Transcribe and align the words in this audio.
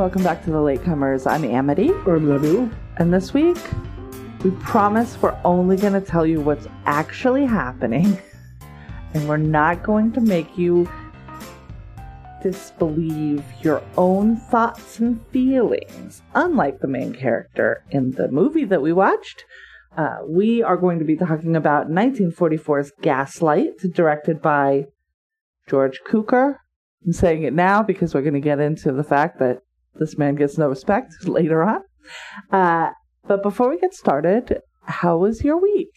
welcome 0.00 0.22
back 0.22 0.42
to 0.42 0.50
the 0.50 0.56
Latecomers. 0.56 1.30
I'm 1.30 1.44
Amity, 1.44 1.90
I'm 1.90 2.26
Lemuel. 2.26 2.70
and 2.96 3.12
this 3.12 3.34
week 3.34 3.58
we 4.42 4.50
promise 4.52 5.20
we're 5.20 5.38
only 5.44 5.76
going 5.76 5.92
to 5.92 6.00
tell 6.00 6.24
you 6.24 6.40
what's 6.40 6.66
actually 6.86 7.44
happening, 7.44 8.18
and 9.14 9.28
we're 9.28 9.36
not 9.36 9.82
going 9.82 10.10
to 10.12 10.22
make 10.22 10.56
you 10.56 10.88
disbelieve 12.42 13.44
your 13.60 13.82
own 13.98 14.36
thoughts 14.36 15.00
and 15.00 15.20
feelings. 15.26 16.22
Unlike 16.34 16.80
the 16.80 16.88
main 16.88 17.12
character 17.12 17.84
in 17.90 18.12
the 18.12 18.28
movie 18.28 18.64
that 18.64 18.80
we 18.80 18.94
watched, 18.94 19.44
uh, 19.98 20.20
we 20.26 20.62
are 20.62 20.78
going 20.78 20.98
to 20.98 21.04
be 21.04 21.16
talking 21.16 21.54
about 21.54 21.90
1944's 21.90 22.92
Gaslight, 23.02 23.76
directed 23.92 24.40
by 24.40 24.86
George 25.68 26.00
Cukor. 26.08 26.56
I'm 27.04 27.12
saying 27.12 27.42
it 27.42 27.52
now 27.52 27.82
because 27.82 28.14
we're 28.14 28.22
going 28.22 28.32
to 28.32 28.40
get 28.40 28.60
into 28.60 28.92
the 28.92 29.04
fact 29.04 29.38
that 29.40 29.60
this 29.98 30.16
man 30.16 30.34
gets 30.34 30.56
no 30.58 30.68
respect 30.68 31.12
later 31.26 31.62
on. 31.62 31.80
Uh, 32.50 32.90
but 33.26 33.42
before 33.42 33.68
we 33.70 33.78
get 33.78 33.94
started, 33.94 34.60
how 34.84 35.18
was 35.18 35.44
your 35.44 35.60
week? 35.60 35.90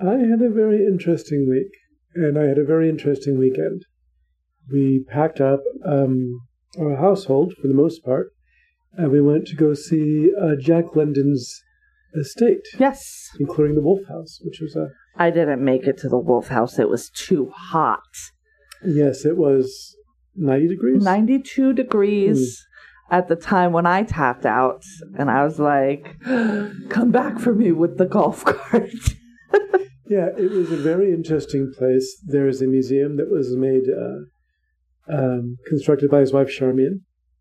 I 0.00 0.12
had 0.18 0.42
a 0.42 0.50
very 0.50 0.84
interesting 0.86 1.46
week, 1.48 1.72
and 2.14 2.38
I 2.38 2.44
had 2.44 2.58
a 2.58 2.64
very 2.64 2.88
interesting 2.88 3.38
weekend. 3.38 3.82
We 4.70 5.04
packed 5.08 5.40
up 5.40 5.60
um, 5.84 6.40
our 6.78 6.96
household 6.96 7.54
for 7.60 7.68
the 7.68 7.74
most 7.74 8.04
part, 8.04 8.28
and 8.92 9.10
we 9.10 9.20
went 9.22 9.46
to 9.48 9.56
go 9.56 9.74
see 9.74 10.30
uh, 10.40 10.56
Jack 10.60 10.94
London's 10.96 11.62
estate, 12.18 12.66
Yes, 12.78 13.28
including 13.40 13.74
the 13.74 13.82
Wolf 13.82 14.00
House, 14.08 14.38
which 14.42 14.60
was 14.60 14.74
a 14.76 14.88
I 15.18 15.30
didn't 15.30 15.64
make 15.64 15.86
it 15.86 15.96
to 15.98 16.08
the 16.08 16.18
Wolf 16.18 16.48
House. 16.48 16.78
It 16.78 16.88
was 16.90 17.08
too 17.10 17.50
hot. 17.54 18.00
yes, 18.84 19.24
it 19.24 19.36
was 19.38 19.96
ninety 20.34 20.68
degrees. 20.68 21.02
92 21.02 21.72
degrees 21.72 22.65
at 23.10 23.28
the 23.28 23.36
time 23.36 23.72
when 23.72 23.86
I 23.86 24.02
tapped 24.02 24.46
out, 24.46 24.82
and 25.18 25.30
I 25.30 25.44
was 25.44 25.58
like, 25.58 26.16
come 26.88 27.10
back 27.10 27.38
for 27.38 27.54
me 27.54 27.72
with 27.72 27.98
the 27.98 28.06
golf 28.06 28.44
cart. 28.44 28.90
Yeah, 30.08 30.28
it 30.38 30.50
was 30.50 30.70
a 30.70 30.76
very 30.76 31.12
interesting 31.12 31.72
place. 31.76 32.22
There 32.24 32.46
is 32.46 32.62
a 32.62 32.66
museum 32.66 33.16
that 33.16 33.28
was 33.28 33.56
made, 33.56 33.84
uh, 33.90 35.12
um, 35.12 35.56
constructed 35.66 36.10
by 36.10 36.20
his 36.20 36.32
wife 36.32 36.48
Charmian, 36.48 37.00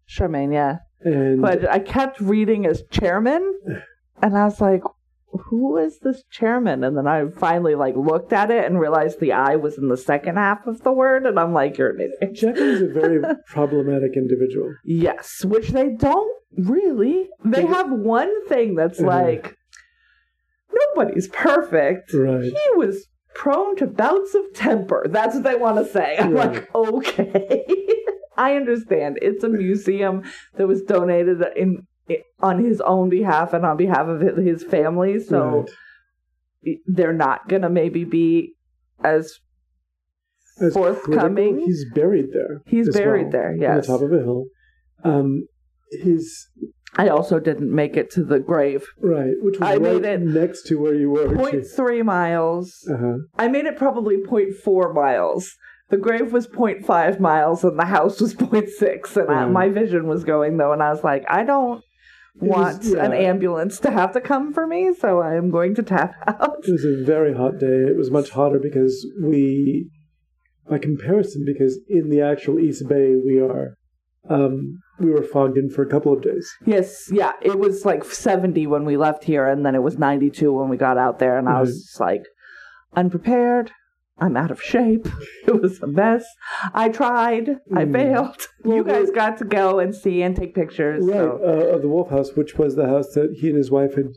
Charmaine, 0.10 0.54
yeah. 0.54 0.78
and 1.02 1.42
But 1.42 1.70
I 1.70 1.80
kept 1.80 2.20
reading 2.20 2.66
as 2.66 2.84
chairman, 2.90 3.60
and 4.22 4.38
I 4.38 4.46
was 4.46 4.62
like, 4.62 4.82
who 5.46 5.78
is 5.78 6.00
this 6.00 6.24
chairman? 6.32 6.84
And 6.84 6.98
then 6.98 7.08
I 7.08 7.26
finally 7.30 7.76
like 7.76 7.96
looked 7.96 8.34
at 8.34 8.52
it 8.52 8.66
and 8.66 8.80
realized 8.80 9.20
the 9.20 9.34
I 9.34 9.56
was 9.56 9.78
in 9.78 9.88
the 9.90 9.98
second 9.98 10.36
half 10.38 10.66
of 10.68 10.82
the 10.84 10.92
word, 10.92 11.26
and 11.26 11.40
I'm 11.40 11.54
like, 11.54 11.78
you're 11.78 11.92
an 11.92 12.12
idiot. 12.22 12.58
Is 12.58 12.82
a 12.82 12.88
very 12.88 13.22
problematic 13.48 14.16
individual. 14.16 14.74
Yes, 14.84 15.44
which 15.46 15.70
they 15.70 15.90
don't 15.94 16.32
really. 16.58 17.30
They 17.44 17.66
have 17.66 17.92
one 17.92 18.48
thing 18.48 18.76
that's 18.76 19.00
Uh-huh. 19.00 19.08
like 19.10 19.56
nobody's 20.96 21.28
perfect. 21.30 22.14
Right. 22.14 22.44
He 22.44 22.70
was 22.76 23.08
prone 23.34 23.76
to 23.78 23.88
bouts 23.88 24.34
of 24.36 24.44
temper. 24.54 25.06
That's 25.10 25.36
what 25.36 25.44
they 25.44 25.56
want 25.56 25.78
to 25.78 25.92
say. 25.92 26.18
I'm 26.18 26.32
Right. 26.34 26.54
like, 26.54 26.76
okay. 26.76 27.66
I 28.38 28.56
understand. 28.56 29.20
It's 29.22 29.44
a 29.44 29.50
museum 29.50 30.24
that 30.58 30.68
was 30.68 30.82
donated 30.82 31.42
in, 31.56 31.88
on 32.40 32.64
his 32.64 32.82
own 32.82 33.10
behalf 33.10 33.54
and 33.54 33.66
on 33.66 33.78
behalf 33.78 34.08
of 34.08 34.22
his 34.38 34.64
family, 34.64 35.20
so 35.20 35.66
Right. 36.66 36.78
they're 36.88 37.14
not 37.14 37.48
gonna 37.48 37.70
maybe 37.70 38.04
be 38.04 38.56
as 39.04 39.40
As 40.62 40.74
forthcoming. 40.74 41.60
He's 41.60 41.86
buried 41.94 42.32
there. 42.32 42.62
He's 42.66 42.90
buried 42.96 43.24
well, 43.24 43.32
there, 43.32 43.56
yes. 43.60 43.90
On 43.90 43.94
the 43.94 44.00
top 44.00 44.02
of 44.06 44.14
a 44.14 44.24
hill. 44.24 44.46
Um, 45.04 45.48
his 45.92 46.48
I 46.98 47.10
also 47.10 47.40
didn't 47.40 47.74
make 47.74 47.98
it 47.98 48.10
to 48.12 48.24
the 48.24 48.40
grave. 48.40 48.86
right, 49.02 49.34
which 49.42 49.60
was 49.60 49.68
I 49.68 49.74
right 49.74 49.82
made 49.82 50.06
it 50.06 50.22
next 50.22 50.64
to 50.68 50.76
where 50.80 50.96
you 50.96 51.10
were. 51.12 51.36
Point 51.36 51.66
three 51.76 52.02
miles. 52.04 52.88
Uh-huh. 52.90 53.18
I 53.38 53.48
made 53.50 53.66
it 53.66 53.76
probably 53.78 54.18
0.4 54.18 54.94
miles. 54.94 55.52
The 55.90 55.98
grave 55.98 56.32
was 56.32 56.48
0.5 56.48 57.20
miles 57.20 57.64
and 57.66 57.78
the 57.78 57.86
house 57.86 58.22
was 58.22 58.34
0.6. 58.36 59.18
And 59.18 59.30
I, 59.30 59.44
Mhm. 59.44 59.52
my 59.52 59.70
vision 59.70 60.08
was 60.08 60.24
going 60.24 60.56
though, 60.58 60.72
and 60.72 60.82
I 60.82 60.90
was 60.90 61.04
like, 61.04 61.26
I 61.30 61.44
don't 61.44 61.84
was- 62.40 62.80
want 62.80 63.00
an 63.00 63.14
ambulance 63.14 63.80
to 63.80 63.92
have 63.92 64.12
to 64.14 64.22
come 64.22 64.54
for 64.54 64.68
me, 64.68 64.94
so 64.94 65.20
I 65.22 65.36
am 65.36 65.50
going 65.52 65.76
to 65.76 65.84
tap 65.84 66.14
out. 66.28 66.58
It 66.68 66.72
was 66.72 66.86
a 66.86 67.04
very 67.04 67.34
hot 67.34 67.60
day. 67.60 67.68
It 67.88 67.96
was 67.98 68.12
much 68.12 68.30
hotter 68.32 68.60
because 68.60 69.06
we, 69.24 69.90
by 70.70 70.78
comparison, 70.80 71.44
because 71.46 71.80
in 71.88 72.10
the 72.10 72.22
actual 72.22 72.60
East 72.60 72.88
Bay 72.88 73.16
we 73.16 73.40
are, 73.40 73.76
um, 74.30 74.80
we 75.00 75.12
were 75.12 75.24
fogged 75.24 75.58
in 75.58 75.70
for 75.70 75.84
a 75.84 75.90
couple 75.90 76.12
of 76.14 76.22
days. 76.24 76.52
Yes, 76.66 77.10
yeah, 77.12 77.34
it 77.42 77.60
was 77.60 77.86
like 77.86 78.04
70 78.04 78.66
when 78.68 78.86
we 78.86 78.98
left 78.98 79.24
here, 79.24 79.48
and 79.48 79.66
then 79.66 79.76
it 79.76 79.84
was 79.84 79.98
92 79.98 80.52
when 80.52 80.70
we 80.70 80.78
got 80.78 80.98
out 80.98 81.20
there, 81.20 81.38
and 81.38 81.48
I 81.48 81.60
was 81.62 81.84
just 81.84 82.00
like, 82.00 82.24
unprepared. 82.96 83.72
I'm 84.18 84.38
out 84.38 84.52
of 84.52 84.62
shape. 84.62 85.08
It 85.48 85.62
was 85.62 85.82
a 85.82 85.88
mess. 85.88 86.26
I 86.74 86.90
tried. 86.90 87.50
I 87.74 87.86
Mm. 87.86 87.94
failed. 87.94 88.48
Well, 88.64 88.78
you 88.78 88.84
guys 88.84 89.12
got 89.12 89.38
to 89.40 89.46
go 89.46 89.80
and 89.80 89.94
see 89.96 90.22
and 90.24 90.36
take 90.36 90.56
pictures. 90.56 91.06
Right, 91.06 91.14
So. 91.18 91.40
uh, 91.44 91.76
of 91.76 91.82
the 91.84 91.90
Wolf 91.90 92.10
House, 92.10 92.36
which 92.36 92.58
was 92.58 92.76
the 92.76 92.88
house 92.88 93.14
that 93.14 93.36
he 93.40 93.50
and 93.50 93.58
his 93.58 93.70
wife 93.70 93.96
had 93.96 94.08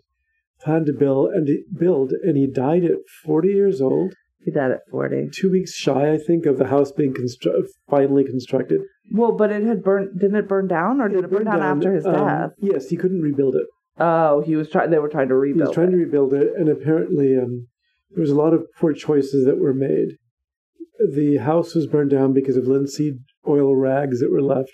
planned 0.63 0.87
to 0.87 0.93
build, 0.93 1.31
and 1.33 1.49
build, 1.79 2.13
and 2.13 2.37
he 2.37 2.47
died 2.47 2.85
at 2.85 2.99
40 3.25 3.49
years 3.49 3.81
old. 3.81 4.15
He 4.45 4.51
died 4.51 4.71
at 4.71 4.81
40. 4.91 5.29
two 5.33 5.51
weeks 5.51 5.75
shy, 5.75 6.13
I 6.13 6.17
think, 6.17 6.47
of 6.47 6.57
the 6.59 6.69
house 6.69 6.91
being 6.93 7.13
constru- 7.13 7.67
finally 7.91 8.25
constructed. 8.25 8.81
Well, 9.13 9.33
but 9.33 9.51
it 9.53 9.65
had 9.65 9.83
burned. 9.85 10.19
Didn't 10.19 10.37
it 10.37 10.49
burn 10.49 10.67
down, 10.69 11.01
or 11.03 11.09
did 11.09 11.25
it 11.25 11.31
burn 11.31 11.45
down, 11.45 11.61
after 11.61 11.93
his 11.95 12.07
um, 12.07 12.15
death? 12.15 12.51
Yes, 12.59 12.89
he 12.89 12.97
couldn't 12.97 13.21
rebuild 13.21 13.55
it. 13.57 13.67
Oh, 13.99 14.41
he 14.43 14.57
was 14.57 14.71
trying. 14.71 14.91
They 14.91 14.99
were 14.99 15.09
trying 15.09 15.29
to 15.29 15.35
rebuild. 15.35 15.61
It. 15.61 15.65
He 15.65 15.69
was 15.69 15.75
trying 15.75 15.89
it. 15.89 15.93
to 15.93 15.97
rebuild 15.99 16.33
it, 16.33 16.53
and 16.57 16.69
apparently 16.71 17.37
um, 17.37 17.67
there 18.11 18.21
was 18.23 18.31
a 18.31 18.35
lot 18.37 18.55
of 18.55 18.67
poor 18.79 18.93
choices 18.93 19.45
that 19.47 19.59
were 19.59 19.75
made. 19.75 20.17
The 21.15 21.37
house 21.39 21.75
was 21.75 21.87
burned 21.87 22.11
down 22.11 22.33
because 22.33 22.57
of 22.57 22.67
linseed 22.67 23.19
oil 23.47 23.77
rags 23.77 24.21
that 24.21 24.31
were 24.31 24.43
left. 24.43 24.73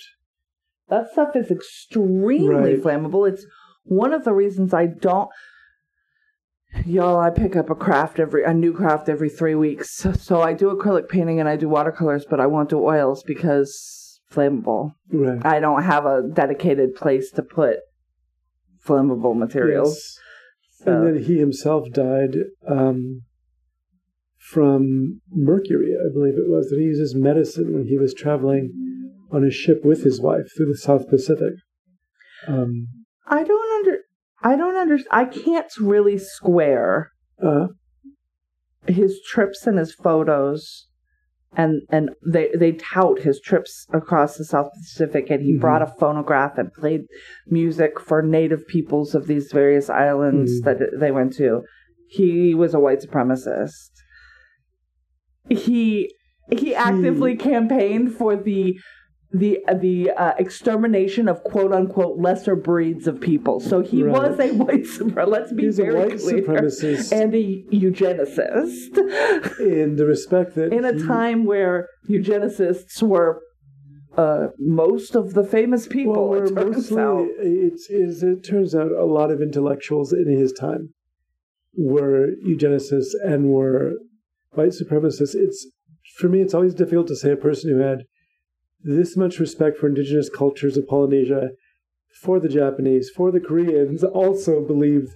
that 0.89 1.11
stuff 1.13 1.35
is 1.35 1.51
extremely 1.51 2.75
Right. 2.75 2.83
flammable. 2.83 3.29
It's 3.29 3.47
one 3.85 4.13
of 4.13 4.25
the 4.25 4.33
reasons 4.35 4.73
I 4.75 4.87
don't. 4.87 5.29
Y'all, 6.85 7.19
I 7.21 7.31
pick 7.31 7.55
up 7.57 7.71
a 7.71 7.75
craft 7.75 8.19
every 8.19 8.43
a 8.45 8.53
new 8.53 8.73
craft 8.73 9.09
every 9.09 9.29
three 9.31 9.55
weeks. 9.55 9.91
So, 9.97 10.13
so 10.13 10.41
I 10.43 10.53
do 10.53 10.71
acrylic 10.75 11.09
painting 11.09 11.39
and 11.41 11.49
I 11.49 11.57
do 11.57 11.69
watercolors, 11.69 12.27
but 12.29 12.41
I 12.41 12.47
won't 12.47 12.69
do 12.69 12.83
oils 12.85 13.23
because 13.23 14.21
flammable. 14.31 14.95
Right. 15.13 15.45
I 15.45 15.61
don't 15.61 15.83
have 15.85 16.05
a 16.05 16.23
dedicated 16.33 16.95
place 16.97 17.31
to 17.33 17.43
put 17.43 17.79
flammable 18.85 19.37
materials. 19.37 19.95
Yes. 19.95 20.19
So. 20.75 20.93
And 20.93 21.07
then 21.07 21.23
he 21.25 21.39
himself 21.39 21.91
died 21.93 22.37
um, 22.69 23.23
from 24.39 25.21
mercury, 25.31 25.95
I 25.95 26.13
believe 26.13 26.35
it 26.35 26.49
was, 26.49 26.69
that 26.69 26.79
he 26.79 26.87
used 26.87 27.01
as 27.01 27.15
medicine 27.15 27.73
when 27.73 27.87
he 27.87 27.97
was 27.97 28.13
traveling 28.13 28.73
on 29.31 29.45
a 29.45 29.51
ship 29.51 29.85
with 29.85 30.03
his 30.03 30.21
wife 30.21 30.47
through 30.57 30.67
the 30.67 30.77
South 30.77 31.09
Pacific. 31.09 31.55
Um, 32.47 32.89
I 33.27 33.45
don't 33.45 33.87
under. 33.87 33.99
I 34.43 34.57
don't 34.57 34.77
understand. 34.77 35.09
I 35.11 35.25
can't 35.25 35.73
really 35.79 36.19
square 36.19 37.13
uh, 37.43 37.69
his 38.87 39.21
trips 39.27 39.67
and 39.67 39.79
his 39.79 39.95
photos 39.95 40.89
and 41.57 41.83
and 41.91 42.11
they 42.27 42.51
they 42.59 42.73
tout 42.73 43.21
his 43.21 43.41
trips 43.41 43.87
across 43.93 44.37
the 44.37 44.45
South 44.45 44.69
Pacific 44.73 45.31
and 45.31 45.43
he 45.43 45.57
Mhm. 45.57 45.61
brought 45.61 45.83
a 45.83 45.87
phonograph 45.87 46.59
and 46.59 46.73
played 46.73 47.03
music 47.47 48.01
for 48.01 48.23
native 48.23 48.67
peoples 48.67 49.15
of 49.15 49.27
these 49.27 49.53
various 49.53 49.89
islands 49.89 50.61
Mhm. 50.61 50.65
that 50.65 50.79
they 51.01 51.11
went 51.11 51.33
to. 51.35 51.63
He 52.09 52.55
was 52.55 52.75
a 52.75 52.81
white 52.81 53.01
supremacist. 53.01 53.91
He 55.49 56.15
he 56.51 56.75
actively 56.75 57.37
campaigned 57.37 58.13
for 58.15 58.37
the 58.37 58.79
the 59.43 59.59
the 59.81 60.11
uh, 60.13 60.33
extermination 60.39 61.29
of 61.29 61.43
quote 61.43 61.73
unquote 61.73 62.19
lesser 62.19 62.55
breeds 62.55 63.07
of 63.09 63.21
people. 63.21 63.59
So 63.61 63.81
he 63.83 64.03
Right. 64.03 64.13
was 64.15 64.39
a 64.39 64.53
white 64.55 64.85
supremacist. 64.85 65.29
Let's 65.37 65.53
be 65.53 65.65
he's 65.65 65.79
a 65.81 65.87
white 65.93 66.19
clear. 66.21 66.43
supremacist 66.43 67.13
And 67.13 67.35
a 67.35 67.45
eugenicist 67.73 68.97
in 69.59 69.97
the 69.97 70.07
respect 70.07 70.55
that 70.55 70.73
in 70.73 70.85
a 70.85 70.93
he- 70.95 71.05
time 71.07 71.45
where 71.45 71.89
eugenicists 72.09 73.03
were 73.03 73.41
uh, 74.17 74.47
most 74.59 75.17
of 75.17 75.35
the 75.35 75.43
famous 75.43 75.89
people. 75.89 76.29
well, 76.29 76.43
it 76.45 76.55
turns 76.55 76.77
mostly 76.91 77.03
out. 77.03 77.27
it's 77.41 77.91
is 77.91 78.23
it 78.23 78.45
turns 78.45 78.73
out 78.75 78.93
a 78.93 79.05
lot 79.05 79.31
of 79.33 79.41
intellectuals 79.43 80.13
in 80.13 80.29
his 80.31 80.53
time 80.53 80.91
were 81.77 82.29
eugenicists 82.47 83.13
and 83.25 83.51
were 83.51 83.95
white 84.53 84.71
supremacists. 84.81 85.35
It's 85.35 85.67
for 86.19 86.29
me, 86.29 86.41
it's 86.41 86.55
always 86.55 86.75
difficult 86.75 87.09
to 87.09 87.17
say 87.17 87.33
a 87.33 87.37
person 87.37 87.71
who 87.71 87.79
had 87.81 88.05
this 88.85 89.17
much 89.17 89.39
respect 89.41 89.79
for 89.79 89.89
indigenous 89.89 90.29
cultures 90.29 90.77
of 90.77 90.87
Polynesia, 90.87 91.51
for 92.23 92.39
the 92.39 92.49
Japanese, 92.49 93.11
for 93.11 93.33
the 93.33 93.41
Koreans, 93.41 94.05
also 94.05 94.65
believed 94.65 95.09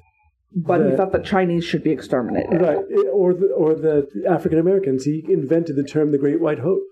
But 0.54 0.90
he 0.90 0.96
thought 0.96 1.12
that 1.12 1.24
Chinese 1.24 1.64
should 1.64 1.84
be 1.84 1.90
exterminated. 1.90 2.60
right, 2.60 2.78
or 3.12 3.34
the, 3.34 3.48
or 3.54 3.74
the 3.74 4.08
African 4.28 4.58
Americans. 4.58 5.04
He 5.04 5.24
invented 5.28 5.76
the 5.76 5.84
term 5.84 6.10
"the 6.10 6.18
Great 6.18 6.40
White 6.40 6.58
Hope." 6.60 6.82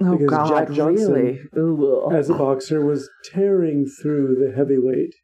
Oh 0.00 0.16
Because 0.16 0.30
God, 0.30 0.48
Jack 0.48 0.70
Johnson, 0.72 1.12
really? 1.12 1.40
Ooh. 1.56 2.10
as 2.12 2.28
a 2.28 2.34
boxer, 2.34 2.84
was 2.84 3.08
tearing 3.32 3.86
through 4.02 4.34
the 4.34 4.52
heavyweight. 4.56 5.14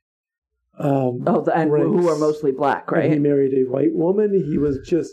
Um, 0.78 1.24
oh, 1.26 1.42
the, 1.42 1.52
and 1.54 1.68
who 1.70 1.96
ranks. 1.96 2.06
are 2.06 2.18
mostly 2.18 2.52
black, 2.52 2.84
And 2.92 3.12
he 3.12 3.18
married 3.18 3.52
a 3.52 3.68
white 3.68 3.92
woman. 3.94 4.32
He 4.48 4.56
was 4.58 4.78
just, 4.86 5.10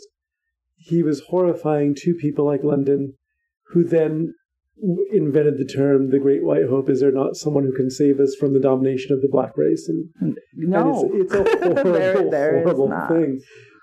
he 0.76 1.02
was 1.02 1.22
horrifying 1.28 1.94
to 1.96 2.14
people 2.14 2.46
like 2.46 2.62
London, 2.62 3.14
who 3.72 3.82
then 3.84 4.34
invented 5.12 5.58
the 5.58 5.64
term 5.64 6.10
"the 6.10 6.18
Great 6.18 6.44
White 6.44 6.66
Hope." 6.68 6.88
Is 6.88 7.00
there 7.00 7.12
not 7.12 7.36
someone 7.36 7.64
who 7.64 7.72
can 7.72 7.90
save 7.90 8.20
us 8.20 8.34
from 8.38 8.54
the 8.54 8.60
domination 8.60 9.12
of 9.12 9.22
the 9.22 9.28
black 9.28 9.56
race? 9.56 9.88
And, 9.88 10.36
No, 10.54 11.02
and 11.10 11.22
it's, 11.22 11.32
it's 11.34 11.50
a 11.50 11.58
horrible, 11.64 11.92
there, 11.92 12.30
there 12.30 12.62
horrible 12.62 13.06
thing. 13.08 13.40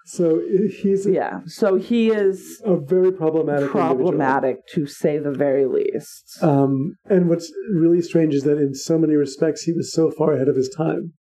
So 0.08 0.40
he's 0.70 1.08
Yeah, 1.08 1.40
so 1.48 1.78
he 1.78 2.12
is 2.12 2.62
a 2.64 2.76
very 2.76 3.12
problematic, 3.12 3.70
individual. 3.70 3.96
problematic 3.96 4.68
to 4.74 4.86
say 4.86 5.18
the 5.18 5.32
very 5.32 5.66
least. 5.66 6.38
Um, 6.44 6.96
and 7.06 7.28
what's 7.28 7.52
really 7.74 8.02
strange 8.02 8.36
is 8.36 8.44
that 8.44 8.60
in 8.60 8.76
so 8.76 9.00
many 9.00 9.16
respects, 9.16 9.64
he 9.64 9.74
was 9.74 9.92
so 9.92 10.12
far 10.12 10.34
ahead 10.34 10.48
of 10.48 10.56
his 10.56 10.70
time, 10.70 11.14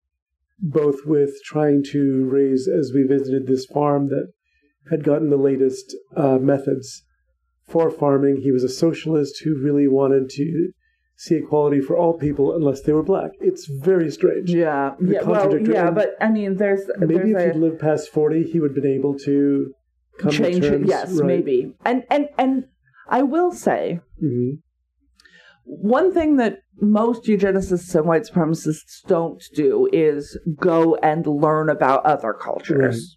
both 0.61 1.07
with 1.07 1.31
trying 1.47 1.83
to 1.93 2.29
raise, 2.31 2.69
as 2.69 2.93
we 2.95 3.05
visited 3.05 3.47
this 3.47 3.65
farm 3.65 4.09
that 4.09 4.31
had 4.91 5.03
gotten 5.03 5.31
the 5.31 5.39
latest 5.39 5.97
uh, 6.15 6.37
methods 6.37 7.05
for 7.67 7.91
farming. 7.91 8.41
He 8.43 8.53
was 8.53 8.65
a 8.65 8.69
socialist 8.69 9.41
who 9.45 9.57
really 9.63 9.89
wanted 9.89 10.29
to 10.31 10.71
see 11.17 11.37
equality 11.37 11.81
for 11.81 11.97
all 11.97 12.19
people 12.19 12.55
unless 12.55 12.83
they 12.83 12.93
were 12.93 13.03
black. 13.03 13.31
It's 13.41 13.67
very 13.67 14.11
strange. 14.11 14.51
yeah, 14.51 14.95
the 15.01 15.13
yeah, 15.15 15.23
well, 15.23 15.59
yeah, 15.61 15.91
but 15.91 16.11
I 16.21 16.29
mean, 16.31 16.57
there's 16.57 16.83
Maybe 16.99 17.15
if 17.31 17.37
there's 17.37 17.55
he'd 17.55 17.61
lived 17.61 17.79
past 17.81 18.09
40, 18.11 18.43
he 18.45 18.61
would 18.61 18.73
have 18.75 18.83
been 18.83 18.93
able 18.93 19.17
to 19.21 19.73
come 20.19 20.31
change. 20.33 20.61
to 20.61 20.67
it. 20.67 20.71
terms. 20.71 20.89
Yes, 20.89 21.13
right. 21.13 21.27
maybe, 21.27 21.75
and 21.85 22.05
and 22.11 22.29
and 22.39 22.65
I 23.09 23.23
will 23.23 23.53
say 23.53 24.01
Mhm. 24.23 24.59
one 25.65 26.13
thing 26.13 26.37
that 26.37 26.59
most 26.81 27.25
eugenicists 27.25 27.95
and 27.95 28.07
white 28.07 28.23
supremacists 28.23 29.03
don't 29.07 29.43
do 29.55 29.89
is 29.93 30.39
go 30.57 30.97
and 30.97 31.27
learn 31.27 31.69
about 31.71 32.05
other 32.05 32.33
cultures. 32.33 33.17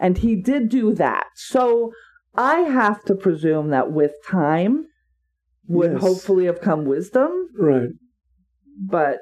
And 0.00 0.18
he 0.18 0.36
did 0.36 0.68
do 0.68 0.94
that. 0.94 1.26
So 1.34 1.92
I 2.34 2.60
have 2.60 3.02
to 3.04 3.14
presume 3.14 3.68
that 3.70 3.92
with 3.92 4.12
time 4.26 4.86
would 5.68 5.92
Yes. 5.92 6.00
hopefully 6.00 6.46
have 6.46 6.60
come 6.60 6.84
wisdom, 6.86 7.48
Right. 7.58 7.90
but 8.78 9.18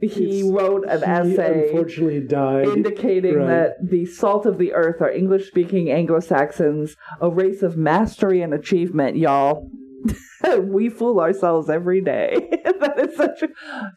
he 0.00 0.40
It's- 0.40 0.50
wrote 0.52 0.84
an 0.88 0.98
he 1.24 1.32
essay 1.34 1.68
unfortunately 1.68 2.20
died. 2.20 2.68
indicating 2.68 3.36
right. 3.36 3.46
that 3.48 3.76
the 3.90 4.06
salt 4.06 4.46
of 4.46 4.56
the 4.58 4.72
earth 4.72 5.02
are 5.02 5.10
English 5.10 5.48
speaking 5.48 5.90
Anglo 5.90 6.20
Saxons, 6.20 6.94
a 7.20 7.28
race 7.28 7.62
of 7.62 7.76
mastery 7.76 8.40
and 8.40 8.54
achievement, 8.54 9.16
y'all. 9.16 9.68
we 10.62 10.88
fool 10.88 11.18
ourselves 11.20 11.68
every 11.68 12.00
day. 12.00 12.48
that 12.80 12.98
is 12.98 13.16
such 13.16 13.42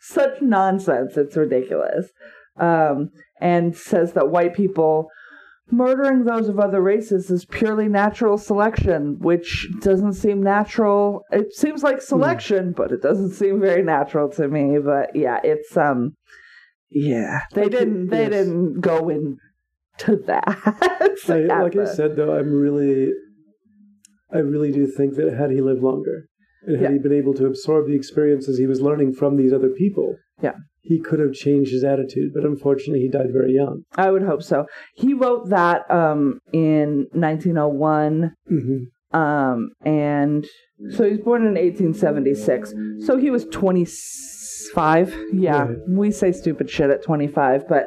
such 0.01 0.41
nonsense. 0.41 1.15
It's 1.17 1.37
ridiculous. 1.37 2.09
Um, 2.57 3.09
and 3.39 3.75
says 3.75 4.13
that 4.13 4.29
white 4.29 4.55
people 4.55 5.07
murdering 5.71 6.25
those 6.25 6.47
of 6.49 6.59
other 6.59 6.81
races 6.81 7.29
is 7.31 7.45
purely 7.45 7.87
natural 7.87 8.37
selection, 8.37 9.17
which 9.19 9.67
doesn't 9.81 10.13
seem 10.13 10.41
natural. 10.43 11.23
It 11.31 11.53
seems 11.53 11.83
like 11.83 12.01
selection, 12.01 12.73
but 12.75 12.91
it 12.91 13.01
doesn't 13.01 13.31
seem 13.31 13.59
very 13.59 13.83
natural 13.83 14.29
to 14.31 14.47
me. 14.47 14.77
But 14.83 15.15
yeah, 15.15 15.39
it's 15.43 15.75
um, 15.77 16.15
yeah, 16.89 17.41
they 17.53 17.63
Like, 17.63 17.71
didn't 17.71 18.07
they 18.09 18.23
yes. 18.23 18.31
didn't 18.31 18.81
go 18.81 19.09
into 19.09 20.23
that. 20.25 21.19
I, 21.29 21.61
like 21.61 21.75
I 21.77 21.85
said, 21.85 22.15
though, 22.15 22.35
I'm 22.37 22.51
really, 22.51 23.11
I 24.33 24.39
really 24.39 24.71
do 24.71 24.87
think 24.87 25.15
that 25.15 25.33
had 25.33 25.51
he 25.51 25.61
lived 25.61 25.81
longer, 25.81 26.25
and 26.63 26.77
had 26.77 26.83
Yeah. 26.83 26.91
he 26.93 26.99
been 26.99 27.13
able 27.13 27.33
to 27.35 27.45
absorb 27.45 27.87
the 27.87 27.95
experiences 27.95 28.57
he 28.57 28.67
was 28.67 28.81
learning 28.81 29.13
from 29.13 29.37
these 29.37 29.53
other 29.53 29.69
people, 29.69 30.15
Yeah. 30.41 30.55
He 30.83 30.99
could 30.99 31.19
have 31.19 31.33
changed 31.33 31.71
his 31.71 31.83
attitude. 31.83 32.31
But 32.33 32.43
unfortunately, 32.43 33.01
he 33.01 33.09
died 33.09 33.31
very 33.31 33.53
young. 33.53 33.83
I 33.95 34.11
would 34.11 34.23
hope 34.23 34.43
so. 34.43 34.65
He 34.95 35.13
wrote 35.13 35.49
that 35.49 35.89
um 35.91 36.39
in 36.53 37.07
1901 37.13 38.33
hmm 38.47 38.77
um 39.13 39.69
and 39.85 40.45
so 40.91 41.03
he 41.03 41.11
was 41.11 41.19
born 41.19 41.41
in 41.45 41.55
1876. 41.55 42.73
So 43.05 43.17
he 43.17 43.29
was 43.29 43.45
25. 43.45 45.13
Yeah. 45.33 45.63
Right. 45.63 45.77
We 45.87 46.11
say 46.11 46.31
stupid 46.31 46.69
shit 46.69 46.89
at 46.89 47.03
25, 47.03 47.67
but 47.67 47.85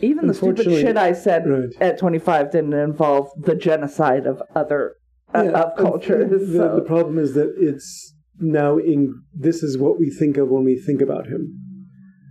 even 0.00 0.26
the 0.28 0.34
stupid 0.34 0.64
shit 0.64 0.96
I 0.96 1.12
said 1.12 1.48
Right. 1.48 1.68
at 1.80 1.98
25 1.98 2.52
didn't 2.52 2.72
involve 2.74 3.30
the 3.36 3.54
genocide 3.54 4.26
of 4.26 4.42
other 4.54 4.94
uh, 5.34 5.42
Yeah, 5.44 5.50
of 5.62 5.76
cultures. 5.76 6.30
The, 6.30 6.58
so- 6.58 6.74
the 6.76 6.82
problem 6.82 7.18
is 7.18 7.34
that 7.34 7.54
it's 7.58 8.14
now 8.38 8.78
in. 8.78 9.14
This 9.34 9.62
is 9.62 9.76
what 9.78 9.98
we 9.98 10.10
think 10.10 10.36
of 10.36 10.48
when 10.48 10.64
we 10.64 10.76
think 10.78 11.00
about 11.00 11.26
him. 11.26 11.58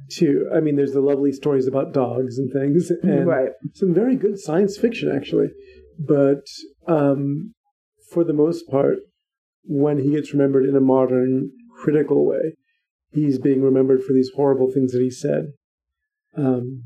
Too. 0.09 0.49
I 0.55 0.59
mean, 0.59 0.75
there's 0.75 0.93
the 0.93 1.01
lovely 1.01 1.31
stories 1.31 1.67
about 1.67 1.93
dogs 1.93 2.37
and 2.37 2.51
things, 2.51 2.91
and 3.03 3.27
right. 3.27 3.49
some 3.73 3.93
very 3.93 4.15
good 4.15 4.39
science 4.39 4.77
fiction 4.77 5.11
actually 5.13 5.49
but 5.99 6.45
um, 6.87 7.53
for 8.13 8.23
the 8.23 8.33
most 8.33 8.69
part 8.69 8.97
when 9.63 9.97
he 9.99 10.11
gets 10.11 10.31
remembered 10.33 10.65
in 10.65 10.75
a 10.75 10.79
modern 10.81 11.51
critical 11.81 12.25
way 12.25 12.53
he's 13.11 13.39
being 13.39 13.61
remembered 13.61 14.03
for 14.03 14.13
these 14.13 14.31
horrible 14.35 14.71
things 14.71 14.91
that 14.91 15.01
he 15.01 15.09
said 15.09 15.47
um, 16.37 16.83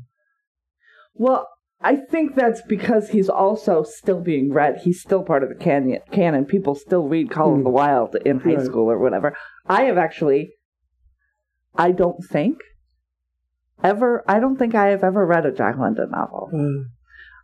Well, 1.14 1.46
I 1.80 1.96
think 1.96 2.34
that's 2.34 2.62
because 2.62 3.10
he's 3.10 3.28
also 3.28 3.82
still 3.82 4.20
being 4.20 4.52
read. 4.52 4.78
He's 4.84 5.00
still 5.02 5.22
part 5.24 5.42
of 5.42 5.48
the 5.48 5.56
canon. 5.56 5.98
Canon. 6.10 6.44
People 6.46 6.74
still 6.74 7.06
read 7.08 7.30
Call 7.30 7.52
of 7.52 7.58
Hmm. 7.58 7.64
the 7.64 7.70
Wild 7.70 8.16
in 8.24 8.40
high 8.40 8.54
Right. 8.54 8.64
school 8.64 8.90
or 8.90 8.98
whatever. 8.98 9.34
I 9.66 9.82
have 9.84 9.98
actually. 9.98 10.52
I 11.74 11.90
don't 11.92 12.24
think 12.24 12.58
ever. 13.82 14.24
I 14.28 14.40
don't 14.40 14.56
think 14.56 14.74
I 14.74 14.88
have 14.88 15.04
ever 15.04 15.26
read 15.26 15.46
a 15.46 15.52
Jack 15.52 15.76
London 15.78 16.10
novel. 16.10 16.50
uh, 16.52 16.84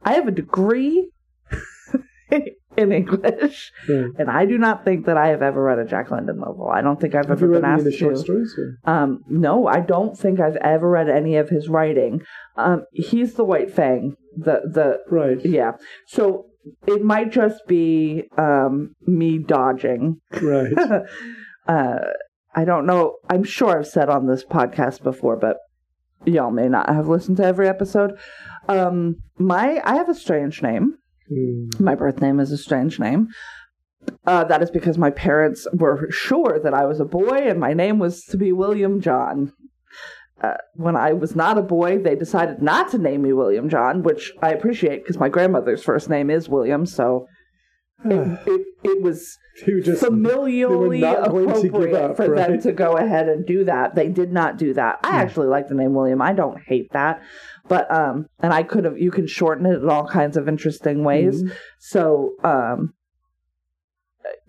I 0.02 0.14
have 0.14 0.28
a 0.28 0.32
degree 0.32 1.10
in 2.76 2.92
English, 2.92 3.72
right. 3.88 4.10
and 4.18 4.30
I 4.30 4.46
do 4.46 4.56
not 4.58 4.84
think 4.84 5.06
that 5.06 5.16
I 5.16 5.28
have 5.28 5.42
ever 5.42 5.62
read 5.62 5.78
a 5.78 5.84
Jack 5.84 6.10
London 6.10 6.38
novel. 6.38 6.70
I 6.72 6.80
don't 6.80 7.00
think 7.00 7.14
I've 7.14 7.28
have 7.28 7.42
ever 7.42 7.52
been 7.52 7.64
asked 7.64 7.98
to. 7.98 8.74
Um, 8.84 9.24
no, 9.28 9.66
I 9.66 9.80
don't 9.80 10.16
think 10.16 10.38
I've 10.38 10.56
ever 10.56 10.88
read 10.88 11.08
any 11.08 11.36
of 11.36 11.48
his 11.48 11.68
writing. 11.68 12.22
Um, 12.56 12.84
he's 12.92 13.34
the 13.34 13.44
White 13.44 13.72
Fang. 13.72 14.16
The 14.36 14.60
the 14.72 14.98
right 15.10 15.44
yeah. 15.44 15.72
So 16.06 16.46
it 16.86 17.02
might 17.02 17.32
just 17.32 17.66
be 17.66 18.24
um, 18.36 18.94
me 19.06 19.38
dodging. 19.38 20.20
right 20.40 20.72
uh, 21.68 21.98
I 22.54 22.64
don't 22.64 22.86
know. 22.86 23.16
I'm 23.28 23.44
sure 23.44 23.78
I've 23.78 23.86
said 23.86 24.08
on 24.08 24.26
this 24.26 24.44
podcast 24.44 25.02
before, 25.02 25.36
but 25.36 25.56
y'all 26.24 26.50
may 26.50 26.68
not 26.68 26.88
have 26.88 27.08
listened 27.08 27.36
to 27.38 27.44
every 27.44 27.68
episode. 27.68 28.18
Um, 28.68 29.16
my 29.38 29.80
I 29.84 29.96
have 29.96 30.08
a 30.08 30.14
strange 30.14 30.62
name. 30.62 30.98
Mm, 31.30 31.80
My 31.80 31.94
birth 31.94 32.20
name 32.20 32.40
is 32.40 32.52
a 32.52 32.58
strange 32.58 32.98
name. 32.98 33.28
Uh, 34.26 34.44
that 34.44 34.62
is 34.62 34.70
because 34.70 34.96
my 34.96 35.10
parents 35.10 35.66
were 35.74 36.10
sure 36.10 36.58
that 36.62 36.72
I 36.72 36.86
was 36.86 37.00
a 37.00 37.04
boy 37.04 37.48
and 37.48 37.60
my 37.60 37.74
name 37.74 37.98
was 37.98 38.24
to 38.24 38.36
be 38.38 38.52
William 38.52 39.00
John. 39.00 39.52
Uh, 40.40 40.54
when 40.74 40.96
I 40.96 41.12
was 41.12 41.34
not 41.34 41.58
a 41.58 41.62
boy, 41.62 41.98
they 41.98 42.14
decided 42.14 42.62
not 42.62 42.90
to 42.92 42.98
name 42.98 43.22
me 43.22 43.32
William 43.32 43.68
John, 43.68 44.02
which 44.02 44.32
I 44.40 44.52
appreciate 44.52 45.02
because 45.02 45.18
my 45.18 45.28
grandmother's 45.28 45.82
first 45.82 46.08
name 46.08 46.30
is 46.30 46.48
William, 46.48 46.86
so 46.86 47.26
it, 48.04 48.38
it, 48.46 48.66
it 48.84 49.02
was 49.02 49.36
they 49.66 49.80
just 49.80 50.02
familially 50.02 51.00
not 51.00 51.30
going 51.30 51.48
to 51.48 51.54
give 51.62 51.64
appropriate 51.74 51.94
up, 52.10 52.16
for 52.16 52.34
them 52.34 52.60
to 52.60 52.72
go 52.72 52.96
ahead 52.96 53.28
and 53.28 53.46
do 53.46 53.64
that. 53.64 53.94
They 53.94 54.08
did 54.08 54.32
not 54.32 54.56
do 54.58 54.74
that. 54.74 55.00
I 55.04 55.08
Hmm. 55.10 55.16
actually 55.16 55.46
like 55.48 55.68
the 55.68 55.74
name 55.74 55.94
William. 55.94 56.20
I 56.22 56.32
don't 56.32 56.60
hate 56.60 56.92
that. 56.92 57.22
But 57.68 57.90
um 57.94 58.26
and 58.40 58.52
I 58.52 58.62
could 58.62 58.84
have 58.84 58.98
you 58.98 59.10
can 59.10 59.26
shorten 59.26 59.66
it 59.66 59.82
in 59.82 59.88
all 59.88 60.06
kinds 60.06 60.36
of 60.36 60.48
interesting 60.48 61.04
ways. 61.04 61.42
Mhm. 61.42 61.52
So 61.78 62.32
um 62.44 62.94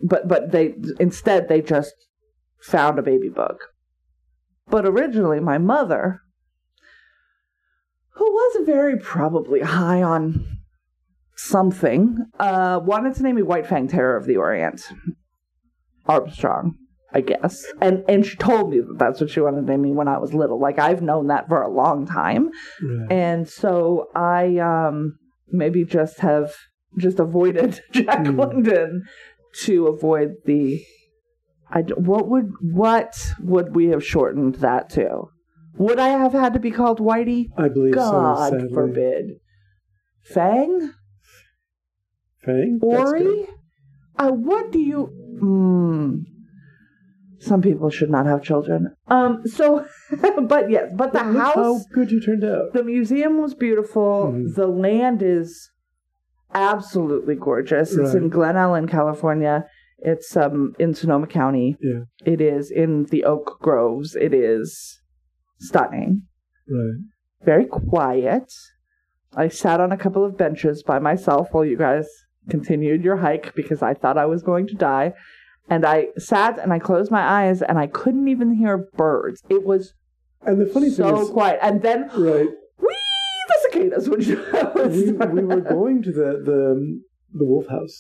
but 0.02 0.28
but 0.28 0.52
they 0.52 0.76
instead 1.00 1.50
they 1.50 1.62
just 1.62 1.94
found 2.62 3.00
a 3.00 3.02
baby 3.04 3.30
book. 3.30 3.60
But 4.68 4.86
originally 4.86 5.40
my 5.40 5.58
mother 5.58 6.22
who 8.16 8.30
was 8.32 8.66
very 8.66 8.98
probably 8.98 9.62
high 9.62 10.04
on 10.04 10.46
something, 11.48 12.18
uh, 12.40 12.80
wanted 12.84 13.16
to 13.16 13.24
name 13.24 13.36
me 13.36 13.42
White 13.44 13.68
Fang 13.68 13.88
Terror 13.88 14.16
of 14.18 14.26
the 14.26 14.38
Orient. 14.38 14.90
Armstrong, 16.06 16.76
I 17.14 17.22
guess. 17.22 17.64
And 17.82 18.04
and 18.10 18.26
she 18.26 18.36
told 18.38 18.72
me 18.72 18.80
that 18.80 18.98
that's 18.98 19.22
what 19.22 19.30
she 19.30 19.40
wanted 19.42 19.62
to 19.62 19.68
name 19.72 19.82
me 19.84 19.92
when 19.92 20.08
I 20.08 20.18
was 20.18 20.34
little. 20.34 20.60
Like 20.60 20.80
I've 20.80 21.02
known 21.02 21.28
that 21.28 21.48
for 21.48 21.62
a 21.62 21.70
long 21.70 22.08
time. 22.08 22.50
Right. 22.82 23.12
And 23.12 23.48
so 23.48 24.08
I 24.16 24.58
um 24.58 25.18
maybe 25.50 25.84
just 25.86 26.20
have 26.20 26.52
just 26.98 27.20
avoided 27.20 27.82
Jack 27.92 28.26
Hmm. 28.26 28.40
London 28.40 29.04
to 29.66 29.88
avoid 29.88 30.34
the 30.46 30.84
I 31.72 31.82
what 31.82 32.28
would 32.28 32.52
what 32.62 33.14
would 33.42 33.76
we 33.76 33.88
have 33.88 34.04
shortened 34.04 34.56
that 34.56 34.90
to? 34.92 35.26
Would 35.78 36.00
I 36.00 36.10
have 36.10 36.34
had 36.34 36.54
to 36.54 36.60
be 36.60 36.72
called 36.72 37.00
Whitey? 37.00 37.50
I 37.56 37.68
believe 37.70 37.94
God 37.94 38.50
so. 38.50 38.58
Sadly. 38.58 38.74
forbid. 38.74 39.26
Fang? 40.24 40.92
Fang? 42.44 42.80
That's. 42.82 43.12
Ori? 43.12 43.46
uh, 44.18 44.32
what 44.32 44.72
do 44.72 44.80
you? 44.80 45.10
Mm, 45.42 46.24
some 47.40 47.62
people 47.62 47.90
should 47.90 48.10
not 48.10 48.26
have 48.26 48.42
children. 48.44 48.94
Um. 49.08 49.42
So, 49.48 49.86
but 50.42 50.70
yes, 50.70 50.92
but 50.96 51.14
the 51.14 51.24
Look 51.24 51.38
house, 51.38 51.56
how 51.56 51.80
good 51.94 52.12
you 52.12 52.22
turned 52.22 52.44
out. 52.44 52.74
the 52.74 52.84
museum 52.84 53.42
was 53.42 53.54
beautiful. 53.54 54.34
Mhm. 54.34 54.56
The 54.56 54.68
land 54.68 55.22
is 55.22 55.72
absolutely 56.54 57.36
gorgeous. 57.36 57.94
It's 57.94 58.14
in 58.14 58.30
Glen 58.30 58.58
Ellen, 58.58 58.88
California. 58.88 59.66
It's 60.00 60.36
um 60.38 60.74
in 60.80 60.94
Sonoma 60.94 61.28
County. 61.28 61.78
Yeah, 61.82 62.02
It 62.26 62.42
is 62.42 62.72
in 62.72 63.06
the 63.06 63.26
oak 63.26 63.60
groves. 63.62 64.16
It 64.16 64.34
is 64.34 65.00
stunning. 65.60 66.24
right. 66.70 67.00
Very 67.44 67.66
quiet. 67.66 68.52
I 69.36 69.48
sat 69.48 69.80
on 69.80 69.92
a 69.94 69.98
couple 69.98 70.26
of 70.26 70.38
benches 70.38 70.84
by 70.84 71.00
myself 71.00 71.50
while 71.52 71.64
you 71.64 71.78
guys 71.78 72.08
continued 72.50 73.04
your 73.04 73.18
hike 73.18 73.54
because 73.56 73.82
I 73.82 73.94
thought 73.94 74.18
I 74.18 74.26
was 74.26 74.44
going 74.44 74.68
to 74.68 74.76
die. 74.76 75.14
And 75.70 75.86
I 75.86 76.08
sat 76.18 76.58
and 76.58 76.74
I 76.74 76.80
closed 76.80 77.12
my 77.12 77.22
eyes 77.22 77.62
and 77.62 77.78
I 77.78 77.88
couldn't 77.88 78.28
even 78.28 78.56
hear 78.56 78.78
birds. 78.98 79.42
It 79.50 79.64
was 79.66 79.94
And 80.42 80.60
the 80.60 80.66
funny 80.66 80.88
thing 80.88 80.96
so 80.96 81.22
is, 81.22 81.30
quiet. 81.30 81.60
And 81.62 81.82
then, 81.82 82.10
right? 82.16 82.50
whee, 82.80 83.44
the 83.48 83.58
cicadas 83.64 84.10
would 84.10 84.26
We, 84.92 85.12
we 85.12 85.44
were 85.46 85.62
going 85.62 86.02
to 86.04 86.12
the 86.12 86.42
the 86.44 87.02
the 87.32 87.46
Wolf 87.46 87.68
House, 87.68 87.98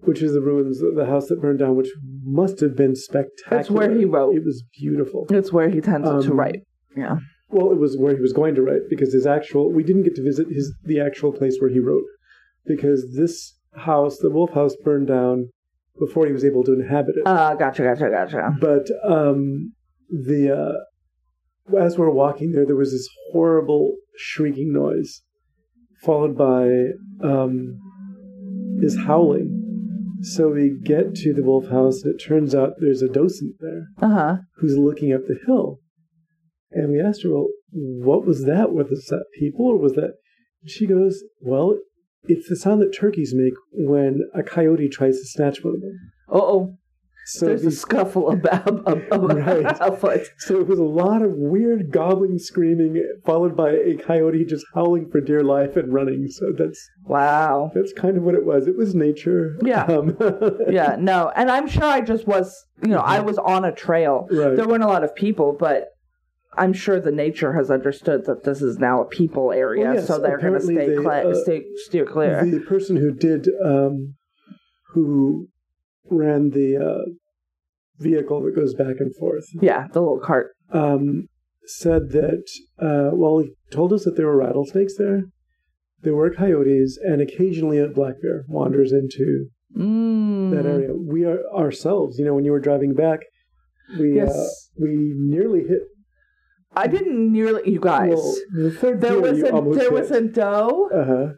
which 0.00 0.20
is 0.22 0.32
the 0.32 0.40
ruins, 0.40 0.82
of 0.82 0.96
the 0.96 1.06
house 1.06 1.28
that 1.28 1.40
burned 1.40 1.60
down, 1.60 1.76
which 1.76 1.90
must 2.24 2.58
have 2.60 2.74
been 2.76 2.96
spectacular. 2.96 3.56
That's 3.58 3.70
where 3.70 3.90
he 3.96 4.04
wrote. 4.04 4.34
It 4.34 4.44
was 4.44 4.64
beautiful. 4.80 5.26
It's 5.30 5.52
where 5.52 5.68
he 5.68 5.80
tends 5.80 6.08
to 6.08 6.16
Um, 6.32 6.40
write. 6.40 6.62
Yeah. 6.96 7.18
Well, 7.48 7.70
it 7.70 7.78
was 7.78 7.96
where 7.96 8.16
he 8.16 8.20
was 8.20 8.32
going 8.32 8.56
to 8.56 8.62
write 8.62 8.88
because 8.90 9.12
his 9.12 9.24
actual 9.26 9.72
we 9.72 9.84
didn't 9.84 10.02
get 10.02 10.16
to 10.16 10.22
visit 10.24 10.48
his 10.48 10.74
the 10.84 10.98
actual 11.00 11.30
place 11.32 11.58
where 11.60 11.70
he 11.70 11.78
wrote 11.78 12.02
because 12.66 13.14
this 13.16 13.54
house, 13.76 14.18
the 14.18 14.30
Wolf 14.30 14.52
House, 14.52 14.74
burned 14.84 15.08
down 15.08 15.50
before 15.98 16.26
he 16.26 16.32
was 16.32 16.44
able 16.44 16.62
to 16.64 16.72
inhabit 16.74 17.16
it. 17.16 17.26
Uh, 17.26 17.54
gotcha, 17.54 17.82
gotcha, 17.82 18.10
gotcha. 18.10 18.50
but 18.60 18.86
um, 19.04 19.72
the 20.10 20.50
uh, 21.70 21.76
as 21.78 21.96
we're 21.98 22.10
walking 22.10 22.52
there, 22.52 22.66
there 22.66 22.76
was 22.76 22.92
this 22.92 23.08
horrible 23.32 23.96
shrieking 24.18 24.72
noise, 24.72 25.22
followed 26.02 26.36
by 26.36 26.68
um, 27.26 27.78
this 28.80 28.96
howling. 28.96 29.62
So 30.22 30.48
we 30.48 30.76
get 30.82 31.14
to 31.16 31.34
the 31.34 31.42
Wolf 31.42 31.68
House, 31.68 32.02
and 32.02 32.14
it 32.14 32.22
turns 32.24 32.54
out 32.54 32.74
there's 32.78 33.02
a 33.02 33.08
docent 33.08 33.56
there 33.60 33.88
Uh 34.00 34.08
huh. 34.14 34.36
who's 34.56 34.76
looking 34.78 35.12
up 35.12 35.22
the 35.28 35.38
hill. 35.46 35.78
And 36.72 36.90
we 36.92 37.00
asked 37.00 37.22
her, 37.22 37.32
well, 37.32 37.48
what 37.70 38.26
was 38.26 38.44
that? 38.44 38.72
Was 38.72 38.88
that 39.10 39.24
people 39.38 39.66
or 39.66 39.78
was 39.78 39.92
that? 39.92 40.14
And 40.62 40.70
she 40.70 40.86
goes, 40.86 41.22
well, 41.40 41.78
it's 42.28 42.48
the 42.48 42.56
sound 42.56 42.82
that 42.82 42.92
turkeys 42.96 43.32
make 43.34 43.54
when 43.72 44.20
a 44.34 44.42
coyote 44.42 44.88
tries 44.88 45.18
to 45.18 45.26
snatch 45.26 45.62
one 45.64 45.74
of 45.74 45.80
them. 45.80 45.98
Oh. 46.28 46.76
So 47.28 47.46
There's 47.46 47.64
a 47.64 47.72
scuffle 47.72 48.30
about, 48.38 48.68
about, 48.68 49.36
Right. 49.36 49.76
afoot. 49.80 50.28
so 50.38 50.60
it 50.60 50.68
was 50.68 50.78
a 50.78 50.84
lot 50.84 51.22
of 51.22 51.32
weird 51.34 51.90
gobbling 51.90 52.38
screaming, 52.38 53.02
followed 53.24 53.56
by 53.56 53.70
a 53.72 53.96
coyote 53.96 54.44
just 54.44 54.64
howling 54.74 55.10
for 55.10 55.20
dear 55.20 55.42
life 55.42 55.76
and 55.76 55.92
running. 55.92 56.28
So 56.28 56.52
that's 56.56 56.78
Wow. 57.04 57.72
that's 57.74 57.92
kind 57.92 58.16
of 58.16 58.22
what 58.22 58.36
it 58.36 58.44
was. 58.46 58.68
It 58.68 58.76
was 58.76 58.94
nature. 58.94 59.58
Yeah. 59.64 59.86
Um, 59.86 60.16
Yeah, 60.70 60.94
no. 61.00 61.32
And 61.34 61.50
I'm 61.50 61.66
sure 61.66 61.82
I 61.82 62.00
just 62.00 62.28
was, 62.28 62.64
you 62.82 62.90
know, 62.90 63.00
I 63.00 63.18
was 63.18 63.38
on 63.38 63.64
a 63.64 63.72
trail. 63.72 64.28
Right. 64.30 64.54
There 64.54 64.68
weren't 64.68 64.84
a 64.84 64.88
lot 64.88 65.02
of 65.02 65.12
people, 65.16 65.56
but 65.58 65.88
I'm 66.56 66.72
sure 66.72 67.00
the 67.00 67.10
nature 67.12 67.52
has 67.54 67.70
understood 67.70 68.24
that 68.26 68.44
this 68.44 68.62
is 68.62 68.78
now 68.78 69.02
a 69.02 69.06
people 69.06 69.52
area, 69.52 69.84
Well, 69.84 69.94
yes, 69.94 70.06
so 70.06 70.18
they're 70.18 70.38
going 70.38 70.54
to 70.54 70.60
stay, 70.60 70.74
they, 70.88 70.96
cla- 70.96 71.30
uh, 71.30 71.34
stay 71.42 71.64
steer 71.86 72.06
clear. 72.06 72.44
The 72.44 72.60
person 72.60 72.96
who 72.96 73.12
did, 73.12 73.48
um, 73.64 74.14
who 74.94 75.48
ran 76.10 76.50
the 76.50 76.76
uh, 76.76 77.10
vehicle 77.98 78.42
that 78.42 78.54
goes 78.56 78.74
back 78.74 78.96
and 79.00 79.14
forth, 79.16 79.44
yeah, 79.60 79.86
the 79.92 80.00
little 80.00 80.20
cart. 80.20 80.52
um, 80.72 81.26
said 81.68 82.10
that, 82.10 82.44
uh, 82.78 83.10
well, 83.12 83.38
he 83.40 83.50
told 83.72 83.92
us 83.92 84.04
that 84.04 84.16
there 84.16 84.26
were 84.26 84.36
rattlesnakes 84.36 84.96
there, 84.96 85.24
there 86.02 86.14
were 86.14 86.30
coyotes, 86.32 86.96
and 87.02 87.20
occasionally 87.20 87.78
a 87.78 87.88
black 87.88 88.14
bear 88.22 88.44
wanders 88.48 88.92
into 88.92 89.46
Mm. 89.76 90.52
that 90.52 90.64
area. 90.64 90.90
We 90.94 91.24
are 91.24 91.40
ourselves, 91.52 92.18
you 92.18 92.24
know, 92.24 92.34
when 92.34 92.44
you 92.44 92.52
were 92.52 92.60
driving 92.60 92.94
back, 92.94 93.20
we 93.98 94.14
Yes. 94.14 94.30
uh, 94.30 94.48
we 94.80 95.12
nearly 95.16 95.64
hit. 95.64 95.82
I 96.76 96.86
didn't 96.86 97.32
nearly, 97.32 97.70
you 97.70 97.80
guys. 97.80 98.10
Well, 98.14 98.34
the 98.52 98.96
there 99.00 99.18
was 99.20 99.38
a 99.38 99.42
there 99.42 99.90
hit. 99.90 99.92
was 99.92 100.10
a 100.10 100.20
doe 100.20 100.88
uh-huh, 100.92 101.32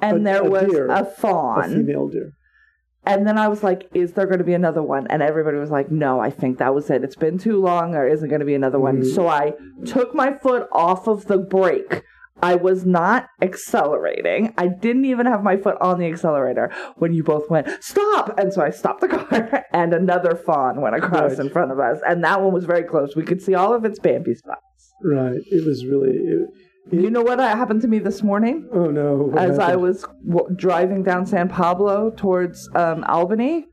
and 0.00 0.16
a- 0.20 0.24
there 0.24 0.40
a 0.46 0.50
was 0.50 0.70
deer, 0.70 0.86
a 0.88 1.00
a 1.00 1.04
fawn. 1.04 1.68
female 1.74 2.08
deer. 2.08 2.32
And 3.04 3.26
then 3.26 3.36
I 3.36 3.48
was 3.48 3.64
like, 3.64 3.88
is 3.94 4.12
there 4.12 4.26
going 4.26 4.38
to 4.38 4.44
be 4.44 4.54
another 4.54 4.80
one? 4.82 5.08
And 5.08 5.22
everybody 5.22 5.56
was 5.58 5.70
like, 5.72 5.90
no, 5.90 6.20
I 6.20 6.30
think 6.30 6.58
that 6.58 6.72
was 6.72 6.88
it. 6.88 7.02
It's 7.02 7.16
been 7.16 7.36
too 7.36 7.60
long. 7.60 7.90
There 7.90 8.06
isn't 8.06 8.28
going 8.28 8.38
to 8.38 8.46
be 8.46 8.54
another 8.54 8.78
one. 8.78 8.98
Mhm. 9.02 9.14
So 9.14 9.26
I 9.26 9.54
took 9.84 10.14
my 10.14 10.32
foot 10.38 10.68
off 10.72 11.08
of 11.08 11.26
the 11.26 11.38
brake. 11.38 12.02
I 12.42 12.56
was 12.56 12.84
not 12.84 13.28
accelerating. 13.40 14.52
I 14.58 14.68
didn't 14.68 15.04
even 15.04 15.26
have 15.26 15.42
my 15.42 15.56
foot 15.56 15.76
on 15.80 15.98
the 15.98 16.06
accelerator 16.06 16.72
when 16.96 17.12
you 17.12 17.22
both 17.22 17.48
went, 17.48 17.68
stop. 17.82 18.38
And 18.38 18.52
so 18.52 18.62
I 18.62 18.70
stopped 18.70 19.00
the 19.00 19.08
car 19.08 19.64
and 19.72 19.94
another 19.94 20.34
fawn 20.34 20.80
went 20.80 20.96
across 20.96 21.32
Right. 21.32 21.38
in 21.46 21.50
front 21.50 21.70
of 21.70 21.78
us. 21.78 21.98
And 22.06 22.22
that 22.24 22.42
one 22.42 22.52
was 22.52 22.64
very 22.64 22.82
close. 22.84 23.14
We 23.16 23.22
could 23.24 23.40
see 23.40 23.54
all 23.54 23.72
of 23.74 23.84
its 23.84 23.98
Bambi 23.98 24.34
spots. 24.34 24.92
Right. 25.04 25.38
It 25.50 25.64
was 25.66 25.84
really. 25.86 26.10
It, 26.16 26.48
You 26.90 27.10
know 27.10 27.22
what 27.22 27.38
happened 27.38 27.80
to 27.82 27.88
me 27.88 28.00
this 28.00 28.22
morning? 28.24 28.68
oh 28.72 28.86
no! 28.90 29.32
as 29.38 29.58
I 29.58 29.76
was 29.76 30.04
w- 30.28 30.48
driving 30.56 31.04
down 31.04 31.26
San 31.26 31.48
Pablo 31.48 32.10
towards 32.10 32.68
um, 32.74 33.04
Albany, 33.04 33.66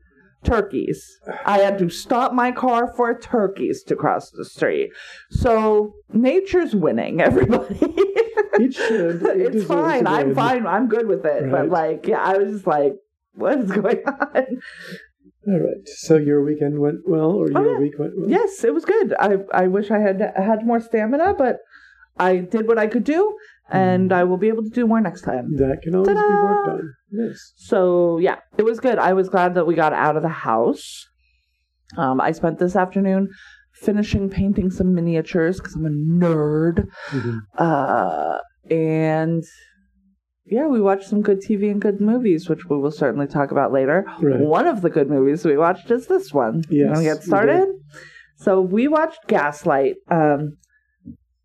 turkeys. 0.44 1.04
I 1.44 1.58
had 1.58 1.76
to 1.80 1.88
stop 1.90 2.32
my 2.32 2.50
car 2.52 2.92
for 2.96 3.18
turkeys 3.18 3.82
to 3.88 3.96
cross 3.96 4.30
the 4.30 4.44
street. 4.44 4.90
So 5.30 5.92
nature's 6.12 6.74
winning, 6.74 7.20
everybody. 7.30 7.94
It 8.64 8.74
should. 8.74 9.22
It 9.26 9.54
it's 9.54 9.64
fine. 9.66 10.06
I'm 10.06 10.34
fine. 10.34 10.66
I'm 10.66 10.88
good 10.88 11.06
with 11.06 11.24
it. 11.24 11.50
But 11.50 11.68
like, 11.68 12.06
yeah, 12.06 12.22
I 12.22 12.36
was 12.38 12.52
just 12.54 12.66
like, 12.66 12.94
what 13.34 13.58
is 13.58 13.70
going 13.70 14.02
on? 14.06 14.46
All 15.48 15.58
right. 15.58 15.88
So 16.04 16.16
your 16.16 16.44
weekend 16.44 16.78
went 16.78 17.00
well, 17.08 17.30
or 17.30 17.48
Oh, 17.54 17.62
your 17.62 17.72
yeah. 17.74 17.78
week 17.78 17.98
went 17.98 18.12
well? 18.16 18.28
yes, 18.28 18.62
it 18.64 18.74
was 18.74 18.84
good. 18.84 19.14
I 19.18 19.38
I 19.52 19.66
wish 19.68 19.90
I 19.90 19.98
had 19.98 20.20
had 20.36 20.66
more 20.66 20.80
stamina, 20.80 21.34
but 21.34 21.58
I 22.18 22.36
did 22.38 22.68
what 22.68 22.78
I 22.78 22.86
could 22.86 23.04
do, 23.04 23.34
and 23.70 24.12
I 24.12 24.24
will 24.24 24.36
be 24.36 24.48
able 24.48 24.62
to 24.64 24.68
do 24.80 24.86
more 24.86 25.00
next 25.00 25.22
time. 25.22 25.56
That 25.56 25.80
can 25.82 25.94
always 25.94 26.08
be 26.08 26.14
Ta-da! 26.14 26.44
worked 26.44 26.68
on. 26.68 26.94
Yes. 27.10 27.52
So 27.56 28.18
yeah, 28.18 28.36
it 28.58 28.64
was 28.64 28.80
good. 28.80 28.98
I 28.98 29.12
was 29.14 29.28
glad 29.30 29.54
that 29.54 29.66
we 29.66 29.74
got 29.74 29.92
out 29.94 30.16
of 30.16 30.22
the 30.22 30.28
house. 30.50 31.06
Um, 31.96 32.20
I 32.20 32.32
spent 32.32 32.58
this 32.58 32.76
afternoon 32.76 33.28
finishing 33.72 34.28
painting 34.28 34.70
some 34.70 34.94
miniatures 34.94 35.58
because 35.58 35.74
I'm 35.74 35.86
a 35.86 35.90
nerd. 35.90 36.86
Mhm. 37.08 37.38
Uh, 37.56 38.36
and 38.68 39.44
yeah, 40.44 40.66
we 40.66 40.80
watched 40.80 41.08
some 41.08 41.22
good 41.22 41.40
TV 41.40 41.70
and 41.70 41.80
good 41.80 42.00
movies, 42.00 42.48
which 42.48 42.68
we 42.68 42.76
will 42.76 42.90
certainly 42.90 43.26
talk 43.26 43.50
about 43.52 43.72
later. 43.72 44.04
Right. 44.20 44.40
One 44.40 44.66
of 44.66 44.82
the 44.82 44.90
good 44.90 45.08
movies 45.08 45.44
we 45.44 45.56
watched 45.56 45.90
is 45.90 46.06
this 46.08 46.32
one. 46.32 46.64
You 46.68 46.86
want 46.86 46.98
to 46.98 47.02
Yes, 47.04 47.14
get 47.18 47.22
we 47.24 47.26
started? 47.28 47.68
So 48.36 48.60
we 48.60 48.88
watched 48.88 49.26
Gaslight 49.28 49.96
um, 50.10 50.56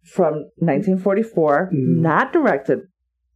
from 0.03 0.45
1944, 0.59 1.69
Mhm. 1.73 1.97
not 2.01 2.33
directed 2.33 2.79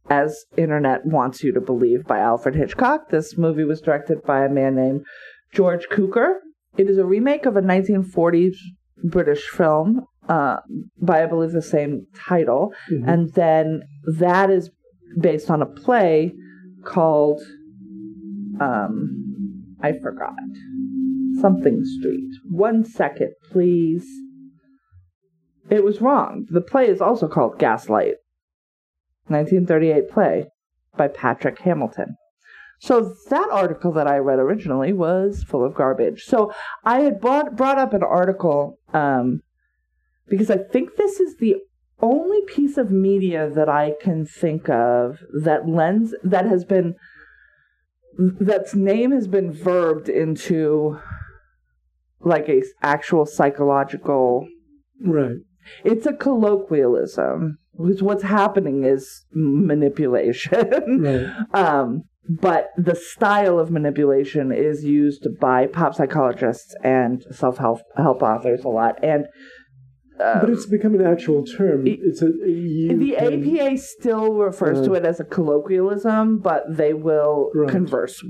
as 0.08 0.44
internet 0.56 1.04
wants 1.06 1.44
you 1.44 1.52
to 1.52 1.60
believe 1.60 2.04
by 2.04 2.18
Alfred 2.18 2.56
Hitchcock. 2.56 3.10
This 3.10 3.38
movie 3.38 3.64
was 3.64 3.80
directed 3.80 4.22
by 4.24 4.44
a 4.44 4.48
man 4.48 4.74
named 4.74 5.04
George 5.52 5.88
Cukor. 5.88 6.36
It 6.76 6.88
is 6.88 6.98
a 6.98 7.04
remake 7.04 7.46
of 7.46 7.56
a 7.56 7.60
1940s 7.62 8.56
British 9.04 9.48
film 9.50 10.06
uh, 10.30 10.60
by, 11.02 11.24
I 11.24 11.26
believe, 11.26 11.50
the 11.50 11.60
same 11.60 12.06
title. 12.14 12.72
Mhm. 12.90 13.08
And 13.12 13.32
then 13.32 13.82
that 14.18 14.48
is 14.48 14.70
based 15.18 15.50
on 15.50 15.60
a 15.60 15.66
play 15.66 16.32
called, 16.84 17.42
um, 18.60 18.96
I 19.80 19.92
forgot, 19.98 20.38
something 21.40 21.84
Street. 21.84 22.30
One 22.48 22.84
second, 22.84 23.32
please. 23.50 24.06
It 25.68 25.82
was 25.82 26.00
wrong. 26.00 26.46
The 26.48 26.60
play 26.60 26.88
is 26.88 27.00
also 27.00 27.26
called 27.26 27.58
Gaslight. 27.58 28.16
1938 29.26 30.10
play 30.10 30.46
by 30.96 31.08
Patrick 31.08 31.58
Hamilton. 31.60 32.16
So 32.80 33.14
that 33.28 33.48
article 33.50 33.92
that 33.92 34.06
I 34.06 34.18
read 34.18 34.38
originally 34.38 34.92
was 34.92 35.42
full 35.42 35.64
of 35.64 35.74
garbage. 35.74 36.22
So 36.24 36.52
I 36.84 37.00
had 37.00 37.20
brought 37.20 37.56
brought 37.56 37.78
up 37.78 37.92
an 37.92 38.02
article 38.02 38.78
um, 38.94 39.42
because 40.30 40.50
I 40.50 40.56
think 40.58 40.96
this 40.96 41.20
is 41.20 41.36
the 41.36 41.56
only 42.00 42.40
piece 42.46 42.78
of 42.78 42.90
media 42.90 43.50
that 43.54 43.68
I 43.68 43.92
can 44.00 44.24
think 44.24 44.70
of 44.70 45.18
that 45.44 45.68
lends 45.68 46.14
that 46.24 46.46
has 46.46 46.64
been 46.64 46.94
that's 48.18 48.74
name 48.74 49.10
has 49.12 49.28
been 49.28 49.52
verbed 49.52 50.08
into 50.08 50.98
like 52.20 52.48
a 52.48 52.62
actual 52.82 53.26
psychological 53.26 54.46
Right. 55.02 55.36
it's 55.84 56.06
a 56.06 56.12
colloquialism 56.12 57.56
because 57.76 58.02
what's 58.02 58.22
happening 58.22 58.84
is 58.84 59.24
manipulation 59.32 61.02
Right. 61.02 61.26
um 61.54 62.04
but 62.28 62.70
the 62.76 62.94
style 62.94 63.58
of 63.58 63.70
manipulation 63.70 64.52
is 64.52 64.84
used 64.84 65.26
by 65.40 65.66
pop 65.66 65.94
psychologists 65.94 66.74
and 66.84 67.24
self 67.32 67.58
help 67.58 67.80
help 67.96 68.22
authors 68.22 68.62
a 68.64 68.68
lot. 68.68 69.02
And 69.02 69.26
um, 70.20 70.40
but 70.40 70.50
it's 70.50 70.66
become 70.66 70.94
an 70.94 71.04
actual 71.06 71.44
term. 71.44 71.84
It's 71.86 72.20
a 72.22 72.26
the 72.26 73.14
can- 73.18 73.44
APA 73.48 73.78
still 73.78 74.34
refers 74.34 74.80
to 74.86 74.92
Uh. 74.92 74.96
it 74.98 75.04
as 75.04 75.20
a 75.20 75.24
colloquialism, 75.24 76.38
but 76.38 76.64
they 76.68 76.92
will 76.94 77.50
Right. 77.54 77.70
converse 77.70 78.22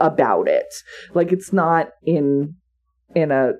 about 0.00 0.48
it. 0.48 0.72
Like 1.14 1.32
it's 1.32 1.52
not 1.52 1.90
in 2.04 2.54
in 3.14 3.30
a 3.30 3.52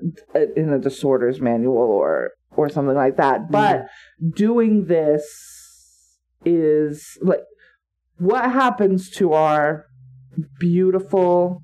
in 0.56 0.72
a 0.72 0.78
disorders 0.78 1.40
manual 1.40 1.76
or 1.76 2.32
or 2.56 2.68
something 2.68 2.96
like 2.96 3.16
that. 3.16 3.50
But 3.50 3.86
doing 4.34 4.86
this 4.86 5.24
is 6.44 7.18
like 7.22 7.40
what 8.18 8.44
happens 8.50 9.10
to 9.10 9.32
our 9.32 9.86
beautiful 10.58 11.62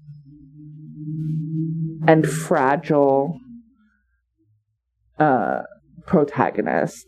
and 2.06 2.26
fragile 2.26 3.38
uh 5.18 5.62
protagonist 6.10 7.06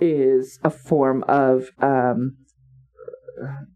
is 0.00 0.58
a 0.62 0.70
form 0.70 1.24
of 1.26 1.68
um 1.80 2.36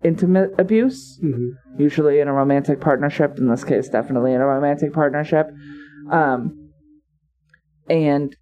intimate 0.03 0.51
abuse 0.59 1.19
Mhm. 1.25 1.49
usually 1.79 2.21
in 2.21 2.29
a 2.29 2.33
romantic 2.43 2.79
partnership. 2.81 3.39
In 3.39 3.49
this 3.49 3.65
case 3.65 3.89
definitely 3.89 4.33
in 4.35 4.41
a 4.43 4.47
romantic 4.47 4.93
partnership. 4.93 5.47
Um 6.11 6.41
and 7.89 8.37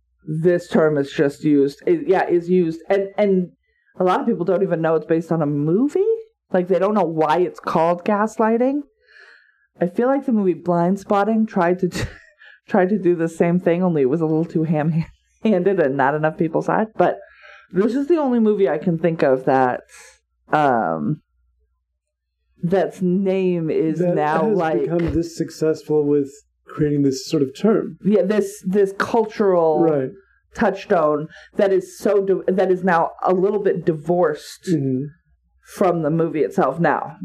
this 0.46 0.68
term 0.68 0.98
is 0.98 1.10
just 1.12 1.44
used 1.44 1.78
it, 1.86 2.08
yeah 2.08 2.26
is 2.28 2.48
used 2.48 2.80
and 2.88 3.02
and 3.16 3.34
a 4.00 4.04
lot 4.04 4.20
of 4.20 4.26
people 4.26 4.44
don't 4.44 4.62
even 4.62 4.80
know 4.82 4.94
it's 4.96 5.06
based 5.06 5.30
on 5.32 5.42
a 5.42 5.46
movie. 5.46 6.14
Like 6.52 6.66
they 6.68 6.78
don't 6.80 6.94
know 6.94 7.10
why 7.22 7.38
it's 7.38 7.60
called 7.60 8.04
gaslighting. 8.04 8.80
I 9.80 9.86
feel 9.86 10.08
like 10.08 10.26
the 10.26 10.32
movie 10.32 10.54
Blindspotting 10.68 11.46
tried 11.48 11.78
to 11.80 11.88
d- 11.88 12.02
tried 12.68 12.88
to 12.90 12.98
do 12.98 13.14
the 13.14 13.28
same 13.28 13.58
thing 13.60 13.82
only 13.82 14.02
it 14.02 14.10
was 14.14 14.20
a 14.20 14.26
little 14.26 14.44
too 14.54 14.64
ham 14.64 14.88
handed 15.42 15.80
and 15.80 15.96
not 15.96 16.14
enough 16.14 16.36
people 16.38 16.62
saw 16.62 16.82
it 16.82 16.88
but 16.96 17.18
this 17.72 17.94
is 17.94 18.06
the 18.08 18.16
only 18.16 18.38
movie 18.38 18.68
i 18.68 18.78
can 18.78 18.98
think 18.98 19.22
of 19.22 19.44
that 19.44 19.80
um 20.52 21.20
that's 22.62 23.02
name 23.02 23.70
is 23.70 23.98
that 23.98 24.14
now 24.14 24.48
has 24.48 24.56
like 24.56 24.80
become 24.82 25.12
this 25.14 25.36
successful 25.36 26.06
with 26.06 26.30
creating 26.66 27.02
this 27.02 27.26
sort 27.28 27.42
of 27.42 27.50
term. 27.58 27.96
yeah 28.04 28.22
this 28.22 28.62
this 28.66 28.94
cultural 28.98 29.80
Right. 29.82 30.10
touchstone 30.54 31.28
that 31.56 31.72
is 31.72 31.98
so 31.98 32.24
di- 32.24 32.52
that 32.52 32.70
is 32.70 32.84
now 32.84 33.10
a 33.22 33.32
little 33.34 33.58
bit 33.62 33.84
divorced 33.84 34.68
Mhm. 34.72 35.06
from 35.74 36.02
the 36.02 36.10
movie 36.10 36.40
itself 36.42 36.78
now 36.78 37.16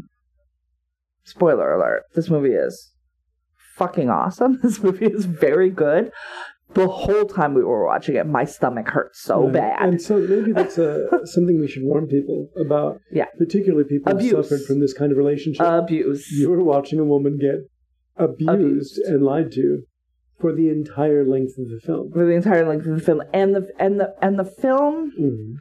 spoiler 1.24 1.72
alert 1.72 2.02
this 2.14 2.28
movie 2.30 2.54
is 2.54 2.92
fucking 3.76 4.10
awesome 4.10 4.58
this 4.62 4.82
movie 4.82 5.06
is 5.06 5.24
very 5.26 5.70
good 5.70 6.10
the 6.74 6.86
whole 6.86 7.24
time 7.24 7.54
we 7.54 7.62
were 7.64 7.84
watching 7.86 8.14
it 8.16 8.26
my 8.26 8.44
stomach 8.44 8.88
hurt 8.88 9.16
so 9.16 9.44
Right. 9.44 9.52
bad 9.54 9.88
And 9.88 10.00
so 10.02 10.18
maybe 10.18 10.52
that's 10.52 10.76
a, 10.78 11.08
something 11.24 11.58
we 11.60 11.66
should 11.68 11.82
warn 11.82 12.06
people 12.06 12.48
about. 12.60 13.00
Yeah. 13.10 13.26
Particularly 13.38 13.84
people 13.84 14.12
Abuse. 14.12 14.32
who 14.32 14.42
suffered 14.42 14.62
from 14.66 14.80
this 14.80 14.92
kind 14.92 15.10
of 15.12 15.18
relationship. 15.18 15.64
abuse 15.66 16.30
you 16.30 16.50
were 16.50 16.62
watching 16.62 16.98
a 16.98 17.04
woman 17.04 17.38
get 17.38 17.60
abused, 18.16 18.48
Abused. 18.50 18.98
and 18.98 19.22
lied 19.22 19.50
to 19.52 19.82
for 20.40 20.52
the 20.54 20.68
entire 20.68 21.24
length 21.24 21.54
of 21.58 21.68
the 21.68 21.80
film. 21.84 22.12
for 22.12 22.24
the 22.26 22.32
entire 22.32 22.68
length 22.68 22.86
of 22.86 22.94
the 22.96 23.04
film 23.04 23.22
and 23.32 23.54
the 23.56 23.66
and 23.78 23.98
the 24.00 24.14
and 24.20 24.38
the 24.38 24.44
film 24.44 25.12
Mhm. 25.18 25.54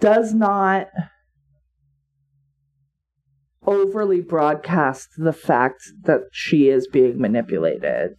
does 0.00 0.34
not 0.34 0.88
overly 3.70 4.20
broadcast 4.20 5.08
the 5.16 5.32
fact 5.32 5.80
that 6.04 6.22
she 6.32 6.68
is 6.68 6.86
being 6.88 7.20
manipulated. 7.20 8.16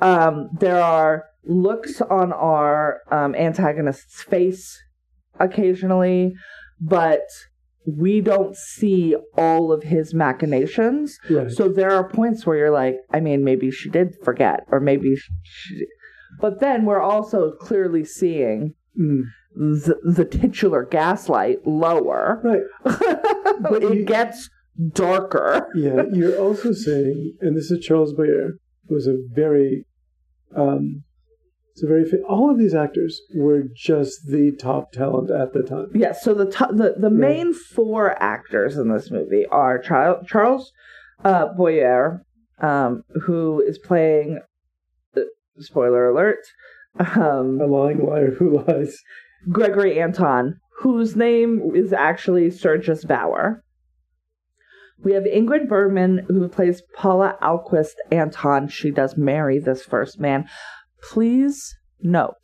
Um, 0.00 0.48
there 0.58 0.82
are 0.82 1.24
looks 1.44 2.00
on 2.00 2.32
our 2.32 3.00
um, 3.10 3.34
antagonist's 3.34 4.22
face 4.22 4.78
occasionally, 5.40 6.34
but 6.80 7.22
we 7.86 8.20
don't 8.20 8.54
see 8.56 9.16
all 9.36 9.72
of 9.72 9.82
his 9.82 10.12
machinations. 10.14 11.18
Right. 11.30 11.50
So 11.50 11.68
there 11.68 11.90
are 11.90 12.08
points 12.08 12.44
where 12.44 12.56
you're 12.58 12.70
like, 12.70 12.96
I 13.10 13.20
mean, 13.20 13.44
maybe 13.44 13.70
she 13.70 13.88
did 13.88 14.14
forget, 14.22 14.60
or 14.70 14.78
maybe 14.80 15.16
she. 15.42 15.86
But 16.40 16.60
then 16.60 16.84
we're 16.84 17.00
also 17.00 17.52
clearly 17.52 18.04
seeing 18.04 18.74
Mm. 18.98 19.26
the, 19.54 19.94
the 20.04 20.24
titular 20.24 20.82
gaslight 20.84 21.64
lower. 21.64 22.40
Right. 22.42 22.64
But 23.60 23.82
it 23.84 23.94
you- 23.94 24.04
gets 24.04 24.50
darker. 24.92 25.68
Yeah, 25.74 26.02
you're 26.12 26.38
also 26.38 26.72
saying, 26.72 27.34
and 27.40 27.56
this 27.56 27.70
is 27.70 27.84
Charles 27.84 28.12
Boyer, 28.14 28.52
who 28.88 28.94
was 28.94 29.06
a 29.06 29.16
very, 29.32 29.84
um, 30.56 31.04
it's 31.72 31.82
a 31.82 31.86
very, 31.86 32.04
all 32.28 32.50
of 32.50 32.58
these 32.58 32.74
actors 32.74 33.20
were 33.34 33.62
just 33.76 34.26
the 34.26 34.52
top 34.58 34.92
talent 34.92 35.30
at 35.30 35.52
the 35.52 35.62
time. 35.62 35.86
Yeah, 35.94 36.12
so 36.12 36.34
the 36.34 36.46
t- 36.46 36.64
the 36.72 36.94
the 36.98 37.10
main 37.10 37.52
four 37.54 38.20
actors 38.22 38.76
in 38.76 38.92
this 38.92 39.10
movie 39.10 39.46
are 39.46 39.78
Charles 39.78 40.26
Charles 40.26 40.72
uh, 41.24 41.46
Boyer, 41.56 42.22
um, 42.60 43.02
who 43.26 43.60
is 43.60 43.78
playing. 43.78 44.40
uh, 45.16 45.20
Spoiler 45.58 46.08
alert. 46.10 46.38
Um, 46.98 47.60
A 47.60 47.66
lying 47.66 48.04
liar 48.04 48.32
who 48.32 48.58
lies. 48.62 48.96
Gregory 49.50 50.00
Anton, 50.00 50.54
whose 50.80 51.14
name 51.14 51.70
is 51.74 51.92
actually 51.92 52.50
Sergius 52.50 53.04
Bauer. 53.04 53.62
We 55.02 55.12
have 55.12 55.24
Ingrid 55.24 55.68
Bergman, 55.68 56.26
who 56.28 56.48
plays 56.48 56.82
Paula 56.96 57.36
Alquist 57.40 57.94
Anton. 58.10 58.68
She 58.68 58.90
does 58.90 59.16
marry 59.16 59.58
this 59.58 59.82
first 59.84 60.18
man. 60.18 60.48
Please 61.10 61.76
note, 62.00 62.34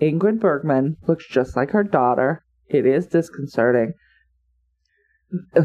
Ingrid 0.00 0.40
Bergman 0.40 0.96
looks 1.06 1.26
just 1.28 1.56
like 1.56 1.70
her 1.70 1.84
daughter. 1.84 2.44
It 2.68 2.86
is 2.86 3.06
disconcerting. 3.06 3.92
I 5.54 5.62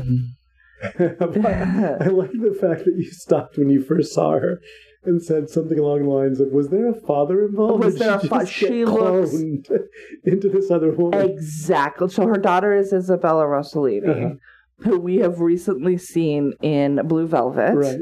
like 2.10 2.32
the 2.32 2.58
fact 2.60 2.86
that 2.86 2.94
you 2.96 3.10
stopped 3.12 3.58
when 3.58 3.70
you 3.70 3.82
first 3.84 4.14
saw 4.14 4.34
her 4.34 4.60
and 5.06 5.22
said 5.24 5.50
something 5.50 5.80
along 5.80 6.04
the 6.04 6.10
lines 6.10 6.40
of, 6.40 6.50
"Was 6.52 6.70
there 6.70 6.88
a 6.90 6.94
father 6.94 7.46
involved? 7.46 7.84
Was 7.84 7.96
there 7.98 8.18
a 8.18 8.22
she 8.22 8.28
fa- 8.28 8.40
just 8.40 8.52
she 8.54 8.86
looks- 8.86 9.34
into 10.24 10.50
this 10.50 10.70
other 10.70 10.92
woman?" 10.92 11.30
exactly. 11.30 12.10
So 12.10 12.28
her 12.28 12.38
daughter 12.38 12.76
is 12.76 12.94
Isabella 12.94 13.46
Rossellini, 13.46 14.08
Uh-huh. 14.08 14.36
Who 14.82 15.00
we 15.00 15.18
have 15.18 15.40
recently 15.40 15.98
seen 15.98 16.54
in 16.62 17.02
Blue 17.08 17.28
Velvet, 17.28 17.76
Right. 17.76 18.00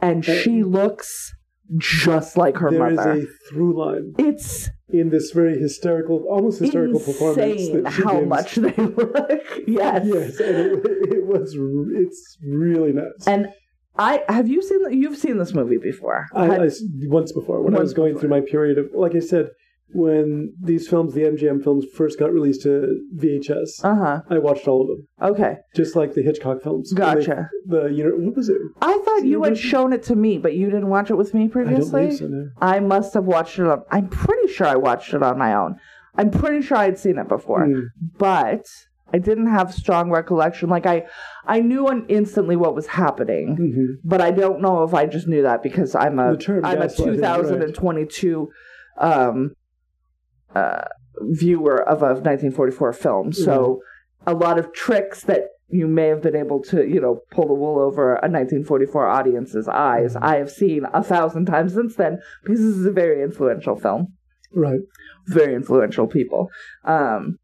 and 0.00 0.24
she 0.24 0.62
looks 0.62 1.32
just 1.78 2.36
like 2.36 2.56
her 2.58 2.70
There 2.70 2.90
is 2.90 2.96
mother. 2.96 3.12
a 3.12 3.26
through 3.50 3.78
line 3.78 4.14
It's 4.18 4.68
in 4.88 5.08
this 5.10 5.30
very 5.32 5.58
hysterical, 5.58 6.24
almost 6.28 6.60
hysterical 6.60 7.00
performance. 7.00 7.38
insane 7.62 7.82
that 7.84 7.92
she 7.92 8.02
how 8.02 8.16
gives. 8.20 8.28
much 8.28 8.54
they 8.56 8.70
look. 8.82 9.40
yes. 9.66 10.06
Yes, 10.06 10.40
and 10.40 10.56
it, 10.56 10.86
it 11.14 11.26
was. 11.26 11.56
It's 11.94 12.38
really 12.46 12.92
nuts. 12.92 13.26
And 13.26 13.48
I 13.96 14.22
have 14.28 14.46
you 14.48 14.60
seen 14.62 14.80
you've 14.92 15.16
seen 15.16 15.38
this 15.38 15.54
movie 15.54 15.78
before? 15.78 16.26
I, 16.34 16.46
Had- 16.46 16.62
I 16.62 16.70
once 17.06 17.32
before 17.32 17.62
when 17.62 17.74
I 17.74 17.80
was 17.80 17.94
going 17.94 18.10
before. 18.14 18.20
through 18.20 18.30
my 18.30 18.40
period 18.40 18.76
of, 18.78 18.90
like 18.94 19.14
I 19.16 19.20
said, 19.20 19.50
when 19.94 20.52
these 20.60 20.88
films, 20.88 21.14
the 21.14 21.22
MGM 21.22 21.62
films, 21.62 21.84
first 21.94 22.18
got 22.18 22.32
released 22.32 22.62
to 22.62 23.00
VHS, 23.16 23.84
uh-huh. 23.84 24.20
I 24.28 24.38
watched 24.38 24.66
all 24.66 24.82
of 24.82 24.88
them, 24.88 25.06
Okay. 25.22 25.56
just 25.74 25.94
like 25.96 26.14
the 26.14 26.22
Hitchcock 26.22 26.62
films. 26.62 26.92
When 26.92 27.00
they- 27.00 27.14
Gotcha. 27.24 27.50
The 27.66 27.86
you 27.86 28.04
know 28.04 28.16
what 28.26 28.36
was 28.36 28.48
it? 28.48 28.58
I 28.82 29.00
thought 29.04 29.24
you 29.24 29.42
had 29.44 29.56
shown 29.56 29.92
it 29.92 30.02
to 30.04 30.16
me, 30.16 30.38
but 30.38 30.54
you 30.54 30.66
didn't 30.66 30.88
watch 30.88 31.10
it 31.10 31.16
with 31.16 31.32
me 31.32 31.48
previously. 31.48 32.02
I 32.02 32.06
don't 32.08 32.18
believe 32.18 32.18
so. 32.18 32.26
No. 32.28 32.48
I 32.60 32.80
must 32.80 33.14
have 33.14 33.24
watched 33.24 33.58
it 33.58 33.66
on 33.66 33.82
I'm 33.90 34.08
pretty 34.08 34.52
sure 34.52 34.66
I 34.66 34.76
watched 34.76 35.14
it 35.14 35.22
on 35.22 35.38
my 35.38 35.54
own. 35.54 35.76
I'm 36.16 36.30
pretty 36.30 36.60
sure 36.62 36.76
I'd 36.76 36.98
seen 36.98 37.18
it 37.18 37.28
before. 37.28 37.66
Mm. 37.66 37.84
But 38.18 38.66
I 39.12 39.18
didn't 39.18 39.46
have 39.46 39.72
strong 39.72 40.10
recollection. 40.10 40.68
Like 40.68 40.86
I 40.86 41.06
I 41.46 41.60
knew 41.60 41.88
instantly 42.08 42.56
what 42.56 42.74
was 42.74 42.88
happening. 42.88 43.56
Mhm. 43.56 44.00
but 44.04 44.20
I 44.20 44.30
don't 44.32 44.60
know 44.60 44.82
if 44.82 44.92
I 44.92 45.06
just 45.06 45.28
knew 45.28 45.42
that 45.42 45.62
because 45.62 45.94
I'm 45.94 46.18
a 46.18 46.30
am 46.30 46.34
a 46.34 46.36
gaslighting, 46.36 46.96
2022 46.96 48.48
um, 48.98 49.54
uh, 50.54 50.82
viewer 51.20 51.82
of 51.82 52.02
a 52.02 52.14
1944 52.14 52.92
film. 52.92 53.32
So 53.32 53.80
a 54.26 54.34
lot 54.34 54.58
of 54.58 54.72
tricks 54.72 55.22
that 55.22 55.48
you 55.68 55.86
may 55.88 56.06
have 56.08 56.22
been 56.22 56.36
able 56.36 56.62
to, 56.62 56.86
you 56.86 57.00
know, 57.00 57.20
pull 57.30 57.48
the 57.48 57.54
wool 57.54 57.78
over 57.80 58.10
a 58.10 58.28
1944 58.28 59.08
audience's 59.08 59.66
eyes. 59.68 60.14
I 60.16 60.36
have 60.36 60.50
seen 60.50 60.84
a 60.92 61.02
thousand 61.02 61.46
times 61.46 61.74
since 61.74 61.96
then 61.96 62.20
because 62.42 62.60
this 62.60 62.76
is 62.76 62.86
a 62.86 62.92
very 62.92 63.22
influential 63.22 63.76
film 63.76 64.12
Right. 64.52 64.80
very 65.26 65.54
influential 65.54 66.06
people. 66.06 66.48
Um, 66.84 67.38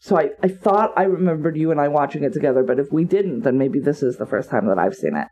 so 0.00 0.16
I, 0.18 0.30
I 0.42 0.48
thought 0.48 0.92
I 0.96 1.02
remembered 1.04 1.56
you 1.56 1.70
and 1.70 1.80
I 1.80 1.88
watching 1.88 2.22
it 2.24 2.32
together, 2.32 2.62
but 2.62 2.78
if 2.78 2.90
we 2.92 3.04
didn't, 3.04 3.40
then 3.42 3.58
maybe 3.58 3.78
this 3.80 4.02
is 4.02 4.16
the 4.16 4.26
first 4.26 4.48
time 4.50 4.66
that 4.66 4.78
I've 4.78 4.94
seen 4.94 5.16
it. 5.16 5.28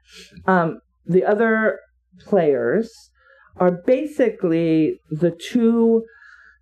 Um, 0.47 0.81
the 1.07 1.25
other 1.25 1.79
players 2.21 3.11
are 3.57 3.71
basically 3.71 5.01
the 5.11 5.31
two 5.31 6.05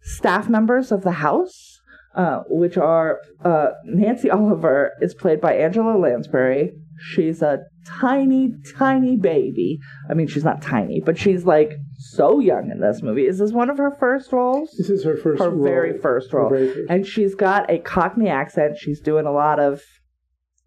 staff 0.05 0.49
members 0.49 0.93
of 0.93 1.03
the 1.03 1.13
house, 1.13 1.81
uh, 2.15 2.41
which 2.49 2.77
are 2.77 3.21
uh, 3.45 3.71
Nancy 3.85 4.31
Oliver 4.31 4.93
is 5.01 5.15
played 5.15 5.41
by 5.41 5.55
Angela 5.55 5.99
Lansbury, 5.99 6.73
She's 6.97 7.43
a 7.43 7.59
tiny, 7.85 8.53
tiny 8.79 9.17
baby. 9.17 9.81
I 10.09 10.15
mean, 10.15 10.29
she's 10.29 10.45
not 10.45 10.63
tiny, 10.63 11.01
but 11.01 11.19
she's 11.19 11.45
like 11.45 11.73
so 11.99 12.39
young 12.39 12.71
in 12.71 12.81
this 12.81 13.03
movie. 13.03 13.27
Is 13.27 13.39
this 13.39 13.51
one 13.51 13.69
of 13.69 13.79
her 13.79 13.91
first 13.99 14.33
roles? 14.33 14.71
This 14.79 14.91
is 14.91 15.03
her 15.03 15.17
first 15.17 15.43
Her 15.43 15.51
role. 15.51 15.65
very 15.65 15.99
first 15.99 16.33
role. 16.33 16.51
very 16.51 16.73
first. 16.73 16.89
And 16.91 17.05
she's 17.05 17.35
got 17.35 17.69
a 17.69 17.79
Cockney 17.79 18.29
accent. 18.29 18.79
She's 18.79 19.01
doing 19.01 19.27
a 19.27 19.33
lot 19.33 19.59
of 19.59 19.83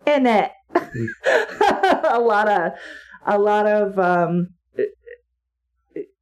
in 0.06 0.26
it. 0.28 0.52
a 0.76 2.19
lot 2.19 2.50
of 2.50 2.73
a 3.26 3.39
lot 3.39 3.65
of 3.65 3.97
um 3.97 4.50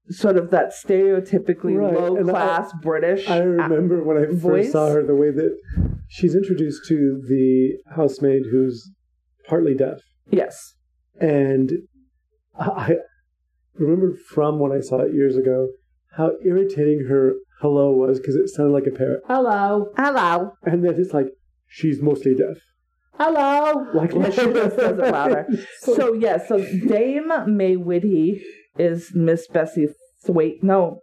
sort 0.10 0.38
of 0.38 0.52
that 0.52 0.72
stereotypically 0.74 1.78
Right, 1.78 1.94
low 1.94 2.16
and 2.16 2.30
I- 2.30 2.34
class 2.34 2.74
British. 2.82 3.28
I 3.30 3.40
remember 3.40 4.04
when 4.04 4.18
I 4.18 4.26
first 4.40 4.72
saw 4.72 4.90
her, 4.90 5.04
the 5.04 5.16
way 5.16 5.32
that 5.32 5.58
she's 6.08 6.36
introduced 6.36 6.86
to 6.90 7.22
the 7.28 7.74
housemaid 7.96 8.44
who's 8.52 8.92
partly 9.48 9.74
deaf. 9.76 10.00
yes. 10.30 10.74
And 11.20 11.72
I 12.60 12.96
remembered 13.76 14.18
from 14.20 14.60
when 14.60 14.72
I 14.72 14.80
saw 14.82 15.00
it 15.00 15.14
years 15.14 15.36
ago 15.38 15.70
how 16.18 16.32
irritating 16.44 17.06
her 17.10 17.34
hello 17.62 17.92
was 17.92 18.20
because 18.20 18.36
it 18.36 18.50
sounded 18.50 18.74
like 18.74 18.86
a 18.88 18.92
parrot. 18.92 19.22
Hello. 19.28 19.92
Hello. 19.98 20.52
And 20.64 20.84
then 20.84 20.96
it's 20.98 21.14
like, 21.14 21.28
she's 21.68 22.02
mostly 22.02 22.36
deaf. 22.36 22.58
Hello. 23.18 23.86
Like 23.94 24.14
Yeah, 24.14 24.30
she 24.30 24.54
just 24.54 24.76
says 24.76 24.98
it 25.00 25.12
louder. 25.12 25.48
So 25.80 26.14
yeah, 26.14 26.38
so 26.46 26.58
Dame 26.88 27.32
May 27.48 27.76
Whitty 27.78 28.44
is 28.78 29.12
Miss 29.14 29.48
Bessie 29.48 29.88
Thwaite. 30.26 30.64
No, 30.64 31.02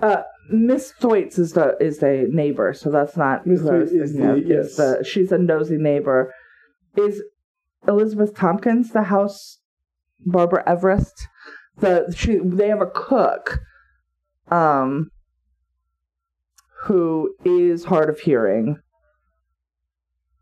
uh, 0.00 0.22
Miss 0.50 0.92
Thwaites 0.92 1.38
is 1.38 1.52
the 1.52 1.76
is 1.80 2.02
a 2.02 2.26
neighbor, 2.28 2.72
so 2.72 2.90
that's 2.90 3.16
not 3.16 3.46
Miss 3.46 3.60
who 3.60 3.70
I 3.70 3.76
is 3.78 3.90
thinking 3.90 4.24
of. 4.24 4.38
It's 4.38 4.48
yes. 4.48 4.76
the- 4.76 5.04
she's 5.04 5.32
a 5.32 5.38
nosy 5.38 5.76
neighbor. 5.76 6.32
Is 6.96 7.22
Elizabeth 7.86 8.34
Tompkins 8.34 8.90
the 8.90 9.04
house 9.04 9.60
Barbara 10.26 10.64
Everest? 10.66 11.28
The 11.78 12.12
she 12.16 12.38
they 12.42 12.68
have 12.68 12.82
a 12.82 12.86
cook, 12.86 13.60
um, 14.50 15.10
who 16.84 17.34
is 17.44 17.84
hard 17.84 18.10
of 18.10 18.20
hearing. 18.20 18.78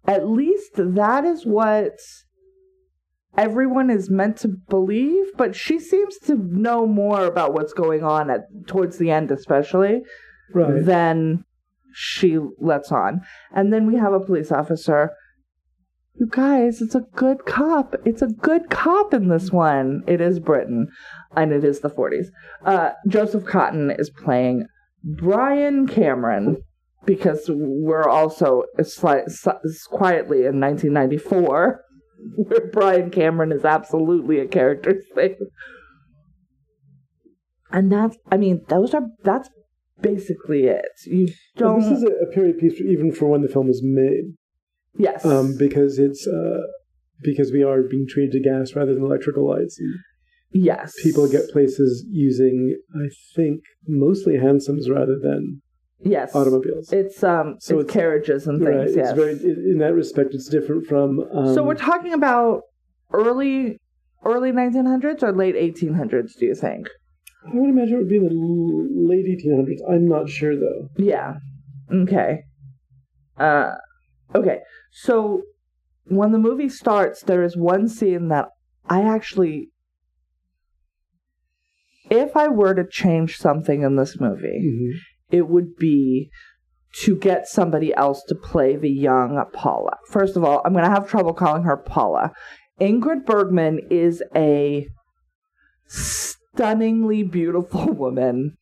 At 0.07 0.29
least 0.29 0.72
that 0.76 1.24
is 1.24 1.44
what 1.44 1.98
everyone 3.36 3.90
is 3.90 4.10
meant 4.10 4.36
to 4.38 4.48
believe, 4.48 5.26
but 5.36 5.54
she 5.54 5.78
seems 5.78 6.18
to 6.18 6.34
know 6.34 6.86
more 6.86 7.24
about 7.24 7.54
what's 7.54 7.72
going 7.72 8.02
on 8.02 8.30
at 8.30 8.40
towards 8.66 8.98
the 8.98 9.10
end, 9.10 9.30
especially 9.30 10.02
right. 10.52 10.84
than 10.84 11.44
she 11.92 12.38
lets 12.58 12.92
on. 12.92 13.20
And 13.54 13.72
then 13.72 13.86
we 13.86 13.96
have 13.96 14.12
a 14.12 14.20
police 14.20 14.52
officer. 14.52 15.10
You 16.14 16.26
guys, 16.28 16.82
it's 16.82 16.94
a 16.94 17.06
good 17.14 17.46
cop. 17.46 17.94
It's 18.04 18.20
a 18.20 18.26
good 18.26 18.68
cop 18.68 19.14
in 19.14 19.28
this 19.28 19.50
one. 19.50 20.02
It 20.06 20.20
is 20.20 20.38
Britain, 20.38 20.88
and 21.34 21.52
it 21.52 21.64
is 21.64 21.80
the 21.80 21.88
40s. 21.88 22.26
Uh, 22.64 22.90
Joseph 23.08 23.44
Cotten 23.44 23.98
is 23.98 24.10
playing 24.10 24.66
Brian 25.02 25.86
Cameron 25.86 26.58
because 27.06 27.46
we're 27.48 28.08
also 28.08 28.64
sli- 28.78 29.24
s- 29.24 29.86
quietly 29.86 30.44
in 30.44 30.60
1994, 30.60 31.80
where 32.37 32.70
Brian 32.72 33.11
Cameron 33.11 33.52
is 33.52 33.64
absolutely 33.64 34.38
a 34.38 34.46
character 34.46 35.02
thing. 35.14 35.37
And 37.72 37.90
that's, 37.90 38.16
I 38.30 38.37
mean, 38.37 38.62
those 38.68 38.94
are, 38.94 39.02
that's 39.22 39.48
basically 40.00 40.64
it. 40.64 40.90
You 41.06 41.28
don't, 41.56 41.80
This 41.80 41.98
is 41.98 42.02
a, 42.04 42.33
period 42.33 42.59
piece, 42.59 42.80
even 42.80 43.12
for 43.12 43.28
when 43.28 43.42
the 43.42 43.48
film 43.48 43.68
was 43.68 43.80
made, 43.83 44.35
yes. 44.96 45.24
um, 45.24 45.56
because 45.56 45.98
it's 45.98 46.26
uh, 46.26 46.62
because 47.22 47.52
we 47.52 47.62
are 47.62 47.83
being 47.83 48.06
treated 48.09 48.33
to 48.33 48.40
gas 48.40 48.74
rather 48.74 48.94
than 48.94 49.04
electrical 49.04 49.48
lights. 49.48 49.78
And 49.78 49.94
yes. 50.64 50.94
people 51.02 51.28
get 51.28 51.48
places 51.50 52.04
using, 52.11 52.76
I 52.94 53.09
think, 53.35 53.61
mostly 53.87 54.35
hansoms 54.35 54.90
rather 54.90 55.18
than 55.20 55.62
yes. 56.02 56.34
automobiles. 56.34 56.92
It's, 56.92 57.22
um, 57.22 57.56
So 57.60 57.78
it's, 57.78 57.84
it's- 57.88 57.92
carriages 57.94 58.46
and 58.46 58.62
things, 58.62 58.76
right. 58.76 58.96
yes. 58.96 59.10
It's 59.10 59.18
very 59.18 59.32
in 59.72 59.78
that 59.78 59.94
respect. 59.94 60.34
It's 60.34 60.48
different 60.48 60.86
from. 60.86 61.20
Um, 61.32 61.54
so 61.54 61.62
we're 61.64 61.74
talking 61.74 62.12
about 62.12 62.62
early, 63.12 63.78
early 64.24 64.52
1900s 64.52 65.22
or 65.22 65.32
late 65.32 65.54
1800s, 65.54 66.36
do 66.38 66.46
you 66.46 66.54
think? 66.54 66.88
I 67.46 67.54
would 67.54 67.70
imagine 67.70 67.94
it 67.94 67.98
would 67.98 68.08
be 68.08 68.18
the 68.18 68.28
late 68.32 69.26
1800s. 69.26 69.78
I'm 69.90 70.06
not 70.06 70.28
sure 70.28 70.54
though. 70.56 70.88
Yeah. 70.98 71.36
Okay. 71.90 72.40
Uh 73.38 73.72
okay. 74.34 74.58
So 74.92 75.42
when 76.04 76.32
the 76.32 76.38
movie 76.38 76.68
starts, 76.68 77.22
there 77.22 77.42
is 77.42 77.56
one 77.56 77.88
scene 77.88 78.28
that 78.28 78.48
I 78.88 79.02
actually 79.02 79.70
if 82.10 82.36
I 82.36 82.48
were 82.48 82.74
to 82.74 82.84
change 82.86 83.38
something 83.38 83.82
in 83.82 83.96
this 83.96 84.20
movie, 84.20 84.60
Mhm. 84.62 84.98
It 85.30 85.48
would 85.48 85.76
be 85.76 86.30
to 86.92 87.16
get 87.16 87.46
somebody 87.46 87.94
else 87.94 88.22
to 88.28 88.34
play 88.34 88.76
the 88.76 88.90
young 88.90 89.42
Paula. 89.52 89.96
First 90.08 90.36
of 90.36 90.44
all, 90.44 90.60
I'm 90.64 90.72
going 90.72 90.84
to 90.84 90.90
have 90.90 91.08
trouble 91.08 91.32
calling 91.32 91.62
her 91.62 91.76
Paula. 91.76 92.32
Ingrid 92.80 93.26
Bergman 93.26 93.80
is 93.90 94.22
a 94.34 94.88
stunningly 95.86 97.22
beautiful 97.22 97.92
woman. 97.92 98.56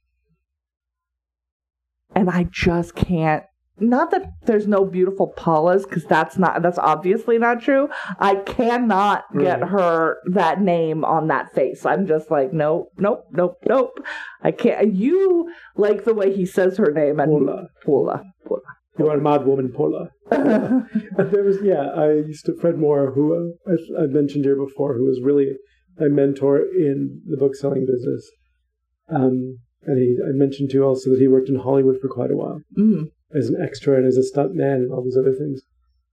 And 2.14 2.28
I 2.28 2.44
just 2.50 2.94
can't 2.94 3.44
not 3.80 4.10
that 4.10 4.24
there's 4.46 4.66
no 4.66 4.84
beautiful 4.84 5.32
Paulas 5.36 5.84
cuz 5.86 6.04
that's 6.04 6.36
not 6.38 6.62
that's 6.62 6.78
obviously 6.78 7.38
not 7.38 7.60
true. 7.60 7.88
I 8.18 8.36
cannot 8.36 9.24
get 9.38 9.60
Right. 9.60 9.70
her 9.70 10.18
that 10.32 10.60
name 10.60 11.04
on 11.04 11.28
that 11.28 11.52
face. 11.54 11.84
I'm 11.86 12.06
just 12.06 12.30
like 12.30 12.52
nope, 12.52 12.88
nope, 12.98 13.24
nope, 13.32 13.56
nope. 13.68 13.98
I 14.42 14.50
can't 14.52 14.94
you 14.94 15.50
like 15.76 16.04
the 16.04 16.14
way 16.14 16.32
he 16.32 16.46
says 16.46 16.76
her 16.78 16.92
name 16.92 17.20
and 17.20 17.30
Paula. 17.30 17.68
Paula. 17.84 18.22
Paula. 18.46 18.60
You 18.98 19.08
are 19.08 19.16
a 19.18 19.20
mad 19.20 19.46
woman, 19.46 19.70
Paula. 19.72 20.10
There 20.30 21.44
was, 21.44 21.58
yeah, 21.62 21.86
I 21.94 22.12
used 22.14 22.46
to, 22.46 22.56
Fred 22.60 22.78
Moore, 22.78 23.12
who 23.14 23.24
uh, 23.32 23.72
I, 23.72 24.02
I 24.02 24.06
mentioned 24.06 24.44
here 24.44 24.56
before, 24.56 24.94
who 24.96 25.04
was 25.04 25.20
really 25.22 25.52
my 26.00 26.08
mentor 26.08 26.58
in 26.58 27.20
the 27.26 27.36
book 27.36 27.54
selling 27.54 27.86
business. 27.86 28.28
Um, 29.08 29.58
and 29.84 29.98
he, 29.98 30.16
I 30.28 30.32
mentioned 30.32 30.70
too 30.72 30.82
also 30.82 31.10
that 31.10 31.20
he 31.20 31.28
worked 31.28 31.48
in 31.48 31.56
Hollywood 31.60 31.98
for 32.00 32.08
quite 32.08 32.30
a 32.32 32.36
while 32.36 32.60
Mm. 32.76 33.10
As 33.36 33.48
an 33.48 33.56
extra 33.62 33.96
and 33.96 34.06
as 34.06 34.16
a 34.16 34.22
stunt 34.22 34.54
man 34.54 34.76
and 34.76 34.92
all 34.92 35.02
these 35.04 35.16
other 35.16 35.34
things. 35.34 35.62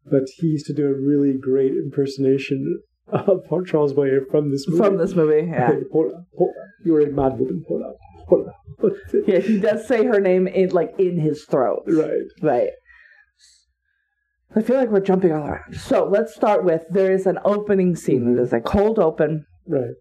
But 0.10 0.24
he 0.38 0.48
used 0.48 0.66
to 0.68 0.74
do 0.74 0.88
a 0.88 0.94
really 0.94 1.34
great 1.34 1.72
impersonation 1.72 2.82
of 3.08 3.46
Port 3.48 3.68
Charles 3.68 3.94
Boyer 3.94 4.22
from 4.30 4.52
this 4.52 4.68
movie. 4.68 4.84
From 4.84 4.98
this 4.98 5.16
movie, 5.16 5.48
yeah. 5.52 5.72
Paula, 5.92 6.26
Paula, 6.38 6.52
you're 6.84 7.02
a 7.02 7.12
mad 7.12 7.40
woman, 7.40 7.64
Paula. 7.68 7.94
Yeah, 9.28 9.40
he 9.40 9.60
does 9.60 9.88
say 9.88 10.04
her 10.06 10.20
name 10.20 10.48
in 10.48 10.70
like 10.70 10.94
in 11.00 11.18
his 11.20 11.46
throat. 11.46 11.84
right. 11.88 12.24
Right. 12.42 12.70
I 14.56 14.62
feel 14.62 14.78
like 14.78 14.90
we're 14.90 15.00
jumping 15.02 15.32
all 15.32 15.48
around. 15.48 15.76
So 15.76 16.06
let's 16.06 16.34
start 16.34 16.64
with 16.64 16.84
there 16.90 17.12
is 17.12 17.26
an 17.26 17.40
opening 17.46 17.96
scene. 17.96 18.36
It 18.38 18.42
is 18.42 18.54
a 18.54 18.60
cold 18.60 19.00
open. 19.00 19.46
Right. 19.68 19.96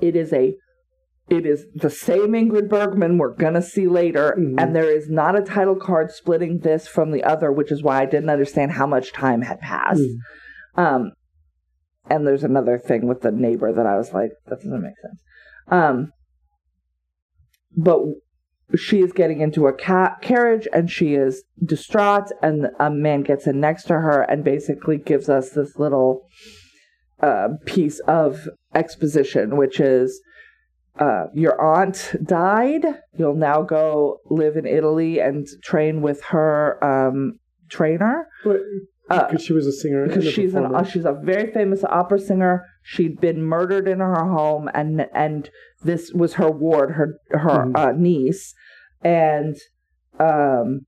It 0.00 0.16
is 0.16 0.32
a 0.32 0.54
it 1.30 1.44
is 1.44 1.66
the 1.74 1.90
same 1.90 2.32
Ingrid 2.32 2.68
Bergman 2.68 3.18
we're 3.18 3.34
gonna 3.34 3.62
see 3.62 3.86
later, 3.86 4.34
Mhm. 4.38 4.54
and 4.58 4.74
there 4.74 4.90
is 4.90 5.10
not 5.10 5.38
a 5.38 5.42
title 5.42 5.76
card 5.76 6.10
splitting 6.10 6.60
this 6.60 6.88
from 6.88 7.10
the 7.10 7.22
other, 7.22 7.52
which 7.52 7.70
is 7.70 7.82
why 7.82 8.00
I 8.00 8.06
didn't 8.06 8.30
understand 8.30 8.72
how 8.72 8.86
much 8.86 9.12
time 9.12 9.42
had 9.42 9.60
passed. 9.60 10.00
Mm. 10.00 10.82
Um, 10.82 11.12
and 12.08 12.26
there's 12.26 12.44
another 12.44 12.78
thing 12.78 13.06
with 13.06 13.20
the 13.20 13.30
neighbor 13.30 13.72
that 13.72 13.86
I 13.86 13.96
was 13.96 14.14
like, 14.14 14.32
that 14.46 14.56
doesn't 14.62 14.82
make 14.82 14.98
sense. 15.02 15.20
Um, 15.68 16.12
but 17.76 18.00
she 18.76 19.00
is 19.00 19.12
getting 19.12 19.40
into 19.40 19.66
a 19.66 19.72
ca- 19.72 20.16
carriage 20.22 20.66
and 20.72 20.90
she 20.90 21.14
is 21.14 21.44
distraught, 21.62 22.30
and 22.42 22.68
a 22.78 22.90
man 22.90 23.22
gets 23.22 23.46
in 23.46 23.60
next 23.60 23.84
to 23.84 23.94
her 23.94 24.22
and 24.22 24.44
basically 24.44 24.96
gives 24.96 25.28
us 25.28 25.50
this 25.50 25.78
little 25.78 26.26
uh, 27.20 27.48
piece 27.66 28.00
of 28.00 28.48
exposition, 28.74 29.56
which 29.56 29.78
is. 29.80 30.22
Uh, 30.98 31.26
your 31.34 31.60
aunt 31.60 32.14
died. 32.24 32.84
You'll 33.16 33.34
now 33.36 33.62
go 33.62 34.18
live 34.30 34.56
in 34.56 34.66
Italy 34.66 35.20
and 35.20 35.46
train 35.62 36.02
with 36.02 36.22
her 36.24 36.82
um, 36.84 37.38
trainer. 37.70 38.26
But, 38.44 38.60
Uh, 39.10 39.26
because 39.26 39.42
she 39.44 39.52
was 39.54 39.66
a 39.66 39.72
singer. 39.72 40.06
because 40.06 40.26
a 40.26 40.30
she's 40.30 40.52
performer. 40.52 40.76
uh, 40.76 40.82
she's 40.84 41.04
a 41.06 41.12
very 41.12 41.50
famous 41.52 41.82
opera 41.84 42.18
singer. 42.18 42.64
She'd 42.82 43.20
been 43.20 43.42
murdered 43.42 43.86
in 43.88 44.00
her 44.00 44.24
home, 44.26 44.68
and 44.74 45.06
and 45.14 45.48
this 45.82 46.12
was 46.12 46.34
her 46.34 46.50
ward, 46.50 46.90
her 46.92 47.14
her 47.30 47.64
Mhm. 47.66 47.76
uh, 47.76 47.92
niece, 47.92 48.54
and 49.02 49.56
um, 50.20 50.84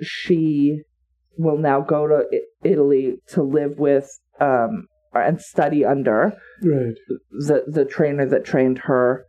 she 0.00 0.82
will 1.36 1.58
now 1.58 1.80
go 1.80 2.06
to 2.06 2.24
Italy 2.62 3.18
to 3.28 3.42
live 3.42 3.78
with 3.78 4.08
um 4.40 4.86
and 5.14 5.40
study 5.40 5.84
under 5.84 6.32
Right. 6.62 6.94
the 7.30 7.64
the 7.66 7.84
trainer 7.84 8.26
that 8.26 8.44
trained 8.44 8.78
her, 8.80 9.26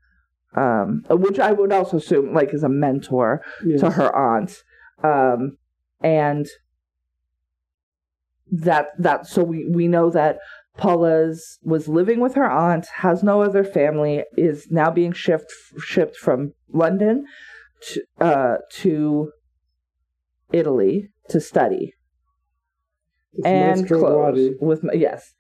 um, 0.55 1.03
which 1.09 1.39
I 1.39 1.51
would 1.51 1.71
also 1.71 1.97
assume 1.97 2.33
like 2.33 2.53
is 2.53 2.63
a 2.63 2.69
mentor 2.69 3.41
Yes. 3.65 3.81
to 3.81 3.89
her 3.91 4.15
aunt. 4.15 4.63
Um, 5.03 5.57
and 6.01 6.47
that 8.51 8.89
that 8.99 9.25
so 9.25 9.43
we 9.43 9.67
we 9.67 9.87
know 9.87 10.09
that 10.09 10.37
Paula's 10.77 11.59
was 11.63 11.87
living 11.87 12.19
with 12.19 12.35
her 12.35 12.49
aunt, 12.49 12.85
has 12.97 13.23
no 13.23 13.41
other 13.41 13.63
family, 13.63 14.23
is 14.37 14.67
now 14.71 14.89
being 14.91 15.11
shipped 15.11 15.51
shipped 15.79 16.17
from 16.17 16.53
London 16.71 17.25
to, 17.81 18.03
uh, 18.21 18.57
to 18.71 19.31
Italy 20.51 21.09
to 21.29 21.39
study 21.39 21.93
With 23.33 23.45
and 23.47 23.87
clothes 23.87 24.55
with 24.61 24.83
yes, 24.93 25.33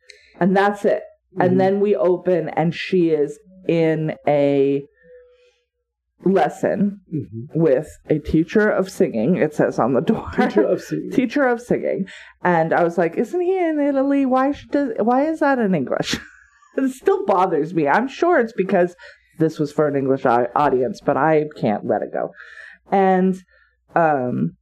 and 0.43 0.55
that's 0.57 0.83
it. 0.85 1.03
Mhm. 1.37 1.45
And 1.45 1.59
then 1.61 1.79
we 1.79 1.95
open, 1.95 2.49
and 2.49 2.75
she 2.75 3.09
is 3.09 3.39
in 3.67 4.15
a 4.27 4.83
lesson 6.25 7.01
Mhm. 7.13 7.55
with 7.55 7.89
a 8.09 8.19
teacher 8.19 8.69
of 8.69 8.89
singing. 8.89 9.35
It 9.37 9.53
says 9.53 9.77
on 9.79 9.93
the 9.93 10.01
door. 10.01 10.27
Teacher 10.35 10.63
of 10.63 10.81
singing. 10.89 11.11
teacher 11.11 11.43
of 11.47 11.61
singing, 11.61 12.05
and 12.43 12.73
I 12.73 12.83
was 12.83 12.97
like, 12.97 13.17
"Isn't 13.17 13.41
he 13.41 13.57
in 13.57 13.79
Italy? 13.79 14.25
Why 14.25 14.53
does, 14.71 14.93
why 14.99 15.25
is 15.27 15.39
that 15.39 15.59
in 15.59 15.75
English?" 15.75 16.17
it 16.77 16.89
still 16.91 17.25
bothers 17.25 17.73
me. 17.73 17.87
I'm 17.87 18.07
sure 18.07 18.39
it's 18.39 18.53
because 18.53 18.95
this 19.39 19.59
was 19.59 19.71
for 19.71 19.87
an 19.87 19.95
English 19.95 20.25
audience, 20.25 21.01
but 21.01 21.17
I 21.17 21.45
can't 21.59 21.85
let 21.85 22.01
it 22.01 22.13
go. 22.13 22.31
And 22.91 23.35
um, 23.95 24.55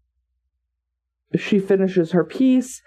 she 1.35 1.59
finishes 1.59 2.11
her 2.11 2.23
piece. 2.23 2.81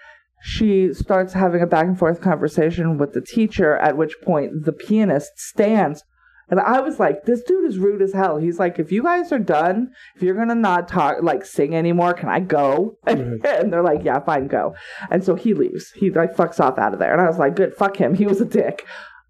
She 0.47 0.93
starts 0.93 1.33
having 1.33 1.63
a 1.63 1.65
back 1.67 1.85
and 1.87 1.97
forth 1.97 2.21
conversation 2.21 2.99
with 2.99 3.13
the 3.13 3.21
teacher, 3.21 3.77
at 3.77 3.97
which 3.97 4.13
point 4.21 4.65
the 4.65 4.71
pianist 4.73 5.31
stands. 5.39 6.03
And 6.49 6.59
I 6.59 6.79
was 6.81 6.99
like, 6.99 7.23
this 7.25 7.41
dude 7.41 7.65
is 7.65 7.79
rude 7.79 8.03
as 8.03 8.13
hell. 8.13 8.37
He's 8.37 8.59
like, 8.59 8.77
if 8.77 8.91
you 8.91 9.01
guys 9.01 9.31
are 9.31 9.39
done, 9.39 9.89
if 10.15 10.21
you're 10.21 10.35
gonna 10.35 10.53
not 10.53 10.87
talk, 10.87 11.23
like 11.23 11.43
sing 11.43 11.75
anymore, 11.75 12.13
can 12.13 12.29
I 12.29 12.41
go? 12.41 12.97
Right. 13.07 13.43
and 13.43 13.73
they're 13.73 13.81
like, 13.81 14.03
yeah, 14.03 14.19
fine, 14.19 14.45
go. 14.47 14.75
And 15.09 15.23
so 15.23 15.33
he 15.33 15.55
leaves. 15.55 15.89
He 15.95 16.11
like 16.11 16.35
fucks 16.35 16.59
off 16.59 16.77
out 16.77 16.93
of 16.93 16.99
there. 16.99 17.11
And 17.13 17.21
I 17.21 17.27
was 17.27 17.39
like, 17.39 17.55
good, 17.55 17.73
fuck 17.73 17.97
him. 17.97 18.13
He 18.21 18.27
was 18.27 18.39
a 18.41 18.45
dick. 18.45 18.85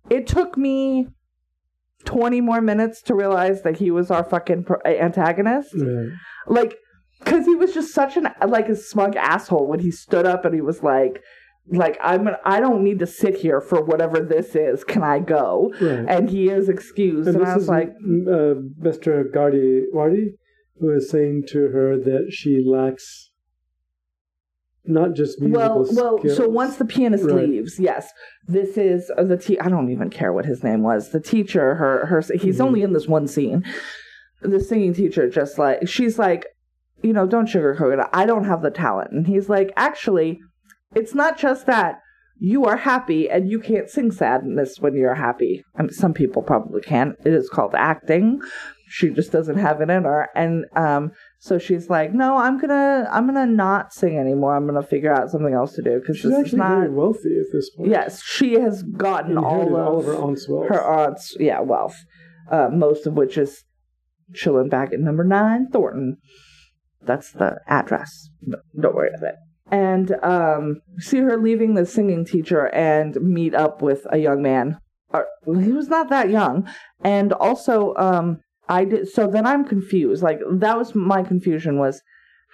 It 0.09 0.27
took 0.27 0.57
me 0.57 1.07
20 2.03 2.41
more 2.41 2.59
minutes 2.59 3.01
to 3.03 3.15
realize 3.15 3.61
that 3.63 3.77
he 3.77 3.89
was 3.89 4.11
our 4.11 4.23
fucking 4.25 4.65
pro- 4.65 4.81
antagonist 4.85 5.73
Right. 5.73 6.09
like 6.47 6.75
because 7.25 7.45
he 7.45 7.55
was 7.55 7.73
just 7.73 7.93
such 7.93 8.15
an 8.15 8.27
like 8.47 8.69
a 8.69 8.75
smug 8.75 9.15
asshole 9.17 9.67
when 9.67 9.79
he 9.79 9.91
stood 9.91 10.25
up 10.25 10.45
and 10.45 10.53
he 10.55 10.61
was 10.61 10.81
like 10.83 11.21
like 11.69 11.97
i'm 12.01 12.27
an, 12.27 12.35
i 12.45 12.59
don't 12.59 12.83
need 12.83 12.99
to 12.99 13.07
sit 13.07 13.35
here 13.35 13.59
for 13.59 13.83
whatever 13.83 14.19
this 14.19 14.55
is 14.55 14.83
can 14.83 15.01
i 15.03 15.17
go 15.19 15.73
Right. 15.81 16.05
and 16.07 16.29
he 16.29 16.49
is 16.49 16.69
excused 16.69 17.27
And 17.27 17.37
and, 17.37 17.45
this 17.45 17.49
i 17.51 17.55
was 17.55 17.63
is 17.63 17.69
like 17.69 17.89
uh, 17.89 18.55
Mr. 18.87 19.23
Gardi 19.33 19.83
Wardi, 19.93 20.35
who 20.79 20.91
is 20.91 21.09
saying 21.09 21.45
to 21.49 21.69
her 21.69 21.97
that 21.97 22.27
she 22.31 22.63
lacks 22.65 23.31
not 24.87 25.15
just 25.15 25.41
musical 25.41 25.59
well 25.67 25.85
well 25.93 26.17
skills. 26.19 26.37
so 26.37 26.47
once 26.47 26.75
the 26.75 26.85
pianist 26.85 27.23
Right. 27.25 27.49
leaves 27.49 27.79
yes 27.79 28.11
this 28.47 28.77
is 28.77 29.11
uh, 29.17 29.23
the 29.23 29.37
te- 29.37 29.59
i 29.59 29.67
don't 29.67 29.89
even 29.89 30.11
care 30.11 30.31
what 30.31 30.45
his 30.45 30.63
name 30.63 30.83
was 30.83 31.09
the 31.09 31.19
teacher 31.19 31.73
her 31.75 32.05
her 32.05 32.21
he's 32.39 32.59
Mhm. 32.59 32.65
only 32.65 32.81
in 32.83 32.93
this 32.93 33.07
one 33.07 33.25
scene 33.27 33.63
the 34.43 34.59
singing 34.59 34.93
teacher 34.93 35.27
just 35.27 35.57
like 35.57 35.87
she's 35.87 36.19
like 36.19 36.45
you 37.01 37.13
know 37.13 37.27
don't 37.27 37.47
sugarcoat 37.49 37.99
it. 37.99 38.07
I 38.13 38.25
don't 38.25 38.45
have 38.45 38.61
the 38.61 38.71
talent. 38.71 39.11
And 39.11 39.27
he's 39.27 39.49
like 39.49 39.71
actually 39.75 40.39
it's 40.95 41.13
not 41.13 41.37
just 41.37 41.65
that 41.65 41.99
you 42.37 42.65
are 42.65 42.77
happy 42.77 43.29
and 43.29 43.49
you 43.49 43.59
can't 43.59 43.89
sing 43.89 44.11
sadness 44.11 44.79
when 44.79 44.93
you're 44.95 45.15
happy. 45.15 45.63
I 45.77 45.83
mean, 45.83 45.91
some 45.91 46.13
people 46.13 46.41
probably 46.41 46.81
can 46.81 47.15
it 47.25 47.33
is 47.33 47.49
called 47.49 47.75
acting. 47.75 48.41
She 48.87 49.09
just 49.09 49.31
doesn't 49.31 49.57
have 49.57 49.81
it 49.81 49.89
in 49.89 50.03
her. 50.03 50.29
And 50.35 50.65
um 50.75 51.11
so 51.39 51.59
she's 51.59 51.89
like 51.91 52.11
no 52.11 52.37
i'm 52.37 52.59
gonna 52.59 53.07
i'm 53.11 53.27
gonna 53.27 53.45
not 53.45 53.93
sing 53.93 54.17
anymore. 54.17 54.55
I'm 54.55 54.65
gonna 54.65 54.81
figure 54.81 55.13
out 55.13 55.29
something 55.29 55.53
else 55.53 55.73
to 55.73 55.81
do 55.83 55.99
because 55.99 56.17
she's 56.17 56.31
this 56.31 56.39
actually 56.39 56.59
not 56.59 56.77
very 56.79 56.89
wealthy 56.89 57.37
at 57.39 57.45
this 57.53 57.69
point. 57.69 57.89
yes 57.91 58.23
she 58.23 58.53
has 58.53 58.81
gotten 58.83 59.37
all 59.37 59.67
of, 59.67 59.87
all 59.87 59.99
of 59.99 60.05
her 60.05 60.15
aunt's 60.15 60.47
wealth. 60.49 60.69
her 60.69 60.83
aunt's 60.83 61.35
yeah 61.39 61.59
wealth 61.59 61.95
uh 62.51 62.69
most 62.71 63.05
of 63.05 63.13
which 63.13 63.37
is 63.37 63.63
chilling 64.33 64.69
back 64.69 64.91
at 64.91 64.99
number 64.99 65.23
nine 65.23 65.67
thornton 65.71 66.17
that's 67.05 67.31
the 67.31 67.59
address. 67.67 68.29
No- 68.41 68.59
don't 68.79 68.95
worry 68.95 69.09
about 69.15 69.29
it 69.29 69.35
and 69.71 70.15
um 70.23 70.81
see 70.99 71.19
her 71.19 71.37
leaving 71.37 71.73
the 71.73 71.85
singing 71.85 72.25
teacher 72.25 72.67
and 72.67 73.15
meet 73.21 73.53
up 73.55 73.81
with 73.81 74.05
a 74.11 74.17
young 74.17 74.41
man. 74.41 74.77
Uh, 75.13 75.23
he 75.45 75.71
was 75.71 75.87
not 75.87 76.09
that 76.09 76.29
young. 76.29 76.67
And 77.03 77.33
also 77.33 77.93
um 77.95 78.39
i 78.67 78.83
did 78.83 79.07
so 79.07 79.27
then 79.27 79.45
i'm 79.45 79.65
confused. 79.65 80.21
Like 80.21 80.39
that 80.51 80.77
was 80.77 80.93
my 80.95 81.23
confusion 81.23 81.77
was 81.77 82.01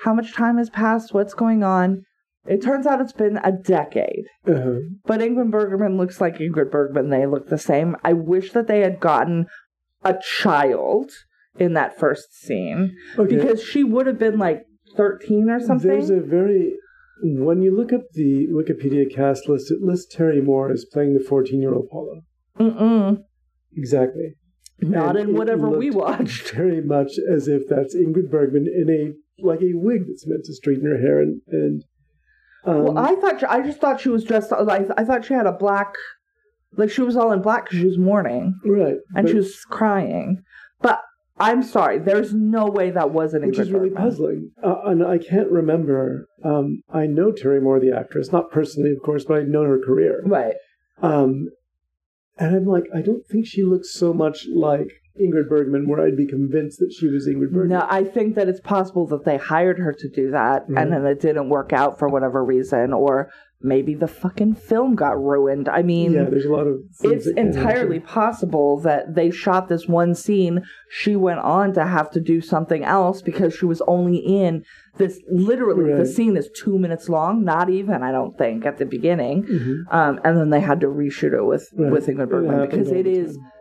how 0.04 0.14
much 0.14 0.34
time 0.34 0.58
has 0.58 0.70
passed? 0.70 1.14
What's 1.14 1.34
going 1.34 1.64
on? 1.64 2.04
It 2.46 2.62
turns 2.64 2.88
out 2.88 3.02
it's 3.02 3.14
been 3.14 3.38
a 3.44 3.52
decade. 3.52 4.26
Uh-huh. 4.48 4.80
but 5.06 5.20
Ingrid 5.20 5.52
Bergman 5.52 5.98
looks 5.98 6.20
like 6.20 6.38
Ingrid 6.38 6.72
Bergman. 6.72 7.10
They 7.10 7.28
look 7.28 7.50
the 7.50 7.58
same. 7.60 7.96
I 8.04 8.14
wish 8.14 8.52
that 8.54 8.68
they 8.68 8.80
had 8.80 9.00
gotten 9.00 9.46
a 10.04 10.16
child 10.40 11.12
in 11.60 11.74
that 11.74 11.98
first 12.00 12.34
scene 12.34 12.96
Okay. 13.18 13.36
because 13.36 13.64
she 13.64 13.84
would 13.84 14.08
have 14.08 14.18
been 14.20 14.38
like 14.40 14.64
13 14.96 15.50
or 15.50 15.60
something. 15.60 15.90
There's 15.90 16.10
a 16.10 16.20
very 16.20 16.74
when 17.24 17.62
you 17.62 17.76
look 17.76 17.94
up 17.94 18.02
the 18.14 18.48
Wikipedia 18.52 19.14
cast 19.14 19.48
list, 19.48 19.72
it 19.72 19.82
lists 19.82 20.16
Terry 20.16 20.42
Moore 20.42 20.72
as 20.72 20.86
playing 20.86 21.14
the 21.14 21.24
14 21.24 21.62
year 21.62 21.74
old 21.74 21.88
Paula. 21.90 22.22
Mm-mm. 22.60 23.24
Exactly. 23.76 24.36
Not 24.80 25.16
And 25.16 25.30
in 25.30 25.36
whatever 25.36 25.70
we 25.70 25.92
watched. 25.92 26.50
Very 26.56 26.82
much 26.82 27.12
as 27.32 27.48
if 27.48 27.68
that's 27.70 27.96
Ingrid 27.96 28.32
Bergman 28.32 28.66
in 28.68 28.90
a 28.90 29.46
like 29.46 29.62
a 29.62 29.74
wig 29.74 30.08
that's 30.08 30.28
meant 30.28 30.46
to 30.46 30.54
straighten 30.54 30.86
her 30.86 30.98
hair 31.00 31.20
and 31.20 31.42
and. 31.48 31.84
Um, 32.64 32.84
well, 32.84 32.98
I 32.98 33.16
thought 33.16 33.44
I 33.44 33.62
just 33.62 33.80
thought 33.80 34.02
she 34.02 34.10
was 34.10 34.24
dressed. 34.24 34.52
I, 34.54 34.86
I 34.98 35.04
thought 35.04 35.26
she 35.26 35.34
had 35.34 35.48
a 35.48 35.52
black, 35.52 35.94
like 36.78 36.92
she 36.92 37.02
was 37.02 37.16
all 37.16 37.32
in 37.32 37.42
black 37.42 37.66
because 37.66 37.80
she 37.80 37.88
was 37.88 37.98
mourning 37.98 38.60
right, 38.66 38.98
and 39.16 39.28
she 39.28 39.36
was 39.36 39.64
crying. 39.66 40.44
But 40.80 41.02
I'm 41.42 41.64
sorry, 41.64 41.98
there's 42.00 42.34
no 42.34 42.66
way 42.68 42.92
that 42.92 43.12
wasn't 43.12 43.46
which 43.48 43.58
is 43.60 43.72
really 43.72 43.90
Bergman. 43.90 44.04
puzzling. 44.10 44.52
Uh, 44.64 44.76
and 44.86 45.04
I 45.04 45.18
can't 45.18 45.50
remember. 45.50 46.28
Um, 46.44 46.84
I 46.94 47.08
know 47.08 47.32
Terry 47.32 47.60
Moore, 47.60 47.80
the 47.80 47.92
actress, 47.92 48.32
not 48.32 48.52
personally, 48.52 48.92
of 48.92 49.02
course, 49.04 49.26
but 49.26 49.40
I 49.40 49.44
know 49.44 49.64
her 49.64 49.80
career. 49.80 50.22
Right. 50.26 50.56
Um, 51.02 51.50
and 52.38 52.56
I'm 52.56 52.66
like, 52.66 52.86
I 52.96 53.02
don't 53.02 53.26
think 53.28 53.46
she 53.48 53.64
looks 53.64 53.94
so 53.94 54.14
much 54.14 54.46
like 54.54 54.88
Ingrid 55.20 55.50
Bergman, 55.50 55.88
where 55.90 56.00
I'd 56.06 56.16
be 56.16 56.28
convinced 56.28 56.80
that 56.80 56.94
she 56.98 57.08
was 57.08 57.28
Ingrid 57.28 57.52
Bergman. 57.52 57.70
No, 57.70 57.86
I 57.90 58.04
think 58.04 58.36
that 58.36 58.48
it's 58.48 58.62
possible 58.62 59.06
that 59.08 59.26
they 59.26 59.38
hired 59.38 59.80
her 59.80 59.92
to 59.94 60.10
do 60.10 60.32
that 60.32 60.70
Mhm. 60.70 60.78
and 60.82 60.92
then 60.94 61.06
it 61.06 61.20
didn't 61.20 61.50
work 61.50 61.74
out 61.74 62.00
for 62.00 62.08
whatever 62.08 62.44
reason, 62.46 62.94
or 62.94 63.30
maybe 63.64 63.94
the 63.96 64.08
fucking 64.08 64.56
film 64.56 64.96
got 64.96 65.22
ruined. 65.22 65.68
I 65.70 65.82
mean, 65.82 66.14
yeah, 66.14 66.24
there's 66.30 66.46
a 66.46 66.50
lot 66.52 66.68
of. 66.68 66.80
it's 67.04 67.28
entirely 67.28 68.00
happen. 68.00 68.14
possible 68.14 68.80
that 68.82 69.16
they 69.16 69.32
shot 69.32 69.70
this 69.70 69.88
one 69.88 70.16
scene. 70.16 70.64
She 70.90 71.16
went 71.16 71.40
on 71.40 71.74
to 71.74 71.86
have 71.86 72.10
to 72.12 72.20
do 72.20 72.42
something 72.42 72.84
else 72.84 73.22
because 73.22 73.56
she 73.56 73.66
was 73.66 73.82
only 73.88 74.18
in 74.18 74.64
this. 74.98 75.20
Literally, 75.32 75.94
the 75.94 76.06
scene 76.06 76.36
is 76.38 76.50
two 76.56 76.78
minutes 76.80 77.10
long. 77.10 77.44
Not 77.44 77.70
even, 77.70 78.04
I 78.04 78.12
don't 78.12 78.38
think, 78.38 78.66
at 78.66 78.78
the 78.78 78.86
beginning. 78.86 79.44
Mhm. 79.44 79.84
Um, 79.94 80.20
and 80.24 80.38
then 80.38 80.50
they 80.50 80.60
had 80.60 80.80
to 80.82 80.88
reshoot 80.88 81.34
it 81.34 81.44
with 81.46 81.70
Right. 81.78 81.92
with 81.92 82.08
Ingrid 82.08 82.30
Bergman 82.30 82.60
happens 82.60 82.72
because 82.90 82.92
it 82.92 83.08
is 83.08 83.38
time. 83.38 83.52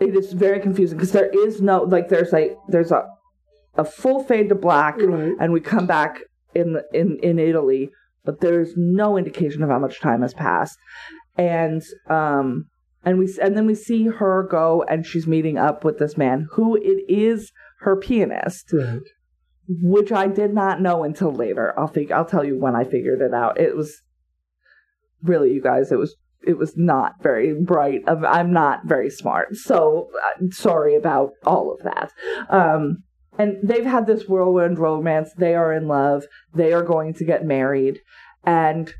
it 0.00 0.16
is 0.16 0.32
very 0.32 0.60
confusing 0.60 0.96
because 0.96 1.12
there 1.12 1.30
is 1.46 1.60
no 1.60 1.82
like 1.82 2.08
there's 2.08 2.32
a 2.32 2.56
there's 2.68 2.90
a 2.92 3.04
a 3.76 3.84
full 3.84 4.22
fade 4.24 4.48
to 4.48 4.54
black 4.54 4.96
Right. 5.00 5.32
and 5.40 5.52
we 5.52 5.60
come 5.60 5.86
back 5.86 6.20
in 6.54 6.72
the, 6.72 6.84
in 6.92 7.18
in 7.22 7.38
Italy 7.38 7.90
but 8.24 8.40
there's 8.40 8.72
no 8.76 9.16
indication 9.16 9.62
of 9.62 9.70
how 9.70 9.78
much 9.78 10.00
time 10.00 10.22
has 10.22 10.34
passed. 10.34 10.78
And 11.36 11.82
um 12.08 12.66
and 13.04 13.18
we 13.18 13.32
and 13.40 13.56
then 13.56 13.66
we 13.66 13.74
see 13.74 14.06
her 14.06 14.46
go 14.50 14.82
and 14.88 15.06
she's 15.06 15.26
meeting 15.26 15.56
up 15.58 15.84
with 15.84 15.98
this 15.98 16.16
man 16.16 16.46
who 16.52 16.76
it 16.76 17.02
is 17.08 17.50
her 17.80 17.96
pianist 17.96 18.72
Right. 18.72 19.00
which 19.82 20.12
I 20.12 20.26
did 20.26 20.52
not 20.52 20.80
know 20.82 21.02
until 21.04 21.32
later. 21.32 21.72
I'll 21.78 21.86
think 21.86 22.10
I'll 22.10 22.24
tell 22.26 22.44
you 22.44 22.58
when 22.58 22.74
I 22.76 22.84
figured 22.84 23.20
it 23.22 23.32
out. 23.32 23.58
It 23.58 23.74
was 23.76 24.02
really 25.22 25.52
you 25.52 25.62
guys 25.62 25.92
it 25.92 25.98
was 25.98 26.16
it 26.46 26.56
was 26.56 26.74
not 26.76 27.22
very 27.22 27.52
bright 27.52 28.00
of 28.08 28.24
i'm 28.24 28.50
not 28.50 28.80
very 28.86 29.10
smart 29.10 29.54
so 29.54 30.08
uh, 30.24 30.46
sorry 30.50 30.94
about 30.96 31.30
all 31.44 31.72
of 31.72 31.80
that. 31.82 32.10
Um 32.48 33.02
and 33.38 33.56
they've 33.62 33.86
had 33.86 34.06
this 34.06 34.28
whirlwind 34.28 34.78
romance. 34.78 35.30
They 35.38 35.54
are 35.54 35.72
in 35.72 35.88
love. 35.88 36.24
They 36.54 36.72
are 36.74 36.82
going 36.82 37.14
to 37.14 37.24
get 37.24 37.44
married 37.46 38.00
and 38.44 38.94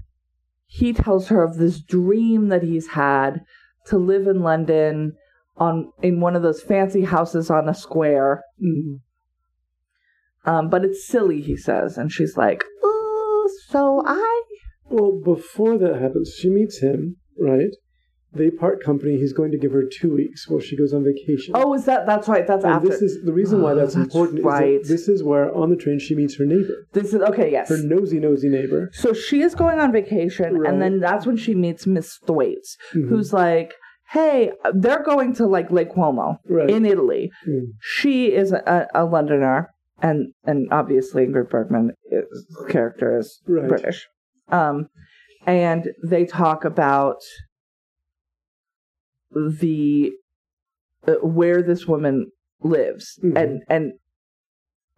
he 0.66 0.92
tells 0.92 1.28
her 1.28 1.42
of 1.42 1.56
this 1.56 1.80
dream 1.80 2.48
that 2.48 2.62
he's 2.62 2.88
had 2.88 3.40
to 3.86 3.98
live 3.98 4.26
in 4.26 4.40
london 4.40 5.12
on 5.56 5.90
in 6.02 6.20
one 6.20 6.36
of 6.36 6.42
those 6.42 6.62
fancy 6.62 7.02
houses 7.04 7.50
on 7.50 7.68
a 7.68 7.74
square 7.74 8.42
Mhm. 8.62 9.00
um 10.44 10.68
but 10.68 10.84
it's 10.84 11.06
silly 11.06 11.40
he 11.40 11.56
says 11.56 11.98
and 11.98 12.12
she's 12.12 12.36
like 12.36 12.64
oh 12.82 13.50
so 13.68 14.02
i 14.06 14.42
Well, 14.90 15.20
before 15.24 15.78
that 15.78 16.00
happens, 16.00 16.34
she 16.36 16.50
meets 16.50 16.80
him, 16.80 17.16
right? 17.38 17.74
They 18.32 18.50
part 18.50 18.82
company. 18.82 19.18
He's 19.18 19.32
going 19.32 19.50
to 19.52 19.58
give 19.58 19.72
her 19.72 19.84
two 19.84 20.14
weeks 20.14 20.48
while 20.48 20.60
she 20.60 20.76
goes 20.76 20.92
on 20.94 21.02
vacation. 21.04 21.52
Oh, 21.56 21.74
is 21.74 21.84
that 21.86 22.06
that's 22.06 22.28
right? 22.28 22.46
That's 22.46 22.64
and 22.64 22.74
after. 22.74 22.88
this 22.88 23.02
is 23.02 23.24
the 23.24 23.32
reason 23.32 23.60
why 23.62 23.72
Oh, 23.72 23.74
that's, 23.76 23.94
that's 23.94 24.06
important. 24.14 24.44
right. 24.44 24.80
Is 24.80 24.88
this 24.88 25.08
is 25.08 25.22
where 25.22 25.52
on 25.54 25.70
the 25.70 25.76
train 25.76 25.98
she 25.98 26.14
meets 26.14 26.36
her 26.38 26.46
neighbor, 26.46 26.86
This 26.92 27.12
is 27.14 27.20
okay. 27.22 27.50
Yes. 27.50 27.68
her 27.68 27.78
nosy, 27.78 28.20
nosy 28.20 28.48
neighbor. 28.48 28.90
So 28.92 29.12
she 29.12 29.40
is 29.42 29.54
going 29.54 29.80
on 29.80 29.90
vacation, 29.92 30.58
Right. 30.58 30.72
and 30.72 30.80
then 30.80 31.00
that's 31.00 31.26
when 31.26 31.36
she 31.36 31.54
meets 31.54 31.86
Miss 31.86 32.18
Thwaites, 32.26 32.76
Mhm. 32.94 33.08
who's 33.08 33.32
like, 33.32 33.74
"Hey, 34.10 34.52
they're 34.74 35.02
going 35.02 35.34
to 35.34 35.46
like 35.46 35.70
Lake 35.70 35.92
Como 35.94 36.38
Right. 36.48 36.70
in 36.70 36.84
Italy. 36.86 37.30
Mm. 37.48 37.72
She 37.80 38.32
is 38.32 38.52
a, 38.52 38.86
a 38.94 39.04
Londoner, 39.04 39.70
and 40.02 40.32
and 40.44 40.68
obviously 40.72 41.26
Ingrid 41.26 41.50
Bergman 41.50 41.92
character 42.68 43.18
is 43.18 43.40
Right. 43.46 43.68
British. 43.68 44.06
Um, 44.48 44.88
and 45.46 45.88
they 46.04 46.24
talk 46.26 46.64
about 46.64 47.16
the 49.32 50.12
uh, 51.06 51.14
where 51.22 51.62
this 51.62 51.86
woman 51.86 52.30
lives, 52.62 53.18
Mhm. 53.22 53.36
and 53.38 53.62
and 53.68 53.92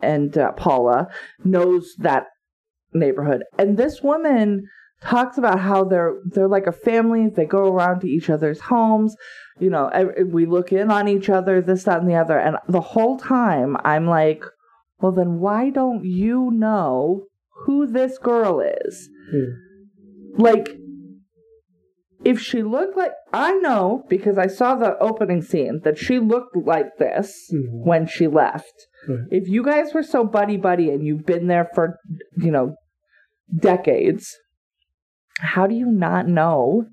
and 0.01 0.37
uh, 0.37 0.53
Paula 0.53 1.09
knows 1.45 1.95
that 1.99 2.27
neighborhood, 2.93 3.45
and 3.59 3.77
this 3.77 4.03
woman 4.03 4.67
talks 5.01 5.37
about 5.39 5.61
how 5.61 5.85
they're 5.85 6.15
they're 6.25 6.49
like 6.49 6.67
a 6.67 6.73
family. 6.73 7.29
They 7.29 7.45
go 7.45 7.73
around 7.73 8.01
to 8.01 8.09
each 8.09 8.31
other's 8.31 8.61
homes. 8.61 9.17
You 9.59 9.71
know, 9.71 9.91
we 10.27 10.47
look 10.47 10.73
in 10.73 10.91
on 10.91 11.07
each 11.09 11.29
other, 11.29 11.61
this, 11.61 11.85
that, 11.85 12.01
and 12.01 12.09
the 12.09 12.15
other. 12.17 12.39
And 12.39 12.57
the 12.69 12.81
whole 12.81 13.19
time, 13.19 13.77
I'm 13.85 14.07
like, 14.09 14.43
well, 15.01 15.13
then 15.13 15.39
why 15.41 15.71
don't 15.71 16.05
you 16.05 16.51
know 16.51 17.27
who 17.65 17.87
this 17.87 18.19
girl 18.19 18.61
is? 18.61 19.09
Yeah. 19.33 19.41
Like, 20.37 20.77
if 22.25 22.41
she 22.41 22.63
looked 22.63 22.97
like 22.97 23.13
I 23.33 23.53
know 23.55 24.05
because 24.09 24.39
I 24.39 24.47
saw 24.47 24.75
the 24.75 24.99
opening 24.99 25.43
scene 25.43 25.81
that 25.85 25.99
she 25.99 26.19
looked 26.19 26.57
like 26.57 26.87
this 26.99 27.51
Mhm. 27.53 27.85
when 27.85 28.07
she 28.07 28.27
left. 28.27 28.73
Right. 29.09 29.19
If 29.31 29.49
you 29.49 29.63
guys 29.65 29.93
were 29.95 30.03
so 30.03 30.25
buddy 30.25 30.57
buddy 30.57 30.91
and 30.91 31.05
you've 31.07 31.27
been 31.27 31.47
there 31.49 31.69
for 31.75 31.99
you 32.37 32.51
know 32.51 32.77
decades, 33.55 34.37
how 35.41 35.67
do 35.67 35.75
you 35.75 35.87
not 35.87 36.29
know 36.29 36.87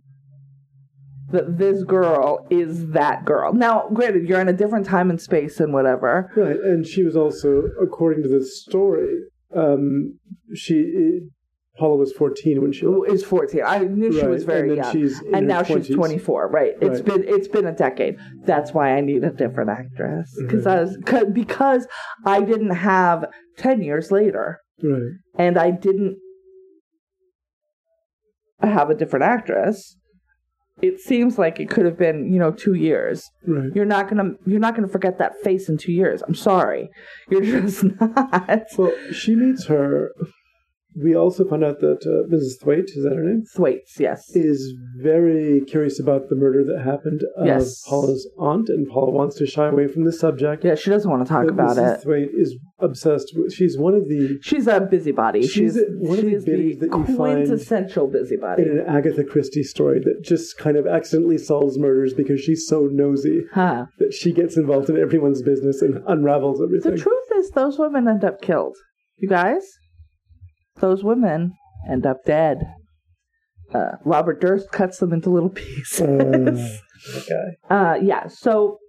that 1.31 1.57
this 1.59 1.83
girl 1.83 2.47
is 2.49 2.87
that 2.87 3.23
girl? 3.25 3.53
Now, 3.53 3.87
granted, 3.93 4.27
you're 4.27 4.41
in 4.41 4.47
a 4.47 4.53
different 4.53 4.85
time 4.87 5.09
and 5.11 5.21
space 5.21 5.59
and 5.59 5.71
whatever. 5.73 6.31
Right, 6.35 6.59
and 6.59 6.85
she 6.87 7.03
was 7.03 7.15
also, 7.15 7.65
according 7.81 8.23
to 8.23 8.29
the 8.29 8.43
story, 8.43 9.15
um, 9.55 10.17
she 10.55 11.21
Paula 11.79 11.95
was 11.95 12.11
fourteen 12.11 12.61
when 12.61 12.71
she 12.73 12.85
left. 12.85 13.11
Is 13.13 13.23
14. 13.23 13.61
I 13.65 13.79
knew 13.79 14.11
she 14.11 14.27
was 14.27 14.43
very 14.43 14.77
and 14.77 14.93
young. 14.93 15.33
and 15.33 15.47
now 15.47 15.61
20s. 15.61 15.85
she's 15.87 15.95
24 15.95 16.49
right 16.49 16.73
it's 16.81 16.99
Right. 16.99 17.05
been 17.05 17.23
it's 17.35 17.47
been 17.47 17.65
a 17.65 17.71
decade 17.73 18.15
that's 18.45 18.73
why 18.73 18.91
i 18.97 19.01
need 19.01 19.23
a 19.23 19.31
different 19.31 19.69
actress 19.69 20.27
mm-hmm. 20.37 20.47
because 20.47 20.65
Right. 20.65 20.77
i 20.77 20.81
was 20.81 20.97
cause, 21.05 21.25
because 21.33 21.87
i 22.25 22.41
didn't 22.41 22.75
have 22.75 23.25
10 23.57 23.81
years 23.81 24.11
later 24.11 24.59
Right, 24.83 25.13
and 25.37 25.57
i 25.57 25.71
didn't 25.71 26.17
have 28.61 28.89
a 28.89 28.95
different 28.95 29.23
actress 29.25 29.95
it 30.81 30.99
seems 30.99 31.37
like 31.37 31.59
it 31.59 31.69
could 31.69 31.85
have 31.85 31.97
been 31.97 32.31
you 32.31 32.39
know 32.39 32.51
two 32.51 32.73
years 32.73 33.23
right. 33.47 33.69
you're 33.75 33.85
not 33.85 34.09
gonna 34.09 34.31
you're 34.45 34.59
not 34.59 34.75
gonna 34.75 34.87
forget 34.87 35.17
that 35.17 35.33
face 35.43 35.69
in 35.69 35.77
two 35.77 35.91
years 35.91 36.21
i'm 36.27 36.35
sorry 36.35 36.89
you're 37.29 37.41
just 37.61 37.83
not 37.83 38.63
Well, 38.77 38.93
she 39.13 39.35
meets 39.35 39.65
her. 39.67 40.11
We 41.03 41.15
also 41.15 41.45
found 41.47 41.63
out 41.63 41.79
that 41.79 42.01
uh, 42.05 42.27
Mrs. 42.33 42.59
Thwaite, 42.61 42.89
is 42.95 43.03
that 43.03 43.15
her 43.15 43.23
name, 43.23 43.43
thwaites 43.55 43.99
yes 43.99 44.35
is 44.35 44.73
very 44.97 45.61
curious 45.61 45.99
about 45.99 46.29
the 46.29 46.35
murder 46.35 46.63
that 46.65 46.83
happened 46.83 47.21
of 47.37 47.45
Yes. 47.45 47.81
Paula's 47.87 48.27
aunt, 48.37 48.69
and 48.69 48.87
Paula 48.87 49.11
wants 49.11 49.35
to 49.37 49.45
shy 49.45 49.67
away 49.67 49.87
from 49.87 50.03
the 50.05 50.11
subject. 50.11 50.63
yeah 50.65 50.75
she 50.75 50.89
doesn't 50.89 51.09
want 51.09 51.25
to 51.25 51.29
talk 51.33 51.45
But 51.45 51.53
about 51.53 51.77
Mrs. 51.77 51.95
it 51.99 52.03
Thwaite 52.03 52.31
is 52.33 52.57
obsessed 52.79 53.31
with. 53.35 53.53
She's 53.53 53.77
one 53.77 53.93
of 53.93 54.07
the 54.07 54.39
She's 54.41 54.67
a 54.67 54.79
busybody. 54.81 55.41
She's 55.43 55.75
She's, 55.75 55.79
one 55.89 56.19
of 56.19 56.25
the 56.25 56.35
the 56.37 56.73
that 56.75 56.97
you 56.97 57.17
find 57.17 57.45
quintessential 57.45 58.07
busybody. 58.07 58.63
in 58.63 58.69
an 58.79 58.85
Agatha 58.87 59.23
Christie 59.23 59.63
story 59.63 59.99
that 59.99 60.23
just 60.23 60.57
kind 60.57 60.77
of 60.77 60.87
accidentally 60.87 61.37
solves 61.37 61.77
murders 61.77 62.13
because 62.13 62.39
she's 62.41 62.65
so 62.67 62.87
nosy 62.91 63.43
Huh. 63.53 63.85
that 63.99 64.13
she 64.13 64.31
gets 64.33 64.57
involved 64.57 64.89
in 64.89 64.97
everyone's 64.97 65.41
business 65.41 65.81
and 65.81 66.01
unravels 66.07 66.61
everything. 66.61 66.91
The 66.95 66.97
truth 66.97 67.27
is, 67.35 67.51
those 67.51 67.77
women 67.79 68.07
end 68.07 68.23
up 68.23 68.41
killed. 68.41 68.75
You 69.17 69.27
guys, 69.27 69.63
those 70.79 71.03
women 71.03 71.53
end 71.89 72.05
up 72.05 72.17
dead. 72.25 72.73
Uh, 73.73 73.91
Robert 74.03 74.41
Durst 74.41 74.71
cuts 74.71 74.97
them 74.97 75.13
into 75.13 75.29
little 75.29 75.49
pieces. 75.49 76.01
Uh, 76.01 77.17
okay. 77.17 77.57
Uh, 77.69 77.97
yeah, 78.01 78.27
so 78.27 78.79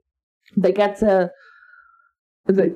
they 0.56 0.72
get 0.72 0.98
to. 0.98 1.30
They, 2.46 2.70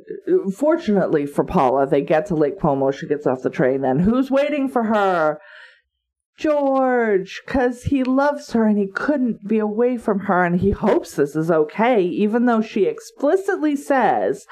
fortunately 0.54 1.26
for 1.26 1.42
Paula, 1.42 1.86
they 1.86 2.02
get 2.02 2.26
to 2.26 2.34
Lake 2.34 2.60
Como. 2.60 2.90
She 2.90 3.08
gets 3.08 3.26
off 3.26 3.42
the 3.42 3.50
train, 3.50 3.84
and 3.84 4.02
who's 4.02 4.30
waiting 4.30 4.68
for 4.68 4.84
her? 4.84 5.40
George, 6.36 7.42
because 7.46 7.84
he 7.84 8.02
loves 8.02 8.52
her 8.52 8.66
and 8.66 8.76
he 8.76 8.86
couldn't 8.88 9.46
be 9.46 9.58
away 9.58 9.96
from 9.96 10.20
her, 10.20 10.44
and 10.44 10.60
he 10.60 10.70
hopes 10.70 11.14
this 11.14 11.36
is 11.36 11.50
okay, 11.50 12.02
even 12.02 12.46
though 12.46 12.60
she 12.60 12.86
explicitly 12.86 13.76
says, 13.76 14.44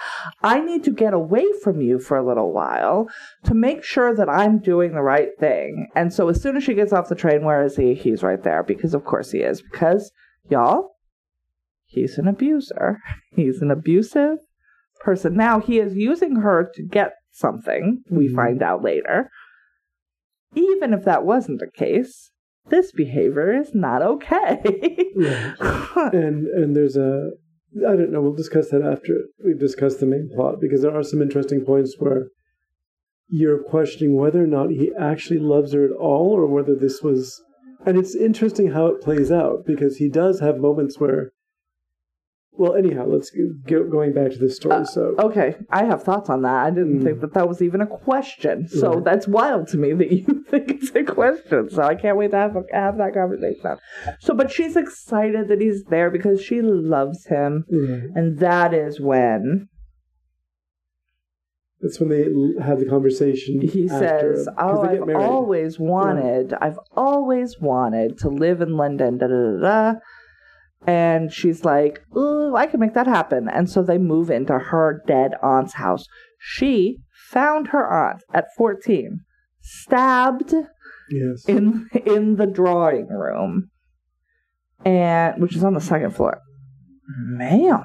I 0.43 0.61
need 0.61 0.85
to 0.85 0.93
get 0.93 1.13
away 1.13 1.47
from 1.63 1.81
you 1.81 1.99
for 1.99 2.17
a 2.17 2.27
little 2.27 2.53
while 2.53 3.09
to 3.45 3.55
make 3.55 3.83
sure 3.83 4.15
that 4.15 4.29
I'm 4.29 4.59
doing 4.59 4.93
the 4.93 5.03
right 5.03 5.31
thing. 5.41 5.89
And 5.95 6.13
so 6.13 6.29
as 6.29 6.41
soon 6.41 6.57
as 6.57 6.65
she 6.65 6.75
gets 6.75 6.93
off 6.93 7.09
the 7.09 7.15
train, 7.15 7.45
where 7.45 7.65
is 7.65 7.77
he? 7.77 7.95
He's 7.95 8.23
right 8.23 8.43
there, 8.43 8.63
because 8.63 8.95
of 8.95 9.05
course 9.05 9.33
he 9.33 9.39
is. 9.41 9.61
Because, 9.61 10.13
y'all, 10.49 10.91
he's 11.87 12.17
an 12.19 12.29
abuser. 12.29 12.99
He's 13.35 13.63
an 13.63 13.71
abusive 13.71 14.39
person. 15.01 15.35
Now, 15.35 15.59
he 15.59 15.79
is 15.79 15.95
using 15.97 16.37
her 16.37 16.71
to 16.75 16.83
get 16.83 17.15
something, 17.31 18.03
we 18.11 18.29
Mhm. 18.29 18.35
find 18.37 18.63
out 18.63 18.83
later. 18.83 19.31
Even 20.55 20.93
if 20.93 21.05
that 21.05 21.25
wasn't 21.25 21.61
the 21.61 21.71
case, 21.71 22.31
this 22.69 22.93
behavior 22.93 23.53
is 23.53 23.75
not 23.75 24.03
okay. 24.03 24.61
Right. 25.17 25.55
And 26.15 26.47
and 26.47 26.77
there's 26.77 26.97
a 26.97 27.31
I 27.79 27.97
don't 27.97 28.13
know. 28.13 28.21
We'll 28.21 28.35
discuss 28.35 28.71
that 28.71 28.83
after 28.83 29.27
we've 29.45 29.59
discussed 29.59 30.01
the 30.01 30.07
main 30.07 30.31
plot 30.35 30.61
because 30.61 30.83
there 30.83 30.97
are 30.97 31.03
some 31.03 31.23
interesting 31.23 31.65
points 31.65 31.97
where 31.99 32.29
you're 33.29 33.63
questioning 33.63 34.15
whether 34.15 34.43
or 34.43 34.47
not 34.47 34.71
he 34.71 34.93
actually 34.99 35.39
loves 35.39 35.73
her 35.73 35.85
at 35.85 35.93
all, 35.93 36.33
or 36.33 36.47
whether 36.47 36.75
this 36.75 37.03
was. 37.03 37.43
And 37.85 37.97
it's 37.99 38.15
interesting 38.15 38.73
how 38.73 38.87
it 38.87 39.01
plays 39.01 39.33
out 39.33 39.65
because 39.67 39.97
he 39.97 40.09
does 40.09 40.41
have 40.41 40.59
moments 40.59 41.01
where. 41.01 41.33
Well, 42.55 42.75
anyhow, 42.75 43.07
let's 43.07 43.31
go 43.31 43.83
going 43.85 44.13
back 44.13 44.31
to 44.33 44.39
the 44.39 44.51
story. 44.51 44.75
Uh, 44.77 44.85
so 44.85 45.15
okay, 45.19 45.57
I 45.71 45.85
have 45.85 46.03
thoughts 46.03 46.29
on 46.29 46.43
that. 46.43 46.67
I 46.67 46.71
didn't 46.71 47.01
Mm. 47.01 47.05
think 47.05 47.21
that 47.23 47.33
that 47.35 47.49
was 47.49 47.63
even 47.63 47.81
a 47.81 47.87
question. 47.87 48.69
So 48.69 48.95
Right. 48.95 49.05
that's 49.05 49.27
wild 49.27 49.69
to 49.69 49.79
me 49.79 49.95
that 49.95 50.13
you 50.13 50.45
think 50.49 50.71
it's 50.71 50.91
a 50.95 51.03
question. 51.03 51.71
So 51.71 51.83
I 51.83 51.95
can't 51.95 52.17
wait 52.19 52.31
to 52.33 52.37
have, 52.37 52.55
have 52.71 52.99
that 52.99 53.15
conversation. 53.15 53.79
So, 54.21 54.35
but 54.35 54.51
she's 54.51 54.77
excited 54.77 55.49
that 55.49 55.61
he's 55.63 55.85
there 55.85 56.11
because 56.11 56.43
she 56.43 56.61
loves 56.61 57.27
him. 57.27 57.65
Right. 57.71 58.03
And 58.15 58.39
that 58.41 58.75
is 58.75 59.01
when 59.01 59.69
that's 61.81 61.99
when 61.99 62.11
they 62.11 62.25
have 62.63 62.79
the 62.79 62.87
conversation. 62.87 63.61
he 63.63 63.89
after, 63.91 64.37
says, 64.37 64.49
"Oh, 64.59 64.83
I've 64.83 65.05
married. 65.07 65.17
always 65.17 65.81
wanted, 65.81 66.53
I've 66.61 66.79
always 66.97 67.59
wanted 67.61 68.19
to 68.19 68.29
live 68.29 68.61
in 68.61 68.77
London." 68.77 69.19
Da 69.19 69.27
da 69.27 69.35
da 69.35 69.61
da. 69.93 69.99
And 70.87 71.33
she's 71.33 71.65
like, 71.65 72.01
"Ooh, 72.17 72.57
I 72.57 72.67
can 72.67 72.81
make 72.81 72.95
that 72.95 73.07
happen." 73.07 73.49
And 73.49 73.71
so 73.71 73.83
they 73.83 73.99
move 73.99 74.31
into 74.31 74.59
her 74.59 75.03
dead 75.07 75.33
aunt's 75.43 75.75
house. 75.75 76.07
She 76.39 76.99
found 77.31 77.69
her 77.69 77.87
aunt 77.89 78.23
at 78.35 78.47
fourteen, 78.57 79.21
stabbed 79.61 80.53
Yes. 81.09 81.45
in 81.47 81.89
in 82.05 82.37
the 82.37 82.47
drawing 82.47 83.07
room, 83.09 83.71
and 84.85 85.41
which 85.41 85.55
is 85.55 85.63
on 85.63 85.75
the 85.75 85.81
second 85.81 86.17
floor. 86.17 86.41
Man, 87.17 87.85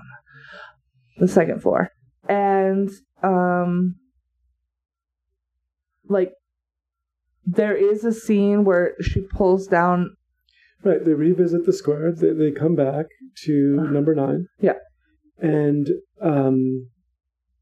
the 1.18 1.28
second 1.28 1.62
floor, 1.62 1.91
and 2.28 2.89
um, 3.22 3.95
like 6.10 6.32
there 7.45 7.76
is 7.76 8.04
a 8.04 8.12
scene 8.12 8.64
where 8.64 8.95
she 9.02 9.22
pulls 9.22 9.68
down. 9.68 10.16
Right, 10.84 11.03
they 11.03 11.13
revisit 11.13 11.65
the 11.65 11.73
square. 11.73 12.11
They, 12.11 12.32
they 12.34 12.51
come 12.51 12.75
back 12.75 13.07
to 13.45 13.88
number 13.91 14.13
nine. 14.15 14.47
Yeah. 14.59 14.73
And 15.39 15.88
um, 16.21 16.89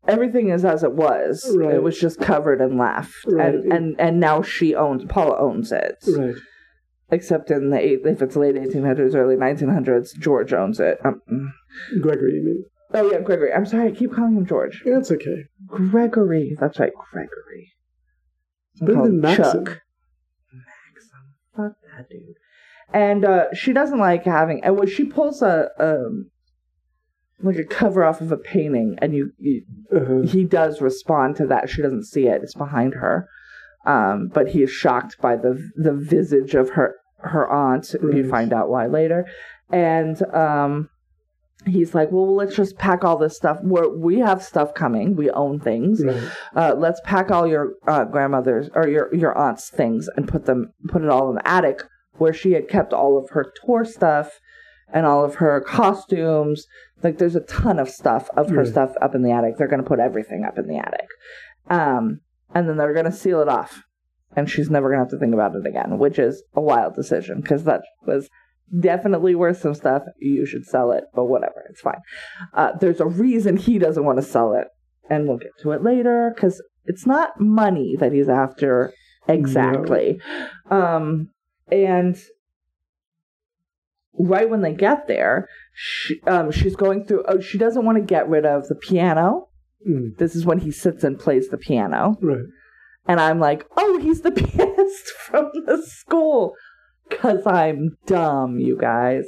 Everything 0.07 0.49
is 0.49 0.63
as 0.65 0.83
it 0.83 0.93
was. 0.93 1.49
Right. 1.57 1.75
It 1.75 1.83
was 1.83 1.99
just 1.99 2.19
covered 2.19 2.61
and 2.61 2.77
left, 2.77 3.13
Right. 3.25 3.55
and 3.55 3.73
and 3.73 3.95
and 3.99 4.19
now 4.19 4.41
she 4.43 4.75
owns. 4.75 5.03
Paula 5.05 5.37
owns 5.39 5.71
it. 5.71 5.95
right, 6.15 6.35
Except 7.09 7.49
in 7.49 7.71
the 7.71 7.79
eight, 7.79 8.01
if 8.05 8.21
it's 8.21 8.35
late 8.35 8.55
1800s, 8.55 9.15
early 9.15 9.35
1900s, 9.35 10.15
George 10.19 10.53
owns 10.53 10.79
it. 10.79 10.99
Um, 11.03 11.21
Gregory, 12.01 12.33
you 12.35 12.43
mean? 12.45 12.63
oh 12.93 13.11
yeah, 13.11 13.19
Gregory. 13.21 13.51
I'm 13.51 13.65
sorry, 13.65 13.87
I 13.87 13.91
keep 13.91 14.13
calling 14.13 14.35
him 14.37 14.45
George. 14.45 14.83
It's 14.85 15.09
okay. 15.11 15.45
Gregory. 15.67 16.55
That's 16.59 16.79
right, 16.79 16.93
Gregory. 17.11 17.71
Better 18.81 19.03
than 19.03 19.21
Maxim. 19.21 19.43
Chuck. 19.65 19.81
Maxim. 20.53 21.19
Fuck 21.55 21.73
that 21.97 22.09
dude. 22.09 22.35
And 22.93 23.25
uh, 23.25 23.45
she 23.53 23.73
doesn't 23.73 23.99
like 23.99 24.23
having. 24.25 24.63
And 24.63 24.77
when 24.77 24.87
she 24.87 25.03
pulls 25.05 25.41
a 25.41 25.69
um, 25.79 26.29
like 27.41 27.57
a 27.57 27.63
cover 27.65 28.03
off 28.03 28.21
of 28.21 28.31
a 28.31 28.37
painting, 28.37 28.97
and 29.01 29.13
you, 29.13 29.31
you 29.39 29.63
Uh-huh. 29.95 30.21
he 30.21 30.43
does 30.43 30.81
respond 30.81 31.35
to 31.37 31.47
that. 31.47 31.69
She 31.69 31.81
doesn't 31.81 32.05
see 32.05 32.27
it; 32.27 32.41
it's 32.43 32.55
behind 32.55 32.95
her. 32.95 33.27
Um, 33.85 34.29
but 34.33 34.49
he 34.49 34.63
is 34.63 34.71
shocked 34.71 35.17
by 35.21 35.35
the 35.35 35.69
the 35.75 35.93
visage 35.93 36.55
of 36.55 36.71
her 36.71 36.95
her 37.19 37.49
aunt. 37.51 37.93
You 38.01 38.27
find 38.29 38.53
out 38.53 38.69
why 38.69 38.87
later, 38.87 39.25
and 39.71 40.21
um, 40.33 40.89
he's 41.65 41.93
like, 41.93 42.11
"Well, 42.11 42.35
let's 42.35 42.55
just 42.55 42.77
pack 42.77 43.03
all 43.03 43.17
this 43.17 43.35
stuff. 43.35 43.59
We're, 43.61 43.89
we 43.95 44.19
have 44.19 44.41
stuff 44.41 44.73
coming. 44.73 45.15
We 45.15 45.29
own 45.31 45.59
things. 45.59 46.03
Right. 46.03 46.31
Uh, 46.55 46.75
let's 46.75 47.01
pack 47.03 47.29
all 47.31 47.45
your 47.47 47.73
uh, 47.87 48.05
grandmother's 48.05 48.69
or 48.73 48.87
your 48.87 49.13
your 49.13 49.37
aunt's 49.37 49.69
things 49.69 50.07
and 50.15 50.27
put 50.27 50.45
them 50.45 50.71
put 50.87 51.03
it 51.03 51.09
all 51.09 51.29
in 51.29 51.35
the 51.35 51.47
attic 51.47 51.83
where 52.17 52.33
she 52.33 52.53
had 52.53 52.67
kept 52.67 52.93
all 52.93 53.17
of 53.17 53.29
her 53.31 53.51
tour 53.63 53.85
stuff 53.85 54.39
and 54.93 55.05
all 55.05 55.23
of 55.23 55.35
her 55.35 55.61
costumes. 55.61 56.65
Like 57.03 57.17
there's 57.17 57.35
a 57.35 57.41
ton 57.41 57.79
of 57.79 57.89
stuff 57.89 58.29
of 58.35 58.49
her 58.49 58.65
stuff 58.65 58.93
up 59.01 59.15
in 59.15 59.21
the 59.21 59.31
attic. 59.31 59.57
They're 59.57 59.67
going 59.67 59.83
to 59.83 59.87
put 59.87 59.99
everything 59.99 60.43
up 60.45 60.57
in 60.57 60.67
the 60.67 60.77
attic. 60.77 61.07
Um, 61.69 62.21
and 62.53 62.69
then 62.69 62.77
they're 62.77 62.93
going 62.93 63.05
to 63.05 63.11
seal 63.11 63.41
it 63.41 63.49
off. 63.49 63.83
And 64.35 64.49
she's 64.49 64.69
never 64.69 64.89
going 64.89 64.99
to 64.99 65.03
have 65.03 65.11
to 65.11 65.19
think 65.19 65.33
about 65.33 65.55
it 65.55 65.65
again, 65.65 65.97
which 65.97 66.19
is 66.19 66.43
a 66.53 66.61
wild 66.61 66.95
decision 66.95 67.41
because 67.41 67.63
that 67.63 67.81
was 68.05 68.29
definitely 68.79 69.35
worth 69.35 69.61
some 69.61 69.73
stuff. 69.73 70.03
You 70.19 70.45
should 70.45 70.65
sell 70.65 70.91
it, 70.91 71.05
but 71.13 71.25
whatever, 71.25 71.65
it's 71.69 71.81
fine. 71.81 72.01
Uh, 72.53 72.71
there's 72.79 72.99
a 72.99 73.05
reason 73.05 73.57
he 73.57 73.79
doesn't 73.79 74.03
want 74.03 74.17
to 74.17 74.25
sell 74.25 74.53
it, 74.53 74.67
and 75.09 75.27
we'll 75.27 75.37
get 75.37 75.51
to 75.61 75.71
it 75.71 75.83
later 75.83 76.31
because 76.33 76.61
it's 76.85 77.05
not 77.05 77.39
money 77.39 77.95
that 77.99 78.11
he's 78.11 78.29
after 78.29 78.93
exactly. 79.27 80.19
Um, 80.69 81.29
and 81.71 82.15
right 84.17 84.49
when 84.49 84.61
they 84.61 84.73
get 84.73 85.07
there, 85.07 85.47
she, 85.73 86.21
um, 86.27 86.51
she's 86.51 86.75
going 86.75 87.05
through. 87.05 87.23
Oh, 87.27 87.39
she 87.39 87.57
doesn't 87.57 87.85
want 87.85 87.97
to 87.97 88.03
get 88.03 88.29
rid 88.29 88.45
of 88.45 88.67
the 88.67 88.75
piano. 88.75 89.49
Mm. 89.87 90.17
This 90.17 90.35
is 90.35 90.45
when 90.45 90.59
he 90.59 90.71
sits 90.71 91.03
and 91.03 91.19
plays 91.19 91.49
the 91.49 91.57
piano. 91.57 92.17
Right. 92.21 92.45
And 93.07 93.19
I'm 93.19 93.39
like, 93.39 93.65
oh, 93.77 93.99
he's 93.99 94.21
the 94.21 94.31
pianist 94.41 95.09
from 95.27 95.51
the 95.65 95.81
school. 95.85 96.53
Because 97.07 97.45
I'm 97.45 97.97
dumb, 98.07 98.57
you 98.59 98.77
guys. 98.79 99.25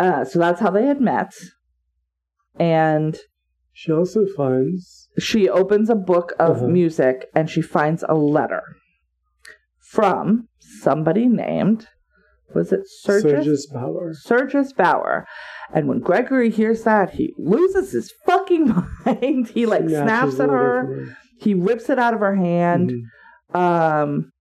Uh, 0.00 0.24
so 0.24 0.38
that's 0.40 0.60
how 0.60 0.70
they 0.70 0.86
had 0.86 1.00
met. 1.00 1.32
And 2.58 3.16
She 3.72 3.92
also 3.92 4.26
finds 4.36 5.08
she 5.18 5.48
opens 5.48 5.90
a 5.90 5.94
book 5.94 6.32
of 6.40 6.56
Uh-huh. 6.56 6.66
music 6.68 7.26
and 7.34 7.48
she 7.48 7.62
finds 7.62 8.04
a 8.08 8.14
letter 8.14 8.62
from 9.90 10.48
somebody 10.58 11.26
named, 11.26 11.88
was 12.54 12.72
it 12.72 12.80
Sergius? 12.86 13.32
Sergius 13.32 13.66
Bauer. 13.66 14.12
Sergius 14.14 14.72
Bauer. 14.72 15.26
And 15.72 15.86
when 15.88 16.00
Gregory 16.00 16.50
hears 16.50 16.82
that, 16.84 17.10
he 17.10 17.34
loses 17.38 17.92
his 17.92 18.12
fucking 18.26 18.74
mind. 19.06 19.48
he 19.48 19.66
like 19.66 19.88
snaps 19.88 20.40
at 20.40 20.48
her. 20.48 20.86
her. 20.86 21.16
He 21.38 21.54
rips 21.54 21.88
it 21.90 21.98
out 21.98 22.14
of 22.14 22.20
her 22.20 22.34
hand. 22.36 22.92
Mhm. 23.54 23.58
Um, 23.58 24.32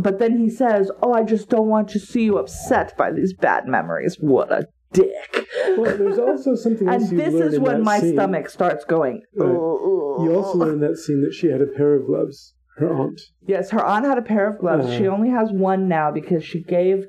but 0.00 0.18
then 0.18 0.38
he 0.38 0.50
says, 0.50 0.90
"Oh, 1.02 1.12
I 1.12 1.22
just 1.22 1.48
don't 1.48 1.68
want 1.68 1.88
to 1.90 1.98
see 2.00 2.24
you 2.24 2.38
upset 2.38 2.96
by 2.96 3.12
these 3.12 3.32
bad 3.34 3.66
memories." 3.66 4.16
What 4.20 4.52
a 4.52 4.66
dick! 4.92 5.46
Well, 5.76 5.96
there's 5.96 6.18
also 6.18 6.54
something 6.64 6.88
and 6.88 7.02
this 7.18 7.34
is 7.34 7.58
when 7.58 7.82
my 7.82 8.00
scene. 8.00 8.14
stomach 8.14 8.48
starts 8.48 8.84
going. 8.84 9.22
Right. 9.36 9.48
You 9.48 10.34
also 10.36 10.58
learn 10.58 10.80
that 10.80 10.96
scene 10.96 11.22
that 11.22 11.32
she 11.34 11.48
had 11.48 11.60
a 11.60 11.66
pair 11.66 11.94
of 11.94 12.06
gloves. 12.06 12.54
Her 12.76 12.92
aunt. 12.92 13.20
Yes, 13.46 13.70
her 13.70 13.84
aunt 13.84 14.04
had 14.04 14.18
a 14.18 14.22
pair 14.22 14.48
of 14.48 14.58
gloves. 14.58 14.92
She 14.94 15.06
only 15.06 15.30
has 15.30 15.50
one 15.52 15.88
now 15.88 16.10
because 16.10 16.44
she 16.44 16.62
gave 16.62 17.06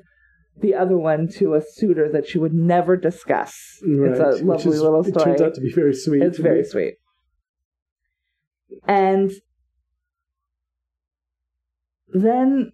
the 0.60 0.74
other 0.74 0.96
one 0.96 1.28
to 1.28 1.54
a 1.54 1.60
suitor 1.60 2.10
that 2.12 2.26
she 2.26 2.38
would 2.38 2.54
never 2.54 2.96
discuss. 2.96 3.54
Right. 3.84 4.12
It's 4.12 4.20
a 4.20 4.44
lovely 4.44 4.72
is- 4.72 4.80
little 4.80 5.02
story. 5.02 5.22
It 5.22 5.24
turns 5.24 5.42
out 5.42 5.54
to 5.54 5.60
be 5.60 5.72
very 5.72 5.94
sweet. 5.94 6.22
It's 6.22 6.38
very 6.38 6.64
sweet. 6.64 6.94
And 8.86 9.32
then 12.08 12.72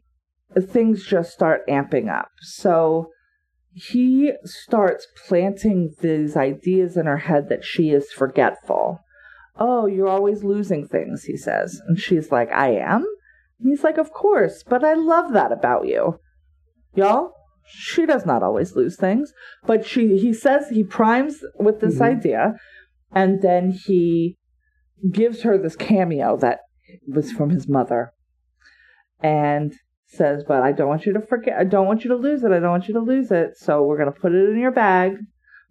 things 0.60 1.06
just 1.06 1.32
start 1.32 1.66
amping 1.68 2.10
up. 2.10 2.28
So 2.40 3.10
he 3.72 4.32
starts 4.44 5.06
planting 5.26 5.94
these 6.00 6.36
ideas 6.36 6.96
in 6.96 7.06
her 7.06 7.18
head 7.18 7.48
that 7.48 7.64
she 7.64 7.90
is 7.90 8.12
forgetful. 8.12 9.00
Oh, 9.58 9.86
you're 9.86 10.08
always 10.08 10.42
losing 10.42 10.86
things, 10.86 11.24
he 11.24 11.36
says. 11.36 11.80
And 11.86 11.98
she's 11.98 12.32
like, 12.32 12.50
I 12.52 12.70
am? 12.74 13.04
And 13.60 13.68
he's 13.70 13.84
like, 13.84 13.98
Of 13.98 14.12
course, 14.12 14.62
but 14.62 14.84
I 14.84 14.94
love 14.94 15.32
that 15.32 15.52
about 15.52 15.86
you. 15.86 16.18
Y'all, 16.94 17.32
she 17.66 18.06
does 18.06 18.26
not 18.26 18.42
always 18.42 18.74
lose 18.74 18.96
things. 18.96 19.32
But 19.66 19.86
she 19.86 20.18
he 20.18 20.32
says 20.32 20.68
he 20.68 20.84
primes 20.84 21.44
with 21.58 21.80
this 21.80 21.98
Mhm. 21.98 22.16
idea, 22.16 22.54
and 23.12 23.42
then 23.42 23.70
he 23.70 24.36
gives 25.10 25.42
her 25.42 25.58
this 25.58 25.76
cameo 25.76 26.36
that 26.38 26.60
was 27.08 27.32
from 27.32 27.50
his 27.50 27.68
mother. 27.68 28.12
And 29.22 29.74
says, 30.06 30.44
But 30.46 30.62
I 30.62 30.72
don't 30.72 30.88
want 30.88 31.06
you 31.06 31.12
to 31.14 31.20
forget 31.20 31.58
I 31.58 31.64
don't 31.64 31.86
want 31.86 32.04
you 32.04 32.10
to 32.10 32.16
lose 32.16 32.42
it. 32.42 32.52
I 32.52 32.58
don't 32.58 32.70
want 32.70 32.88
you 32.88 32.94
to 32.94 33.00
lose 33.00 33.30
it. 33.30 33.56
So 33.56 33.82
we're 33.82 33.98
gonna 33.98 34.12
put 34.12 34.32
it 34.32 34.50
in 34.50 34.58
your 34.58 34.72
bag. 34.72 35.18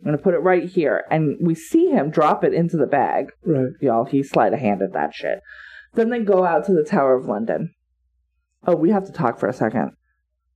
I'm 0.02 0.06
gonna 0.06 0.18
put 0.18 0.34
it 0.34 0.40
right 0.40 0.64
here. 0.68 1.06
And 1.12 1.38
we 1.42 1.54
see 1.56 1.88
him 1.92 2.10
drop 2.10 2.44
it 2.44 2.54
into 2.54 2.76
the 2.76 2.88
bag 2.88 3.32
Right. 3.46 3.68
y'all. 3.80 4.06
He 4.06 4.24
sleight 4.24 4.54
of 4.54 4.60
handed 4.60 4.94
that 4.94 5.14
shit. 5.14 5.42
Then 5.94 6.10
they 6.10 6.20
go 6.20 6.44
out 6.44 6.66
to 6.66 6.74
the 6.74 6.84
Tower 6.84 7.16
of 7.16 7.26
London. 7.28 7.74
Oh, 8.66 8.76
we 8.76 8.90
have 8.92 9.06
to 9.06 9.12
talk 9.12 9.40
for 9.40 9.48
a 9.48 9.54
second. 9.54 9.92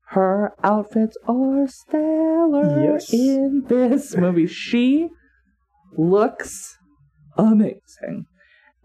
Her 0.09 0.53
outfits 0.63 1.17
are 1.27 1.67
stellar 1.67 2.83
Yes. 2.93 3.11
in 3.13 3.65
this 3.67 4.15
movie. 4.15 4.47
She 4.47 5.09
looks 5.97 6.77
amazing. 7.37 8.25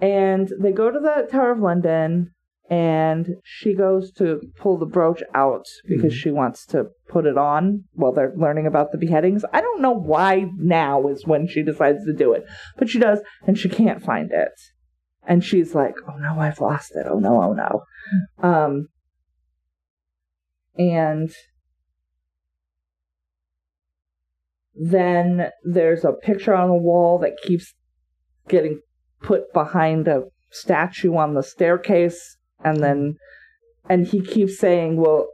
And 0.00 0.50
they 0.58 0.72
go 0.72 0.90
to 0.90 0.98
the 0.98 1.28
Tower 1.30 1.52
of 1.52 1.60
London 1.60 2.32
and 2.70 3.34
she 3.42 3.74
goes 3.74 4.12
to 4.12 4.40
pull 4.56 4.78
the 4.78 4.86
brooch 4.86 5.22
out 5.34 5.66
because 5.88 6.12
Mhm. 6.12 6.16
she 6.16 6.30
wants 6.30 6.64
to 6.66 6.90
put 7.08 7.26
it 7.26 7.36
on 7.36 7.84
while 7.94 8.12
they're 8.12 8.32
learning 8.36 8.64
about 8.64 8.92
the 8.92 8.98
beheadings. 8.98 9.44
I 9.52 9.60
don't 9.60 9.82
know 9.82 9.92
why 9.92 10.48
now 10.56 11.08
is 11.08 11.26
when 11.26 11.48
she 11.48 11.64
decides 11.64 12.04
to 12.04 12.12
do 12.12 12.32
it, 12.32 12.46
but 12.78 12.88
she 12.88 13.00
does, 13.00 13.20
and 13.44 13.58
she 13.58 13.68
can't 13.68 14.00
find 14.00 14.30
it. 14.30 14.52
And 15.26 15.44
she's 15.44 15.74
like, 15.74 15.96
"Oh 16.08 16.16
no, 16.16 16.38
I've 16.38 16.60
lost 16.60 16.92
it. 16.94 17.06
Oh 17.08 17.18
no, 17.18 17.42
oh 17.42 17.52
no." 17.52 17.82
Um, 18.38 18.88
and 20.78 21.30
then 24.74 25.50
there's 25.64 26.04
a 26.04 26.12
picture 26.12 26.54
on 26.54 26.68
the 26.68 26.74
wall 26.74 27.18
that 27.18 27.36
keeps 27.42 27.74
getting 28.48 28.80
put 29.20 29.52
behind 29.52 30.06
a 30.06 30.28
statue 30.50 31.16
on 31.16 31.34
the 31.34 31.42
staircase 31.42 32.36
and 32.64 32.82
then 32.82 33.16
and 33.88 34.06
he 34.08 34.20
keeps 34.20 34.58
saying 34.58 34.96
well 34.96 35.28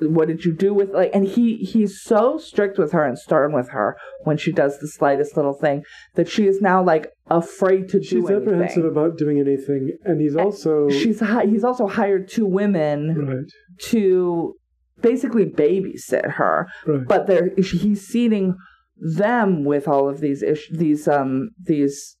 what 0.00 0.26
did 0.26 0.44
you 0.44 0.52
do 0.52 0.74
with 0.74 0.90
like 0.90 1.10
and 1.14 1.28
he 1.28 1.56
he's 1.58 2.02
so 2.02 2.36
strict 2.38 2.76
with 2.78 2.90
her 2.92 3.04
and 3.04 3.16
stern 3.18 3.52
with 3.52 3.68
her 3.68 3.96
when 4.24 4.36
she 4.36 4.50
does 4.50 4.78
the 4.80 4.88
slightest 4.88 5.36
little 5.36 5.52
thing 5.52 5.84
that 6.14 6.28
she 6.28 6.46
is 6.46 6.60
now 6.60 6.82
like 6.82 7.06
afraid 7.28 7.88
to 7.88 7.98
do 7.98 7.98
it? 7.98 8.04
She's 8.04 8.24
do 8.26 8.36
apprehensive 8.36 8.78
anything. 8.84 8.90
about 8.90 9.16
doing 9.18 9.38
anything, 9.38 9.96
and 10.04 10.20
he's 10.20 10.34
also 10.34 10.88
she's 10.88 11.20
hi- 11.20 11.46
he's 11.46 11.62
also 11.62 11.86
hired 11.86 12.28
two 12.28 12.46
women 12.46 13.14
right. 13.14 13.44
to 13.90 14.54
basically 15.00 15.46
babysit 15.46 16.32
her 16.32 16.68
Right. 16.86 17.06
but 17.06 17.26
they're 17.26 17.50
he's 17.56 18.06
seeding 18.06 18.56
them 18.96 19.64
with 19.64 19.86
all 19.88 20.08
of 20.08 20.20
these 20.20 20.42
ish, 20.42 20.68
these 20.72 21.06
um 21.06 21.50
these 21.62 22.16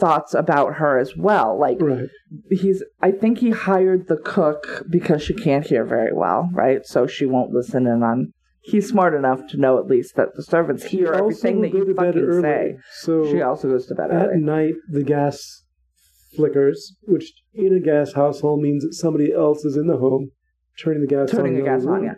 thoughts 0.00 0.34
about 0.34 0.74
her 0.74 0.98
as 0.98 1.16
well 1.16 1.58
like 1.58 1.78
right. 1.80 2.08
he's 2.50 2.82
i 3.00 3.10
think 3.10 3.38
he 3.38 3.50
hired 3.50 4.06
the 4.08 4.16
cook 4.16 4.84
because 4.90 5.22
she 5.22 5.34
can't 5.34 5.66
hear 5.66 5.84
very 5.84 6.12
well 6.12 6.48
right 6.52 6.84
so 6.86 7.06
she 7.06 7.24
won't 7.26 7.50
listen 7.52 7.86
in 7.86 8.02
on 8.02 8.32
he's 8.62 8.88
smart 8.88 9.14
enough 9.14 9.40
to 9.48 9.56
know 9.56 9.78
at 9.78 9.86
least 9.86 10.14
that 10.16 10.28
the 10.36 10.42
servants 10.42 10.88
She 10.88 10.98
hear 10.98 11.12
everything 11.14 11.62
that 11.62 11.72
you 11.72 11.94
fucking 11.94 12.22
early. 12.22 12.42
say 12.42 12.76
So 13.00 13.26
she 13.30 13.42
also 13.42 13.68
goes 13.68 13.86
to 13.86 13.94
bed 13.94 14.10
at 14.12 14.28
early 14.28 14.40
night, 14.40 14.74
the 14.88 15.02
gas 15.02 15.64
flickers, 16.36 16.96
which 17.02 17.32
in 17.52 17.74
a 17.74 17.80
gas 17.80 18.12
household 18.14 18.60
means 18.62 18.84
that 18.84 18.94
somebody 18.94 19.32
else 19.32 19.64
is 19.64 19.76
in 19.76 19.86
the 19.88 19.96
home 19.98 20.30
turning 20.82 21.00
the 21.02 21.06
gas 21.08 21.30
turning 21.30 21.54
on. 21.54 21.58
in 21.58 21.64
the 21.64 21.70
gas 21.70 21.84
on 21.86 22.04
yeah 22.04 22.14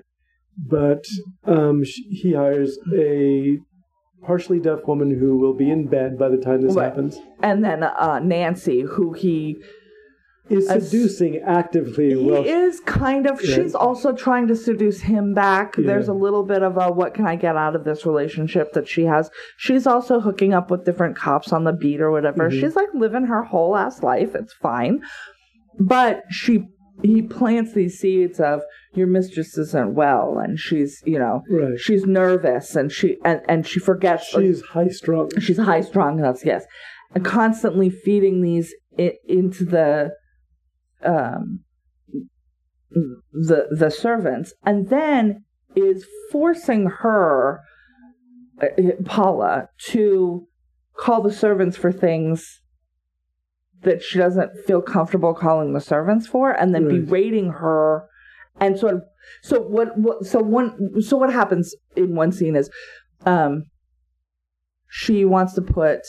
But 0.57 1.05
um, 1.45 1.83
sh- 1.85 2.01
he 2.11 2.35
hires 2.35 2.79
a 2.95 3.59
partially 4.25 4.59
deaf 4.61 4.81
woman 4.87 5.11
who 5.19 5.37
will 5.37 5.55
be 5.55 5.71
in 5.71 5.87
bed 5.87 6.19
by 6.19 6.29
the 6.29 6.37
time 6.39 6.63
this 6.63 6.75
Right. 6.75 6.85
happens. 6.85 7.19
and 7.43 7.65
then 7.65 7.83
uh 7.83 8.19
nancy 8.21 8.81
who 8.83 9.13
he 9.13 9.57
Is 10.51 10.69
seducing 10.69 11.39
actively. 11.39 12.11
He 12.11 12.17
well, 12.17 12.45
is 12.45 12.79
kind 12.81 13.27
of. 13.27 13.41
Yeah. 13.43 13.55
She's 13.57 13.75
also 13.75 14.13
trying 14.13 14.47
to 14.49 14.55
seduce 14.57 15.01
him 15.01 15.33
back. 15.33 15.77
Yeah. 15.79 15.87
There's 15.87 16.09
a 16.09 16.13
little 16.13 16.43
bit 16.45 16.63
of 16.63 16.77
a 16.77 16.93
what 16.93 17.15
can 17.15 17.27
I 17.27 17.37
get 17.37 17.57
out 17.57 17.75
of 17.75 17.85
this 17.85 18.05
relationship 18.05 18.75
that 18.75 18.87
she 18.87 19.05
has. 19.07 19.31
She's 19.57 19.87
also 19.87 20.21
hooking 20.21 20.53
up 20.53 20.71
with 20.71 20.85
different 20.85 21.17
cops 21.17 21.51
on 21.51 21.65
the 21.65 21.73
beat 21.73 22.03
or 22.03 22.11
whatever. 22.11 22.51
Mhm. 22.51 22.61
She's 22.61 22.77
like 22.77 22.93
living 22.93 23.25
her 23.25 23.43
whole 23.43 23.75
ass 23.75 24.03
life. 24.03 24.35
It's 24.35 24.53
fine. 24.53 25.01
But 25.81 26.25
she 26.29 26.69
he 27.03 27.21
plants 27.23 27.73
these 27.75 27.99
seeds 27.99 28.39
of 28.41 28.63
your 28.95 29.07
mistress 29.07 29.59
isn't 29.59 29.95
well 29.95 30.39
and 30.39 30.59
she's 30.59 31.03
you 31.05 31.19
know 31.19 31.43
Right. 31.51 31.79
she's 31.79 32.05
nervous 32.07 32.77
and 32.77 32.91
she 32.93 33.17
and, 33.25 33.41
and 33.49 33.67
she 33.67 33.81
forgets 33.81 34.27
She's 34.27 34.63
high 34.63 34.89
strung. 34.89 35.31
she's 35.41 35.59
high 35.59 35.81
strung 35.81 36.19
that's 36.19 36.45
yes 36.45 36.65
and 37.15 37.25
constantly 37.25 37.91
feeding 37.91 38.43
these 38.43 38.73
into 39.27 39.65
the 39.65 40.13
um 41.03 41.61
the 43.33 43.67
the 43.77 43.91
servants 43.91 44.55
and 44.65 44.89
then 44.89 45.45
is 45.75 46.07
forcing 46.31 46.87
her 46.87 47.61
uh, 48.63 48.67
paula 49.05 49.69
to 49.89 50.47
call 50.97 51.21
the 51.23 51.33
servants 51.33 51.77
for 51.77 51.91
things 51.91 52.61
that 53.85 54.03
she 54.03 54.19
doesn't 54.19 54.51
feel 54.67 54.83
comfortable 54.83 55.35
calling 55.35 55.73
the 55.73 55.81
servants 55.81 56.27
for 56.27 56.51
and 56.51 56.75
then 56.75 56.87
Right. 56.87 57.07
berating 57.07 57.51
her 57.51 58.07
and 58.61 58.79
sort 58.79 58.95
of 58.95 59.03
so 59.43 59.61
what, 59.61 59.97
what 59.99 60.27
so 60.27 60.41
one 60.41 61.01
so 61.03 61.17
what 61.17 61.33
happens 61.33 61.75
in 61.97 62.15
one 62.15 62.33
scene 62.33 62.57
is 62.57 62.71
um 63.27 63.65
she 64.89 65.25
wants 65.25 65.55
to 65.55 65.63
put 65.63 66.01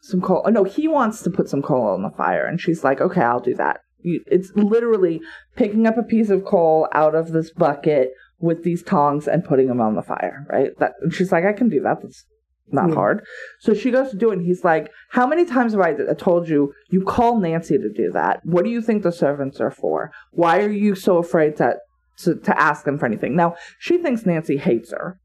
some 0.00 0.20
coal 0.20 0.42
oh 0.44 0.50
no 0.50 0.64
he 0.64 0.86
wants 0.86 1.22
to 1.22 1.30
put 1.30 1.48
some 1.48 1.62
coal 1.62 1.86
on 1.88 2.02
the 2.02 2.10
fire 2.10 2.44
and 2.44 2.60
she's 2.60 2.84
like 2.84 3.00
okay 3.00 3.22
i'll 3.22 3.40
do 3.40 3.54
that. 3.54 3.80
You- 4.00 4.22
it's 4.26 4.50
literally 4.54 5.20
picking 5.56 5.86
up 5.86 5.96
a 5.96 6.02
piece 6.02 6.28
of 6.30 6.44
coal 6.44 6.88
out 6.92 7.14
of 7.14 7.32
this 7.32 7.50
bucket 7.50 8.10
with 8.38 8.64
these 8.64 8.82
tongs 8.82 9.26
and 9.26 9.44
putting 9.44 9.68
them 9.68 9.80
on 9.80 9.94
the 9.94 10.02
fire 10.02 10.46
right? 10.50 10.70
That 10.78 10.92
and 11.00 11.12
she's 11.14 11.32
like 11.32 11.44
i 11.44 11.52
can 11.54 11.68
do 11.70 11.80
that. 11.80 12.02
That's 12.02 12.26
not 12.72 12.88
Yeah. 12.88 12.94
hard 12.94 13.24
so 13.60 13.74
she 13.74 13.90
goes 13.90 14.10
to 14.10 14.16
do 14.16 14.30
it 14.30 14.38
and 14.38 14.46
he's 14.46 14.64
like 14.64 14.90
how 15.10 15.26
many 15.26 15.44
times 15.44 15.72
have 15.72 15.80
I 15.82 15.92
told 16.14 16.48
you 16.48 16.72
you 16.90 17.02
call 17.02 17.38
nancy 17.38 17.76
to 17.78 17.92
do 17.92 18.10
that 18.12 18.40
what 18.44 18.64
do 18.64 18.70
you 18.70 18.80
think 18.80 19.02
the 19.02 19.12
servants 19.12 19.60
are 19.60 19.70
for 19.70 20.10
why 20.32 20.60
are 20.62 20.70
you 20.70 20.94
so 20.94 21.18
afraid 21.18 21.56
to 21.58 21.76
to, 22.18 22.36
to 22.36 22.58
ask 22.60 22.84
them 22.84 22.98
for 22.98 23.06
anything 23.06 23.36
now 23.36 23.54
she 23.78 23.98
thinks 23.98 24.24
nancy 24.24 24.56
hates 24.56 24.92
her 24.92 25.18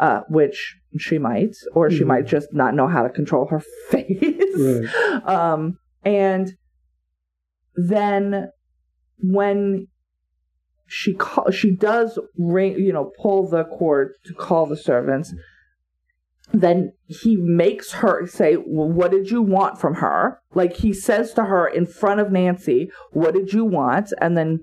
uh, 0.00 0.22
which 0.28 0.74
she 0.98 1.18
might, 1.18 1.54
or 1.72 1.88
she 1.88 2.02
Mhm. 2.02 2.08
might 2.08 2.26
just 2.26 2.48
not 2.52 2.74
know 2.74 2.88
how 2.88 3.04
to 3.04 3.08
control 3.08 3.46
her 3.46 3.60
face. 3.90 4.56
Right. 4.58 5.24
Um, 5.24 5.78
and 6.04 6.50
then 7.76 8.48
when 9.18 9.86
she 10.86 11.14
call, 11.14 11.50
she 11.50 11.70
does 11.70 12.18
ring, 12.36 12.78
you 12.78 12.92
know, 12.92 13.12
pull 13.20 13.48
the 13.48 13.64
cord 13.64 14.12
to 14.26 14.34
call 14.34 14.66
the 14.66 14.76
servants. 14.76 15.32
Then 16.52 16.92
he 17.06 17.36
makes 17.36 17.92
her 17.92 18.26
say, 18.26 18.56
well, 18.56 18.88
"What 18.88 19.10
did 19.10 19.30
you 19.30 19.42
want 19.42 19.78
from 19.78 19.94
her?" 19.94 20.40
Like 20.54 20.76
he 20.76 20.92
says 20.92 21.32
to 21.34 21.44
her 21.44 21.66
in 21.66 21.86
front 21.86 22.20
of 22.20 22.30
Nancy, 22.30 22.90
"What 23.12 23.34
did 23.34 23.52
you 23.52 23.64
want?" 23.64 24.12
And 24.20 24.36
then 24.36 24.60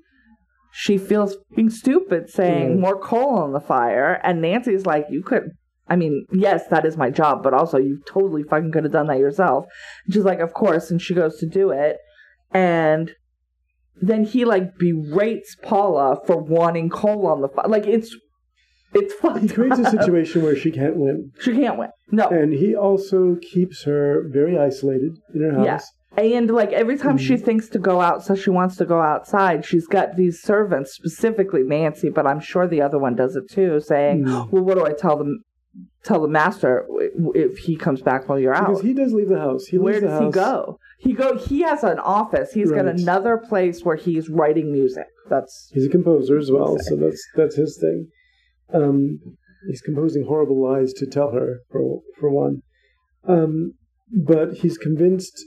she 0.71 0.97
feels 0.97 1.35
being 1.55 1.69
stupid 1.69 2.29
saying 2.29 2.77
Mm. 2.77 2.79
more 2.79 2.97
coal 2.97 3.31
on 3.39 3.51
the 3.51 3.59
fire 3.59 4.21
and 4.23 4.41
nancy's 4.41 4.85
like 4.85 5.05
you 5.09 5.21
could 5.21 5.51
i 5.89 5.97
mean 5.97 6.25
yes 6.31 6.65
that 6.67 6.85
is 6.85 6.95
my 6.95 7.09
job 7.09 7.43
but 7.43 7.53
also 7.53 7.77
you 7.77 7.99
totally 8.07 8.43
fucking 8.43 8.71
could 8.71 8.85
have 8.85 8.93
done 8.93 9.07
that 9.07 9.19
yourself 9.19 9.65
and 10.05 10.13
she's 10.13 10.23
like 10.23 10.39
of 10.39 10.53
course 10.53 10.89
and 10.89 11.01
she 11.01 11.13
goes 11.13 11.37
to 11.39 11.45
do 11.45 11.71
it 11.71 11.97
and 12.51 13.11
then 14.01 14.23
he 14.23 14.45
like 14.45 14.77
berates 14.77 15.57
paula 15.61 16.17
for 16.25 16.37
wanting 16.37 16.89
coal 16.89 17.27
on 17.27 17.41
the 17.41 17.49
fire 17.49 17.67
like 17.67 17.85
it's 17.85 18.15
it's 18.93 19.13
He 19.13 19.19
fucking 19.19 19.49
creates 19.49 19.79
a 19.79 19.89
situation 19.97 20.43
where 20.43 20.55
she 20.55 20.71
can't 20.71 20.97
win. 20.97 21.31
she 21.39 21.55
can't 21.55 21.77
win 21.77 21.89
no 22.11 22.27
And 22.27 22.53
he 22.53 22.75
also 22.75 23.37
keeps 23.41 23.83
her 23.83 24.23
very 24.27 24.57
isolated 24.57 25.17
in 25.33 25.41
her 25.41 25.53
house. 25.53 25.65
Yeah. 25.65 25.79
And 26.17 26.51
like 26.51 26.73
every 26.73 26.97
time 26.97 27.17
she 27.17 27.35
Mm. 27.35 27.41
thinks 27.45 27.69
to 27.69 27.79
go 27.79 28.01
out, 28.01 28.21
so 28.25 28.35
she 28.35 28.49
wants 28.49 28.75
to 28.77 28.85
go 28.85 28.99
outside, 28.99 29.63
she's 29.63 29.87
got 29.87 30.17
these 30.17 30.41
servants, 30.41 30.91
specifically 30.93 31.63
Nancy, 31.63 32.09
but 32.09 32.27
I'm 32.27 32.41
sure 32.41 32.67
the 32.67 32.81
other 32.81 32.99
one 32.99 33.15
does 33.15 33.37
it 33.37 33.49
too, 33.49 33.79
saying, 33.79 34.25
Mm. 34.25 34.51
"Well, 34.51 34.63
what 34.63 34.75
do 34.77 34.85
I 34.85 34.91
tell 34.91 35.17
them? 35.17 35.43
Tell 36.03 36.19
the 36.21 36.27
master 36.27 36.85
if 37.33 37.59
he 37.59 37.77
comes 37.77 38.01
back 38.01 38.27
while 38.27 38.37
you're 38.37 38.53
out. 38.53 38.67
Because 38.67 38.81
he 38.81 38.93
does 38.93 39.13
leave 39.13 39.29
the 39.29 39.39
house. 39.39 39.65
He 39.67 39.77
Where 39.77 40.01
does 40.01 40.19
he 40.19 40.29
go? 40.31 40.77
He 40.97 41.13
go. 41.13 41.37
He 41.37 41.61
has 41.61 41.83
an 41.85 41.99
office. 41.99 42.51
He's 42.51 42.71
got 42.71 42.87
another 42.87 43.37
place 43.37 43.85
where 43.85 43.95
he's 43.95 44.27
writing 44.29 44.71
music. 44.73 45.05
That's 45.29 45.69
He's 45.73 45.85
a 45.85 45.89
composer 45.89 46.37
as 46.37 46.51
well, 46.51 46.77
so 46.79 46.95
that's 46.97 47.23
that's 47.37 47.55
his 47.55 47.77
thing. 47.79 48.07
Um, 48.73 49.19
he's 49.67 49.81
composing 49.81 50.25
horrible 50.27 50.61
lies 50.63 50.93
to 50.93 51.05
tell 51.05 51.31
her 51.31 51.59
for 51.71 51.99
for 52.19 52.29
one, 52.29 52.61
um, 53.27 53.73
but 54.25 54.53
he's 54.55 54.77
convinced 54.77 55.43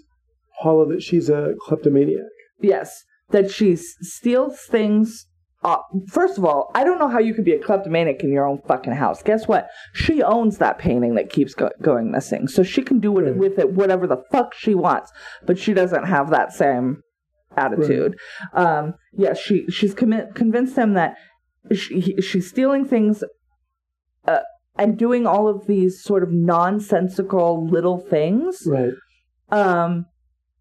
Paula 0.63 0.87
that 0.89 1.03
she's 1.03 1.29
a 1.29 1.55
kleptomaniac. 1.67 2.23
yes, 2.61 3.05
that 3.31 3.51
she 3.51 3.77
steals 3.77 4.61
things. 4.71 5.27
Uh, 5.63 5.79
first 6.09 6.37
of 6.37 6.45
all, 6.45 6.71
I 6.75 6.85
don't 6.85 6.99
know 6.99 7.09
how 7.09 7.19
you 7.19 7.33
could 7.33 7.45
be 7.47 7.53
a 7.55 7.59
kleptomaniac 7.59 8.23
in 8.23 8.31
your 8.31 8.47
own 8.47 8.61
fucking 8.69 8.93
house. 8.93 9.23
Guess 9.23 9.49
what? 9.49 9.69
She 9.95 10.23
owns 10.23 10.59
that 10.59 10.79
painting 10.79 11.15
that 11.15 11.31
keeps 11.31 11.55
go- 11.55 11.71
going 11.81 12.11
missing, 12.11 12.49
so 12.49 12.63
she 12.63 12.83
can 12.83 13.01
do 13.01 13.11
with 13.11 13.25
it, 13.27 13.31
Right. 13.31 13.39
with 13.39 13.59
it 13.59 13.73
whatever 13.73 14.07
the 14.07 14.23
fuck 14.31 14.53
she 14.55 14.75
wants. 14.75 15.11
But 15.47 15.59
she 15.59 15.73
doesn't 15.73 16.05
have 16.05 16.29
that 16.31 16.53
same 16.53 17.01
attitude. 17.57 18.17
Um, 18.53 18.95
yeah, 19.17 19.33
she 19.33 19.65
she's 19.69 19.95
commi- 19.95 20.35
convinced 20.35 20.77
him 20.77 20.93
that 20.95 21.17
she, 21.73 22.21
she's 22.21 22.49
stealing 22.49 22.85
things 22.85 23.25
uh, 24.27 24.41
and 24.77 24.99
doing 24.99 25.27
all 25.27 25.49
of 25.49 25.67
these 25.67 26.03
sort 26.03 26.23
of 26.23 26.31
nonsensical 26.31 27.67
little 27.67 27.99
things. 27.99 28.63
Right. 28.67 28.93
Um, 29.51 30.07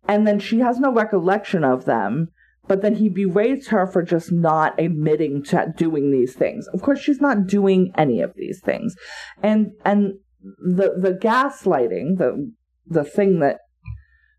and 0.07 0.27
then 0.27 0.39
she 0.39 0.59
has 0.59 0.79
no 0.79 0.91
recollection 0.91 1.63
of 1.63 1.85
them. 1.85 2.27
But 2.65 2.81
then 2.81 2.95
he 2.95 3.09
berates 3.09 3.67
her 3.67 3.85
for 3.85 4.03
just 4.03 4.31
not 4.31 4.79
admitting 4.79 5.43
to 5.45 5.73
doing 5.75 6.11
these 6.11 6.33
things. 6.33 6.65
Of 6.73 6.81
course, 6.81 6.99
she's 6.99 7.19
not 7.19 7.45
doing 7.45 7.91
any 7.97 8.21
of 8.21 8.35
these 8.37 8.61
things, 8.63 8.95
and 9.41 9.71
and 9.83 10.13
the 10.41 10.93
the 10.97 11.11
gaslighting, 11.11 12.19
the 12.19 12.53
the 12.87 13.03
thing 13.03 13.39
that 13.39 13.57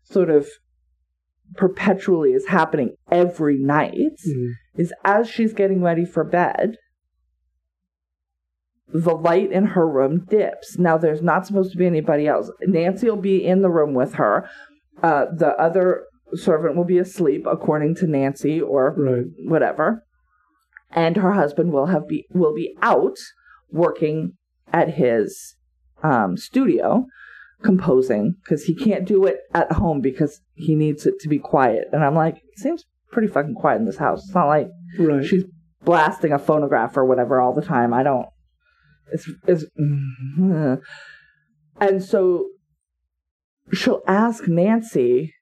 sort 0.05 0.31
of 0.31 0.47
perpetually 1.55 2.31
is 2.33 2.47
happening 2.47 2.95
every 3.11 3.57
night 3.57 4.17
Mhm. 4.27 4.51
is 4.77 4.93
as 5.03 5.29
she's 5.29 5.53
getting 5.53 5.81
ready 5.81 6.05
for 6.05 6.23
bed, 6.23 6.75
the 8.93 9.15
light 9.15 9.51
in 9.51 9.65
her 9.67 9.87
room 9.87 10.25
dips. 10.29 10.77
Now, 10.77 10.97
there's 10.97 11.21
not 11.21 11.45
supposed 11.47 11.71
to 11.71 11.77
be 11.77 11.85
anybody 11.85 12.27
else. 12.27 12.51
Nancy 12.61 13.09
will 13.09 13.17
be 13.17 13.43
in 13.45 13.61
the 13.61 13.69
room 13.69 13.93
with 13.93 14.13
her. 14.15 14.47
Uh, 15.01 15.25
the 15.35 15.57
other 15.59 16.03
servant 16.33 16.75
will 16.75 16.85
be 16.85 16.97
asleep, 16.97 17.45
according 17.49 17.95
to 17.95 18.07
Nancy, 18.07 18.61
or 18.61 18.93
Right. 18.97 19.25
whatever. 19.47 20.03
And 20.91 21.17
her 21.17 21.31
husband 21.33 21.73
will 21.73 21.87
have 21.87 22.07
be 22.07 22.25
will 22.33 22.53
be 22.53 22.75
out 22.81 23.17
working 23.71 24.33
at 24.71 24.91
his 24.95 25.55
um, 26.03 26.37
studio 26.37 27.05
composing 27.63 28.35
because 28.43 28.63
he 28.65 28.75
can't 28.75 29.05
do 29.05 29.25
it 29.25 29.39
at 29.53 29.71
home 29.71 30.01
because 30.01 30.41
he 30.53 30.75
needs 30.75 31.05
it 31.05 31.19
to 31.21 31.29
be 31.29 31.39
quiet. 31.39 31.85
And 31.91 32.03
I'm 32.03 32.15
like, 32.15 32.35
it 32.37 32.59
seems 32.59 32.85
pretty 33.11 33.27
fucking 33.27 33.55
quiet 33.55 33.79
in 33.79 33.85
this 33.85 33.97
house. 33.97 34.23
It's 34.25 34.35
not 34.35 34.47
like 34.47 34.67
Right. 34.99 35.25
she's 35.25 35.43
blasting 35.83 36.31
a 36.33 36.39
phonograph 36.39 36.95
or 36.97 37.05
whatever 37.05 37.39
all 37.41 37.53
the 37.53 37.61
time. 37.61 37.93
I 37.93 38.03
don't. 38.03 38.27
It's 39.11 39.29
it's. 39.47 39.65
And 41.77 42.01
so 42.01 42.47
she'll 43.73 44.01
ask 44.07 44.47
Nancy, 44.47 45.33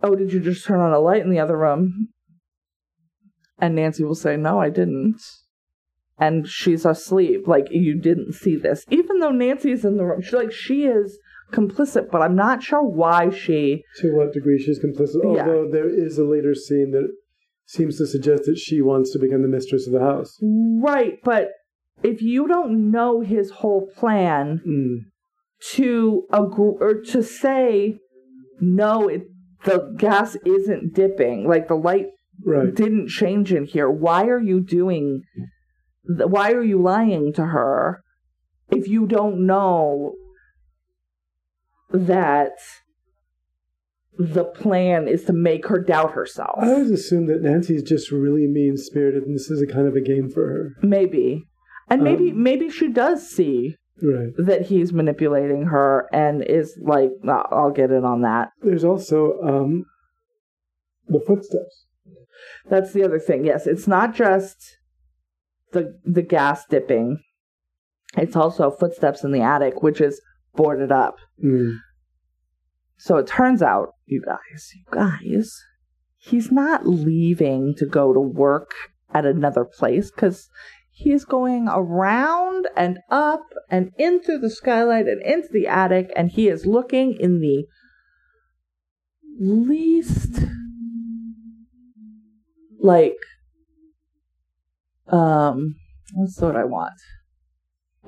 "Oh, 0.00 0.14
did 0.14 0.32
you 0.32 0.38
just 0.38 0.64
turn 0.64 0.78
on 0.78 0.92
a 0.92 1.00
light 1.00 1.22
in 1.22 1.30
the 1.30 1.40
other 1.40 1.56
room?" 1.58 2.10
And 3.58 3.74
Nancy 3.74 4.04
will 4.04 4.14
say, 4.14 4.36
"No, 4.36 4.60
I 4.60 4.70
didn't." 4.70 5.20
And 6.18 6.48
she's 6.48 6.84
asleep. 6.86 7.46
Like 7.46 7.66
you 7.70 8.00
didn't 8.00 8.32
see 8.34 8.56
this, 8.56 8.84
even 8.90 9.20
though 9.20 9.32
Nancy's 9.32 9.84
in 9.84 9.96
the 9.98 10.04
room. 10.04 10.22
She 10.22 10.34
like 10.36 10.52
she 10.52 10.84
is 10.84 11.18
complicit, 11.52 12.10
but 12.10 12.22
I'm 12.22 12.34
not 12.34 12.62
sure 12.62 12.82
why 12.82 13.30
she. 13.30 13.84
to 14.00 14.16
what 14.16 14.32
degree 14.32 14.58
she's 14.58 14.78
complicit. 14.82 15.22
Yeah. 15.36 15.42
Although 15.42 15.68
there 15.70 15.88
is 15.88 16.18
a 16.18 16.24
later 16.24 16.54
scene 16.54 16.90
that 16.92 17.08
seems 17.66 17.98
to 17.98 18.06
suggest 18.06 18.44
that 18.44 18.56
she 18.56 18.80
wants 18.80 19.12
to 19.12 19.18
become 19.18 19.42
the 19.42 19.48
mistress 19.48 19.86
of 19.86 19.92
the 19.92 20.00
house. 20.00 20.38
Right, 20.42 21.18
but 21.24 21.48
if 22.02 22.22
you 22.22 22.46
don't 22.46 22.90
know 22.90 23.20
his 23.20 23.50
whole 23.50 23.88
plan, 23.96 24.60
Mm. 24.66 25.10
to 25.72 26.26
agree 26.32 26.74
or 26.80 27.00
to 27.00 27.22
say 27.22 27.98
no 28.60 29.08
it, 29.08 29.22
the 29.64 29.94
gas 29.98 30.36
isn't 30.44 30.94
dipping 30.94 31.46
like 31.48 31.68
the 31.68 31.74
light 31.76 32.06
Right. 32.44 32.74
didn't 32.74 33.08
change 33.08 33.52
in 33.52 33.64
here 33.64 33.90
why 33.90 34.26
are 34.26 34.40
you 34.40 34.60
doing 34.60 35.22
why 36.08 36.52
are 36.52 36.62
you 36.62 36.80
lying 36.80 37.32
to 37.32 37.46
her 37.46 38.02
if 38.70 38.88
you 38.88 39.06
don't 39.06 39.44
know 39.46 40.14
that 41.90 42.52
the 44.18 44.44
plan 44.44 45.06
is 45.08 45.24
to 45.24 45.32
make 45.32 45.66
her 45.66 45.78
doubt 45.78 46.12
herself 46.12 46.58
I 46.58 46.68
always 46.72 46.90
assume 46.90 47.26
that 47.26 47.42
Nancy's 47.42 47.82
just 47.82 48.10
really 48.10 48.46
mean 48.46 48.76
spirited 48.76 49.24
and 49.24 49.34
this 49.34 49.50
is 49.50 49.60
a 49.62 49.66
kind 49.66 49.86
of 49.86 49.94
a 49.94 50.00
game 50.00 50.30
for 50.30 50.48
her. 50.48 50.72
maybe 50.82 51.44
and 51.88 52.02
maybe 52.02 52.30
Um, 52.30 52.42
maybe 52.42 52.70
she 52.70 52.88
does 52.88 53.28
see 53.28 53.76
Right. 54.02 54.32
that 54.36 54.62
he's 54.66 54.92
manipulating 54.92 55.64
her 55.66 56.06
and 56.12 56.42
is 56.42 56.78
like 56.82 57.10
"Nah, 57.22 57.44
i'll 57.50 57.70
get 57.70 57.90
in 57.90 58.04
on 58.04 58.22
that 58.22 58.50
There's 58.62 58.84
also 58.84 59.38
um, 59.42 59.84
the 61.08 61.20
footsteps. 61.26 61.86
That's 62.68 62.92
the 62.92 63.04
other 63.04 63.18
thing. 63.20 63.44
Yes, 63.46 63.66
it's 63.66 63.86
not 63.86 64.12
just 64.14 64.75
the 65.72 65.98
the 66.04 66.22
gas 66.22 66.64
dipping. 66.68 67.18
It's 68.16 68.36
also 68.36 68.70
footsteps 68.70 69.24
in 69.24 69.32
the 69.32 69.42
attic, 69.42 69.82
which 69.82 70.00
is 70.00 70.20
boarded 70.54 70.92
up. 70.92 71.16
Mm. 71.44 71.78
So 72.98 73.18
it 73.18 73.26
turns 73.26 73.62
out, 73.62 73.88
you 74.06 74.22
guys, 74.24 74.70
you 74.74 74.84
guys, 74.90 75.52
he's 76.16 76.50
not 76.50 76.86
leaving 76.86 77.74
to 77.76 77.86
go 77.86 78.14
to 78.14 78.20
work 78.20 78.70
at 79.12 79.26
another 79.26 79.64
place 79.64 80.10
because 80.10 80.48
he's 80.90 81.24
going 81.26 81.68
around 81.68 82.68
and 82.74 82.98
up 83.10 83.44
and 83.68 83.92
in 83.98 84.22
through 84.22 84.38
the 84.38 84.50
skylight 84.50 85.06
and 85.06 85.22
into 85.22 85.48
the 85.52 85.66
attic, 85.66 86.10
and 86.16 86.30
he 86.30 86.48
is 86.48 86.64
looking 86.64 87.16
in 87.20 87.40
the 87.40 87.66
least 89.38 90.40
like 92.80 93.16
um 95.08 95.74
what's 96.14 96.36
the 96.36 96.46
word 96.46 96.56
I 96.56 96.64
want? 96.64 96.94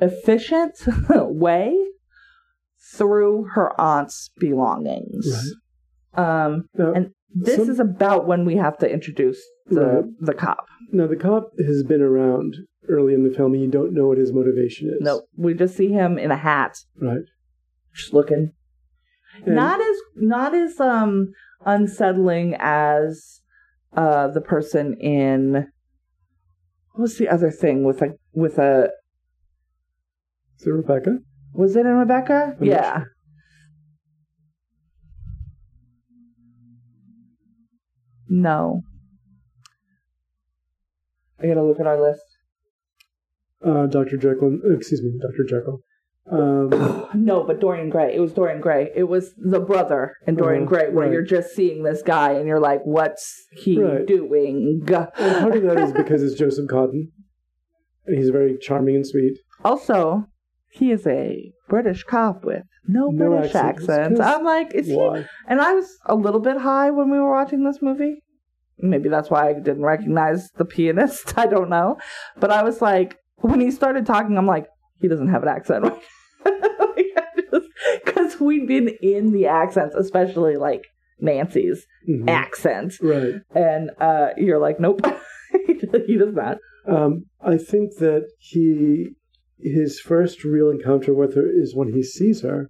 Efficient 0.01 0.75
way 1.11 1.75
through 2.95 3.47
her 3.55 3.79
aunt's 3.81 4.31
belongings. 4.39 5.27
Right. 6.17 6.45
Um 6.45 6.65
Now, 6.75 6.93
and 6.93 7.11
this 7.35 7.57
some- 7.57 7.71
is 7.71 7.81
about 7.81 8.27
when 8.27 8.45
we 8.45 8.57
have 8.57 8.79
to 8.79 8.91
introduce 8.91 9.41
the 9.67 9.81
Right. 9.85 10.05
the 10.21 10.35
cop. 10.35 10.67
now 10.93 11.07
the 11.07 11.17
cop 11.17 11.51
has 11.59 11.83
been 11.83 12.01
around 12.03 12.55
early 12.89 13.13
in 13.13 13.23
the 13.23 13.31
film, 13.35 13.53
and 13.53 13.63
you 13.63 13.69
don't 13.71 13.93
know 13.93 14.07
what 14.09 14.17
his 14.17 14.33
motivation 14.33 14.89
is. 14.89 15.01
No, 15.03 15.23
we 15.37 15.53
just 15.53 15.77
see 15.77 15.89
him 15.93 16.17
in 16.19 16.31
a 16.31 16.37
hat, 16.37 16.79
Right. 17.01 17.25
just 17.95 18.15
looking. 18.15 18.53
And- 19.45 19.55
not 19.57 19.81
as 19.81 19.97
not 20.17 20.55
as 20.55 20.81
um 20.81 21.33
unsettling 21.67 22.57
as 22.59 23.41
uh 23.97 24.29
the 24.29 24.41
person 24.41 24.95
in 25.01 25.67
what's 26.99 27.17
the 27.17 27.29
other 27.29 27.51
thing 27.51 27.85
with 27.85 28.03
a 28.03 28.15
with 28.33 28.59
a 28.59 28.91
Is 30.59 30.67
it 30.67 30.71
Rebecca? 30.71 31.19
was 31.55 31.77
it 31.77 31.87
in 31.87 31.95
Rebecca? 31.95 32.57
I'm 32.61 32.67
yeah. 32.67 33.05
No. 38.29 38.83
I 41.41 41.47
gotta 41.47 41.63
look 41.63 41.81
at 41.81 41.87
our 41.87 42.01
list. 42.01 42.25
Uh, 43.65 43.87
Dr. 43.87 44.17
Jekyll. 44.17 44.59
Excuse 44.77 45.03
me, 45.03 45.13
Dr. 45.21 45.45
Jekyll. 45.49 45.81
Um, 46.31 47.07
No, 47.15 47.43
but 47.45 47.61
Dorian 47.61 47.89
Gray. 47.91 48.15
It 48.15 48.21
was 48.21 48.33
Dorian 48.33 48.61
Gray. 48.61 48.91
It 48.95 49.05
was 49.05 49.33
the 49.39 49.61
brother 49.61 50.15
in 50.27 50.35
Dorian 50.37 50.65
Uh-huh, 50.65 50.69
Gray, 50.69 50.91
where 50.91 51.07
right. 51.07 51.13
you're 51.13 51.23
just 51.23 51.55
seeing 51.55 51.83
this 51.83 52.03
guy 52.03 52.33
and 52.33 52.47
you're 52.47 52.61
like, 52.61 52.81
what's 52.85 53.47
he 53.53 53.81
Right. 53.83 54.07
doing? 54.07 54.83
and 54.87 54.87
part 54.87 55.57
of 55.57 55.63
that 55.63 55.79
is 55.79 55.93
because 55.93 56.23
it's 56.23 56.35
Joseph 56.35 56.67
Cotten. 56.69 57.11
And 58.07 58.17
he's 58.17 58.31
very 58.31 58.57
charming 58.59 58.97
and 58.97 59.07
sweet. 59.07 59.39
Also, 59.65 60.25
he 60.71 60.91
is 60.93 61.07
a 61.07 61.53
British 61.69 62.05
cop 62.05 62.45
with 62.45 62.63
no, 62.87 63.11
No 63.11 63.31
British 63.31 63.55
accents. 63.55 63.89
accent. 63.89 64.13
It's 64.13 64.21
'cause- 64.21 64.35
I'm 64.37 64.45
like, 64.45 64.75
is 64.75 64.87
he? 64.87 64.99
And 65.49 65.61
I 65.61 65.75
was 65.75 65.91
a 66.07 66.15
little 66.15 66.41
bit 66.41 66.57
high 66.59 66.91
when 66.91 67.11
we 67.11 67.19
were 67.19 67.31
watching 67.31 67.65
this 67.65 67.81
movie. 67.83 68.23
Maybe 68.79 69.09
that's 69.09 69.29
why 69.31 69.49
I 69.49 69.53
didn't 69.55 69.83
recognize 69.83 70.51
the 70.57 70.65
pianist. 70.65 71.37
I 71.39 71.47
don't 71.47 71.69
know. 71.71 71.97
But 72.39 72.51
I 72.51 72.63
was 72.63 72.81
like, 72.81 73.17
when 73.39 73.61
he 73.61 73.71
started 73.71 74.07
talking, 74.07 74.39
I'm 74.39 74.47
like, 74.47 74.67
he 75.01 75.09
doesn't 75.09 75.29
have 75.29 75.43
an 75.43 75.49
accent. 75.49 75.85
Because 78.05 78.41
we've 78.41 78.67
been 78.69 78.89
in 79.03 79.33
the 79.33 79.47
accents, 79.47 79.95
especially 79.95 80.57
like 80.57 80.83
Nancy's 81.21 81.85
Mhm. 82.09 82.29
accent. 82.29 82.95
Right. 83.03 83.35
And 83.55 83.91
uh, 84.01 84.29
you're 84.37 84.59
like, 84.59 84.79
nope, 84.81 85.01
he 85.67 86.17
does 86.17 86.35
not. 86.35 86.59
Um, 86.87 87.25
I 87.41 87.57
think 87.59 87.97
that 87.99 88.29
he 88.39 89.09
his 89.61 89.99
first 90.01 90.45
real 90.45 90.71
encounter 90.71 91.13
with 91.15 91.35
her 91.35 91.47
is 91.51 91.75
when 91.75 91.93
he 91.93 92.03
sees 92.03 92.43
her 92.43 92.69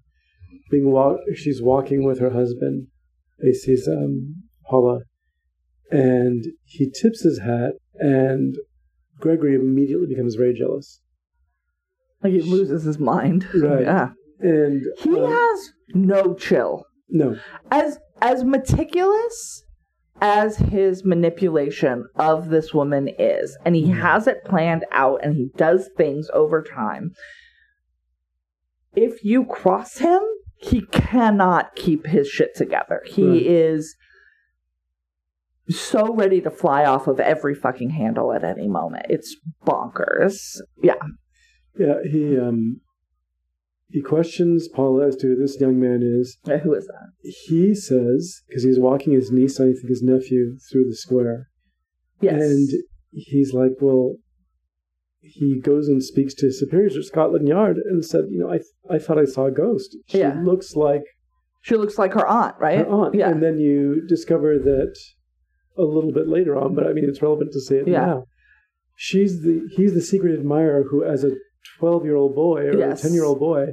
being 0.70 0.90
walk. 0.90 1.18
She's 1.34 1.60
walking 1.62 2.04
with 2.04 2.18
her 2.20 2.30
husband. 2.30 2.86
He 3.40 3.52
sees 3.54 3.86
um, 3.86 4.42
Paula, 4.68 5.00
and 5.90 6.44
he 6.64 6.90
tips 6.90 7.22
his 7.22 7.40
hat, 7.40 7.72
and 7.94 8.56
Gregory 9.20 9.54
immediately 9.54 10.06
becomes 10.06 10.34
very 10.34 10.54
jealous. 10.54 11.00
Like 12.22 12.32
he 12.32 12.40
loses 12.40 12.84
his 12.84 12.98
mind. 12.98 13.46
Right. 13.54 13.82
Yeah. 13.88 14.08
And 14.40 14.82
He 14.98 15.10
um, 15.18 15.30
has 15.30 15.70
no 15.94 16.34
chill. 16.34 16.84
no, 17.08 17.36
As 17.70 17.98
as 18.20 18.44
meticulous 18.44 19.64
as 20.20 20.56
his 20.56 21.04
manipulation 21.04 22.04
of 22.16 22.48
this 22.48 22.74
woman 22.74 23.08
is, 23.18 23.56
and 23.64 23.76
he 23.76 23.84
Mhm. 23.86 24.00
has 24.00 24.26
it 24.26 24.44
planned 24.44 24.84
out 24.90 25.20
and 25.22 25.34
he 25.36 25.50
does 25.56 25.88
things 25.96 26.28
over 26.32 26.62
time. 26.62 27.12
If 28.96 29.22
you 29.24 29.44
cross 29.44 29.98
him, 29.98 30.20
he 30.56 30.80
cannot 30.86 31.76
keep 31.76 32.06
his 32.06 32.26
shit 32.28 32.56
together. 32.56 33.02
He 33.06 33.28
Right. 33.28 33.46
is 33.46 33.94
so 35.68 36.14
ready 36.14 36.40
to 36.40 36.50
fly 36.50 36.84
off 36.84 37.06
of 37.06 37.20
every 37.20 37.54
fucking 37.54 37.90
handle 37.90 38.32
at 38.32 38.42
any 38.42 38.66
moment. 38.66 39.06
It's 39.08 39.36
bonkers. 39.64 40.58
Yeah. 40.82 40.94
yeah, 41.78 42.02
he 42.02 42.36
um, 42.38 42.80
he 43.90 44.02
questions 44.02 44.68
Paula 44.68 45.06
as 45.08 45.16
to 45.16 45.28
who 45.28 45.36
this 45.36 45.58
young 45.60 45.80
man 45.80 46.02
is. 46.02 46.38
Uh, 46.46 46.58
Who 46.58 46.74
is 46.74 46.86
that? 46.86 47.08
He 47.22 47.74
says 47.74 48.42
because 48.46 48.62
he's 48.64 48.78
walking 48.78 49.12
his 49.14 49.30
niece, 49.32 49.58
I 49.60 49.72
think 49.72 49.88
his 49.88 50.02
nephew, 50.02 50.56
through 50.70 50.84
the 50.88 50.96
square. 50.96 51.48
Yes. 52.20 52.40
And 52.42 52.68
he's 53.12 53.54
like, 53.54 53.72
well, 53.80 54.16
he 55.20 55.60
goes 55.60 55.88
and 55.88 56.02
speaks 56.02 56.34
to 56.34 56.46
his 56.46 56.58
superiors 56.58 56.96
at 56.96 57.04
Scotland 57.04 57.48
Yard 57.48 57.78
and 57.78 58.04
said, 58.04 58.24
you 58.30 58.38
know, 58.38 58.52
I 58.52 58.60
I 58.94 58.98
thought 58.98 59.18
I 59.18 59.24
saw 59.24 59.46
a 59.46 59.50
ghost. 59.50 59.96
She 60.06 60.18
Yeah. 60.18 60.40
looks 60.44 60.76
like 60.76 61.02
she 61.62 61.74
looks 61.76 61.98
like 61.98 62.12
her 62.14 62.26
aunt, 62.26 62.56
right? 62.60 62.78
her 62.78 62.86
aunt. 62.86 63.14
Yeah. 63.14 63.30
And 63.30 63.42
then 63.42 63.58
you 63.58 64.06
discover 64.06 64.58
that 64.58 64.94
a 65.76 65.82
little 65.82 66.12
bit 66.12 66.28
later 66.28 66.56
on, 66.56 66.74
but 66.74 66.86
I 66.86 66.92
mean, 66.92 67.04
it's 67.08 67.22
relevant 67.22 67.52
to 67.52 67.60
say 67.60 67.76
it 67.76 67.88
Yeah. 67.88 68.06
now. 68.06 68.24
She's 68.96 69.42
the 69.42 69.62
he's 69.76 69.94
the 69.94 70.02
secret 70.02 70.38
admirer 70.38 70.84
who, 70.90 71.04
as 71.04 71.24
a 71.24 71.30
twelve 71.78 72.04
year 72.04 72.16
old 72.16 72.34
boy 72.34 72.62
or 72.68 72.78
Yes. 72.78 73.00
a 73.00 73.02
ten 73.08 73.14
year 73.14 73.24
old 73.24 73.38
boy, 73.40 73.72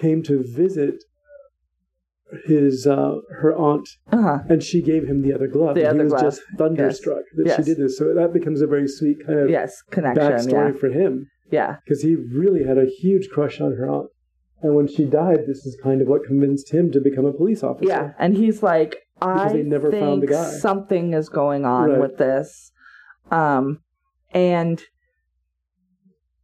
came 0.00 0.22
to 0.24 0.42
visit 0.42 0.96
his 2.46 2.86
uh, 2.86 3.16
her 3.40 3.54
aunt 3.56 3.86
uh-huh. 4.10 4.38
and 4.48 4.62
she 4.62 4.80
gave 4.80 5.04
him 5.06 5.20
the 5.20 5.34
other 5.34 5.46
glove. 5.46 5.74
The 5.74 5.82
and 5.82 5.90
other 6.00 6.04
he 6.04 6.04
was 6.04 6.12
glove. 6.12 6.22
just 6.24 6.42
thunderstruck 6.56 7.22
that 7.36 7.46
Yes. 7.46 7.56
she 7.56 7.62
did 7.62 7.76
this. 7.78 7.98
So 7.98 8.14
that 8.14 8.32
becomes 8.32 8.62
a 8.62 8.66
very 8.66 8.88
sweet 8.88 9.18
kind 9.26 9.38
of 9.38 9.50
Yes, 9.50 9.82
connection. 9.90 10.22
backstory 10.32 10.72
Yeah. 10.72 10.78
for 10.80 10.88
him 10.88 11.26
Yeah. 11.50 11.76
because 11.84 12.00
he 12.02 12.14
really 12.16 12.64
had 12.64 12.78
a 12.78 12.86
huge 12.86 13.28
crush 13.28 13.60
on 13.60 13.76
her 13.76 13.86
aunt. 13.88 14.08
And 14.62 14.74
when 14.74 14.86
she 14.86 15.04
died, 15.04 15.40
this 15.46 15.66
is 15.66 15.76
kind 15.82 16.00
of 16.00 16.08
what 16.08 16.24
convinced 16.24 16.72
him 16.72 16.90
to 16.92 17.00
become 17.00 17.26
a 17.26 17.32
police 17.34 17.62
officer. 17.62 17.88
Yeah. 17.88 18.12
And 18.18 18.34
he's 18.34 18.62
like, 18.62 18.96
I 19.20 19.52
never 19.52 19.90
think 19.90 20.02
found 20.02 20.22
the 20.22 20.28
guy. 20.28 20.44
something 20.50 21.12
is 21.12 21.28
going 21.28 21.64
on 21.66 21.90
Right. 21.90 22.00
with 22.00 22.16
this. 22.16 22.72
Um, 23.30 23.80
and 24.32 24.82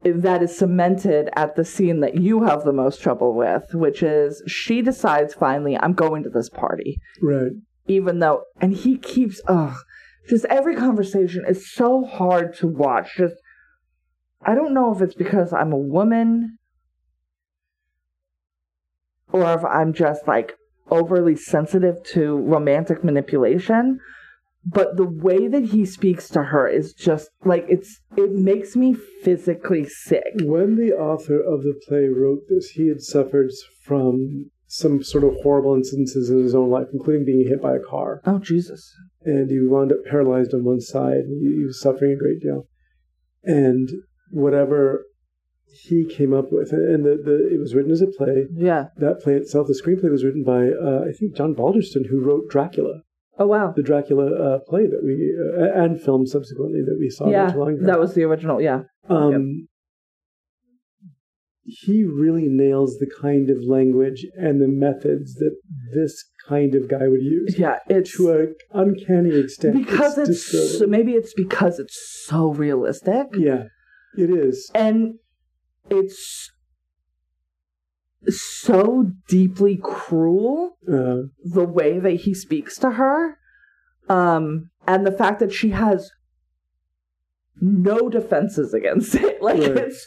that 0.05 0.43
is 0.43 0.57
cemented 0.57 1.29
at 1.35 1.57
the 1.57 1.65
scene 1.65 2.01
that 2.01 2.15
you 2.17 2.45
have 2.45 2.65
the 2.65 2.73
most 2.73 3.03
trouble 3.03 3.35
with, 3.35 3.75
which 3.75 4.03
is 4.03 4.43
she 4.47 4.81
decides 4.81 5.35
finally, 5.35 5.77
I'm 5.77 5.93
going 5.93 6.23
to 6.23 6.31
this 6.31 6.49
party. 6.49 6.99
Right. 7.21 7.53
even 7.87 8.19
though 8.21 8.43
and 8.61 8.75
he 8.75 8.99
keeps 8.99 9.41
ugh 9.49 9.77
just 10.29 10.45
every 10.47 10.77
conversation 10.77 11.45
is 11.49 11.73
so 11.73 12.05
hard 12.05 12.55
to 12.55 12.67
watch 12.67 13.17
just 13.17 13.37
i 14.43 14.55
don't 14.55 14.75
know 14.75 14.95
if 14.95 15.01
it's 15.01 15.15
because 15.15 15.53
i'm 15.55 15.73
a 15.73 15.77
woman 15.97 16.59
or 19.33 19.51
if 19.55 19.65
i'm 19.65 19.93
just 19.95 20.29
like 20.29 20.53
overly 20.91 21.35
sensitive 21.37 21.97
to 22.05 22.37
romantic 22.39 23.03
manipulation 23.03 23.99
but 24.71 24.97
the 24.97 25.09
way 25.09 25.49
that 25.49 25.67
he 25.67 25.85
speaks 25.85 26.29
to 26.31 26.43
her 26.43 26.69
is 26.69 26.93
just 26.93 27.31
like 27.45 27.65
it's 27.69 28.01
it 28.17 28.33
makes 28.33 28.77
me 28.77 28.95
physically 29.23 29.85
sick 29.89 30.33
When 30.43 30.77
the 30.77 30.93
author 30.93 31.39
of 31.41 31.63
the 31.63 31.75
play 31.87 32.07
wrote 32.09 32.43
this, 32.49 32.71
he 32.71 32.89
had 32.89 33.01
suffered 33.01 33.51
from 33.85 34.51
some 34.67 35.03
sort 35.03 35.25
of 35.25 35.35
horrible 35.43 35.75
instances 35.75 36.29
in 36.31 36.43
his 36.43 36.55
own 36.55 36.71
life, 36.71 36.89
including 36.93 37.25
being 37.25 37.47
hit 37.49 37.63
by 37.63 37.75
a 37.77 37.81
car. 37.81 38.21
oh 38.27 38.39
jesus 38.39 38.83
And 39.25 39.51
he 39.51 39.59
wound 39.61 39.93
up 39.93 40.05
paralyzed 40.11 40.53
on 40.55 40.65
one 40.65 40.81
side. 40.81 41.23
And 41.29 41.41
he, 41.43 41.59
he 41.61 41.65
was 41.65 41.81
suffering 41.81 42.13
a 42.13 42.17
great 42.17 42.41
deal. 42.41 42.67
And 43.45 43.89
whatever 44.31 45.05
he 45.87 46.05
came 46.05 46.35
up 46.35 46.47
with, 46.51 46.73
and 46.73 47.05
the, 47.05 47.17
the 47.23 47.55
it 47.55 47.59
was 47.59 47.75
written 47.75 47.93
as 47.93 48.03
a 48.03 48.07
play. 48.07 48.47
yeah 48.55 48.87
That 48.97 49.21
play 49.23 49.35
itself, 49.35 49.67
the 49.69 49.81
screenplay 49.83 50.11
was 50.11 50.25
written 50.25 50.45
by, 50.45 50.69
uh, 50.69 51.05
I 51.09 51.13
think, 51.19 51.37
John 51.37 51.55
Balderston, 51.55 52.07
who 52.11 52.21
wrote 52.23 52.49
Dracula, 52.51 53.03
oh 53.39 53.47
wow 53.47 53.73
the 53.77 53.83
Dracula 53.83 54.27
uh, 54.27 54.59
play 54.69 54.87
that 54.87 55.03
we, 55.05 55.15
uh, 55.61 55.83
and 55.85 56.01
film 56.01 56.27
subsequently 56.27 56.81
that 56.83 56.97
we 56.99 57.09
saw 57.11 57.29
yeah 57.31 57.53
long 57.55 57.75
ago. 57.75 57.87
that 57.87 57.99
was 58.01 58.15
the 58.15 58.25
original 58.25 58.61
yeah 58.61 58.83
Um, 59.09 59.69
he 61.65 62.03
really 62.05 62.49
nails 62.49 62.97
the 62.99 63.11
kind 63.21 63.51
of 63.51 63.59
language 63.63 64.25
and 64.37 64.61
the 64.61 64.69
methods 64.69 65.35
that 65.35 65.55
this 65.95 66.25
kind 66.49 66.75
of 66.75 66.89
guy 66.89 67.07
would 67.09 67.23
use 67.23 67.59
Yeah, 67.59 67.79
it's 67.89 68.17
to 68.17 68.33
an 68.33 68.55
uncanny 68.73 69.39
extent. 69.39 69.75
because 69.77 70.17
it's, 70.17 70.51
disturbing. 70.51 70.91
maybe 70.91 71.13
it's 71.13 71.35
because 71.35 71.79
it's 71.79 72.25
so 72.27 72.53
realistic 72.55 73.27
yeah, 73.35 73.65
it 74.17 74.31
is. 74.31 74.71
and 74.75 75.17
it's 75.91 76.51
so 78.27 79.13
deeply 79.29 79.77
cruel 79.83 80.77
Uh, 80.87 81.29
the 81.45 81.65
way 81.65 81.99
that 81.99 82.13
he 82.23 82.35
speaks 82.35 82.77
to 82.79 82.91
her 82.93 83.39
um 84.09 84.71
and 84.87 85.07
the 85.07 85.13
fact 85.13 85.39
that 85.41 85.53
she 85.53 85.71
has 85.71 86.11
no 87.61 88.09
defenses 88.09 88.73
against 88.75 89.15
it 89.15 89.43
like 89.49 89.59
Right. 89.61 89.77
it's 89.77 90.07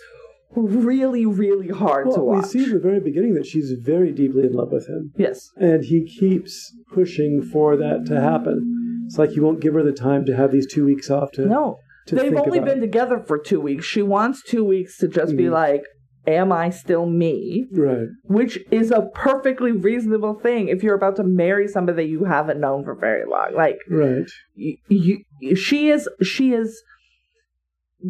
really 0.54 1.26
really 1.26 1.70
hard 1.70 2.12
to 2.12 2.20
well, 2.22 2.42
we 2.42 2.44
see 2.44 2.66
at 2.66 2.72
the 2.72 2.80
very 2.80 3.00
beginning 3.00 3.34
that 3.36 3.46
she's 3.46 3.72
very 3.82 4.12
deeply 4.12 4.44
in 4.44 4.54
love 4.54 4.72
with 4.72 4.88
him, 4.88 5.14
yes 5.18 5.50
and 5.56 5.86
he 5.86 6.04
keeps 6.06 6.74
pushing 6.94 7.42
for 7.42 7.78
that 7.78 8.06
to 8.08 8.20
happen. 8.20 9.04
It's 9.06 9.18
like 9.18 9.32
he 9.32 9.40
won't 9.40 9.62
give 9.62 9.74
her 9.74 9.84
the 9.84 9.92
time 9.94 10.26
to 10.26 10.36
have 10.36 10.52
these 10.52 10.68
two 10.72 10.86
weeks 10.86 11.10
off 11.10 11.32
to. 11.34 11.46
no 11.46 11.80
they've 12.08 12.36
only 12.36 12.60
been 12.60 12.82
together 12.82 13.20
for 13.26 13.38
two 13.38 13.62
weeks 13.62 13.86
she 13.86 14.02
wants 14.02 14.42
two 14.44 14.66
weeks 14.66 14.98
to 14.98 15.08
just 15.08 15.36
be 15.38 15.44
Mhm. 15.46 15.52
like 15.52 15.84
am 16.28 16.52
i 16.52 16.70
still 16.70 17.06
me 17.08 17.66
Right. 17.72 18.08
which 18.24 18.60
is 18.70 18.92
a 18.92 19.10
perfectly 19.16 19.72
reasonable 19.72 20.36
thing 20.36 20.68
if 20.68 20.84
you're 20.84 20.96
about 20.96 21.16
to 21.18 21.24
marry 21.24 21.68
somebody 21.68 21.96
that 22.04 22.10
you 22.10 22.26
haven't 22.26 22.60
known 22.60 22.84
for 22.84 22.94
very 22.96 23.26
long 23.26 23.54
like 23.56 23.78
Right. 23.90 24.30
you, 24.56 24.78
you, 24.88 25.56
she 25.56 25.90
is 25.90 26.08
she 26.22 26.54
is 26.54 26.82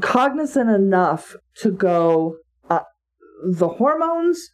cognizant 0.02 0.70
enough 0.70 1.36
to 1.58 1.72
go 1.72 2.38
uh, 2.70 2.80
the 3.44 3.68
hormones 3.68 4.50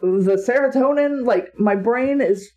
the 0.00 0.36
serotonin 0.48 1.24
like 1.24 1.52
my 1.58 1.76
brain 1.76 2.20
is 2.20 2.50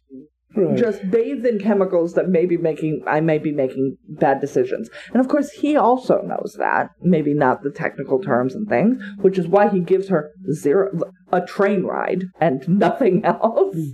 Right. 0.55 0.77
just 0.77 1.09
bathed 1.09 1.45
in 1.45 1.59
chemicals 1.59 2.13
that 2.13 2.29
may 2.29 2.45
be 2.45 2.57
making 2.57 3.03
I 3.07 3.19
may 3.19 3.37
be 3.37 3.51
making 3.51 3.97
bad 4.07 4.41
decisions. 4.41 4.89
And 5.11 5.19
of 5.19 5.27
course 5.27 5.51
he 5.51 5.75
also 5.75 6.21
knows 6.21 6.55
that. 6.59 6.89
Maybe 7.01 7.33
not 7.33 7.63
the 7.63 7.71
technical 7.71 8.21
terms 8.21 8.55
and 8.55 8.67
things, 8.67 9.01
which 9.21 9.37
is 9.37 9.47
why 9.47 9.69
he 9.69 9.79
gives 9.79 10.09
her 10.09 10.31
zero 10.51 10.91
a 11.31 11.41
train 11.41 11.83
ride 11.83 12.25
and 12.39 12.67
nothing 12.67 13.25
else. 13.25 13.75
Hmm. 13.75 13.89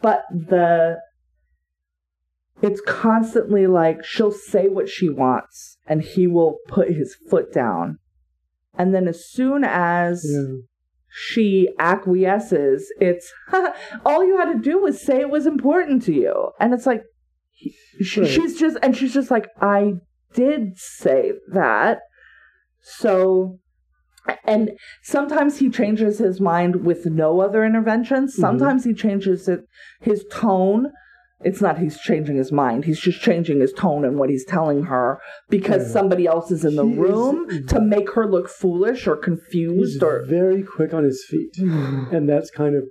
But 0.00 0.22
the 0.30 0.98
it's 2.60 2.80
constantly 2.80 3.66
like 3.66 4.04
she'll 4.04 4.32
say 4.32 4.68
what 4.68 4.88
she 4.88 5.08
wants 5.08 5.78
and 5.86 6.02
he 6.02 6.26
will 6.26 6.58
put 6.66 6.88
his 6.88 7.16
foot 7.28 7.52
down. 7.52 7.98
And 8.76 8.94
then 8.94 9.08
as 9.08 9.28
soon 9.28 9.64
as 9.64 10.24
yeah. 10.28 10.58
She 11.10 11.68
acquiesces, 11.78 12.92
it's 13.00 13.32
all 14.04 14.24
you 14.24 14.38
had 14.38 14.52
to 14.52 14.58
do 14.58 14.78
was 14.78 15.00
say 15.00 15.20
it 15.20 15.30
was 15.30 15.46
important 15.46 16.02
to 16.04 16.12
you. 16.12 16.50
And 16.60 16.74
it's 16.74 16.86
like, 16.86 17.02
she, 18.00 18.20
Right. 18.20 18.30
she's 18.30 18.58
just, 18.58 18.76
and 18.82 18.96
she's 18.96 19.14
just 19.14 19.30
like, 19.30 19.48
I 19.60 19.94
did 20.34 20.78
say 20.78 21.32
that. 21.52 22.00
So, 22.80 23.58
and 24.44 24.72
sometimes 25.02 25.58
he 25.58 25.70
changes 25.70 26.18
his 26.18 26.40
mind 26.40 26.84
with 26.84 27.06
no 27.06 27.40
other 27.40 27.64
intervention. 27.64 28.24
Mm-hmm. 28.26 28.40
Sometimes 28.40 28.84
he 28.84 28.94
changes 28.94 29.48
it, 29.48 29.60
his 30.00 30.24
tone. 30.30 30.92
It's 31.44 31.60
not 31.60 31.78
he's 31.78 31.98
changing 32.00 32.36
his 32.36 32.50
mind. 32.50 32.84
He's 32.84 32.98
just 33.00 33.20
changing 33.20 33.60
his 33.60 33.72
tone 33.72 34.04
and 34.04 34.18
what 34.18 34.28
he's 34.28 34.44
telling 34.44 34.84
her 34.84 35.20
because 35.48 35.86
Yeah. 35.86 35.92
somebody 35.92 36.26
else 36.26 36.50
is 36.50 36.64
in 36.64 36.74
the 36.74 36.84
He 36.84 36.92
is- 36.92 36.98
room 36.98 37.66
to 37.68 37.80
make 37.80 38.10
her 38.14 38.26
look 38.26 38.48
foolish 38.48 39.06
or 39.06 39.14
confused 39.16 40.02
or 40.02 40.24
very 40.24 40.62
quick 40.64 40.92
on 40.92 41.04
his 41.04 41.24
feet, 41.28 41.56
and 41.58 42.28
that's 42.28 42.50
kind 42.50 42.74
of. 42.74 42.84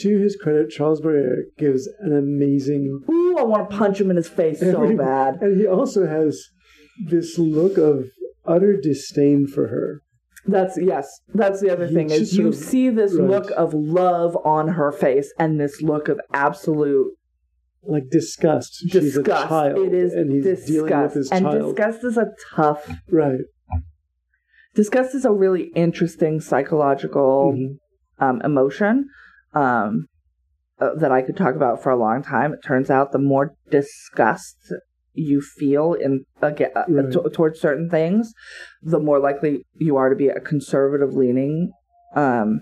To 0.00 0.18
his 0.18 0.36
credit, 0.36 0.68
Charles 0.68 1.00
Boyer 1.00 1.44
gives 1.56 1.88
an 2.00 2.14
amazing 2.14 3.00
Ooh, 3.10 3.36
I 3.38 3.42
want 3.44 3.70
to 3.70 3.76
punch 3.76 3.98
him 3.98 4.10
in 4.10 4.16
his 4.16 4.28
face 4.28 4.60
so 4.60 4.94
bad. 4.94 5.38
And 5.40 5.58
he 5.58 5.66
also 5.66 6.06
has 6.06 6.38
this 7.06 7.38
look 7.38 7.78
of 7.78 8.04
utter 8.46 8.76
disdain 8.78 9.46
for 9.46 9.68
her. 9.68 10.02
That's 10.46 10.78
yes. 10.78 11.08
That's 11.34 11.60
the 11.62 11.70
other 11.70 11.86
He 11.86 11.94
thing 11.94 12.10
is 12.10 12.36
you 12.36 12.52
see 12.52 12.90
this 12.90 13.14
right. 13.14 13.26
look 13.28 13.50
of 13.56 13.72
love 13.72 14.36
on 14.44 14.68
her 14.68 14.92
face 14.92 15.32
and 15.38 15.58
this 15.58 15.80
look 15.80 16.08
of 16.08 16.20
absolute 16.34 17.12
Like 17.82 18.10
disgust. 18.10 18.74
She's 18.90 19.16
a 19.16 19.22
child. 19.22 19.78
it 19.78 19.94
is 19.94 20.12
and 20.12 20.30
he's 20.32 20.44
disgust. 20.44 20.66
dealing 20.68 21.02
with 21.02 21.14
his 21.14 21.30
and 21.30 21.44
child. 21.44 21.76
disgust 21.76 22.04
is 22.04 22.16
a 22.18 22.26
tough. 22.54 22.90
Right. 23.10 23.40
Disgust 24.74 25.14
is 25.14 25.24
a 25.24 25.32
really 25.32 25.70
interesting 25.74 26.40
psychological 26.40 27.54
Mhm. 27.56 27.78
um, 28.20 28.40
emotion 28.42 29.08
um, 29.54 30.06
uh, 30.80 30.94
that 30.96 31.10
I 31.10 31.22
could 31.22 31.36
talk 31.36 31.54
about 31.56 31.82
for 31.82 31.90
a 31.90 31.96
long 31.96 32.22
time. 32.22 32.52
It 32.52 32.60
turns 32.64 32.90
out 32.90 33.12
the 33.12 33.18
more 33.18 33.54
disgust 33.70 34.56
you 35.14 35.40
feel 35.40 35.94
in 35.94 36.24
again 36.42 36.70
uh, 36.76 36.84
Right. 36.88 37.10
t- 37.12 37.30
towards 37.32 37.58
certain 37.60 37.88
things, 37.90 38.32
the 38.82 39.00
more 39.00 39.18
likely 39.18 39.64
you 39.74 39.96
are 39.96 40.10
to 40.10 40.14
be 40.16 40.28
a 40.28 40.38
conservative 40.40 41.14
leaning. 41.14 41.72
Um, 42.14 42.60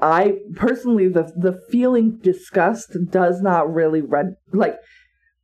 I 0.00 0.34
personally, 0.54 1.08
the 1.08 1.32
the 1.36 1.60
feeling 1.70 2.18
disgust 2.22 2.96
does 3.10 3.40
not 3.40 3.72
really 3.72 4.00
red 4.00 4.36
like. 4.52 4.76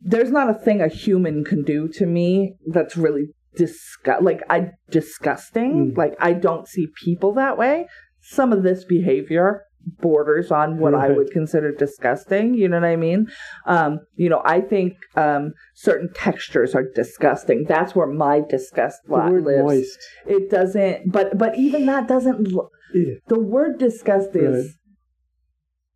There's 0.07 0.31
not 0.31 0.51
a 0.51 0.55
thing 0.55 0.83
a 0.83 0.89
human 0.89 1.45
can 1.45 1.63
do 1.63 1.89
to 1.89 2.05
me 2.05 2.57
that's 2.67 2.95
really 2.97 3.29
disgust 3.57 4.23
like 4.23 4.43
I 4.51 4.71
disgusting. 4.91 5.93
Mm. 5.93 5.97
Like 5.97 6.15
I 6.21 6.35
don't 6.35 6.69
see 6.69 6.89
people 7.03 7.33
that 7.35 7.57
way. 7.57 7.87
Some 8.21 8.53
of 8.53 8.63
this 8.63 8.85
behavior 8.85 9.65
borders 10.01 10.51
on 10.51 10.79
what 10.79 10.95
I 10.95 11.09
would 11.11 11.31
consider 11.31 11.73
disgusting. 11.73 12.55
You 12.55 12.69
know 12.69 12.81
what 12.81 12.87
I 12.89 12.97
mean? 12.97 13.29
Um, 13.67 14.01
you 14.17 14.29
know, 14.29 14.43
I 14.45 14.61
think 14.61 14.95
um, 15.17 15.53
certain 15.75 16.11
textures 16.15 16.75
are 16.75 16.85
disgusting. 16.95 17.65
That's 17.69 17.95
where 17.95 18.07
my 18.07 18.41
disgust 18.49 19.01
lives. 19.09 19.45
moist. 19.45 19.99
It 20.27 20.51
doesn't, 20.51 21.11
but 21.13 21.37
but 21.39 21.57
even 21.59 21.87
that 21.87 22.09
doesn't. 22.09 22.53
l- 22.53 22.71
Yeah. 22.95 23.15
The 23.29 23.39
word 23.41 23.79
disgust 23.79 24.31
is 24.35 24.77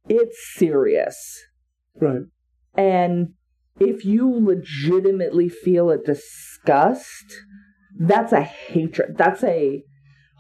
it's 0.09 0.39
serious, 0.55 1.45
Right. 2.01 2.23
and 2.75 3.35
if 3.79 4.05
you 4.05 4.29
legitimately 4.29 5.49
feel 5.49 5.91
a 5.91 5.99
disgust, 5.99 7.35
that's 7.99 8.33
a 8.33 8.41
hatred. 8.43 9.17
That's 9.19 9.45
a 9.45 9.83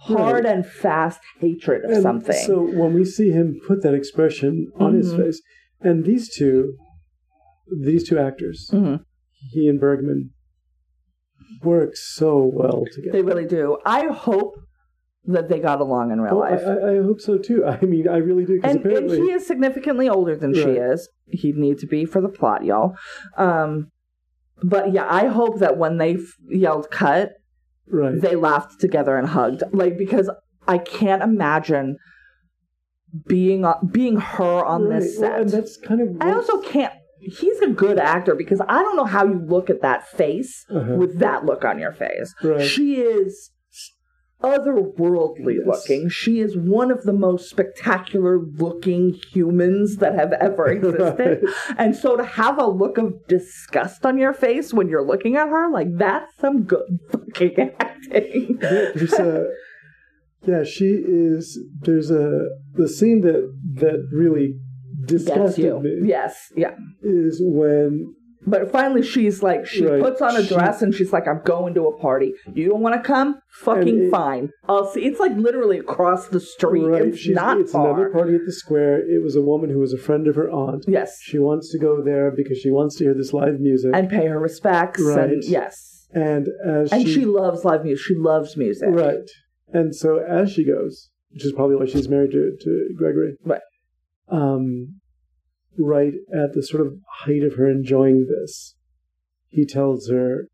hard 0.00 0.46
and 0.46 0.64
fast 0.64 1.20
hatred 1.40 1.84
of 1.84 1.90
And 1.90 2.02
something. 2.02 2.36
So 2.46 2.60
when 2.62 2.94
we 2.94 3.04
see 3.04 3.30
him 3.30 3.58
put 3.66 3.82
that 3.82 3.94
expression 3.94 4.70
on 4.76 4.94
his 4.94 5.12
Mhm. 5.12 5.24
face, 5.24 5.42
and 5.80 6.04
these 6.04 6.34
two, 6.34 6.74
these 7.84 8.08
two 8.08 8.18
actors, 8.18 8.70
Mhm. 8.72 9.00
he 9.52 9.68
and 9.68 9.80
Bergman, 9.80 10.30
work 11.62 11.96
so 11.96 12.44
well 12.52 12.84
together. 12.92 13.12
They 13.12 13.22
really 13.22 13.46
do. 13.46 13.78
I 13.84 14.06
hope 14.06 14.54
that 15.24 15.48
they 15.48 15.58
got 15.60 15.80
along 15.80 16.10
in 16.12 16.20
real 16.20 16.38
Well, 16.38 16.50
life. 16.50 16.62
I, 16.66 16.92
I 16.98 17.02
hope 17.02 17.20
so 17.20 17.36
too. 17.38 17.64
I 17.66 17.80
mean, 17.84 18.08
I 18.08 18.18
really 18.18 18.44
do. 18.44 18.54
Because 18.56 18.76
and, 18.76 18.86
and 18.86 19.10
he 19.10 19.30
is 19.32 19.46
significantly 19.46 20.08
older 20.08 20.36
than 20.36 20.54
she 20.54 20.60
is. 20.70 21.08
He'd 21.26 21.56
need 21.56 21.78
to 21.78 21.86
be 21.86 22.04
for 22.04 22.20
the 22.20 22.28
plot, 22.28 22.64
y'all. 22.64 22.94
Um, 23.36 23.90
but 24.62 24.92
yeah, 24.92 25.06
I 25.08 25.26
hope 25.26 25.58
that 25.58 25.76
when 25.76 25.98
they 25.98 26.14
f- 26.14 26.36
yelled 26.48 26.90
cut, 26.90 27.32
right? 27.90 28.20
they 28.20 28.36
laughed 28.36 28.80
together 28.80 29.16
and 29.16 29.28
hugged. 29.28 29.62
Like 29.72 29.96
because 29.98 30.30
I 30.66 30.78
can't 30.78 31.22
imagine 31.22 31.96
being 33.26 33.64
on, 33.64 33.88
being 33.90 34.16
her 34.18 34.64
on 34.64 34.84
Right. 34.84 35.00
this 35.00 35.18
Well, 35.18 35.30
set. 35.30 35.40
and 35.40 35.50
that's 35.50 35.76
kind 35.78 36.00
of. 36.00 36.16
I 36.20 36.32
also 36.32 36.60
can't. 36.60 36.92
He's 37.20 37.60
a 37.60 37.68
good 37.68 37.98
actor 37.98 38.34
because 38.34 38.60
I 38.68 38.82
don't 38.82 38.96
know 38.96 39.04
how 39.04 39.24
you 39.26 39.38
look 39.38 39.70
at 39.70 39.82
that 39.82 40.06
face 40.08 40.64
Uh-huh. 40.70 40.94
with 40.94 41.18
that 41.18 41.44
look 41.44 41.64
on 41.64 41.78
your 41.78 41.92
face. 41.92 42.34
Right. 42.42 42.60
She 42.62 42.96
is 42.96 43.50
otherworldly 44.42 45.56
Yes. 45.58 45.66
looking. 45.66 46.08
She 46.08 46.40
is 46.40 46.56
one 46.56 46.90
of 46.90 47.02
the 47.02 47.12
most 47.12 47.50
spectacular 47.50 48.38
looking 48.40 49.14
humans 49.32 49.96
that 49.96 50.14
have 50.14 50.32
ever 50.34 50.68
existed. 50.72 51.44
And 51.76 51.96
so 51.96 52.16
to 52.16 52.24
have 52.24 52.58
a 52.58 52.66
look 52.66 52.98
of 52.98 53.26
disgust 53.26 54.06
on 54.06 54.16
your 54.18 54.32
face 54.32 54.72
when 54.72 54.88
you're 54.88 55.04
looking 55.06 55.36
at 55.36 55.48
her, 55.48 55.70
like 55.70 55.88
that's 55.96 56.32
some 56.38 56.62
good 56.64 57.00
fucking 57.10 57.72
acting. 57.80 58.58
A 58.62 59.44
yeah 60.46 60.62
she 60.62 60.84
is 61.04 61.58
there's 61.80 62.10
a 62.12 62.46
the 62.74 62.88
scene 62.88 63.22
that 63.22 63.52
that 63.74 64.06
really 64.12 64.54
disgusted 65.04 65.80
me 65.82 66.00
Yes, 66.04 66.52
yeah. 66.56 66.74
is 67.02 67.40
when 67.42 68.14
But 68.46 68.70
finally, 68.70 69.02
she's 69.02 69.42
like, 69.42 69.66
she 69.66 69.84
Right. 69.84 70.00
puts 70.00 70.22
on 70.22 70.36
a 70.36 70.42
She- 70.42 70.54
dress 70.54 70.80
and 70.80 70.94
she's 70.94 71.12
like, 71.12 71.26
I'm 71.26 71.40
going 71.44 71.74
to 71.74 71.86
a 71.88 71.98
party. 71.98 72.34
You 72.54 72.68
don't 72.68 72.80
want 72.80 72.94
to 72.94 73.02
come? 73.02 73.40
Fucking 73.50 74.04
it- 74.04 74.10
fine. 74.10 74.50
I'll 74.68 74.86
see. 74.86 75.00
It's 75.04 75.18
like 75.20 75.36
literally 75.36 75.78
across 75.78 76.28
the 76.28 76.40
street. 76.40 76.84
right 76.86 77.02
It's 77.06 77.18
she's, 77.18 77.34
not 77.34 77.60
it's 77.60 77.72
far. 77.72 77.88
another 77.90 78.10
party 78.10 78.34
at 78.36 78.42
the 78.46 78.52
square 78.52 78.98
it 79.00 79.22
was 79.22 79.34
a 79.36 79.42
woman 79.42 79.70
who 79.70 79.78
was 79.80 79.92
a 79.92 79.98
friend 79.98 80.26
of 80.28 80.36
her 80.36 80.48
aunt 80.50 80.84
Yes. 80.86 81.18
she 81.20 81.38
wants 81.38 81.70
to 81.72 81.78
go 81.78 82.02
there 82.02 82.30
because 82.30 82.58
she 82.58 82.70
wants 82.70 82.94
to 82.96 83.04
hear 83.04 83.14
this 83.14 83.32
live 83.32 83.58
music 83.60 83.90
And 83.94 84.08
pay 84.08 84.26
her 84.26 84.38
respects. 84.38 85.02
Right. 85.02 85.30
And 85.30 85.44
yes. 85.44 86.06
and 86.12 86.46
as 86.64 86.92
And 86.92 87.02
she, 87.06 87.14
she 87.14 87.24
loves 87.24 87.64
live 87.64 87.84
music. 87.84 88.04
She 88.06 88.14
loves 88.14 88.56
music. 88.56 88.88
right 88.92 89.28
and 89.72 89.94
so 89.94 90.18
as 90.18 90.50
she 90.52 90.64
goes 90.64 91.10
which 91.32 91.44
is 91.44 91.52
probably 91.52 91.76
why 91.76 91.84
she's 91.86 92.08
married 92.08 92.30
to, 92.30 92.56
to 92.60 92.88
Gregory. 92.96 93.36
Right. 93.44 93.60
Um, 94.30 94.97
right 95.78 96.12
at 96.32 96.54
the 96.54 96.62
sort 96.62 96.86
of 96.86 96.94
height 97.24 97.42
of 97.42 97.54
her 97.54 97.68
enjoying 97.70 98.26
this, 98.26 98.74
he 99.48 99.64
tells 99.64 100.08
her, 100.08 100.48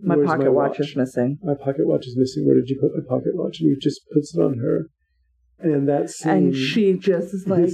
My 0.00 0.16
"Where's 0.16 0.28
pocket 0.28 0.52
watch 0.52 0.80
is 0.80 0.94
missing. 0.94 1.38
My 1.42 1.54
pocket 1.54 1.86
watch 1.86 2.06
is 2.06 2.16
missing. 2.16 2.46
Where 2.46 2.56
did 2.56 2.68
you 2.68 2.78
put 2.80 2.92
my 2.94 3.02
pocket 3.08 3.34
watch? 3.34 3.60
And 3.60 3.70
he 3.70 3.76
just 3.80 4.00
puts 4.12 4.36
it 4.36 4.40
on 4.40 4.58
her. 4.58 4.86
And 5.58 5.88
that 5.88 6.10
scene 6.10 6.30
And 6.30 6.56
she 6.56 6.92
just 6.92 7.34
is 7.34 7.48
like, 7.48 7.70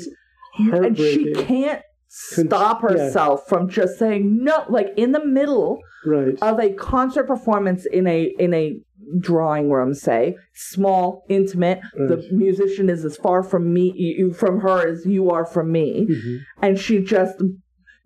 and 0.59 0.97
she 0.97 1.35
can't 1.35 1.83
Stop 2.17 2.83
yeah. 2.83 2.91
herself 2.91 3.49
from 3.49 3.69
just 3.69 3.99
saying 3.99 4.39
no 4.45 4.65
like 4.69 4.87
in 4.97 5.11
the 5.11 5.25
middle 5.25 5.81
right. 6.07 6.39
of 6.43 6.61
a 6.61 6.73
concert 6.75 7.25
performance 7.25 7.87
in 7.87 8.07
a 8.07 8.33
in 8.39 8.55
a 8.55 8.77
drawing 9.19 9.69
room 9.69 9.93
say 9.95 10.37
small 10.55 11.25
intimate 11.29 11.81
the 11.95 12.25
musician 12.31 12.89
is 12.89 13.05
as 13.05 13.17
far 13.17 13.43
from 13.43 13.75
me 13.75 13.93
you, 13.97 14.33
from 14.33 14.61
her 14.61 14.89
as 14.89 15.05
you 15.05 15.29
are 15.31 15.45
from 15.45 15.73
me 15.73 16.07
Mhm. 16.09 16.39
and 16.63 16.79
she 16.79 17.01
just 17.01 17.35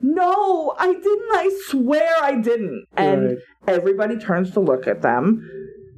no 0.01 0.75
i 0.79 0.87
didn't 0.87 1.33
i 1.33 1.51
swear 1.67 2.11
i 2.23 2.35
didn't 2.35 2.87
and 2.97 3.25
Right. 3.27 3.37
everybody 3.67 4.17
turns 4.17 4.51
to 4.53 4.61
look 4.61 4.87
at 4.87 5.03
them 5.03 5.47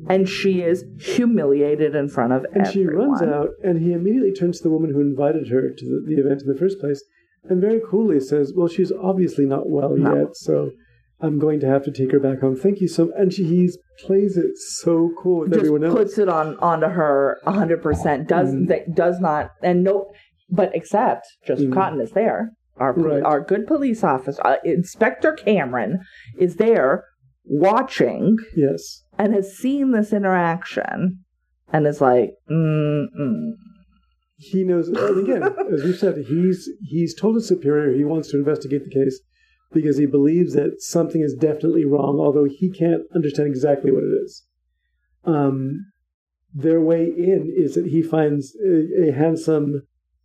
and 0.09 0.29
she 0.29 0.63
is 0.63 0.85
humiliated 0.99 1.95
in 1.95 2.09
front 2.09 2.33
of 2.33 2.45
And 2.55 2.67
she 2.67 2.85
runs 2.87 3.21
out, 3.23 3.51
and 3.63 3.79
he 3.79 3.93
immediately 3.93 4.33
turns 4.33 4.57
to 4.59 4.63
the 4.65 4.71
woman 4.71 4.93
who 4.95 5.01
invited 5.01 5.49
her 5.49 5.71
to 5.71 5.85
the, 5.85 6.03
the 6.07 6.21
event 6.23 6.41
in 6.43 6.49
the 6.49 6.59
first 6.59 6.81
place, 6.81 7.03
and 7.49 7.61
very 7.61 7.81
coolly 7.91 8.21
says, 8.21 8.53
"Well, 8.55 8.69
she's 8.69 8.93
obviously 8.93 9.47
not 9.47 9.69
well 9.69 9.97
No. 9.97 10.15
yet, 10.15 10.37
so 10.37 10.71
I'm 11.21 11.39
going 11.39 11.61
to 11.61 11.67
have 11.67 11.85
to 11.85 11.91
take 11.93 12.13
her 12.13 12.21
back 12.21 12.41
home. 12.41 12.57
Thank 12.57 12.81
you 12.81 12.89
so." 12.89 13.13
And 13.17 13.33
she 13.33 13.45
he's 13.45 13.79
plays 14.05 14.37
it 14.37 14.57
so 14.57 15.11
cool 15.23 15.41
with 15.41 15.51
just 15.51 15.61
everyone 15.61 15.85
else. 15.85 15.95
puts 15.95 16.19
it 16.19 16.29
on 16.29 16.57
onto 16.59 16.87
her 16.89 17.39
hundred 17.47 17.83
percent. 17.83 18.29
Does 18.29 18.53
that 18.67 18.95
does 18.95 19.21
not 19.21 19.51
and 19.63 19.83
no, 19.85 20.11
but 20.51 20.71
except 20.75 21.27
Joseph 21.47 21.71
Mhm. 21.71 21.75
Cotten 21.75 22.01
is 22.03 22.13
there. 22.13 22.53
Our 22.77 22.95
Right. 22.95 23.23
our 23.23 23.41
good 23.43 23.67
police 23.67 24.03
officer, 24.03 24.41
uh, 24.45 24.57
Inspector 24.65 25.31
Cameron, 25.33 25.99
is 26.39 26.57
there 26.57 27.05
watching 27.45 28.39
yes, 28.57 29.05
and 29.19 29.35
has 29.35 29.55
seen 29.57 29.91
this 29.93 30.13
interaction 30.13 31.19
and 31.73 31.87
is 31.87 32.01
like, 32.01 32.31
mm 32.51 33.07
mm. 33.21 33.51
He 34.41 34.65
knows. 34.65 34.89
And 34.89 35.29
again, 35.29 35.43
as 35.73 35.85
we've 35.85 35.99
said, 35.99 36.17
he's 36.27 36.69
he's 36.83 37.15
told 37.15 37.35
his 37.35 37.47
superior 37.47 37.95
he 37.95 38.05
wants 38.05 38.31
to 38.31 38.39
investigate 38.39 38.85
the 38.85 38.91
case 38.91 39.21
because 39.73 39.99
he 39.99 40.07
believes 40.07 40.55
that 40.55 40.81
something 40.81 41.21
is 41.21 41.35
definitely 41.35 41.85
wrong, 41.85 42.19
although 42.19 42.49
he 42.49 42.71
can't 42.71 43.03
understand 43.15 43.49
exactly 43.49 43.93
what 43.93 44.03
it 44.03 44.17
is. 44.25 44.47
Um, 45.25 45.93
their 46.53 46.81
way 46.81 47.05
in 47.05 47.53
is 47.55 47.75
that 47.75 47.87
he 47.87 48.03
finds 48.03 48.57
a, 48.67 49.11
a 49.11 49.13
handsome 49.13 49.83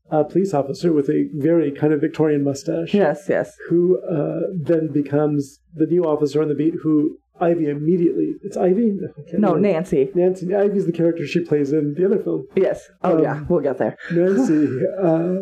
uh, 0.09 0.24
police 0.24 0.53
officer 0.53 0.93
with 0.93 1.09
a 1.09 1.30
very 1.34 1.72
kind 1.72 1.91
of 1.91 1.99
Victorian 1.99 2.43
mustache, 2.43 2.93
yes, 2.93 3.26
yes, 3.28 3.51
who 3.70 3.99
uh, 4.01 4.47
then 4.55 4.91
becomes 4.91 5.59
the 5.74 5.86
new 5.86 6.03
officer 6.03 6.41
on 6.41 6.47
the 6.47 6.55
beat. 6.55 6.76
Who 6.84 7.18
Ivy 7.39 7.69
immediately 7.69 8.36
it's 8.43 8.55
Ivy. 8.57 8.91
No, 8.93 9.07
I 9.07 9.21
no, 9.38 9.47
remember. 9.53 9.59
Nancy, 9.59 10.09
Nancy. 10.15 10.53
Ivy's 10.55 10.86
the 10.86 10.91
character 10.91 11.25
she 11.27 11.41
plays 11.41 11.73
in 11.73 11.93
the 11.95 12.05
other 12.05 12.19
film. 12.23 12.45
yes, 12.55 12.89
oh 13.03 13.17
Um, 13.17 13.23
yeah, 13.23 13.43
we'll 13.49 13.59
get 13.61 13.77
there. 13.77 13.97
Nancy 14.11 14.79
uh, 15.01 15.36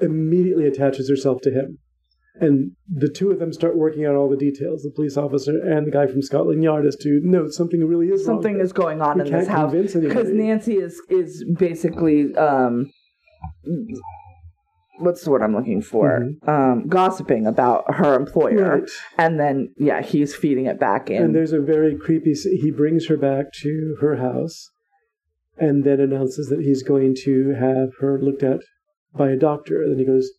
immediately 0.00 0.66
attaches 0.66 1.08
herself 1.08 1.40
to 1.42 1.50
him. 1.50 1.78
And 2.40 2.72
the 2.92 3.08
two 3.08 3.30
of 3.30 3.38
them 3.38 3.52
start 3.52 3.76
working 3.76 4.04
out 4.04 4.16
all 4.16 4.28
the 4.28 4.36
details, 4.36 4.82
the 4.82 4.90
police 4.90 5.16
officer 5.16 5.56
and 5.56 5.86
the 5.86 5.92
guy 5.92 6.08
from 6.08 6.20
Scotland 6.20 6.64
Yard, 6.64 6.84
as 6.84 6.96
to 6.96 7.20
no, 7.22 7.48
something 7.48 7.86
really 7.86 8.08
is 8.08 8.26
wrong 8.26 8.38
Something 8.42 8.58
is 8.58 8.72
going 8.72 9.00
on 9.00 9.18
We 9.18 9.26
in 9.26 9.32
this 9.32 9.46
house 9.46 9.72
because 9.72 10.30
Nancy 10.30 10.74
is 10.74 11.00
is 11.08 11.44
basically 11.56 12.34
um 12.34 12.90
what's 14.98 15.24
the 15.24 15.30
word 15.30 15.42
I'm 15.42 15.54
looking 15.54 15.82
for? 15.82 16.28
Um 16.46 16.86
gossiping 16.88 17.46
about 17.46 17.94
her 17.94 18.14
employer. 18.14 18.52
Mm-hmm. 18.52 18.80
Right. 18.82 18.90
And 19.18 19.38
then 19.40 19.74
yeah, 19.76 20.02
he's 20.02 20.34
feeding 20.34 20.66
it 20.66 20.78
back 20.80 21.10
in. 21.10 21.22
And 21.22 21.34
there's 21.34 21.52
a 21.52 21.60
very 21.60 21.96
creepy. 21.96 22.34
He 22.34 22.70
brings 22.70 23.06
her 23.08 23.16
back 23.16 23.46
to 23.62 23.96
her 24.00 24.16
house, 24.16 24.70
and 25.58 25.84
then 25.84 26.00
announces 26.00 26.48
that 26.48 26.60
he's 26.60 26.82
going 26.82 27.14
to 27.24 27.54
have 27.54 27.90
her 28.00 28.20
looked 28.20 28.42
at 28.42 28.60
by 29.14 29.30
a 29.30 29.36
doctor. 29.36 29.82
And 29.82 29.92
then 29.92 29.98
he 29.98 30.04
goes, 30.06 30.30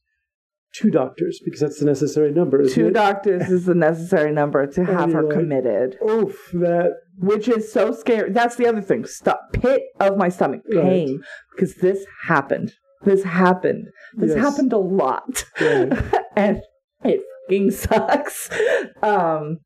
two 0.74 0.90
doctors, 0.92 1.40
because 1.46 1.62
that's 1.62 1.80
the 1.80 1.86
necessary 1.86 2.32
number. 2.34 2.68
Two 2.68 2.88
it? 2.88 2.94
doctors 2.94 3.50
is 3.50 3.66
the 3.66 3.76
necessary 3.76 4.34
number 4.34 4.68
to 4.68 4.84
have 4.84 5.14
her 5.14 5.24
like- 5.24 5.34
committed, 5.38 5.98
Oof, 6.08 6.50
that 6.54 6.92
which 7.18 7.48
is 7.48 7.72
so 7.72 7.94
scary. 7.94 8.32
That's 8.32 8.58
the 8.58 8.68
other 8.68 8.82
thing. 8.82 9.06
Stop 9.06 9.54
pit 9.54 9.82
of 10.02 10.18
my 10.18 10.28
stomach 10.28 10.62
Right. 10.74 10.84
pain 10.84 11.22
because 11.56 11.76
this 11.76 12.06
happened. 12.28 12.74
This 13.06 13.24
happened. 13.24 13.88
This 14.16 14.32
Yes. 14.36 14.40
happened 14.40 14.74
a 14.74 14.78
lot. 14.78 15.46
Right. 15.62 15.94
and 16.36 16.62
it 17.04 17.22
fucking 17.48 17.72
sucks. 17.72 18.50
Um 19.02 19.60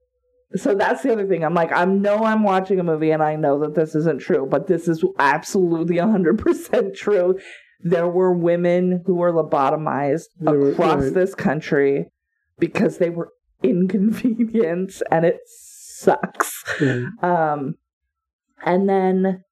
so 0.55 0.73
that's 0.73 1.03
the 1.03 1.11
other 1.13 1.27
thing. 1.27 1.43
I'm 1.45 1.53
like, 1.53 1.71
I 1.71 1.85
know 1.85 2.23
I'm 2.23 2.41
watching 2.43 2.79
a 2.79 2.83
movie 2.83 3.11
and 3.11 3.21
I 3.21 3.35
know 3.35 3.59
that 3.59 3.75
this 3.75 3.93
isn't 3.93 4.19
true, 4.19 4.47
but 4.49 4.65
this 4.67 4.87
is 4.87 5.03
absolutely 5.19 5.97
100% 5.97 6.95
true. 6.95 7.37
There 7.81 8.07
were 8.07 8.33
women 8.33 9.03
who 9.05 9.13
were 9.15 9.31
lobotomized 9.31 10.25
were- 10.39 10.71
across 10.71 11.03
right. 11.03 11.13
this 11.13 11.35
country 11.35 12.07
because 12.57 12.97
they 12.97 13.11
were 13.11 13.29
inconvenienced 13.61 15.03
and 15.11 15.23
it 15.23 15.37
sucks. 15.45 16.63
yeah. 16.81 17.05
Um, 17.21 17.75
and 18.65 18.89
then, 18.89 19.43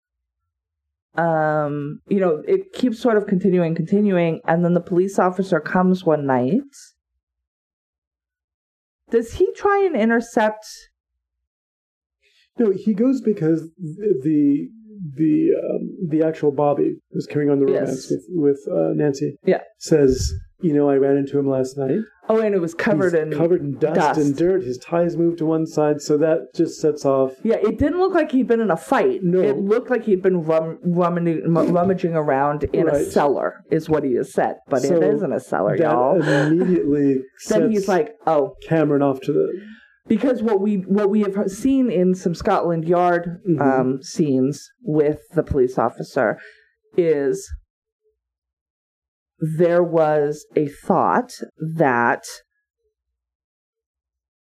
um, 1.17 2.01
you 2.07 2.19
know, 2.19 2.43
it 2.47 2.73
keeps 2.73 2.99
sort 2.99 3.17
of 3.17 3.25
continuing, 3.25 3.75
continuing, 3.75 4.39
and 4.47 4.63
then 4.63 4.73
the 4.73 4.81
police 4.81 5.17
officer 5.17 5.59
comes 5.59 6.03
one 6.05 6.25
night. 6.25 6.61
Does 9.09 9.33
he 9.33 9.51
try 9.53 9.83
and 9.85 9.95
intercept? 9.95 10.67
No, 12.59 12.71
he 12.71 12.93
goes 12.93 13.21
because 13.21 13.69
the 13.77 14.69
the 15.15 15.49
um, 15.71 16.09
the 16.09 16.23
actual 16.25 16.51
Bobby 16.51 16.97
who's 17.11 17.25
carrying 17.27 17.49
on 17.51 17.59
the 17.59 17.71
Yes. 17.71 17.81
romance 17.81 18.11
with 18.11 18.25
with 18.29 18.59
uh, 18.71 18.93
Nancy. 18.93 19.37
Yeah. 19.45 19.61
says, 19.77 20.33
you 20.61 20.73
know, 20.73 20.89
I 20.89 20.95
ran 20.95 21.17
into 21.17 21.37
him 21.37 21.47
last 21.49 21.77
night. 21.77 21.99
Oh, 22.29 22.41
and 22.41 22.53
it 22.53 22.59
was 22.59 22.73
covered 22.73 23.13
He's 23.13 23.21
in 23.21 23.31
covered 23.31 23.61
in 23.61 23.77
dust, 23.79 23.95
dust. 23.95 24.19
and 24.19 24.35
dirt. 24.35 24.61
His 24.63 24.77
tie's 24.77 25.15
moved 25.15 25.37
to 25.37 25.45
one 25.45 25.65
side, 25.65 26.01
so 26.01 26.17
that 26.17 26.53
just 26.53 26.81
sets 26.81 27.05
off. 27.05 27.31
Yeah, 27.43 27.55
it 27.55 27.77
didn't 27.79 27.99
look 27.99 28.13
like 28.13 28.31
he'd 28.33 28.47
been 28.47 28.59
in 28.59 28.69
a 28.69 28.75
fight. 28.75 29.23
No. 29.23 29.39
It 29.39 29.57
looked 29.57 29.89
like 29.89 30.03
he'd 30.03 30.21
been 30.21 30.43
rum, 30.43 30.77
rummaging, 30.83 31.43
rummaging 31.53 32.15
around 32.15 32.65
in 32.73 32.89
a 32.89 33.01
cellar, 33.05 33.63
is 33.71 33.87
what 33.87 34.03
he 34.03 34.15
has 34.15 34.33
said. 34.33 34.55
But 34.67 34.81
So 34.81 34.97
it 34.97 35.03
isn't 35.15 35.31
a 35.31 35.39
cellar, 35.39 35.77
y'all. 35.77 36.21
immediately 36.21 37.21
Then 37.47 37.71
he's 37.71 37.87
like, 37.87 38.15
oh, 38.25 38.55
Cameron 38.67 39.01
off 39.03 39.21
to 39.21 39.31
the 39.31 39.47
because 40.07 40.41
what 40.41 40.61
we 40.61 40.77
what 40.87 41.09
we 41.09 41.21
have 41.21 41.49
seen 41.51 41.89
in 41.91 42.15
some 42.15 42.33
Scotland 42.35 42.85
Yard 42.87 43.41
Mhm. 43.47 43.61
um, 43.61 44.03
scenes 44.03 44.69
with 44.81 45.19
the 45.35 45.43
police 45.43 45.77
officer 45.77 46.37
is 46.95 47.47
there 49.39 49.83
was 49.83 50.45
a 50.55 50.67
thought 50.67 51.31
that 51.59 52.25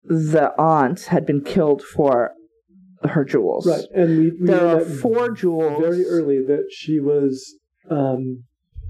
the 0.03 0.51
aunt 0.59 1.01
had 1.05 1.25
been 1.25 1.41
killed 1.41 1.81
for 1.83 2.31
her 3.03 3.23
jewels. 3.23 3.65
right, 3.67 3.85
and 3.95 4.17
we, 4.17 4.31
we 4.31 4.47
There 4.47 4.65
are 4.77 4.81
four 4.81 5.31
jewels. 5.31 5.81
very 5.81 6.05
early 6.05 6.43
that 6.45 6.67
she 6.71 6.99
was 6.99 7.55
um, 7.89 8.43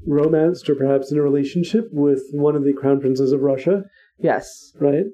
romanced 0.05 0.69
or 0.69 0.76
perhaps 0.76 1.11
in 1.11 1.17
a 1.17 1.22
relationship 1.22 1.86
with 1.91 2.22
one 2.34 2.55
of 2.55 2.63
the 2.63 2.74
crown 2.74 2.99
princes 2.99 3.32
of 3.32 3.41
Russia, 3.41 3.84
Yes. 4.17 4.74
right? 4.80 5.05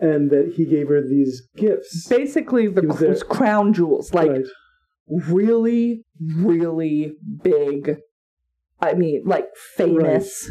And 0.00 0.30
that 0.30 0.54
he 0.56 0.64
gave 0.66 0.88
her 0.88 1.00
these 1.00 1.42
gifts. 1.56 2.08
Basically, 2.08 2.66
the 2.66 2.80
He 2.80 3.06
was 3.06 3.22
crown 3.22 3.72
jewels, 3.72 4.12
like 4.12 4.30
right. 4.30 4.44
really, 5.06 6.04
really 6.20 7.12
big. 7.42 7.98
I 8.80 8.94
mean, 8.94 9.22
like 9.24 9.46
famous 9.76 10.50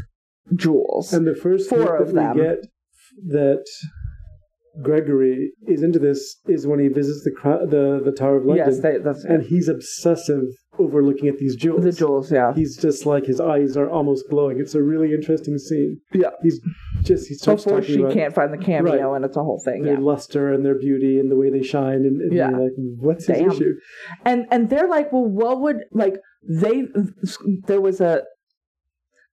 jewels. 0.56 1.12
And 1.14 1.28
the 1.28 1.36
first 1.36 1.70
Four 1.70 1.98
of 1.98 2.14
that 2.14 2.16
them. 2.16 2.38
we 2.38 2.44
get 2.44 2.66
that 3.28 3.66
Gregory 4.82 5.52
is 5.68 5.84
into 5.84 6.00
this 6.00 6.38
is 6.48 6.66
when 6.66 6.80
he 6.80 6.88
visits 6.88 7.24
the 7.24 7.32
the 7.70 8.02
the 8.04 8.12
Tower 8.12 8.38
of 8.38 8.46
London, 8.46 8.66
yes, 8.66 8.80
they, 8.80 8.98
that's 8.98 9.24
and 9.24 9.44
he's 9.44 9.68
obsessive 9.68 10.46
over 10.80 11.04
looking 11.04 11.28
at 11.28 11.38
these 11.38 11.56
jewels. 11.56 11.84
the 11.84 11.92
jewels. 11.92 12.32
Yeah, 12.32 12.54
He's 12.54 12.78
just 12.78 13.06
like 13.06 13.26
his 13.26 13.40
eyes 13.40 13.78
are 13.78 13.90
almost 13.90 14.26
glowing. 14.30 14.60
It's 14.60 14.74
a 14.76 14.82
really 14.82 15.14
interesting 15.14 15.58
scene. 15.58 16.00
yeah. 16.14 16.30
He's 16.42 16.60
just 17.02 17.28
he 17.28 17.36
starts 17.36 17.64
Before 17.64 17.80
talking 17.82 17.96
she 17.96 18.02
about 18.02 18.14
can't 18.14 18.34
find 18.36 18.52
the 18.54 18.58
cameo, 18.58 19.10
Right. 19.12 19.16
and 19.18 19.26
it's 19.26 19.38
a 19.38 19.44
whole 19.44 19.62
thing. 19.64 19.84
their 19.84 19.94
Yeah, 19.94 20.00
luster 20.00 20.52
and 20.54 20.66
their 20.66 20.78
beauty 20.78 21.20
and 21.20 21.30
the 21.30 21.36
way 21.36 21.50
they 21.52 21.62
shine, 21.64 22.06
and, 22.08 22.22
and 22.22 22.34
Yeah. 22.34 22.50
like, 22.50 22.72
what's 23.00 23.28
his 23.28 23.38
issue? 23.54 23.74
and 24.26 24.46
and 24.52 24.70
they're 24.70 24.88
like, 24.88 25.12
well, 25.14 25.26
what 25.26 25.62
would 25.62 25.84
like 25.92 26.16
they? 26.48 26.86
There 27.68 27.82
was 27.82 28.02
a 28.02 28.24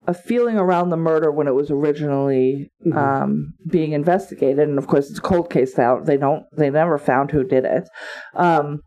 a 0.07 0.15
feeling 0.15 0.57
around 0.57 0.89
the 0.89 0.97
murder 0.97 1.31
when 1.31 1.47
it 1.47 1.55
was 1.55 1.71
originally 1.71 2.71
Mhm. 2.87 2.97
um, 2.97 3.53
being 3.69 3.93
investigated, 3.93 4.67
and 4.69 4.79
of 4.79 4.87
course 4.87 5.11
it's 5.11 5.19
a 5.19 5.23
cold 5.23 5.51
case 5.51 5.77
now. 5.77 6.01
They 6.01 6.17
don't, 6.17 6.45
they 6.57 6.71
never 6.71 6.97
found 6.97 7.31
who 7.31 7.45
did 7.45 7.65
it. 7.67 7.87
Um, 8.35 8.81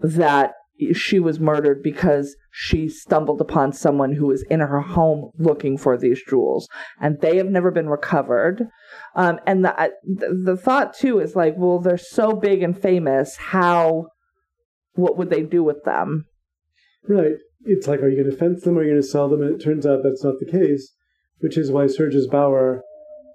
that 0.00 0.54
she 0.92 1.18
was 1.18 1.38
murdered 1.40 1.82
because 1.82 2.36
she 2.50 2.88
stumbled 2.88 3.40
upon 3.40 3.72
someone 3.72 4.12
who 4.14 4.26
was 4.26 4.42
in 4.44 4.60
her 4.60 4.80
home 4.80 5.30
looking 5.38 5.76
for 5.78 5.96
these 5.96 6.20
jewels, 6.28 6.68
and 7.00 7.20
they 7.20 7.36
have 7.36 7.46
never 7.46 7.70
been 7.70 7.88
recovered. 7.88 8.68
Um, 9.14 9.38
and 9.46 9.64
the, 9.64 9.92
the 10.04 10.42
the 10.52 10.56
thought 10.56 10.94
too 10.94 11.18
is 11.20 11.36
like, 11.36 11.54
well, 11.56 11.78
they're 11.78 11.96
so 11.98 12.32
big 12.32 12.62
and 12.62 12.78
famous. 12.78 13.36
How? 13.36 14.08
What 14.94 15.16
would 15.16 15.30
they 15.30 15.42
do 15.42 15.62
with 15.62 15.84
them? 15.84 16.26
Right. 17.08 17.36
It's 17.64 17.86
like, 17.86 18.00
are 18.00 18.08
you 18.08 18.16
going 18.22 18.30
to 18.30 18.36
fence 18.36 18.62
them? 18.62 18.76
Or 18.76 18.80
are 18.80 18.84
you 18.84 18.90
going 18.90 19.02
to 19.02 19.06
sell 19.08 19.28
them? 19.28 19.40
And 19.42 19.54
it 19.58 19.64
turns 19.64 19.86
out 19.86 20.00
that's 20.02 20.24
not 20.24 20.34
the 20.40 20.50
case, 20.50 20.92
which 21.38 21.56
is 21.56 21.70
why 21.70 21.86
Sergius 21.86 22.26
Bauer 22.26 22.82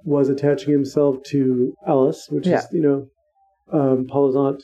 was 0.03 0.29
attaching 0.29 0.71
himself 0.71 1.17
to 1.27 1.73
Alice, 1.87 2.27
which 2.29 2.45
Yeah. 2.47 2.59
is 2.59 2.67
you 2.71 2.81
know 2.81 3.07
um, 3.71 4.05
Paula's 4.07 4.35
aunt, 4.35 4.63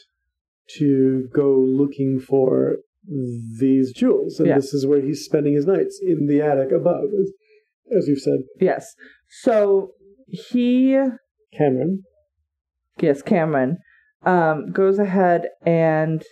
to 0.78 1.28
go 1.34 1.53
looking 1.59 2.20
for 2.20 2.78
these 3.59 3.91
jewels, 3.93 4.39
and 4.39 4.47
Yeah. 4.47 4.55
this 4.55 4.74
is 4.74 4.86
where 4.88 5.01
he's 5.01 5.26
spending 5.26 5.53
his 5.53 5.66
nights 5.66 5.99
in 6.01 6.28
the 6.28 6.41
attic 6.41 6.72
above, 6.72 7.05
as, 7.20 7.32
as 7.97 8.07
we've 8.07 8.18
said. 8.20 8.39
Yes. 8.59 8.95
So 9.30 9.91
he 10.28 10.97
Cameron, 11.57 12.03
yes, 12.99 13.22
Cameron, 13.22 13.78
um, 14.26 14.72
goes 14.72 14.99
ahead 14.99 15.47
and 15.66 16.24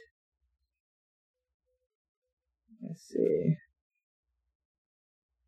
let's 2.81 3.03
see. 3.09 3.55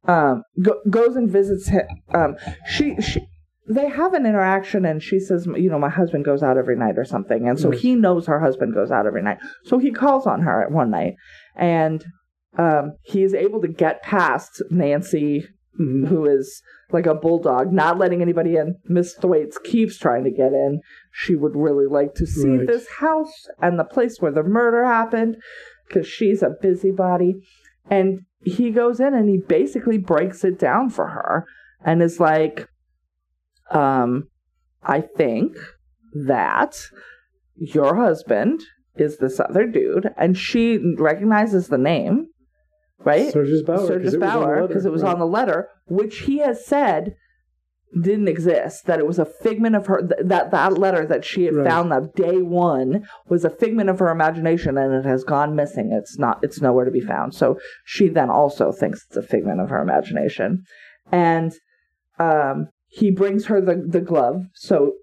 Um, 0.06 0.44
go, 0.62 0.82
goes 0.90 1.16
and 1.16 1.32
visits 1.32 1.70
him. 1.70 1.88
Um, 2.14 2.36
she 2.68 3.02
she 3.02 3.22
they 3.68 3.88
have 3.90 4.14
an 4.14 4.26
interaction, 4.26 4.86
and 4.86 5.02
she 5.02 5.20
says, 5.20 5.46
you 5.46 5.70
know, 5.70 5.80
my 5.80 5.90
husband 5.90 6.26
goes 6.26 6.44
out 6.44 6.58
every 6.58 6.76
night 6.76 6.98
or 6.98 7.06
something, 7.06 7.48
and 7.48 7.60
so 7.60 7.70
Right. 7.70 7.78
he 7.80 7.96
knows 7.96 8.28
her 8.28 8.40
husband 8.40 8.74
goes 8.74 8.92
out 8.92 9.06
every 9.08 9.22
night. 9.22 9.38
So 9.64 9.78
he 9.78 9.92
calls 9.92 10.28
on 10.28 10.42
her 10.42 10.62
at 10.64 10.72
one 10.72 10.90
night, 10.92 11.16
and 11.56 12.04
um, 12.58 12.94
he 13.02 13.24
is 13.24 13.34
able 13.34 13.62
to 13.62 13.68
get 13.68 14.04
past 14.04 14.62
Nancy 14.70 15.48
Mhm. 15.80 16.08
who 16.08 16.26
is 16.28 16.62
like 16.92 17.08
a 17.08 17.16
bulldog, 17.16 17.74
not 17.74 17.98
letting 17.98 18.22
anybody 18.22 18.56
in. 18.58 18.76
Miss 18.88 19.16
Thwaites 19.16 19.58
keeps 19.58 19.98
trying 19.98 20.24
to 20.24 20.30
get 20.30 20.54
in. 20.54 20.82
She 21.12 21.36
would 21.36 21.56
really 21.56 21.88
like 21.88 22.14
to 22.16 22.28
see 22.28 22.58
Right. 22.58 22.68
this 22.68 22.88
house 23.00 23.48
and 23.60 23.80
the 23.80 23.84
place 23.84 24.22
where 24.22 24.32
the 24.32 24.44
murder 24.44 24.84
happened 24.86 25.38
because 25.88 26.06
she's 26.06 26.44
a 26.44 26.52
busybody. 26.62 27.42
And 27.90 28.20
he 28.44 28.70
goes 28.70 29.00
in 29.00 29.16
and 29.16 29.28
he 29.28 29.38
basically 29.40 29.98
breaks 29.98 30.44
it 30.44 30.60
down 30.60 30.92
for 30.92 31.08
her 31.08 31.46
and 31.84 32.04
is 32.04 32.20
like, 32.20 32.68
um, 33.72 34.26
I 34.84 35.02
think 35.02 35.56
that 36.14 36.76
your 37.56 37.96
husband 37.96 38.62
is 38.96 39.18
this 39.18 39.40
other 39.40 39.66
dude. 39.66 40.10
And 40.18 40.38
she 40.38 40.80
recognizes 40.98 41.68
the 41.68 41.78
name, 41.78 42.28
right? 43.00 43.32
Sergius 43.32 43.64
Bauer, 43.64 43.88
Sergius 43.88 44.14
it 44.14 44.20
was 44.20 44.24
on 44.24 44.40
the 44.40 44.46
letter, 44.46 44.68
because 44.68 44.86
it 44.86 44.92
was 44.92 45.04
right. 45.04 45.14
on 45.14 45.20
the 45.20 45.26
letter, 45.26 45.70
which 45.88 46.20
he 46.20 46.40
has 46.40 46.66
said 46.66 47.16
didn't 48.02 48.28
exist. 48.28 48.86
That 48.88 49.00
it 49.00 49.08
was 49.08 49.20
a 49.20 49.26
figment 49.26 49.76
of 49.76 49.86
her. 49.86 50.00
Th- 50.00 50.28
that 50.28 50.52
that 50.52 50.78
letter 50.78 51.06
that 51.06 51.24
she 51.24 51.44
had 51.44 51.56
Right. 51.56 51.68
found 51.68 51.92
that 51.92 52.16
day 52.16 52.42
one 52.42 53.04
was 53.28 53.46
a 53.46 53.50
figment 53.52 53.90
of 53.90 54.00
her 54.00 54.10
imagination, 54.10 54.78
and 54.78 54.94
it 54.94 55.06
has 55.06 55.24
gone 55.24 55.56
missing. 55.56 55.92
It's 55.92 56.18
not. 56.18 56.40
It's 56.42 56.62
nowhere 56.62 56.86
to 56.86 56.92
be 56.92 57.02
found. 57.02 57.36
So 57.36 57.60
she 57.86 58.10
then 58.10 58.30
also 58.30 58.72
thinks 58.72 59.06
it's 59.08 59.18
a 59.18 59.22
figment 59.22 59.62
of 59.62 59.70
her 59.70 59.82
imagination, 59.82 60.64
and 61.12 61.54
um, 62.20 62.70
he 62.94 63.10
brings 63.10 63.48
her 63.48 63.60
the 63.60 63.84
the 63.88 64.02
glove. 64.02 64.44
So 64.54 64.94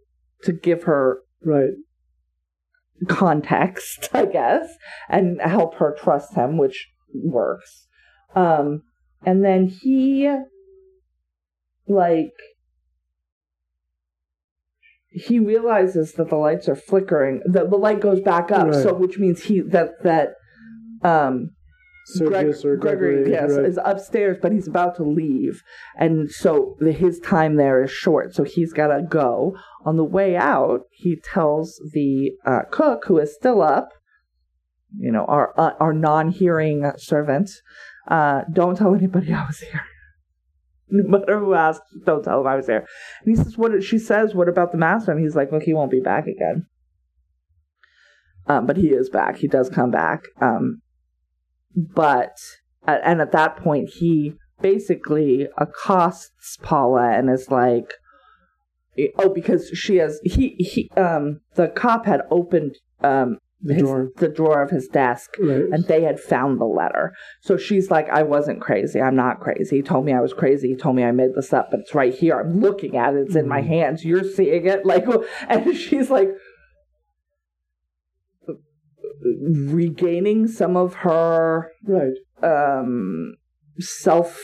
to 0.45 0.53
give 0.53 0.85
her 0.85 1.23
right. 1.45 1.73
context, 3.09 4.09
I 4.15 4.27
guess, 4.27 4.69
and 5.09 5.41
help 5.41 5.75
her 5.77 5.97
trust 5.99 6.35
him, 6.35 6.57
which 6.57 6.89
works. 7.13 7.89
Um, 8.35 8.83
and 9.27 9.45
then 9.45 9.67
he, 9.67 10.33
like, 11.89 12.33
he 15.11 15.41
realizes 15.41 16.13
that 16.13 16.31
the 16.31 16.37
lights 16.37 16.69
are 16.69 16.77
flickering. 16.77 17.43
That 17.45 17.71
the 17.71 17.77
light 17.77 18.01
goes 18.01 18.21
back 18.21 18.53
up, 18.53 18.73
so 18.73 18.95
which 18.95 19.19
means 19.19 19.43
he 19.43 19.61
that 19.61 20.03
that 20.05 20.35
um 21.03 21.51
Sergius 22.19 22.63
Greg- 22.63 22.73
or 22.73 22.77
Gregory, 22.77 23.31
yes, 23.31 23.53
right. 23.53 23.65
is 23.65 23.79
upstairs, 23.85 24.39
but 24.41 24.53
he's 24.53 24.69
about 24.69 24.97
to 24.97 25.05
leave, 25.05 25.63
and 25.97 26.31
so 26.31 26.77
the, 26.81 26.93
his 26.93 27.19
time 27.21 27.57
there 27.57 27.83
is 27.83 27.91
short. 27.91 28.35
So 28.35 28.45
he's 28.45 28.73
got 28.73 28.89
to 28.89 29.03
go. 29.03 29.57
On 29.85 29.97
the 29.97 30.05
way 30.05 30.37
out, 30.37 30.83
he 30.91 31.17
tells 31.17 31.81
the 31.93 32.33
uh, 32.45 32.63
cook, 32.71 33.05
who 33.07 33.19
is 33.19 33.35
still 33.35 33.63
up, 33.63 33.89
you 34.99 35.13
know, 35.13 35.25
our 35.27 35.55
uh, 35.59 35.73
our 35.81 35.93
non-hearing 35.93 36.91
servant, 36.97 37.51
uh, 38.09 38.43
don't 38.53 38.77
tell 38.77 38.95
anybody 38.95 39.33
I 39.33 39.47
was 39.47 39.61
here. 39.61 39.83
No 40.93 41.21
matter 41.21 41.39
who 41.39 41.55
asks, 41.55 41.87
don't 42.05 42.25
tell 42.25 42.41
him 42.41 42.49
I 42.49 42.57
was 42.57 42.67
there. 42.67 42.85
And 43.25 43.37
he 43.37 43.37
says, 43.37 43.57
"What?" 43.57 43.81
She 43.85 43.97
says, 43.97 44.35
"What 44.35 44.49
about 44.49 44.73
the 44.73 44.77
master?" 44.77 45.13
And 45.13 45.21
he's 45.21 45.37
like, 45.37 45.53
"Look, 45.53 45.63
he 45.63 45.73
won't 45.73 45.93
be 45.93 46.01
back 46.01 46.27
again." 46.27 46.67
Um, 48.49 48.67
but 48.67 48.77
he 48.77 48.89
is 48.89 49.09
back. 49.09 49.37
He 49.37 49.47
does 49.47 49.69
come 49.69 49.93
back. 49.93 50.25
Um, 50.41 50.83
but 51.77 52.37
and 52.87 53.21
at 53.21 53.33
that 53.33 53.57
point 53.57 53.89
he 53.99 54.35
basically 54.61 55.47
accosts 55.59 56.57
Paula 56.63 57.13
and 57.17 57.31
is 57.31 57.51
like 57.51 57.95
oh 59.19 59.29
because 59.29 59.69
she 59.69 59.97
has 59.97 60.21
he 60.25 60.57
he 60.59 60.91
um 61.01 61.41
the 61.55 61.69
cop 61.69 62.07
had 62.07 62.21
opened 62.31 62.77
um 63.03 63.39
The 63.63 63.75
his- 63.75 63.83
drawer. 63.83 64.09
the 64.17 64.29
drawer 64.29 64.63
of 64.63 64.71
his 64.71 64.89
desk 64.89 65.31
Right. 65.39 65.65
and 65.73 65.85
they 65.85 66.03
had 66.03 66.19
found 66.21 66.61
the 66.61 66.65
letter. 66.67 67.15
So 67.41 67.57
she's 67.57 67.91
like 67.91 68.09
I 68.11 68.23
wasn't 68.23 68.61
crazy. 68.61 69.01
I'm 69.01 69.17
not 69.17 69.41
crazy. 69.41 69.77
He 69.77 69.83
told 69.83 70.05
me 70.05 70.13
I 70.13 70.21
was 70.21 70.33
crazy. 70.35 70.69
He 70.69 70.77
told 70.77 70.97
me 70.97 71.05
I 71.05 71.13
made 71.13 71.35
this 71.35 71.53
up 71.53 71.71
but 71.71 71.81
it's 71.81 71.95
right 71.95 72.15
here. 72.15 72.39
I'm 72.41 72.61
looking 72.61 72.97
at 72.97 73.15
it. 73.15 73.27
It's 73.27 73.37
in 73.37 73.49
my 73.49 73.63
Mhm. 73.63 73.67
hands. 73.69 74.05
You're 74.05 74.25
seeing 74.25 74.67
it? 74.67 74.85
Like 74.85 75.07
and 75.49 75.77
she's 75.77 76.11
like 76.11 76.31
regaining 79.23 80.47
some 80.47 80.77
of 80.77 80.95
her 80.95 81.71
right. 81.85 82.15
um 82.43 83.35
self 83.79 84.41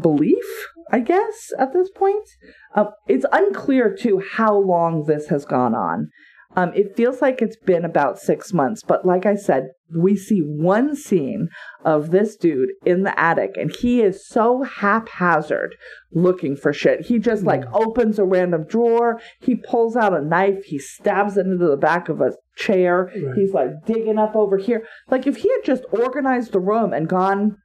belief 0.00 0.44
i 0.92 1.00
guess 1.00 1.52
at 1.58 1.72
this 1.72 1.90
point. 1.90 2.28
Um, 2.74 2.88
it's 3.08 3.26
unclear 3.32 3.94
too 3.94 4.22
how 4.34 4.56
long 4.56 5.04
this 5.06 5.28
has 5.28 5.44
gone 5.44 5.74
on. 5.74 6.10
Um, 6.56 6.72
it 6.74 6.96
feels 6.96 7.22
like 7.22 7.42
it's 7.42 7.56
been 7.56 7.84
about 7.84 8.18
six 8.18 8.52
months 8.52 8.82
but 8.82 9.06
like 9.06 9.24
i 9.24 9.36
said 9.36 9.68
we 9.96 10.16
see 10.16 10.40
one 10.40 10.96
scene 10.96 11.48
of 11.84 12.10
this 12.10 12.34
dude 12.34 12.70
in 12.84 13.04
the 13.04 13.18
attic 13.18 13.52
and 13.54 13.74
he 13.80 14.02
is 14.02 14.26
so 14.26 14.62
haphazard 14.62 15.76
looking 16.12 16.56
for 16.56 16.72
shit. 16.72 17.06
He 17.06 17.20
just 17.20 17.44
like 17.44 17.62
opens 17.72 18.18
a 18.18 18.24
random 18.24 18.64
drawer 18.68 19.20
he 19.40 19.54
pulls 19.54 19.94
out 19.94 20.12
a 20.12 20.20
knife 20.20 20.64
he 20.64 20.78
stabs 20.80 21.36
it 21.36 21.46
into 21.46 21.68
the 21.68 21.76
back 21.76 22.08
of 22.08 22.20
a 22.20 22.32
chair 22.60 23.10
Right. 23.14 23.34
he's 23.36 23.52
like 23.52 23.70
digging 23.86 24.18
up 24.18 24.34
over 24.36 24.56
here 24.58 24.86
like 25.10 25.26
if 25.26 25.36
he 25.38 25.48
had 25.50 25.64
just 25.64 25.84
organized 25.92 26.52
the 26.52 26.60
room 26.60 26.92
and 26.92 27.08
gone 27.08 27.56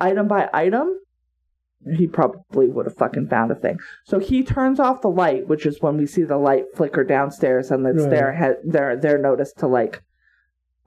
item 0.00 0.26
by 0.28 0.48
item, 0.54 0.88
he 1.98 2.06
probably 2.06 2.68
would 2.68 2.86
have 2.86 2.96
fucking 2.96 3.26
found 3.28 3.50
a 3.50 3.54
thing. 3.56 3.78
So 4.04 4.18
he 4.20 4.42
turns 4.44 4.78
off 4.80 5.00
the 5.02 5.08
light, 5.08 5.48
which 5.48 5.66
is 5.66 5.82
when 5.82 5.96
we 5.96 6.06
see 6.06 6.22
the 6.22 6.38
light 6.38 6.64
flicker 6.76 7.02
downstairs, 7.04 7.70
and 7.72 7.84
it's 7.86 8.02
Right. 8.02 8.10
their 8.10 8.32
he- 8.40 8.70
their 8.70 8.96
their 8.96 9.18
notice 9.18 9.52
to 9.58 9.66
like 9.66 10.02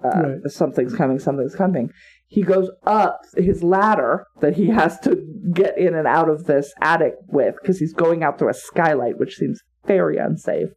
uh, 0.03 0.09
Right. 0.23 0.51
something's 0.51 0.93
coming, 0.95 1.19
something's 1.19 1.55
coming. 1.55 1.89
He 2.27 2.43
goes 2.43 2.69
up 2.85 3.21
his 3.37 3.63
ladder 3.63 4.25
that 4.41 4.55
he 4.55 4.67
has 4.67 4.99
to 5.01 5.15
get 5.53 5.77
in 5.77 5.95
and 5.95 6.07
out 6.07 6.29
of 6.29 6.45
this 6.45 6.73
attic 6.81 7.15
with 7.27 7.55
because 7.61 7.79
he's 7.79 7.93
going 7.93 8.23
out 8.23 8.37
through 8.37 8.49
a 8.49 8.53
skylight, 8.53 9.17
which 9.17 9.35
seems 9.37 9.61
very 9.85 10.17
unsafe. 10.17 10.69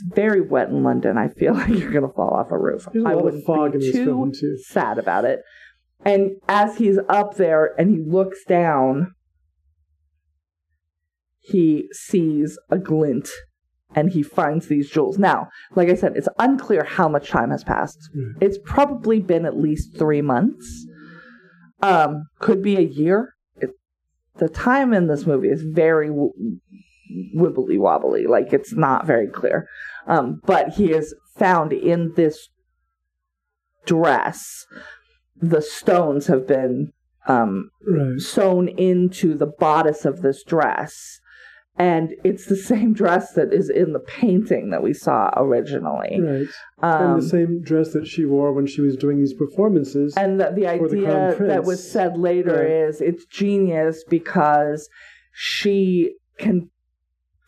It's 0.00 0.14
very 0.14 0.40
wet 0.40 0.68
in 0.68 0.82
London. 0.82 1.18
I 1.18 1.28
feel 1.28 1.54
like 1.54 1.68
you're 1.68 1.92
gonna 1.92 2.12
fall 2.12 2.30
off 2.34 2.50
a 2.50 2.58
roof. 2.58 2.86
There's 2.92 3.04
I 3.04 3.14
wouldn't 3.14 3.44
fog 3.44 3.72
be 3.72 3.86
in 3.86 3.92
too 3.92 4.04
film, 4.04 4.32
too. 4.32 4.58
sad 4.66 4.98
about 4.98 5.24
it. 5.24 5.40
And 6.04 6.32
as 6.48 6.78
he's 6.78 6.98
up 7.08 7.36
there 7.36 7.74
and 7.78 7.90
he 7.90 7.98
looks 7.98 8.44
down, 8.44 9.14
he 11.38 11.88
sees 11.92 12.58
a 12.70 12.78
glint 12.78 13.28
and 13.94 14.10
he 14.10 14.22
finds 14.22 14.68
these 14.68 14.88
jewels. 14.88 15.18
Now, 15.18 15.48
like 15.74 15.88
I 15.88 15.94
said, 15.94 16.16
it's 16.16 16.28
unclear 16.38 16.84
how 16.84 17.08
much 17.08 17.28
time 17.28 17.50
has 17.50 17.64
passed. 17.64 17.98
Mm. 18.16 18.42
It's 18.42 18.58
probably 18.64 19.20
been 19.20 19.44
at 19.44 19.56
least 19.56 19.98
three 19.98 20.22
months. 20.22 20.86
Um, 21.82 22.24
could 22.38 22.62
be 22.62 22.76
a 22.76 22.82
year. 22.82 23.34
It, 23.56 23.70
the 24.36 24.48
time 24.48 24.94
in 24.94 25.06
this 25.08 25.26
movie 25.26 25.48
is 25.48 25.62
very 25.62 26.10
wibbly 27.34 27.78
wobbly. 27.78 28.26
Like 28.26 28.52
it's 28.52 28.72
not 28.74 29.06
very 29.06 29.26
clear. 29.28 29.68
Um, 30.06 30.40
but 30.46 30.70
he 30.70 30.92
is 30.92 31.14
found 31.38 31.72
in 31.72 32.12
this 32.16 32.48
dress. 33.86 34.66
The 35.36 35.62
stones 35.62 36.26
have 36.26 36.46
been 36.46 36.92
um, 37.26 37.70
Right. 37.86 38.18
sewn 38.20 38.68
into 38.68 39.34
the 39.34 39.46
bodice 39.46 40.04
of 40.04 40.22
this 40.22 40.42
dress 40.42 41.20
and 41.76 42.14
it's 42.24 42.46
the 42.46 42.56
same 42.72 42.92
dress 42.92 43.32
that 43.34 43.52
is 43.52 43.70
in 43.70 43.92
the 43.92 44.00
painting 44.00 44.70
that 44.70 44.82
we 44.82 44.92
saw 44.92 45.30
originally. 45.36 46.20
Right. 46.20 46.46
Um, 46.82 47.12
and 47.14 47.22
the 47.22 47.28
same 47.28 47.62
dress 47.62 47.92
that 47.92 48.06
she 48.06 48.24
wore 48.24 48.52
when 48.52 48.66
she 48.66 48.80
was 48.80 48.96
doing 48.96 49.18
these 49.18 49.34
performances. 49.34 50.14
and 50.16 50.40
the, 50.40 50.50
the 50.50 50.66
For 50.78 50.88
the 50.88 51.06
idea 51.06 51.36
that 51.46 51.64
was 51.64 51.90
said 51.90 52.18
later 52.18 52.56
Right. 52.56 52.88
is 52.88 53.00
it's 53.00 53.24
genius 53.26 54.02
because 54.08 54.88
she 55.32 56.16
can 56.38 56.70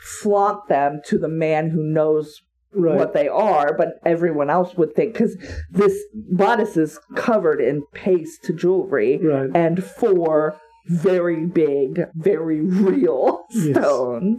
flaunt 0.02 0.68
them 0.68 1.00
to 1.06 1.18
the 1.18 1.28
man 1.28 1.70
who 1.70 1.82
knows 1.82 2.40
right. 2.72 2.96
what 2.96 3.14
they 3.14 3.28
are, 3.28 3.76
but 3.76 3.94
everyone 4.04 4.50
else 4.50 4.74
would 4.76 4.94
think 4.94 5.12
because 5.14 5.36
this 5.70 5.96
bodice 6.32 6.76
is 6.76 6.98
covered 7.16 7.60
in 7.60 7.82
paste 7.92 8.50
jewelry 8.56 9.18
Right. 9.22 9.50
and 9.54 9.82
four 9.84 10.56
very 10.88 11.46
big, 11.46 12.00
very 12.14 12.60
real 12.60 13.44
Yes. 13.52 13.76
stones. 13.76 14.38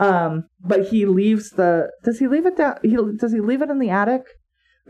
Um, 0.00 0.44
but 0.60 0.88
he 0.88 1.06
leaves 1.06 1.50
the. 1.50 1.90
Does 2.04 2.18
he 2.18 2.26
leave 2.26 2.46
it 2.46 2.56
down? 2.56 2.78
He 2.82 2.96
does 3.16 3.32
he 3.32 3.40
leave 3.40 3.62
it 3.62 3.70
in 3.70 3.78
the 3.78 3.90
attic? 3.90 4.22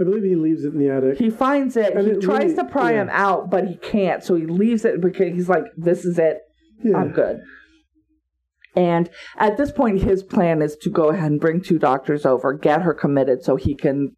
I 0.01 0.05
believe 0.05 0.23
he 0.23 0.35
leaves 0.35 0.65
it 0.65 0.73
in 0.73 0.79
the 0.79 0.89
attic. 0.89 1.19
He 1.19 1.29
finds 1.29 1.77
it. 1.77 1.95
And 1.95 2.07
he 2.07 2.13
it 2.15 2.23
tries 2.23 2.53
really- 2.53 2.55
to 2.55 2.65
pry 2.65 2.93
yeah. 2.93 3.03
him 3.03 3.09
out, 3.11 3.51
but 3.51 3.67
he 3.67 3.75
can't. 3.77 4.25
So 4.25 4.35
he 4.37 4.47
leaves 4.47 4.87
it 4.87 5.03
because 5.03 5.35
he's 5.35 5.49
like, 5.51 5.65
"This 5.77 6.07
is 6.07 6.19
it. 6.19 6.39
yeah. 6.83 6.97
I'm 6.97 7.11
good." 7.13 7.41
And 8.79 9.11
at 9.39 9.57
this 9.57 9.73
point, 9.73 10.03
his 10.03 10.23
plan 10.23 10.63
is 10.63 10.77
to 10.83 10.91
go 10.91 11.09
ahead 11.09 11.33
and 11.33 11.41
bring 11.41 11.61
two 11.61 11.79
doctors 11.81 12.25
over, 12.25 12.53
get 12.53 12.83
her 12.83 12.95
committed, 12.95 13.43
so 13.43 13.57
he 13.57 13.75
can 13.75 14.15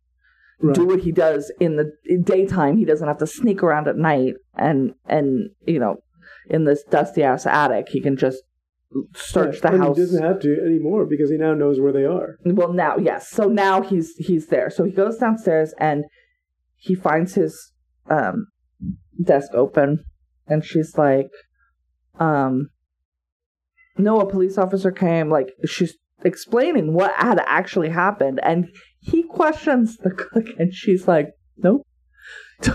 Right. 0.62 0.74
do 0.74 0.84
what 0.84 1.00
he 1.00 1.10
does 1.12 1.50
in 1.58 1.76
the 1.76 1.90
daytime. 2.22 2.76
He 2.76 2.84
doesn't 2.84 3.08
have 3.08 3.16
to 3.18 3.26
sneak 3.26 3.62
around 3.62 3.88
at 3.88 3.96
night 3.96 4.34
and 4.54 4.92
and 5.06 5.48
you 5.66 5.78
know, 5.78 6.02
in 6.50 6.64
this 6.64 6.82
dusty 6.84 7.22
ass 7.22 7.46
attic, 7.46 7.88
he 7.88 8.00
can 8.02 8.14
just 8.18 8.42
search 9.14 9.54
Right. 9.54 9.62
the 9.62 9.68
and 9.68 9.82
house. 9.82 9.96
He 9.96 10.02
doesn't 10.02 10.22
have 10.22 10.40
to 10.40 10.60
anymore 10.62 11.06
because 11.06 11.30
he 11.30 11.38
now 11.38 11.54
knows 11.54 11.80
where 11.80 11.92
they 11.92 12.04
are. 12.04 12.36
Well, 12.44 12.74
now, 12.74 12.98
yes. 12.98 13.28
So 13.30 13.44
now 13.48 13.80
he's 13.80 14.14
he's 14.16 14.48
there. 14.48 14.68
So 14.68 14.84
he 14.84 14.92
goes 14.92 15.16
downstairs 15.16 15.72
and 15.78 16.04
he 16.76 16.94
finds 16.94 17.34
his 17.36 17.72
um, 18.10 18.48
desk 19.22 19.52
open, 19.54 20.04
and 20.46 20.62
she's 20.62 20.98
like, 20.98 21.30
um, 22.18 22.68
"No, 24.02 24.20
a 24.20 24.30
police 24.30 24.58
officer 24.58 24.90
came." 24.90 25.30
Like 25.30 25.52
she's 25.64 25.96
explaining 26.24 26.92
what 26.92 27.12
had 27.16 27.40
actually 27.46 27.88
happened, 27.90 28.40
and 28.42 28.68
he 29.00 29.22
questions 29.22 29.96
the 29.98 30.10
cook, 30.10 30.46
and 30.58 30.72
she's 30.74 31.06
like, 31.08 31.28
"Nope." 31.56 31.86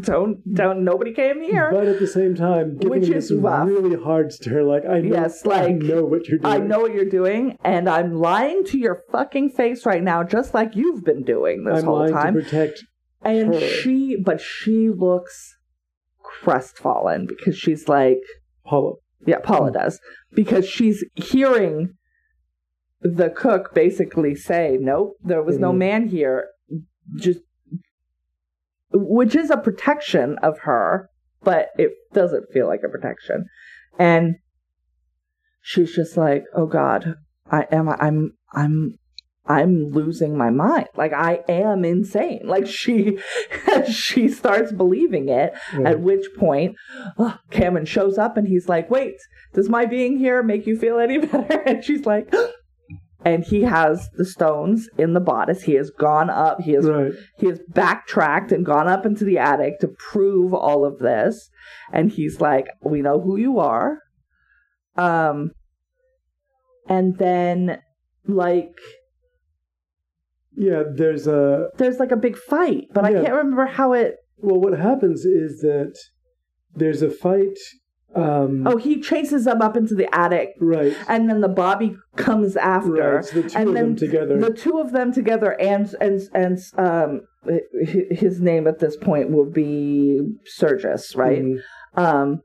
Don't 0.00 0.38
don't 0.54 0.82
nobody 0.82 1.12
came 1.12 1.42
here. 1.42 1.70
But 1.70 1.86
at 1.86 1.98
the 1.98 2.06
same 2.06 2.34
time, 2.34 2.78
giving 2.78 2.88
Which 2.88 3.10
is 3.10 3.28
this 3.28 3.38
rough. 3.38 3.68
really 3.68 4.02
hard 4.02 4.32
stare, 4.32 4.64
like 4.64 4.86
I 4.86 5.00
know, 5.00 5.14
Yes, 5.14 5.46
I 5.46 5.72
know 5.72 6.04
what 6.06 6.26
you're 6.26 6.38
doing. 6.38 6.54
I 6.54 6.56
know 6.56 6.80
what 6.80 6.94
you're 6.94 7.04
doing, 7.04 7.58
and 7.62 7.86
I'm 7.86 8.14
lying 8.14 8.64
to 8.66 8.78
your 8.78 9.02
fucking 9.12 9.50
face 9.50 9.84
right 9.84 10.02
now, 10.02 10.22
just 10.22 10.54
like 10.54 10.74
you've 10.74 11.04
been 11.04 11.22
doing 11.22 11.64
this 11.64 11.80
I'm 11.80 11.84
whole 11.84 12.08
time. 12.08 12.32
protect. 12.32 12.82
and 13.22 13.52
her. 13.54 13.60
she, 13.60 14.16
but 14.16 14.40
she 14.40 14.88
looks 14.88 15.54
crestfallen 16.22 17.26
because 17.26 17.58
she's 17.58 17.86
like, 17.86 18.20
Paula. 18.64 18.94
Yeah, 19.26 19.38
Paula 19.38 19.72
does, 19.72 20.00
because 20.32 20.66
she's 20.68 21.04
hearing 21.14 21.94
the 23.00 23.30
cook 23.30 23.74
basically 23.74 24.34
say, 24.34 24.78
"Nope, 24.80 25.16
there 25.22 25.42
was 25.42 25.58
no 25.58 25.72
Mhm. 25.72 25.78
man 25.78 26.08
here," 26.08 26.48
just 27.16 27.40
which 28.92 29.34
is 29.34 29.50
a 29.50 29.56
protection 29.56 30.38
of 30.38 30.60
her, 30.60 31.10
but 31.42 31.70
it 31.76 31.92
doesn't 32.12 32.52
feel 32.52 32.66
like 32.66 32.82
a 32.84 32.88
protection, 32.88 33.46
and 33.98 34.36
she's 35.60 35.94
just 35.94 36.16
like, 36.16 36.44
"Oh 36.54 36.66
God, 36.66 37.16
I 37.50 37.66
am, 37.70 37.88
I'm, 37.88 38.32
I'm." 38.52 38.98
I'm 39.46 39.90
losing 39.90 40.38
my 40.38 40.50
mind. 40.50 40.88
Like 40.96 41.12
I 41.12 41.40
am 41.48 41.84
insane. 41.84 42.42
Like 42.44 42.66
she, 42.66 43.18
she 43.90 44.28
starts 44.28 44.72
believing 44.72 45.28
it. 45.28 45.52
Yeah. 45.72 45.90
At 45.90 46.00
which 46.00 46.26
point, 46.36 46.76
oh, 47.18 47.36
Cameron 47.50 47.84
shows 47.84 48.16
up 48.16 48.36
and 48.36 48.48
he's 48.48 48.68
like, 48.68 48.90
"Wait, 48.90 49.16
does 49.52 49.68
my 49.68 49.84
being 49.84 50.18
here 50.18 50.42
make 50.42 50.66
you 50.66 50.78
feel 50.78 50.98
any 50.98 51.18
better?" 51.26 51.60
And 51.60 51.84
she's 51.84 52.06
like, 52.06 52.32
and 53.24 53.44
he 53.44 53.62
has 53.62 54.08
the 54.16 54.24
stones 54.24 54.88
in 54.96 55.12
the 55.12 55.20
bodice. 55.20 55.62
He 55.62 55.74
has 55.74 55.90
gone 55.90 56.30
up. 56.30 56.60
He 56.60 56.72
has 56.72 56.86
right. 56.86 57.12
he 57.38 57.46
has 57.46 57.60
backtracked 57.68 58.50
and 58.50 58.64
gone 58.64 58.88
up 58.88 59.04
into 59.04 59.24
the 59.24 59.38
attic 59.38 59.78
to 59.80 59.88
prove 59.88 60.54
all 60.54 60.86
of 60.86 60.98
this. 61.00 61.50
And 61.92 62.12
he's 62.12 62.40
like, 62.40 62.68
"We 62.82 63.02
know 63.02 63.20
who 63.20 63.36
you 63.36 63.58
are." 63.58 63.98
Um, 64.96 65.50
and 66.88 67.18
then 67.18 67.80
like 68.26 68.74
Yeah, 70.56 70.82
there's 70.94 71.26
a. 71.26 71.68
there's 71.78 71.98
like 71.98 72.12
a 72.12 72.16
big 72.16 72.36
fight, 72.36 72.84
but 72.92 73.04
I 73.04 73.12
can't 73.12 73.34
remember 73.34 73.66
how 73.66 73.92
it. 73.92 74.16
Well, 74.38 74.60
what 74.60 74.78
happens 74.78 75.24
is 75.24 75.60
that 75.60 75.96
there's 76.74 77.02
a 77.02 77.10
fight. 77.10 77.58
Um, 78.14 78.64
Oh, 78.66 78.76
he 78.76 79.00
chases 79.00 79.44
them 79.46 79.60
up 79.60 79.76
into 79.76 79.94
the 79.96 80.08
attic 80.14 80.50
right. 80.60 80.96
and 81.08 81.28
then 81.28 81.40
the 81.40 81.48
Bobby 81.48 81.96
comes 82.14 82.56
after, 82.56 83.16
Right, 83.16 83.24
so 83.24 83.42
the 83.42 83.48
two 83.50 83.58
and 83.58 83.68
of 83.70 83.74
then 83.74 83.84
them 83.86 83.96
together. 83.96 84.38
the 84.38 84.52
two 84.52 84.78
of 84.78 84.92
them 84.92 85.12
together, 85.12 85.60
and 85.60 85.92
and 86.00 86.20
and 86.32 86.58
um, 86.78 87.22
his 88.12 88.40
name 88.40 88.68
at 88.68 88.78
this 88.78 88.96
point 88.96 89.30
will 89.30 89.50
be 89.50 90.20
Sergis, 90.60 91.16
right? 91.16 91.42
Mhm. 91.42 91.58
Um, 91.96 92.40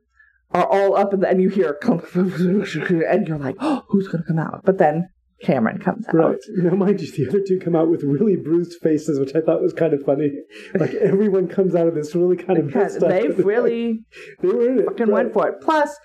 are 0.52 0.66
all 0.66 0.96
up, 0.98 1.14
in 1.14 1.20
the, 1.20 1.30
and 1.30 1.40
you 1.40 1.50
hear, 1.50 1.78
and 2.16 3.28
you're 3.28 3.38
like, 3.38 3.56
oh, 3.60 3.84
who's 3.90 4.08
gonna 4.08 4.24
come 4.24 4.40
out? 4.40 4.62
But 4.66 4.80
then 4.80 5.10
Cameron 5.42 5.80
comes 5.80 6.08
out. 6.08 6.14
Right. 6.14 6.38
Now, 6.58 6.76
mind 6.76 7.00
you, 7.02 7.12
the 7.12 7.30
other 7.30 7.42
two 7.48 7.60
come 7.60 7.76
out 7.76 7.90
with 7.90 8.04
really 8.04 8.36
bruised 8.36 8.80
faces, 8.82 9.20
which 9.20 9.36
I 9.36 9.42
thought 9.42 9.62
was 9.62 9.74
kind 9.74 9.94
of 9.94 10.04
funny. 10.04 10.32
Like 10.74 10.94
everyone 11.02 11.48
comes 11.48 11.76
out 11.76 11.88
of 11.88 11.96
this 11.96 12.14
really 12.16 12.36
kind 12.38 12.60
of 12.60 12.68
Because 12.68 12.94
messed 12.96 13.08
they've 13.08 13.38
really 13.46 14.00
they 14.42 14.48
were 14.48 14.84
fucking 14.84 15.08
right. 15.08 15.10
went 15.10 15.34
for 15.34 15.48
it. 15.48 15.62
Plus, 15.62 15.96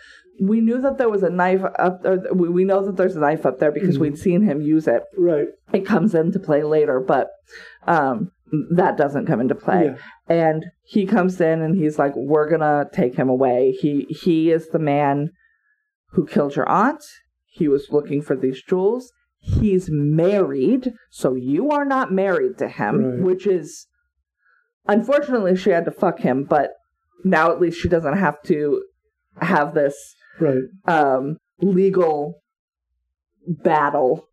we 0.41 0.61
knew 0.61 0.81
that 0.83 0.99
there 0.99 1.09
was 1.09 1.23
a 1.23 1.31
knife 1.31 1.63
up 1.79 2.03
there. 2.03 2.19
We 2.33 2.65
know 2.65 2.85
that 2.85 2.97
there's 2.97 3.17
a 3.17 3.21
knife 3.21 3.45
up 3.47 3.59
there 3.59 3.71
because 3.73 3.97
Mhm. 3.99 4.01
we'd 4.01 4.19
seen 4.19 4.43
him 4.43 4.61
use 4.61 4.87
it. 4.89 5.03
Right. 5.17 5.49
it 5.73 5.85
comes 5.87 6.15
into 6.15 6.39
play 6.39 6.63
later, 6.63 7.01
but 7.01 7.29
um, 7.87 8.31
that 8.73 8.97
doesn't 8.97 9.27
come 9.27 9.41
into 9.41 9.55
play. 9.55 9.87
Yeah. 9.87 9.97
And 10.29 10.65
he 10.85 11.07
comes 11.07 11.41
in 11.41 11.61
and 11.63 11.75
he's 11.77 11.99
like, 11.99 12.13
"We're 12.17 12.49
gonna 12.49 12.89
take 12.93 13.15
him 13.17 13.29
away. 13.29 13.73
He 13.73 14.07
he 14.11 14.51
is 14.51 14.69
the 14.69 14.79
man 14.79 15.31
who 16.13 16.27
killed 16.27 16.55
your 16.57 16.69
aunt. 16.69 17.03
He 17.47 17.69
was 17.69 17.89
looking 17.91 18.21
for 18.23 18.35
these 18.37 18.63
jewels. 18.63 19.13
He's 19.47 19.89
married, 19.91 20.93
so 21.11 21.35
you 21.35 21.71
are 21.71 21.85
not 21.85 22.11
married 22.11 22.57
to 22.59 22.69
him, 22.69 23.05
Right. 23.05 23.21
which 23.21 23.47
is 23.47 23.87
unfortunately 24.89 25.55
she 25.57 25.71
had 25.71 25.85
to 25.85 25.91
fuck 25.91 26.21
him, 26.21 26.45
but 26.45 26.71
now 27.25 27.51
at 27.53 27.61
least 27.61 27.79
she 27.79 27.89
doesn't 27.89 28.17
have 28.17 28.41
to 28.45 28.83
have 29.41 29.75
this 29.75 29.95
Right. 30.41 30.63
um, 30.87 31.37
legal 31.61 32.41
battle 33.47 34.29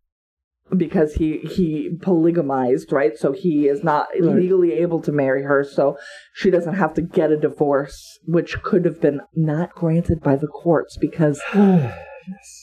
because 0.76 1.16
he 1.16 1.40
he 1.40 1.98
polygamized, 2.02 2.94
right? 2.94 3.18
So 3.18 3.34
he 3.34 3.68
is 3.68 3.84
not 3.84 4.08
Right. 4.14 4.36
legally 4.36 4.74
able 4.74 5.02
to 5.02 5.12
marry 5.12 5.44
her, 5.44 5.66
so 5.66 5.98
she 6.34 6.50
doesn't 6.50 6.76
have 6.76 6.94
to 6.94 7.02
get 7.02 7.32
a 7.32 7.38
divorce, 7.38 8.18
which 8.26 8.62
could 8.64 8.86
have 8.86 9.02
been 9.02 9.20
not 9.36 9.76
granted 9.76 10.22
by 10.22 10.38
the 10.38 10.48
courts 10.48 10.98
because 10.98 11.42
yes. 11.54 12.61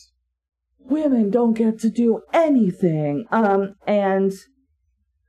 Women 0.89 1.31
don't 1.31 1.55
get 1.55 1.78
to 1.81 1.90
do 1.90 2.20
anything. 2.32 3.27
Um, 3.31 3.74
and 3.86 4.32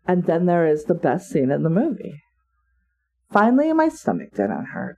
and 0.07 0.26
then 0.26 0.45
there 0.45 0.65
is 0.65 0.86
the 0.86 0.95
best 0.95 1.30
scene 1.30 1.52
in 1.52 1.64
the 1.64 1.69
movie. 1.69 2.22
Finally, 3.31 3.72
my 3.73 3.90
stomach 3.90 4.30
didn't 4.36 4.65
hurt, 4.73 4.98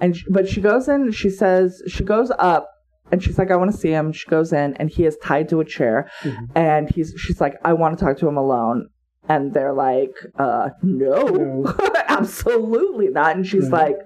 and 0.00 0.16
sh- 0.16 0.24
but 0.30 0.48
she 0.48 0.60
goes 0.60 0.88
in. 0.88 1.10
She 1.12 1.30
says 1.30 1.82
she 1.88 2.04
goes 2.04 2.30
up, 2.38 2.68
and 3.10 3.22
she's 3.22 3.38
like, 3.38 3.50
"I 3.50 3.56
want 3.56 3.70
to 3.72 3.76
see 3.76 3.90
him." 3.90 4.12
She 4.12 4.28
goes 4.28 4.52
in, 4.52 4.74
and 4.74 4.90
he 4.90 5.06
is 5.06 5.16
tied 5.22 5.48
to 5.50 5.60
a 5.60 5.64
chair, 5.64 6.10
Mhm. 6.22 6.50
and 6.54 6.90
he's 6.90 7.14
she's 7.16 7.40
like, 7.40 7.54
"I 7.64 7.72
want 7.72 7.98
to 7.98 8.04
talk 8.04 8.18
to 8.18 8.28
him 8.28 8.36
alone." 8.36 8.88
And 9.28 9.52
they're 9.52 9.72
like, 9.72 10.14
uh, 10.38 10.68
no, 10.84 11.24
No. 11.24 11.74
absolutely 12.08 13.08
not. 13.08 13.34
And 13.34 13.44
she's 13.44 13.70
like, 13.70 13.96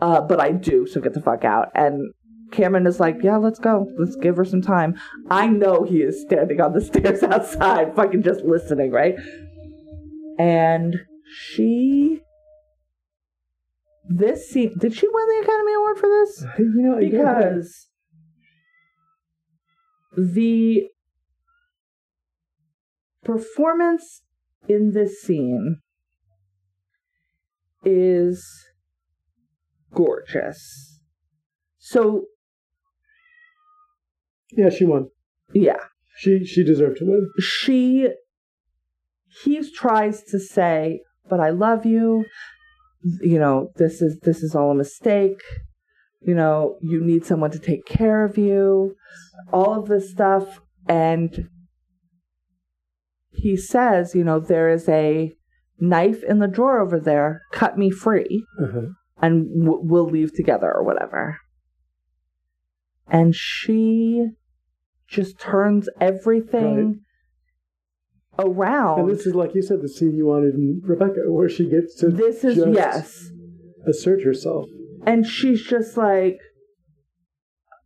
uh, 0.00 0.20
but 0.20 0.38
I 0.40 0.52
do, 0.52 0.86
so 0.86 1.00
get 1.00 1.12
the 1.12 1.20
fuck 1.20 1.44
out. 1.44 1.70
And 1.74 2.12
Cameron 2.50 2.86
is 2.86 3.00
like, 3.00 3.22
yeah, 3.22 3.36
let's 3.36 3.58
go. 3.58 3.86
Let's 3.98 4.16
give 4.16 4.36
her 4.36 4.44
some 4.44 4.62
time. 4.62 5.00
I 5.30 5.46
know 5.46 5.84
he 5.84 6.02
is 6.02 6.20
standing 6.20 6.60
on 6.60 6.72
the 6.72 6.80
stairs 6.84 7.22
outside, 7.22 7.94
fucking 7.94 8.22
just 8.22 8.44
listening, 8.44 8.90
right? 8.90 9.14
And 10.38 10.96
she. 11.32 12.20
This 14.08 14.48
scene. 14.48 14.74
Did 14.78 14.94
she 14.94 15.06
win 15.08 15.26
the 15.28 15.42
Academy 15.44 15.74
Award 15.74 15.98
for 15.98 16.08
this? 16.08 16.44
You 16.58 16.82
know. 16.82 16.98
Because 16.98 17.88
the 20.16 20.88
performance 23.22 24.22
in 24.68 24.92
this 24.92 25.20
scene 25.20 25.78
is 27.84 28.44
gorgeous. 29.94 31.00
So 31.78 32.26
Yeah, 34.52 34.70
she 34.70 34.84
won. 34.84 35.08
Yeah. 35.52 35.78
She 36.16 36.44
she 36.44 36.64
deserved 36.64 36.98
to 36.98 37.04
win. 37.06 37.30
She 37.38 38.08
he 39.44 39.70
tries 39.72 40.22
to 40.24 40.38
say, 40.38 41.00
"But 41.28 41.40
I 41.40 41.50
love 41.50 41.86
you. 41.86 42.24
You 43.20 43.38
know, 43.38 43.70
this 43.76 44.02
is 44.02 44.18
this 44.22 44.42
is 44.42 44.54
all 44.54 44.70
a 44.72 44.74
mistake. 44.74 45.40
You 46.20 46.34
know, 46.34 46.76
you 46.82 47.00
need 47.02 47.24
someone 47.24 47.50
to 47.52 47.58
take 47.58 47.86
care 47.86 48.24
of 48.24 48.36
you. 48.36 48.94
All 49.52 49.78
of 49.80 49.88
this 49.88 50.10
stuff 50.10 50.60
and 50.86 51.48
he 53.32 53.56
says, 53.56 54.14
you 54.14 54.24
know, 54.24 54.38
there 54.40 54.68
is 54.68 54.86
a 54.88 55.32
knife 55.78 56.22
in 56.24 56.40
the 56.40 56.48
drawer 56.48 56.80
over 56.80 56.98
there. 57.00 57.42
Cut 57.52 57.78
me 57.78 57.90
free, 57.90 58.44
Uh-huh. 58.60 58.88
and 59.22 59.64
w- 59.64 59.80
we'll 59.82 60.10
leave 60.10 60.34
together 60.34 60.70
or 60.70 60.82
whatever. 60.84 61.38
And 63.08 63.34
she 63.34 64.28
just 65.10 65.38
turns 65.40 65.88
everything 66.00 67.00
around. 68.38 69.00
And 69.00 69.10
this 69.10 69.26
is 69.26 69.34
like 69.34 69.54
you 69.54 69.62
said, 69.62 69.82
the 69.82 69.88
scene 69.88 70.14
you 70.14 70.26
wanted 70.26 70.54
in 70.54 70.80
Rebecca, 70.84 71.20
where 71.28 71.48
she 71.48 71.68
gets 71.68 71.94
to 71.96 72.08
This 72.08 72.44
is 72.44 72.56
yes. 72.72 73.30
assert 73.86 74.22
herself. 74.22 74.66
and 75.06 75.26
she's 75.26 75.62
just 75.64 75.96
like 75.96 76.38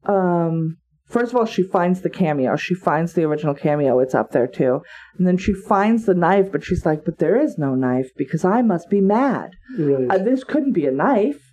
um 0.06 0.76
first 1.06 1.32
of 1.32 1.36
all 1.38 1.46
she 1.46 1.62
finds 1.62 2.00
the 2.02 2.10
cameo 2.10 2.56
she 2.56 2.74
finds 2.74 3.12
the 3.12 3.22
original 3.24 3.54
cameo 3.54 3.98
it's 4.00 4.14
up 4.14 4.32
there 4.32 4.46
too 4.46 4.82
and 5.16 5.26
then 5.26 5.36
she 5.38 5.52
finds 5.54 6.04
the 6.04 6.14
knife 6.14 6.50
but 6.52 6.64
she's 6.64 6.84
like 6.84 7.04
but 7.04 7.18
there 7.18 7.40
is 7.40 7.56
no 7.56 7.74
knife 7.74 8.10
because 8.16 8.44
i 8.44 8.60
must 8.60 8.90
be 8.90 9.00
mad 9.00 9.50
Right. 9.78 10.10
uh, 10.10 10.18
this 10.18 10.44
couldn't 10.44 10.72
be 10.72 10.86
a 10.86 10.90
knife 10.90 11.43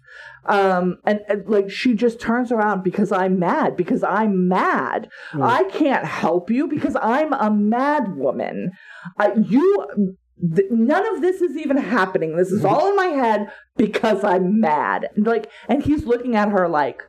um 0.46 0.98
and, 1.06 1.20
and 1.30 1.48
like 1.48 1.70
she 1.70 1.94
just 1.94 2.20
turns 2.20 2.52
around 2.52 2.84
because 2.84 3.12
i'm 3.12 3.38
mad 3.38 3.78
because 3.78 4.04
i'm 4.04 4.48
mad. 4.48 5.08
Right. 5.34 5.66
i 5.66 5.70
can't 5.70 6.06
help 6.06 6.50
you 6.50 6.68
because 6.68 6.96
i'm 7.02 7.32
a 7.34 7.52
mad 7.52 8.16
woman. 8.16 8.72
I, 9.20 9.34
you 9.36 10.16
th- 10.56 10.72
none 10.72 11.16
of 11.16 11.22
this 11.22 11.42
is 11.42 11.56
even 11.58 11.78
happening. 11.78 12.36
This 12.38 12.52
is 12.52 12.66
all 12.66 12.90
in 12.90 12.96
my 12.96 13.08
head 13.08 13.52
because 13.78 14.24
i'm 14.24 14.60
mad. 14.60 15.10
And, 15.16 15.28
like 15.28 15.50
and 15.70 15.84
he's 15.84 16.06
looking 16.06 16.36
at 16.36 16.50
her 16.50 16.68
like 16.68 17.04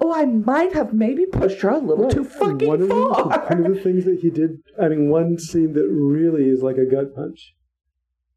oh 0.00 0.12
i 0.14 0.24
might 0.24 0.72
have 0.72 0.92
maybe 0.94 1.26
pushed 1.26 1.60
her 1.62 1.70
a 1.70 1.78
little 1.78 2.04
Right. 2.04 2.14
too 2.14 2.24
fucking 2.24 2.68
one 2.68 2.82
of 2.82 2.88
the, 2.88 2.94
far. 2.94 3.46
one 3.48 3.66
of 3.66 3.74
the 3.74 3.80
things 3.82 4.04
that 4.04 4.20
he 4.22 4.30
did, 4.30 4.58
I 4.80 4.88
mean, 4.88 5.10
one 5.10 5.38
scene 5.38 5.72
that 5.74 5.88
really 5.88 6.48
is 6.48 6.62
like 6.62 6.76
a 6.76 6.86
gut 6.90 7.14
punch 7.14 7.54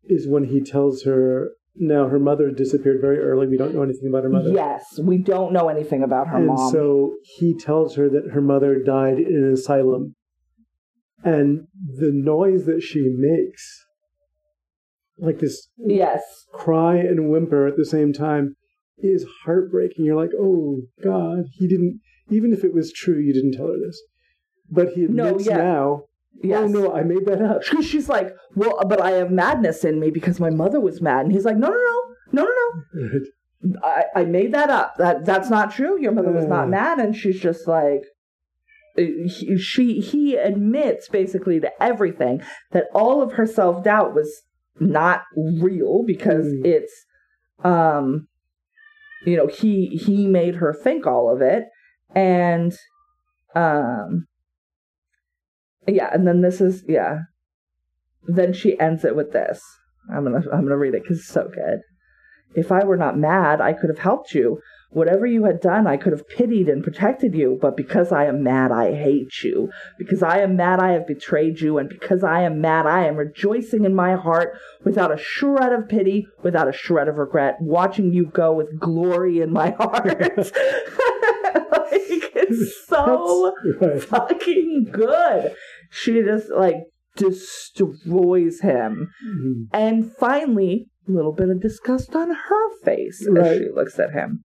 is 0.03 0.27
when 0.27 0.45
he 0.45 0.59
tells 0.59 1.03
her, 1.03 1.51
now 1.75 2.07
her 2.07 2.19
mother 2.19 2.51
disappeared 2.51 3.01
very 3.01 3.19
early. 3.19 3.47
We 3.47 3.57
don't 3.57 3.73
know 3.73 3.83
anything 3.83 4.07
about 4.09 4.23
her 4.23 4.29
mother. 4.29 4.51
yes 4.51 4.99
we 4.99 5.17
don't 5.17 5.53
know 5.53 5.69
anything 5.69 6.03
about 6.03 6.27
her 6.27 6.37
and 6.37 6.47
mom 6.47 6.71
so 6.71 7.15
he 7.37 7.55
tells 7.57 7.95
her 7.95 8.09
that 8.09 8.31
her 8.33 8.41
mother 8.41 8.81
died 8.83 9.17
in 9.19 9.43
an 9.43 9.51
asylum. 9.53 10.15
And 11.23 11.67
the 12.01 12.11
noise 12.11 12.65
that 12.65 12.81
she 12.81 13.07
makes, 13.15 13.85
like 15.17 15.39
this 15.39 15.69
yes 15.77 16.21
cry 16.51 16.97
and 16.97 17.29
whimper 17.29 17.65
at 17.65 17.77
the 17.77 17.85
same 17.85 18.11
time, 18.11 18.55
is 18.97 19.25
heartbreaking. 19.45 20.03
You're 20.05 20.21
like, 20.21 20.31
oh 20.37 20.81
God, 21.03 21.45
he 21.53 21.67
didn't, 21.67 22.01
even 22.29 22.51
if 22.51 22.63
it 22.63 22.73
was 22.73 22.91
true, 22.91 23.19
you 23.19 23.33
didn't 23.33 23.53
tell 23.53 23.67
her 23.67 23.79
this. 23.79 24.01
But 24.69 24.89
he 24.93 25.01
No, 25.01 25.27
admits 25.27 25.47
yeah. 25.47 25.57
now, 25.57 26.03
yes 26.41 26.59
oh 26.63 26.67
no, 26.67 26.93
I 26.93 27.03
made 27.03 27.25
that 27.25 27.41
up. 27.41 27.63
She- 27.63 27.81
She's 27.91 28.09
like, 28.09 28.33
well, 28.55 28.79
but 28.87 29.01
I 29.01 29.11
have 29.11 29.31
madness 29.31 29.83
in 29.83 29.99
me 29.99 30.09
because 30.11 30.39
my 30.39 30.49
mother 30.49 30.79
was 30.79 31.01
mad. 31.01 31.25
And 31.25 31.31
he's 31.31 31.45
like, 31.45 31.57
no, 31.57 31.69
no, 31.69 31.75
no, 32.31 32.43
no, 32.43 32.43
no, 32.45 32.83
no. 32.93 33.19
I, 33.83 34.03
I 34.15 34.23
made 34.25 34.53
that 34.53 34.69
up. 34.69 34.95
That 34.97 35.25
that's 35.25 35.49
not 35.49 35.71
true. 35.73 35.99
Your 36.01 36.11
mother 36.11 36.31
was 36.31 36.45
not 36.45 36.67
mad. 36.69 36.99
And 36.99 37.15
she's 37.15 37.39
just 37.39 37.65
like, 37.67 38.01
he, 38.95 39.57
she 39.57 39.99
he 40.01 40.35
admits 40.35 41.07
basically 41.09 41.59
to 41.61 41.71
everything 41.81 42.41
that 42.71 42.85
all 42.93 43.21
of 43.21 43.33
her 43.33 43.47
self 43.47 43.83
doubt 43.83 44.13
was 44.13 44.41
not 44.79 45.21
real 45.35 46.03
because 46.05 46.45
Mm. 46.47 46.65
it's 46.65 47.05
um 47.63 48.27
you 49.25 49.37
know 49.37 49.47
he 49.47 49.87
he 50.03 50.27
made 50.27 50.55
her 50.55 50.73
think 50.73 51.07
all 51.07 51.33
of 51.33 51.41
it 51.41 51.65
and 52.13 52.73
um 53.55 54.27
yeah 55.87 56.09
and 56.13 56.27
then 56.27 56.41
this 56.41 56.61
is 56.61 56.83
yeah. 56.87 57.19
Then 58.25 58.53
she 58.53 58.79
ends 58.79 59.03
it 59.03 59.15
with 59.15 59.33
this. 59.33 59.61
I'm 60.13 60.23
gonna 60.23 60.43
i'm 60.51 60.63
gonna 60.63 60.77
read 60.77 60.95
it 60.95 61.03
because 61.03 61.19
it's 61.19 61.27
so 61.27 61.49
good. 61.53 61.81
If 62.55 62.71
i 62.71 62.83
were 62.83 62.97
not 62.97 63.17
mad 63.17 63.61
i 63.61 63.73
could 63.73 63.89
have 63.89 63.99
helped 63.99 64.33
you. 64.33 64.59
Whatever 64.91 65.25
you 65.25 65.45
had 65.45 65.59
done 65.59 65.87
i 65.87 65.97
could 65.97 66.13
have 66.13 66.29
pitied 66.29 66.69
and 66.69 66.83
protected 66.83 67.33
you 67.33 67.57
but 67.59 67.75
because 67.75 68.11
i 68.11 68.25
am 68.25 68.43
mad 68.43 68.71
i 68.71 68.93
hate 68.93 69.43
you. 69.43 69.71
Because 69.97 70.21
i 70.21 70.39
am 70.39 70.55
mad 70.55 70.79
i 70.79 70.91
have 70.91 71.07
betrayed 71.07 71.59
you 71.59 71.77
and 71.77 71.89
because 71.89 72.23
i 72.23 72.41
am 72.43 72.61
mad 72.61 72.85
i 72.85 73.05
am 73.05 73.15
rejoicing 73.15 73.85
in 73.85 73.95
my 73.95 74.15
heart 74.15 74.57
without 74.83 75.11
a 75.11 75.17
shred 75.17 75.73
of 75.73 75.89
pity 75.89 76.27
without 76.43 76.67
a 76.67 76.73
shred 76.73 77.07
of 77.07 77.15
regret 77.15 77.57
watching 77.59 78.13
you 78.13 78.25
go 78.25 78.53
with 78.53 78.79
glory 78.79 79.41
in 79.41 79.51
my 79.51 79.71
heart 79.79 80.21
so 82.87 83.53
right. 83.81 84.01
fucking 84.03 84.87
good. 84.91 85.55
She 85.91 86.21
just 86.21 86.49
like 86.49 86.77
destroys 87.15 88.61
him. 88.61 89.09
Mhm. 89.25 89.67
And 89.73 90.11
finally, 90.17 90.87
a 91.07 91.11
little 91.11 91.33
bit 91.33 91.49
of 91.49 91.61
disgust 91.61 92.15
on 92.15 92.29
her 92.29 92.69
face 92.83 93.25
Right. 93.29 93.45
as 93.47 93.57
she 93.57 93.69
looks 93.73 93.99
at 93.99 94.11
him. 94.11 94.43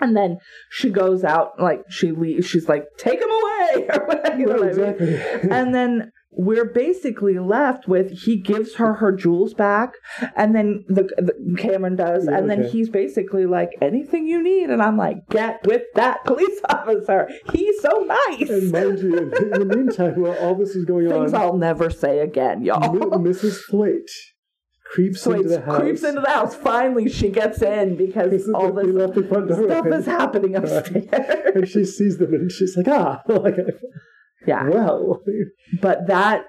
And 0.00 0.16
then 0.16 0.38
she 0.70 0.90
goes 0.90 1.24
out, 1.24 1.60
like 1.60 1.82
she 1.90 2.12
leaves. 2.12 2.46
She's 2.46 2.68
like, 2.68 2.84
"Take 2.98 3.20
him 3.20 3.30
away!" 3.30 3.88
or 3.92 4.04
whatever. 4.06 4.38
you 4.38 4.46
know 4.46 4.52
Right, 4.58 4.76
what 4.76 4.90
I 4.90 4.92
mean? 4.92 5.08
exactly. 5.14 5.50
And 5.50 5.74
then 5.74 6.12
we're 6.30 6.66
basically 6.66 7.38
left 7.38 7.88
with 7.88 8.10
he 8.24 8.36
gives 8.36 8.74
her 8.76 8.94
her 8.94 9.12
jewels 9.12 9.54
back, 9.54 9.94
and 10.36 10.54
then 10.54 10.84
the, 10.88 11.02
the 11.16 11.56
Cameron 11.58 11.96
does, 11.96 12.26
Yeah, 12.26 12.36
and 12.38 12.50
then 12.50 12.64
he's 12.68 12.88
basically 12.88 13.46
like, 13.46 13.70
"Anything 13.80 14.26
you 14.26 14.42
need," 14.42 14.70
and 14.70 14.82
I'm 14.82 14.96
like, 14.96 15.26
"Get 15.30 15.66
with 15.66 15.82
that 15.94 16.24
police 16.24 16.60
officer. 16.68 17.28
He's 17.52 17.80
so 17.80 18.06
nice." 18.28 18.50
and 18.50 18.70
mind 18.70 18.98
you, 19.00 19.16
in 19.16 19.30
the 19.50 19.64
meantime, 19.76 20.20
while 20.20 20.36
all 20.38 20.54
this 20.54 20.76
is 20.76 20.84
going 20.84 21.08
Things 21.08 21.14
on, 21.16 21.20
things 21.30 21.34
I'll 21.34 21.56
never 21.56 21.90
say 21.90 22.20
again, 22.20 22.62
y'all. 22.62 22.80
Mrs. 22.80 23.60
Thwaite 23.70 24.10
creeps 24.92 25.22
So 25.22 25.32
into 25.32 25.48
the 25.48 25.60
house. 25.60 25.80
creeps 25.80 26.02
into 26.04 26.20
the 26.20 26.30
house. 26.30 26.54
Finally, 26.54 27.08
she 27.10 27.30
gets 27.30 27.60
in 27.62 27.96
because 27.96 28.30
This 28.30 28.48
all 28.54 28.72
this 28.72 28.86
left 28.86 29.14
the 29.14 29.22
front 29.24 29.48
door 29.48 29.64
stuff 29.64 29.78
open. 29.80 29.92
is 29.94 30.06
happening 30.06 30.56
upstairs. 30.56 31.06
and 31.54 31.68
she 31.68 31.84
sees 31.84 32.16
them 32.18 32.32
and 32.34 32.50
she's 32.52 32.76
like, 32.76 32.88
ah, 32.88 33.22
like, 33.28 33.56
yeah, 34.46 34.68
well, 34.68 35.20
but 35.80 36.06
that 36.06 36.44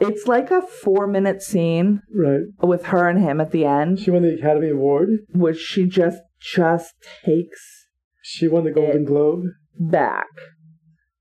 it's 0.00 0.26
like 0.26 0.50
a 0.50 0.60
four 0.62 1.06
minute 1.06 1.42
scene 1.42 2.00
right. 2.14 2.40
with 2.62 2.86
her 2.86 3.08
and 3.08 3.20
him 3.20 3.40
at 3.40 3.52
the 3.52 3.64
end, 3.64 4.00
She 4.00 4.10
won 4.10 4.22
the 4.22 4.34
Academy 4.34 4.70
Award. 4.70 5.10
which 5.32 5.58
she 5.58 5.86
just 5.86 6.18
just 6.40 6.94
takes 7.24 7.86
She 8.22 8.48
won 8.48 8.64
the 8.64 8.70
Golden 8.72 9.04
Globe. 9.04 9.44
back. 9.78 10.26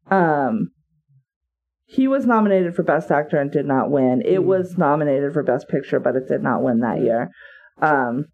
Um, 0.10 0.72
he 1.86 2.08
was 2.08 2.26
nominated 2.26 2.76
for 2.76 2.84
Best 2.84 3.12
Actor 3.12 3.38
and 3.40 3.52
did 3.52 3.66
not 3.66 3.92
win. 3.92 4.22
It 4.26 4.40
Mm. 4.40 4.46
was 4.46 4.78
nominated 4.78 5.32
for 5.34 5.44
Best 5.44 5.68
Picture, 5.70 6.00
but 6.00 6.16
it 6.16 6.28
did 6.28 6.42
not 6.42 6.64
win 6.64 6.80
that 6.80 7.02
year. 7.02 7.30
Um, 7.82 8.26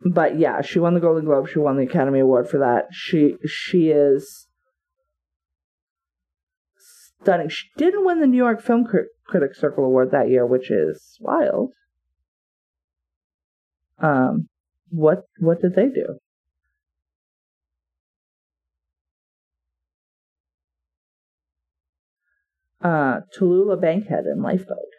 but 0.00 0.38
yeah, 0.38 0.60
she 0.62 0.78
won 0.78 0.94
the 0.94 1.00
Golden 1.00 1.24
Globe. 1.24 1.48
She 1.48 1.58
won 1.58 1.76
the 1.76 1.82
Academy 1.84 2.20
Award 2.20 2.48
for 2.48 2.58
that. 2.58 2.86
She 2.92 3.36
she 3.46 3.90
is 3.90 4.46
stunning. 7.22 7.48
She 7.48 7.68
didn't 7.76 8.04
win 8.04 8.20
the 8.20 8.26
New 8.26 8.36
York 8.36 8.62
Film 8.62 8.84
Crit- 8.84 9.08
Critics 9.26 9.60
Circle 9.60 9.84
Award 9.84 10.10
that 10.12 10.28
year, 10.28 10.46
which 10.46 10.70
is 10.70 11.16
wild. 11.20 11.72
Um, 13.98 14.48
what 14.90 15.24
what 15.38 15.60
did 15.60 15.74
they 15.74 15.88
do? 15.88 16.18
Uh, 22.80 23.20
Tallulah 23.36 23.80
Bankhead 23.80 24.24
in 24.32 24.40
Lifeboat. 24.40 24.97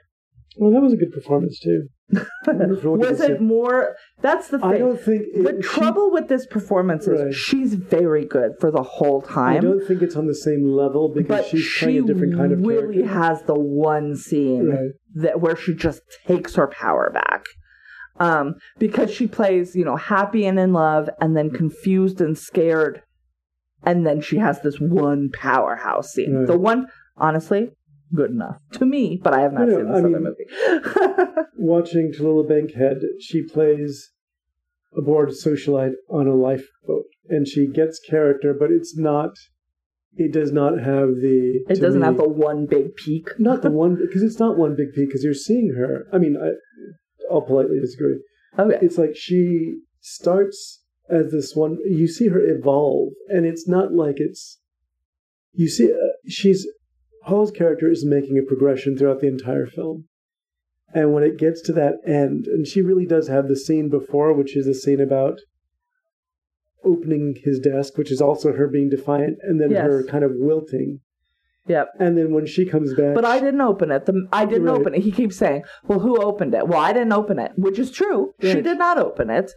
Well, 0.58 0.72
that 0.72 0.82
was 0.82 0.94
a 0.94 0.98
good 0.98 1.12
performance 1.12 1.60
too. 1.60 1.88
Was 2.48 3.22
it 3.22 3.40
more? 3.40 3.96
That's 4.22 4.48
the 4.48 4.58
thing. 4.58 4.68
I 4.68 4.78
don't 4.80 5.00
think 5.00 5.22
it, 5.32 5.44
The 5.44 5.62
she- 5.62 5.70
trouble 5.80 6.10
with 6.12 6.28
this 6.28 6.48
performance 6.48 7.08
is 7.08 7.22
Right. 7.22 7.34
she's 7.34 7.76
very 7.76 8.26
good 8.26 8.54
for 8.60 8.72
the 8.72 8.82
whole 8.82 9.22
time. 9.22 9.58
I 9.58 9.60
don't 9.60 9.86
think 9.86 10.02
it's 10.02 10.16
on 10.16 10.26
the 10.26 10.34
same 10.34 10.64
level 10.68 11.14
because 11.14 11.46
she's 11.48 11.62
she 11.62 11.86
playing 11.86 12.04
a 12.06 12.08
different 12.08 12.36
kind 12.36 12.52
of 12.52 12.62
really 12.62 13.04
character. 13.04 13.14
has 13.14 13.44
the 13.44 13.54
one 13.60 14.16
scene 14.16 14.70
Right. 14.70 14.90
that 15.16 15.40
where 15.40 15.56
she 15.56 15.76
just 15.76 16.02
takes 16.26 16.56
her 16.56 16.66
power 16.68 17.12
back. 17.14 17.44
Um, 18.20 18.56
because 18.80 19.12
she 19.12 19.28
plays, 19.28 19.76
you 19.76 19.86
know, 19.86 19.96
happy 19.96 20.46
and 20.48 20.60
in 20.60 20.74
love, 20.74 21.10
and 21.22 21.38
then 21.38 21.52
confused 21.52 22.20
and 22.22 22.36
scared, 22.38 23.02
and 23.84 24.06
then 24.06 24.20
she 24.20 24.38
has 24.38 24.62
this 24.62 24.80
one 24.80 25.30
powerhouse 25.32 26.12
scene. 26.14 26.34
Right. 26.34 26.48
The 26.48 26.58
one, 26.58 26.88
honestly, 27.18 27.70
good 28.14 28.32
enough 28.32 28.58
to 28.74 28.86
me, 28.86 29.20
but 29.24 29.34
I 29.34 29.42
have 29.42 29.54
not 29.54 29.68
No, 29.68 29.78
no, 29.78 29.78
seen 29.78 29.86
this 29.88 29.96
I 29.96 30.00
other 30.00 30.10
mean- 30.10 30.24
movie. 30.24 31.42
Watching 31.58 32.12
Tallulah 32.14 32.48
Bankhead, 32.48 32.98
she 33.20 33.44
plays 33.44 34.12
a 34.98 35.02
bored 35.02 35.30
socialite 35.30 35.94
on 36.10 36.28
a 36.28 36.36
lifeboat, 36.36 37.06
and 37.28 37.48
she 37.48 37.68
gets 37.68 38.00
character, 38.00 38.56
but 38.58 38.72
it's 38.72 38.98
not 38.98 39.32
it 40.16 40.34
does 40.34 40.52
not 40.52 40.80
have 40.80 41.10
the. 41.22 41.64
It 41.70 41.80
doesn't 41.80 42.00
me- 42.02 42.06
have 42.06 42.18
the 42.18 42.28
one 42.28 42.66
big 42.66 42.96
peak. 42.96 43.30
not 43.40 43.62
the 43.62 43.72
one 43.72 43.96
because 44.02 44.24
it's 44.24 44.40
not 44.40 44.58
one 44.58 44.76
big 44.76 44.94
peak 44.94 45.10
because 45.10 45.24
you're 45.24 45.34
seeing 45.34 45.76
her. 45.78 46.08
I 46.12 46.18
mean, 46.18 46.36
I, 46.36 46.50
I'll 47.32 47.42
politely 47.42 47.80
disagree. 47.80 48.20
Okay. 48.58 48.80
It's 48.82 48.98
like 48.98 49.16
she 49.16 49.76
starts 50.02 50.82
as 51.10 51.32
this 51.32 51.56
one. 51.56 51.78
You 51.86 52.08
see 52.08 52.30
her 52.30 52.40
evolve, 52.42 53.14
and 53.30 53.46
it's 53.46 53.68
not 53.68 53.94
like 53.94 54.16
it's. 54.18 54.60
You 55.54 55.68
see, 55.68 55.92
uh, 55.92 55.96
she's 56.28 56.68
Paul's 57.24 57.52
character 57.52 57.90
is 57.90 58.06
making 58.06 58.38
a 58.38 58.44
progression 58.48 58.98
throughout 58.98 59.20
the 59.22 59.28
entire 59.28 59.66
film, 59.68 60.06
and 60.94 61.14
when 61.14 61.24
it 61.24 61.38
gets 61.38 61.62
to 61.64 61.74
that 61.74 61.96
end, 62.06 62.46
and 62.48 62.68
she 62.68 62.82
really 62.82 63.06
does 63.06 63.28
have 63.28 63.48
the 63.48 63.56
scene 63.56 63.90
before, 63.90 64.34
which 64.34 64.56
is 64.56 64.68
a 64.68 64.74
scene 64.74 65.00
about 65.02 65.40
opening 66.84 67.36
his 67.44 67.60
desk, 67.60 67.98
which 67.98 68.12
is 68.12 68.22
also 68.22 68.54
her 68.54 68.68
being 68.68 68.90
defiant, 68.90 69.38
and 69.44 69.60
then 69.60 69.72
Yes. 69.72 69.84
her 69.84 70.04
kind 70.04 70.24
of 70.24 70.32
wilting, 70.36 71.02
Yep. 71.68 71.90
and 72.00 72.18
then 72.18 72.34
when 72.34 72.46
she 72.46 72.66
comes 72.66 72.94
back, 72.94 73.14
But 73.16 73.26
I 73.26 73.40
didn't 73.40 73.62
open 73.62 73.92
it. 73.92 74.06
The, 74.06 74.28
I 74.32 74.46
didn't 74.46 74.64
Right. 74.64 74.80
open 74.80 74.96
it. 74.96 75.02
He 75.02 75.12
keeps 75.12 75.36
saying, 75.36 75.64
"Well, 75.88 76.00
who 76.00 76.16
opened 76.22 76.56
it?" 76.56 76.68
Well, 76.68 76.80
I 76.80 76.94
didn't 76.94 77.12
open 77.12 77.38
it, 77.38 77.52
which 77.58 77.78
is 77.78 77.92
true. 77.92 78.34
She 78.40 78.62
did 78.62 78.78
not 78.80 78.98
open 78.98 79.30
it. 79.30 79.52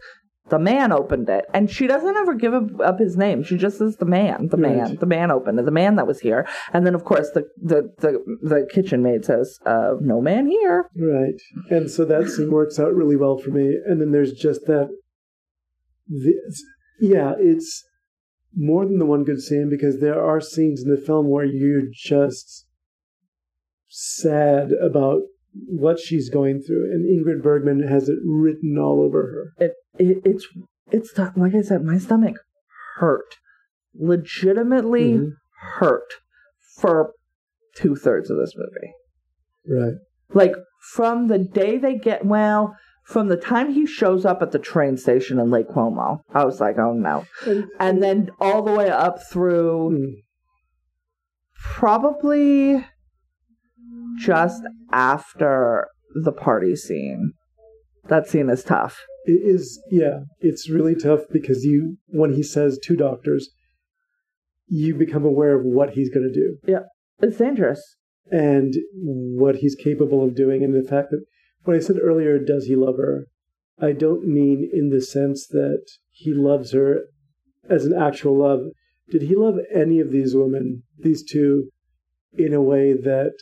The 0.49 0.59
man 0.59 0.91
opened 0.91 1.29
it, 1.29 1.45
and 1.53 1.71
she 1.71 1.87
doesn't 1.87 2.17
ever 2.17 2.33
give 2.33 2.53
up, 2.53 2.63
up 2.83 2.99
his 2.99 3.15
name. 3.15 3.43
She 3.43 3.55
just 3.57 3.77
says 3.77 3.95
the 3.95 4.05
man, 4.05 4.49
the 4.49 4.57
man, 4.57 4.79
Right. 4.79 4.99
the 4.99 5.05
man 5.05 5.31
opened 5.31 5.57
it, 5.57 5.63
the 5.65 5.71
man 5.71 5.95
that 5.95 6.05
was 6.05 6.19
here. 6.19 6.45
And 6.73 6.85
then, 6.85 6.95
of 6.95 7.05
course, 7.05 7.29
the 7.33 7.45
the 7.61 7.93
the, 7.99 8.19
the 8.41 8.67
kitchen 8.69 9.01
maid 9.01 9.23
says, 9.23 9.57
uh, 9.65 9.93
"No 10.01 10.19
man 10.19 10.47
here." 10.47 10.89
Right. 10.97 11.39
And 11.69 11.89
so 11.89 12.03
that 12.05 12.27
scene 12.29 12.51
works 12.51 12.77
out 12.77 12.93
really 12.93 13.15
well 13.15 13.37
for 13.37 13.51
me. 13.51 13.77
And 13.85 14.01
then 14.01 14.11
there's 14.11 14.33
just 14.33 14.65
that. 14.67 14.89
The, 16.09 16.33
yeah, 16.99 17.33
it's 17.39 17.81
more 18.53 18.85
than 18.85 18.99
the 18.99 19.05
one 19.05 19.23
good 19.23 19.41
scene 19.41 19.69
because 19.69 20.01
there 20.01 20.21
are 20.21 20.41
scenes 20.41 20.83
in 20.83 20.93
the 20.93 20.99
film 21.01 21.29
where 21.29 21.45
you're 21.45 21.87
just 21.91 22.67
sad 23.87 24.71
about 24.73 25.21
what 25.67 25.99
she's 25.99 26.29
going 26.29 26.61
through. 26.61 26.91
And 26.91 27.05
Ingrid 27.05 27.41
Bergman 27.43 27.87
has 27.87 28.09
it 28.09 28.17
written 28.25 28.77
all 28.79 29.01
over 29.05 29.21
her. 29.57 29.65
It, 29.65 29.73
it 29.97 30.17
it's 30.25 30.47
it's 30.91 31.17
like 31.17 31.55
I 31.55 31.61
said, 31.61 31.83
my 31.83 31.97
stomach 31.97 32.37
hurt, 32.97 33.35
legitimately 33.95 35.13
Mhm. 35.13 35.29
hurt 35.79 36.13
for 36.77 37.13
two 37.75 37.95
thirds 37.95 38.29
of 38.29 38.37
this 38.37 38.53
movie. 38.55 38.93
Right. 39.67 39.97
Like 40.33 40.55
from 40.93 41.27
the 41.27 41.37
day 41.39 41.77
they 41.77 41.95
get 41.95 42.25
well, 42.25 42.75
from 43.05 43.27
the 43.27 43.37
time 43.37 43.73
he 43.73 43.85
shows 43.85 44.25
up 44.25 44.41
at 44.41 44.51
the 44.51 44.59
train 44.59 44.97
station 44.97 45.39
in 45.39 45.49
Lake 45.51 45.69
Como, 45.69 46.21
I 46.33 46.45
was 46.45 46.59
like, 46.59 46.77
oh 46.77 46.93
no. 46.93 47.25
And, 47.45 47.65
And 47.79 48.01
then 48.03 48.31
all 48.39 48.61
the 48.63 48.71
way 48.73 48.89
up 48.89 49.19
through 49.31 49.91
Mm, 49.91 50.23
probably 51.55 52.85
just 54.19 54.63
after 54.91 55.87
the 56.15 56.31
party 56.31 56.75
scene. 56.75 57.33
That 58.09 58.27
scene 58.27 58.49
is 58.49 58.63
tough. 58.63 59.01
it 59.25 59.41
is, 59.43 59.81
yeah, 59.89 60.19
it's 60.41 60.69
really 60.69 60.95
tough 60.95 61.21
because 61.31 61.63
you, 61.63 61.97
when 62.07 62.33
he 62.33 62.43
says 62.43 62.77
two 62.83 62.95
doctors, 62.95 63.49
you 64.67 64.95
become 64.95 65.25
aware 65.25 65.57
of 65.57 65.65
what 65.65 65.91
he's 65.91 66.09
going 66.09 66.27
to 66.27 66.33
do. 66.33 66.57
Yeah, 66.67 66.83
it's 67.19 67.37
dangerous. 67.37 67.81
and 68.31 68.73
what 68.95 69.57
he's 69.57 69.75
capable 69.75 70.23
of 70.23 70.35
doing, 70.35 70.63
and 70.63 70.73
the 70.73 70.87
fact 70.87 71.09
that 71.11 71.23
when 71.63 71.75
I 71.77 71.79
said 71.81 71.97
earlier, 72.01 72.39
does 72.39 72.65
he 72.65 72.75
love 72.75 72.97
her? 72.97 73.27
I 73.81 73.91
don't 73.91 74.25
mean 74.27 74.69
in 74.71 74.89
the 74.89 75.01
sense 75.01 75.47
that 75.47 75.85
he 76.09 76.33
loves 76.33 76.71
her 76.71 77.01
as 77.69 77.85
an 77.85 77.93
actual 77.93 78.37
love. 78.37 78.61
Did 79.09 79.23
he 79.23 79.35
love 79.35 79.55
any 79.73 79.99
of 79.99 80.11
these 80.11 80.35
women, 80.35 80.83
these 80.97 81.23
two, 81.23 81.69
in 82.37 82.53
a 82.53 82.61
way 82.61 82.93
that 82.93 83.33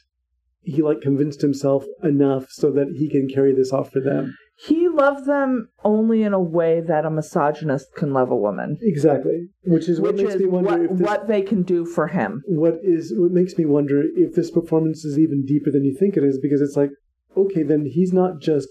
he 0.64 0.82
like 0.82 1.02
convinced 1.02 1.42
himself 1.42 1.86
enough 2.04 2.48
so 2.50 2.72
that 2.72 2.94
he 2.96 3.10
can 3.10 3.28
carry 3.28 3.54
this 3.54 3.72
off 3.74 3.92
for 3.92 4.00
them? 4.00 4.36
He 4.68 4.88
loved 4.88 5.26
them 5.26 5.70
only 5.84 6.22
in 6.22 6.34
a 6.34 6.40
way 6.40 6.82
that 6.82 7.04
a 7.06 7.10
misogynist 7.10 7.96
can 7.96 8.14
love 8.14 8.30
a 8.30 8.36
woman, 8.36 8.78
Exactly, 8.82 9.48
which 9.64 9.90
is 9.90 10.00
what 10.00 10.14
which 10.14 10.24
makes 10.24 10.36
is 10.36 10.42
me 10.42 10.48
wonder 10.48 10.70
what, 10.72 10.82
if 10.82 10.92
this, 10.92 11.02
what 11.02 11.28
they 11.28 11.42
can 11.42 11.64
do 11.64 11.86
for 11.86 12.08
him. 12.08 12.44
what 12.46 12.76
is 12.84 13.12
what 13.18 13.32
makes 13.32 13.58
me 13.58 13.66
wonder 13.66 14.04
if 14.16 14.36
this 14.36 14.52
performance 14.52 15.04
is 15.04 15.18
even 15.18 15.46
deeper 15.46 15.72
than 15.72 15.84
you 15.84 15.96
think 15.98 16.16
it 16.16 16.24
is 16.24 16.38
because 16.40 16.62
it's 16.62 16.78
like 16.78 16.92
okay 17.36 17.64
then 17.64 17.86
he's 17.86 18.14
not 18.14 18.40
just 18.40 18.68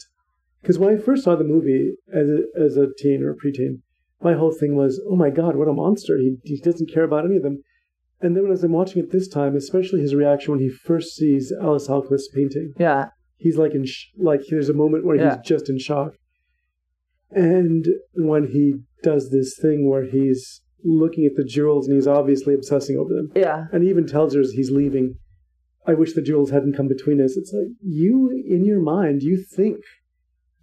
because 0.63 0.79
when 0.79 0.95
I 0.95 0.99
first 1.01 1.25
saw 1.25 1.35
the 1.35 1.45
movie 1.45 1.95
as 2.15 2.29
a, 2.29 2.43
as 2.63 2.77
a 2.77 2.89
teen 2.99 3.25
or 3.25 3.35
preteen 3.35 3.81
my 4.23 4.35
whole 4.35 4.53
thing 4.53 4.77
was 4.77 5.03
oh 5.11 5.17
my 5.17 5.31
god 5.31 5.57
what 5.57 5.67
a 5.69 5.73
monster 5.73 6.19
he, 6.19 6.37
he 6.45 6.61
doesn't 6.61 6.93
care 6.93 7.05
about 7.05 7.25
any 7.25 7.37
of 7.37 7.43
them 7.43 7.63
and 8.23 8.37
then 8.37 8.51
as 8.53 8.63
I'm 8.65 8.73
watching 8.73 9.03
it 9.03 9.11
this 9.13 9.29
time 9.29 9.57
especially 9.57 10.01
his 10.01 10.15
reaction 10.15 10.53
when 10.53 10.61
he 10.61 10.69
first 10.69 11.15
sees 11.17 11.53
Alice 11.61 11.89
Alquist's 11.89 12.29
painting 12.35 12.73
Yeah. 12.79 13.09
he's 13.37 13.57
like 13.57 13.75
in 13.75 13.85
sh- 13.87 14.09
like 14.19 14.43
there's 14.51 14.69
a 14.69 14.75
moment 14.75 15.05
where 15.05 15.17
Yeah. 15.17 15.37
he's 15.37 15.47
just 15.47 15.69
in 15.71 15.79
shock 15.79 16.15
and 17.31 17.87
when 18.15 18.49
he 18.49 18.75
does 19.03 19.31
this 19.31 19.57
thing 19.61 19.89
where 19.89 20.05
he's 20.05 20.61
looking 20.83 21.25
at 21.27 21.37
the 21.37 21.45
jewels 21.45 21.87
and 21.87 21.95
he's 21.97 22.07
obviously 22.07 22.55
obsessing 22.55 22.97
over 22.97 23.15
them 23.15 23.31
Yeah. 23.35 23.67
and 23.73 23.83
he 23.83 23.91
even 23.91 24.07
tells 24.07 24.35
her 24.35 24.41
as 24.41 24.53
he's 24.53 24.71
leaving, 24.71 25.15
I 25.87 25.95
wish 25.95 26.13
the 26.15 26.23
jewels 26.23 26.51
hadn't 26.51 26.75
come 26.75 26.89
between 26.89 27.21
us. 27.21 27.37
It's 27.37 27.53
like 27.53 27.69
you, 27.83 28.31
in 28.47 28.65
your 28.65 28.81
mind, 28.81 29.23
you 29.23 29.37
think 29.57 29.79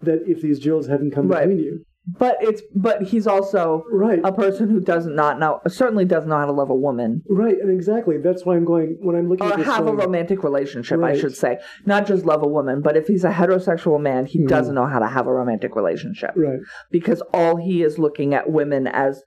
that 0.01 0.19
if 0.27 0.41
these 0.41 0.59
jewels 0.59 0.87
hadn't 0.87 1.11
come 1.11 1.27
Right. 1.27 1.47
between 1.47 1.63
you, 1.63 1.85
But 2.09 2.37
it's 2.39 2.61
but 2.73 3.03
he's 3.03 3.27
also 3.27 3.83
right, 3.91 4.21
a 4.23 4.31
person 4.31 4.69
who 4.69 4.79
does 4.79 5.05
not 5.05 5.39
know 5.39 5.59
certainly 5.67 6.05
doesn't 6.05 6.29
know 6.29 6.37
how 6.37 6.45
to 6.45 6.53
love 6.53 6.69
a 6.69 6.75
woman 6.75 7.21
right, 7.27 7.57
and 7.59 7.69
exactly. 7.69 8.17
That's 8.17 8.45
why 8.45 8.55
I'm 8.55 8.63
going 8.63 8.97
when 9.01 9.17
I'm 9.17 9.27
looking 9.27 9.45
or 9.45 9.53
at 9.59 9.65
have 9.65 9.87
a 9.87 9.91
romantic 9.93 10.41
relationship, 10.41 11.03
I 11.03 11.17
should 11.17 11.35
say. 11.35 11.57
Not 11.85 12.07
just 12.07 12.23
love 12.25 12.43
a 12.43 12.47
woman, 12.47 12.81
but 12.81 12.95
if 12.95 13.07
he's 13.07 13.25
a 13.25 13.31
heterosexual 13.31 13.99
man, 14.01 14.25
he 14.25 14.39
Mhm. 14.39 14.47
doesn't 14.47 14.73
know 14.73 14.85
how 14.85 14.99
to 14.99 15.07
have 15.07 15.27
a 15.27 15.33
romantic 15.33 15.75
relationship 15.75 16.31
right, 16.37 16.59
because 16.91 17.21
all 17.33 17.57
he 17.57 17.83
is 17.83 17.99
looking 17.99 18.33
at 18.33 18.49
women 18.49 18.87
as 18.87 19.21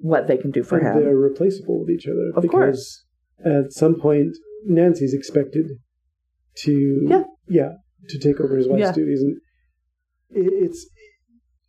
what 0.00 0.26
they 0.26 0.36
can 0.36 0.50
do 0.50 0.62
for 0.62 0.76
and 0.78 0.86
him. 0.86 1.04
they're 1.04 1.16
replaceable 1.16 1.80
with 1.80 1.88
each 1.90 2.06
other 2.06 2.30
Of 2.36 2.42
because 2.42 3.04
course. 3.42 3.64
at 3.64 3.72
some 3.72 3.98
point 3.98 4.36
Nancy's 4.66 5.14
expected 5.14 5.78
to 6.56 7.06
Yeah. 7.08 7.24
yeah 7.48 7.72
to 8.10 8.18
take 8.18 8.38
over 8.38 8.54
his 8.56 8.68
wife's 8.68 8.80
Yeah. 8.80 8.92
duties, 8.92 9.22
and 9.22 9.36
it's 10.30 10.88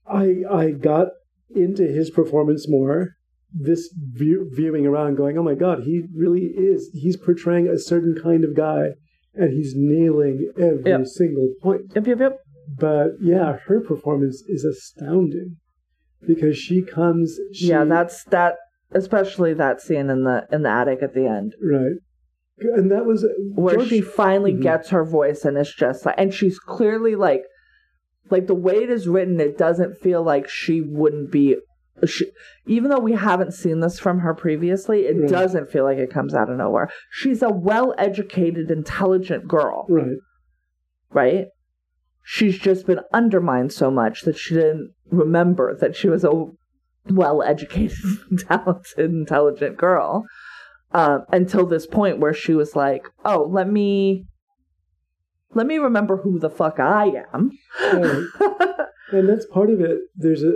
I 0.09 0.43
I 0.49 0.71
got 0.71 1.07
into 1.55 1.83
his 1.83 2.09
performance 2.09 2.67
more 2.69 3.09
this 3.51 3.91
view, 4.13 4.47
viewing 4.53 4.85
around 4.85 5.15
going 5.15 5.35
oh 5.37 5.41
my 5.43 5.55
god 5.55 5.79
he 5.83 6.03
really 6.15 6.51
is 6.55 6.89
he's 6.93 7.17
portraying 7.17 7.67
a 7.67 7.79
certain 7.79 8.15
kind 8.21 8.43
of 8.43 8.55
guy 8.55 8.89
and 9.33 9.51
he's 9.53 9.73
nailing 9.75 10.51
every 10.57 10.83
Yep. 10.91 11.07
single 11.07 11.49
point 11.63 11.81
Yep, 11.95 12.05
yep, 12.07 12.19
yep. 12.19 12.37
but 12.77 13.07
yeah 13.19 13.57
her 13.65 13.81
performance 13.81 14.43
is 14.47 14.63
astounding 14.63 15.57
because 16.27 16.57
she 16.57 16.83
comes 16.83 17.39
she, 17.53 17.69
yeah, 17.69 17.85
that's 17.85 18.23
that 18.25 18.55
especially 18.91 19.53
that 19.55 19.81
scene 19.81 20.09
in 20.11 20.23
the 20.25 20.45
in 20.51 20.61
the 20.63 20.69
attic 20.69 21.01
at 21.01 21.15
the 21.15 21.25
end. 21.25 21.55
right 21.61 21.95
and 22.75 22.91
that 22.91 23.05
was 23.05 23.25
where 23.55 23.77
George- 23.77 23.87
she 23.89 24.01
finally 24.01 24.53
Mhm. 24.53 24.61
gets 24.61 24.89
her 24.89 25.03
voice 25.03 25.43
and 25.45 25.57
it's 25.57 25.73
just 25.73 26.05
like 26.05 26.15
and 26.19 26.33
she's 26.33 26.59
clearly 26.59 27.15
like 27.15 27.43
like 28.29 28.47
the 28.47 28.55
way 28.55 28.75
it 28.75 28.89
is 28.89 29.07
written 29.07 29.39
it 29.39 29.57
doesn't 29.57 29.97
feel 29.99 30.23
like 30.23 30.47
she 30.49 30.81
wouldn't 30.81 31.31
be 31.31 31.55
she, 32.07 32.25
even 32.65 32.89
though 32.89 32.99
we 32.99 33.11
haven't 33.13 33.53
seen 33.53 33.81
this 33.81 33.99
from 33.99 34.19
her 34.19 34.33
previously 34.33 35.01
it 35.01 35.17
Right. 35.19 35.29
doesn't 35.29 35.69
feel 35.69 35.83
like 35.83 35.97
it 35.97 36.09
comes 36.11 36.33
out 36.33 36.49
of 36.49 36.57
nowhere. 36.57 36.89
She's 37.11 37.41
a 37.41 37.49
well-educated 37.49 38.71
intelligent 38.71 39.47
girl. 39.49 39.85
Right. 39.89 40.15
Right? 41.11 41.45
She's 42.23 42.57
just 42.57 42.85
been 42.87 43.01
undermined 43.11 43.73
so 43.73 43.91
much 43.91 44.21
that 44.21 44.37
she 44.37 44.53
didn't 44.53 44.93
remember 45.11 45.75
that 45.75 45.95
she 45.95 46.07
was 46.07 46.23
a 46.23 46.45
well-educated 47.09 47.97
talented 48.47 48.97
intelligent 49.11 49.75
girl 49.77 50.25
um, 50.91 51.25
until 51.31 51.65
this 51.65 51.85
point 51.87 52.19
where 52.19 52.33
she 52.33 52.53
was 52.53 52.75
like 52.75 53.07
oh 53.25 53.47
let 53.49 53.67
me 53.69 54.25
let 55.53 55.67
me 55.67 55.77
remember 55.77 56.17
who 56.17 56.39
the 56.39 56.49
fuck 56.49 56.79
i 56.79 57.23
am. 57.33 57.51
Right. 57.81 58.25
and 59.11 59.27
that's 59.29 59.45
part 59.47 59.69
of 59.69 59.81
it. 59.81 59.99
There's 60.15 60.43
a 60.43 60.51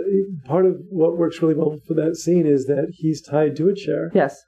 part 0.46 0.66
of 0.66 0.76
what 0.88 1.16
works 1.16 1.42
really 1.42 1.54
well 1.54 1.78
for 1.86 1.94
that 1.94 2.16
scene 2.16 2.46
is 2.46 2.66
that 2.66 2.92
he's 2.92 3.20
tied 3.22 3.56
to 3.56 3.68
a 3.68 3.74
chair. 3.74 4.10
Yes. 4.14 4.40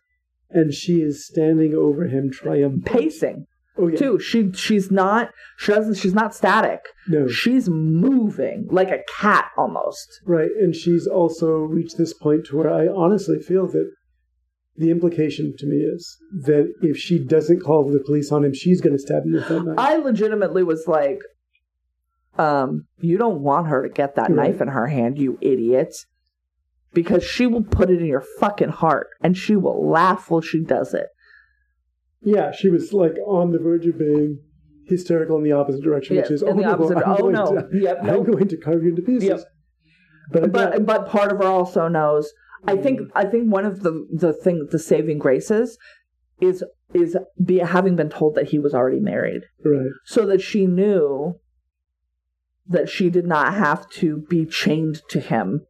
And 0.51 0.73
she 0.73 1.01
is 1.01 1.27
standing 1.27 1.75
over 1.75 2.05
him 2.05 2.31
triumphant. 2.31 2.87
pacing. 2.87 3.47
Oh 3.79 3.89
yeah, 3.89 3.99
too. 3.99 4.19
She 4.19 4.53
she's 4.53 4.91
not 4.91 5.31
she 5.59 5.73
doesn't 5.73 5.97
she's 5.97 6.15
not 6.15 6.35
static. 6.35 6.81
No, 7.09 7.29
she's 7.29 7.69
moving 7.69 8.69
like 8.71 8.91
a 8.91 9.03
cat 9.19 9.51
almost. 9.59 10.09
Right. 10.25 10.51
And 10.59 10.75
she's 10.75 11.07
also 11.07 11.59
reached 11.59 11.99
this 11.99 12.15
point 12.15 12.47
to 12.47 12.57
where 12.57 12.73
I 12.73 12.87
honestly 12.87 13.39
feel 13.39 13.67
that 13.67 13.91
the 14.79 14.91
implication 14.91 15.55
to 15.59 15.67
me 15.67 15.77
is 15.77 16.17
that 16.45 16.73
if 16.83 16.97
she 16.99 17.19
doesn't 17.25 17.61
call 17.61 17.91
the 17.91 18.03
police 18.05 18.31
on 18.31 18.45
him, 18.45 18.53
she's 18.55 18.81
going 18.81 18.95
to 18.95 18.99
stab 18.99 19.25
him 19.25 19.33
with 19.33 19.49
that 19.49 19.65
knife. 19.65 19.75
I 19.79 19.97
legitimately 19.97 20.63
was 20.63 20.85
like, 20.87 21.19
um, 22.39 22.87
you 22.99 23.17
don't 23.17 23.41
want 23.41 23.69
her 23.69 23.83
to 23.83 23.89
get 23.89 24.17
that 24.17 24.29
Right. 24.31 24.51
knife 24.51 24.61
in 24.61 24.69
her 24.69 24.87
hand, 24.89 25.19
you 25.19 25.39
idiot. 25.41 25.95
Because 26.93 27.23
she 27.25 27.47
will 27.47 27.63
put 27.63 27.91
it 27.91 28.01
in 28.01 28.07
your 28.07 28.25
fucking 28.41 28.71
heart 28.71 29.09
and 29.23 29.37
she 29.37 29.55
will 29.57 29.87
laugh 29.89 30.31
while 30.31 30.41
she 30.41 30.63
does 30.63 30.95
it. 30.95 31.07
Yeah, 32.23 32.53
she 32.53 32.69
was 32.69 32.93
like 32.93 33.15
on 33.27 33.53
the 33.53 33.59
verge 33.59 33.87
of 33.87 33.99
being 33.99 34.41
hysterical 34.87 35.37
in 35.37 35.45
the 35.45 35.53
opposite 35.53 35.83
direction, 35.83 36.17
which 36.17 36.31
is 36.31 36.43
in 36.43 36.49
oh 36.49 36.55
the 36.55 36.63
no, 36.63 36.71
opposite- 36.73 36.97
I'm 36.99 37.13
oh, 37.13 37.17
going 37.19 37.35
no. 37.35 37.47
to, 37.47 37.69
Yep, 37.73 37.99
I'm 38.01 38.07
nope. 38.07 38.27
going 38.27 38.49
to 38.49 38.57
carve 38.57 38.83
you 38.83 38.91
into 38.91 39.03
pieces. 39.03 39.29
Yep. 39.29 39.41
But, 40.33 40.53
but 40.53 40.87
but 40.87 41.07
part 41.09 41.31
of 41.33 41.39
her 41.39 41.45
also 41.45 41.87
knows. 41.89 42.33
I 42.67 42.77
think 42.77 43.01
I 43.15 43.25
think 43.25 43.53
one 43.53 43.65
of 43.65 43.83
the 43.83 44.07
the 44.13 44.33
thing 44.33 44.69
the 44.71 44.79
saving 44.79 45.19
graces 45.19 45.79
is 46.41 46.65
is 46.95 47.17
be 47.43 47.59
having 47.59 47.97
been 47.97 48.11
told 48.11 48.35
that 48.35 48.49
he 48.49 48.59
was 48.59 48.75
already 48.75 49.01
married, 49.01 49.43
right, 49.65 49.91
so 50.05 50.27
that 50.27 50.41
she 50.41 50.67
knew 50.67 51.39
that 52.69 52.89
she 52.89 53.11
did 53.11 53.27
not 53.27 53.55
have 53.55 53.89
to 53.91 54.25
be 54.29 54.45
chained 54.45 55.03
to 55.09 55.21
him 55.21 55.67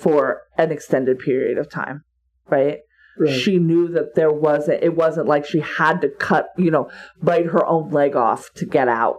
for 0.00 0.42
an 0.56 0.72
extended 0.72 1.18
period 1.18 1.58
of 1.58 1.70
time, 1.70 2.02
right? 2.48 2.78
right. 3.18 3.30
She 3.30 3.58
knew 3.58 3.88
that 3.88 4.14
there 4.14 4.32
wasn't. 4.32 4.82
It 4.82 4.96
wasn't 4.96 5.28
like 5.28 5.44
she 5.44 5.60
had 5.60 6.00
to 6.00 6.08
cut, 6.08 6.48
you 6.56 6.70
know, 6.70 6.90
bite 7.22 7.46
her 7.46 7.64
own 7.66 7.90
leg 7.90 8.16
off 8.16 8.50
to 8.54 8.66
get 8.66 8.88
out, 8.88 9.18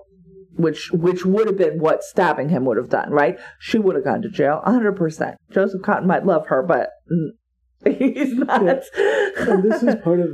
which 0.55 0.91
which 0.91 1.25
would 1.25 1.47
have 1.47 1.57
been 1.57 1.80
what 1.80 2.03
stabbing 2.03 2.49
him 2.49 2.65
would 2.65 2.77
have 2.77 2.89
done, 2.89 3.09
right? 3.11 3.39
She 3.59 3.80
would 3.80 3.95
have 3.95 4.03
gone 4.03 4.21
to 4.21 4.30
jail, 4.30 4.61
hundred 4.63 4.93
percent. 4.95 5.38
Joseph 5.51 5.81
Cotten 5.81 6.05
might 6.05 6.25
love 6.25 6.47
her, 6.47 6.61
but 6.63 6.89
mm, 7.11 7.30
he's 8.15 8.34
not. 8.34 8.61
and 8.97 9.63
this 9.63 9.84
is 9.84 9.95
part 10.03 10.19
of 10.19 10.30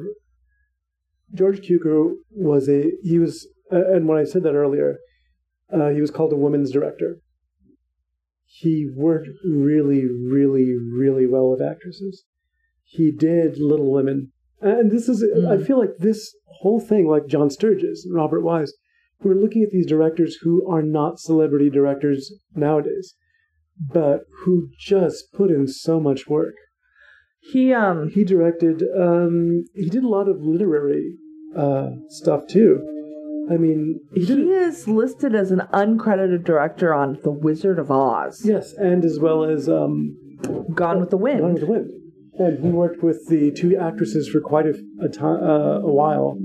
George 1.34 1.62
Cukor 1.62 2.14
was 2.32 2.68
a 2.70 2.92
he 3.04 3.20
was 3.20 3.48
uh, 3.72 3.94
and 3.94 4.08
when 4.08 4.18
I 4.18 4.24
said 4.24 4.44
that 4.44 4.56
earlier, 4.56 4.98
uh, 5.74 5.90
he 5.90 6.02
was 6.02 6.12
called 6.12 6.34
a 6.34 6.38
women's 6.38 6.72
director. 6.72 7.18
He 8.46 8.90
worked 8.96 9.30
really, 9.46 10.06
really, 10.06 10.74
really 10.76 11.28
well 11.28 11.52
with 11.52 11.62
actresses. 11.62 12.24
He 12.84 13.12
did 13.12 13.60
Little 13.60 13.92
Women, 13.94 14.32
and 14.60 14.90
this 14.92 15.08
is 15.08 15.24
I 15.24 15.58
Mm. 15.58 15.66
feel 15.68 15.78
like 15.80 15.98
this 16.00 16.36
whole 16.62 16.80
thing, 16.80 17.08
like 17.08 17.28
John 17.28 17.52
Sturges 17.52 18.06
and 18.06 18.16
Robert 18.16 18.42
Wise, 18.42 18.74
we're 19.22 19.36
looking 19.36 19.64
at 19.64 19.72
these 19.72 19.88
directors 19.88 20.38
who 20.42 20.70
are 20.70 20.82
not 20.82 21.20
celebrity 21.20 21.70
directors 21.70 22.34
nowadays, 22.56 23.16
but 23.80 24.22
who 24.44 24.70
just 24.78 25.32
put 25.34 25.52
in 25.52 25.68
so 25.68 26.00
much 26.00 26.28
work. 26.28 26.56
He 27.42 27.74
um 27.74 28.10
he 28.10 28.24
directed 28.24 28.84
um 28.98 29.66
he 29.74 29.90
did 29.90 30.04
a 30.04 30.10
lot 30.10 30.28
of 30.28 30.42
literary 30.42 31.16
uh 31.56 31.92
stuff 32.10 32.42
too. 32.48 32.86
I 33.50 33.58
mean 33.58 34.02
he 34.14 34.26
he 34.26 34.52
is 34.52 34.88
listed 34.88 35.34
as 35.34 35.52
an 35.52 35.62
uncredited 35.74 36.44
director 36.44 36.94
on 36.94 37.20
The 37.24 37.32
Wizard 37.32 37.80
of 37.80 37.90
Oz, 37.90 38.42
yes 38.44 38.74
and 38.74 39.06
as 39.06 39.20
well 39.20 39.44
as 39.44 39.70
um 39.70 40.18
Gone 40.74 41.00
with 41.00 41.10
the 41.10 41.18
Wind. 41.18 41.42
Gone 41.42 41.54
with 41.54 41.62
the 41.62 41.68
wind. 41.68 41.90
And 42.36 42.64
he 42.64 42.70
worked 42.70 43.04
with 43.04 43.28
the 43.28 43.52
two 43.52 43.76
actresses 43.76 44.30
for 44.30 44.40
quite 44.40 44.66
a, 44.66 44.74
a 45.02 45.10
time 45.10 45.44
uh, 45.44 45.80
a 45.80 45.92
while 45.92 46.38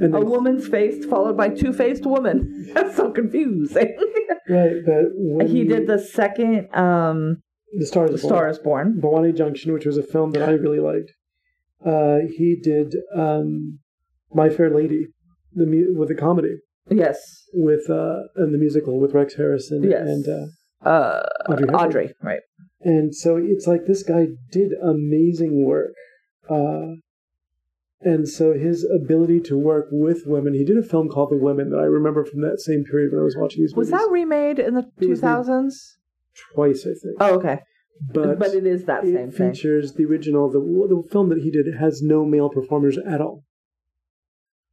and 0.00 0.14
a 0.14 0.20
woman's 0.20 0.66
face 0.68 1.04
followed 1.04 1.36
by 1.36 1.48
two 1.48 1.72
faced 1.72 2.04
woman. 2.06 2.70
That's 2.74 2.96
so 2.96 3.10
confusing. 3.10 3.96
right 4.48 4.72
but 4.86 5.46
he 5.48 5.64
did 5.64 5.86
the 5.86 5.98
second 5.98 6.68
um 6.74 7.36
the 7.78 7.84
The 7.86 7.90
Born, 7.94 8.18
Star 8.18 8.48
is 8.48 8.58
Born. 8.58 9.00
Bhowani 9.00 9.32
Junction 9.36 9.72
which 9.72 9.86
was 9.86 9.96
a 9.96 10.02
film 10.02 10.32
that 10.32 10.42
i 10.48 10.52
really 10.52 10.80
liked 10.80 11.10
uh 11.86 12.18
he 12.36 12.58
did 12.70 12.94
um 13.16 13.78
my 14.34 14.48
fair 14.50 14.68
lady 14.74 15.06
the 15.54 15.64
mu- 15.66 15.94
with 15.96 16.08
the 16.08 16.14
comedy 16.16 16.56
Yes. 16.90 17.18
with 17.54 17.88
uh 17.88 18.16
and 18.36 18.52
the 18.52 18.58
musical 18.58 18.98
with 19.00 19.14
rex 19.14 19.34
harrison 19.36 19.82
Yes. 19.84 20.06
and 20.08 20.24
uh 20.28 20.46
Uh 20.84 21.22
Audrey. 21.48 21.68
Audrey, 21.82 22.08
right. 22.22 22.40
And 22.80 23.14
so 23.14 23.36
it's 23.52 23.66
like 23.68 23.82
this 23.86 24.02
guy 24.02 24.26
did 24.50 24.70
amazing 24.94 25.64
work. 25.64 25.92
Uh, 26.50 26.96
and 28.04 28.28
so 28.28 28.52
his 28.52 28.84
ability 28.84 29.40
to 29.42 29.58
work 29.58 29.88
with 29.90 30.22
women, 30.26 30.54
he 30.54 30.64
did 30.64 30.76
a 30.78 30.82
film 30.82 31.08
called 31.08 31.30
The 31.30 31.36
Women 31.36 31.70
that 31.70 31.78
I 31.78 31.84
remember 31.84 32.24
from 32.24 32.40
that 32.42 32.60
same 32.60 32.84
period 32.84 33.12
when 33.12 33.20
I 33.20 33.24
was 33.24 33.36
watching 33.36 33.62
these 33.62 33.74
Was 33.74 33.90
movies. 33.90 34.04
that 34.06 34.10
remade 34.12 34.58
in 34.58 34.74
the 34.74 34.90
two 35.00 35.16
thousands? 35.16 35.98
twice, 36.54 36.82
I 36.86 36.94
think. 36.94 37.16
Oh, 37.20 37.34
okay. 37.34 37.60
but 38.12 38.38
But, 38.38 38.54
it 38.54 38.66
is 38.66 38.84
that 38.86 39.04
it 39.04 39.14
same 39.14 39.30
thing. 39.30 39.52
features 39.52 39.92
the 39.94 40.04
original. 40.04 40.50
The, 40.50 40.60
the 40.60 41.08
film 41.10 41.28
that 41.28 41.38
he 41.42 41.50
did 41.50 41.66
has 41.78 42.00
no 42.02 42.24
male 42.24 42.48
performers 42.48 42.98
at 43.06 43.20
all. 43.20 43.44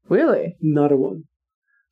Really? 0.08 0.56
Not 0.62 0.92
a 0.92 0.96
one. 0.96 1.24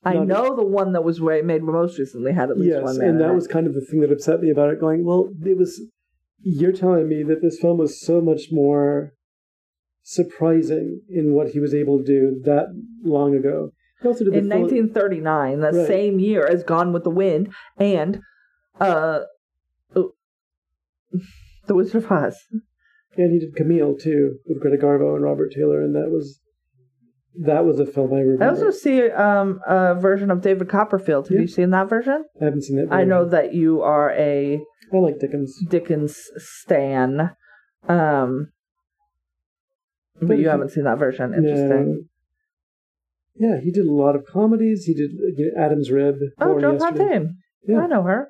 I 0.04 0.14
Not 0.14 0.24
a- 0.24 0.26
know 0.26 0.56
the 0.56 0.64
one 0.66 0.94
that 0.94 1.04
was 1.04 1.20
made 1.20 1.64
most 1.64 2.00
recently 2.00 2.32
had 2.34 2.50
at 2.50 2.58
least 2.58 2.70
yes, 2.76 2.84
one 2.84 2.98
man. 3.00 3.10
and 3.10 3.22
that 3.22 3.34
was 3.36 3.48
kind 3.48 3.68
of 3.68 3.74
the 3.74 3.82
thing 3.82 4.00
that 4.02 4.12
upset 4.12 4.42
me 4.42 4.50
about 4.50 4.72
it. 4.72 4.80
Going, 4.80 5.06
well, 5.06 5.30
it 5.44 5.58
was. 5.58 5.82
You're 6.40 6.72
telling 6.72 7.10
me 7.10 7.24
that 7.24 7.42
this 7.42 7.60
film 7.60 7.80
was 7.80 8.00
so 8.00 8.22
much 8.22 8.44
more 8.52 9.14
surprising 10.10 11.02
in 11.10 11.34
what 11.34 11.50
he 11.50 11.60
was 11.60 11.74
able 11.74 11.98
to 11.98 12.04
do 12.06 12.42
that 12.46 12.68
long 13.04 13.36
ago. 13.36 13.72
He 14.02 14.08
also 14.08 14.24
did 14.24 14.34
in 14.36 14.50
film- 14.50 14.62
1939, 14.62 15.60
the 15.60 15.72
Right. 15.74 15.88
same 15.88 16.20
year 16.20 16.46
as 16.46 16.64
Gone 16.64 16.94
with 16.94 17.04
the 17.04 17.10
Wind 17.10 17.50
and 17.78 18.22
uh, 18.80 19.22
oh, 19.98 20.14
The 21.66 21.76
Wizard 21.76 22.04
of 22.06 22.12
Oz. 22.12 22.38
and 23.18 23.34
he 23.34 23.40
did 23.40 23.56
Camille 23.56 23.96
too 23.98 24.38
with 24.48 24.62
Greta 24.62 24.78
Garbo 24.78 25.16
and 25.16 25.24
Robert 25.24 25.52
Taylor, 25.54 25.82
and 25.82 25.94
that 25.96 26.10
was 26.10 26.40
that 27.40 27.66
was 27.66 27.80
a 27.80 27.86
film 27.86 28.14
I 28.14 28.20
remember. 28.22 28.46
I 28.46 28.48
also 28.50 28.72
see 28.72 29.10
um, 29.12 29.60
a 29.68 29.94
version 29.94 30.32
of 30.32 30.42
David 30.42 30.70
Copperfield. 30.70 31.28
Have 31.28 31.36
Yeah. 31.36 31.42
you 31.42 31.48
seen 31.48 31.72
that 31.72 31.90
version? 31.90 32.24
I 32.42 32.46
haven't 32.46 32.64
seen 32.64 32.78
that. 32.78 32.94
I 32.94 33.04
know 33.04 33.26
that 33.26 33.54
you 33.54 33.82
are 33.82 34.12
a 34.12 34.62
I 34.94 34.98
like 34.98 35.20
Dickens. 35.20 35.60
Dickens 35.68 36.18
stan, 36.38 37.32
um, 37.90 38.52
but, 40.22 40.38
you 40.38 40.50
haven't 40.50 40.72
seen 40.72 40.86
that 40.86 40.98
version. 40.98 41.34
Interesting. 41.34 42.08
No. 43.40 43.50
Yeah, 43.50 43.60
he 43.62 43.72
did 43.72 43.86
a 43.86 43.92
lot 43.92 44.16
of 44.16 44.26
comedies. 44.26 44.86
He 44.86 44.94
did 44.94 45.12
you 45.12 45.52
know, 45.56 45.64
Adam's 45.64 45.92
Rib. 45.92 46.16
Oh, 46.40 46.60
Joan 46.60 46.80
Fontaine. 46.80 47.38
Yeah. 47.68 47.82
I 47.82 47.88
know 47.88 48.04
her. 48.04 48.30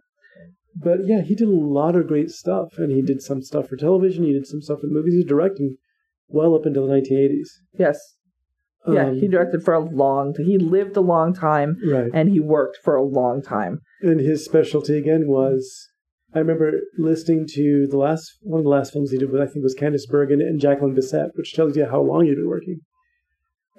But 0.75 1.05
yeah, 1.05 1.21
he 1.21 1.33
did 1.33 1.47
a 1.47 1.51
lot 1.51 1.95
of 1.95 2.07
great 2.07 2.29
stuff, 2.29 2.73
and 2.77 2.91
he 2.91 3.01
did 3.01 3.21
some 3.21 3.41
stuff 3.41 3.69
for 3.69 3.77
television. 3.77 4.23
He 4.23 4.33
did 4.33 4.45
some 4.45 4.61
stuff 4.61 4.79
in 4.83 4.93
movies. 4.93 5.13
He 5.13 5.19
was 5.19 5.25
directing 5.25 5.77
well 6.27 6.55
up 6.55 6.65
into 6.65 6.81
the 6.81 6.87
1980s. 6.87 7.47
Yes. 7.77 7.99
Yeah, 8.87 9.07
Um, 9.07 9.15
he 9.15 9.27
directed 9.27 9.63
for 9.63 9.73
a 9.73 9.79
long. 9.79 10.33
He 10.37 10.57
lived 10.57 10.95
a 10.95 11.01
long 11.01 11.33
time, 11.33 11.77
right. 11.89 12.09
and 12.13 12.29
he 12.29 12.39
worked 12.39 12.77
for 12.83 12.95
a 12.95 13.03
long 13.03 13.41
time. 13.41 13.81
And 14.01 14.19
his 14.19 14.45
specialty 14.45 14.97
again 14.97 15.27
was, 15.27 15.89
I 16.37 16.41
remember 16.41 16.81
listening 16.99 17.47
to 17.55 17.87
the 17.89 17.97
last 17.97 18.37
one 18.41 18.59
of 18.59 18.63
the 18.63 18.69
last 18.69 18.93
films 18.93 19.09
he 19.09 19.17
did 19.17 19.31
with 19.31 19.41
I 19.41 19.45
think 19.45 19.57
it 19.57 19.63
was 19.63 19.75
Candice 19.75 20.07
Bergen 20.07 20.39
and 20.39 20.61
Jacqueline 20.61 20.93
Bisset, 20.93 21.29
which 21.33 21.55
tells 21.55 21.75
you 21.75 21.85
how 21.85 21.99
long 21.99 22.25
he'd 22.25 22.35
been 22.35 22.47
working. 22.47 22.81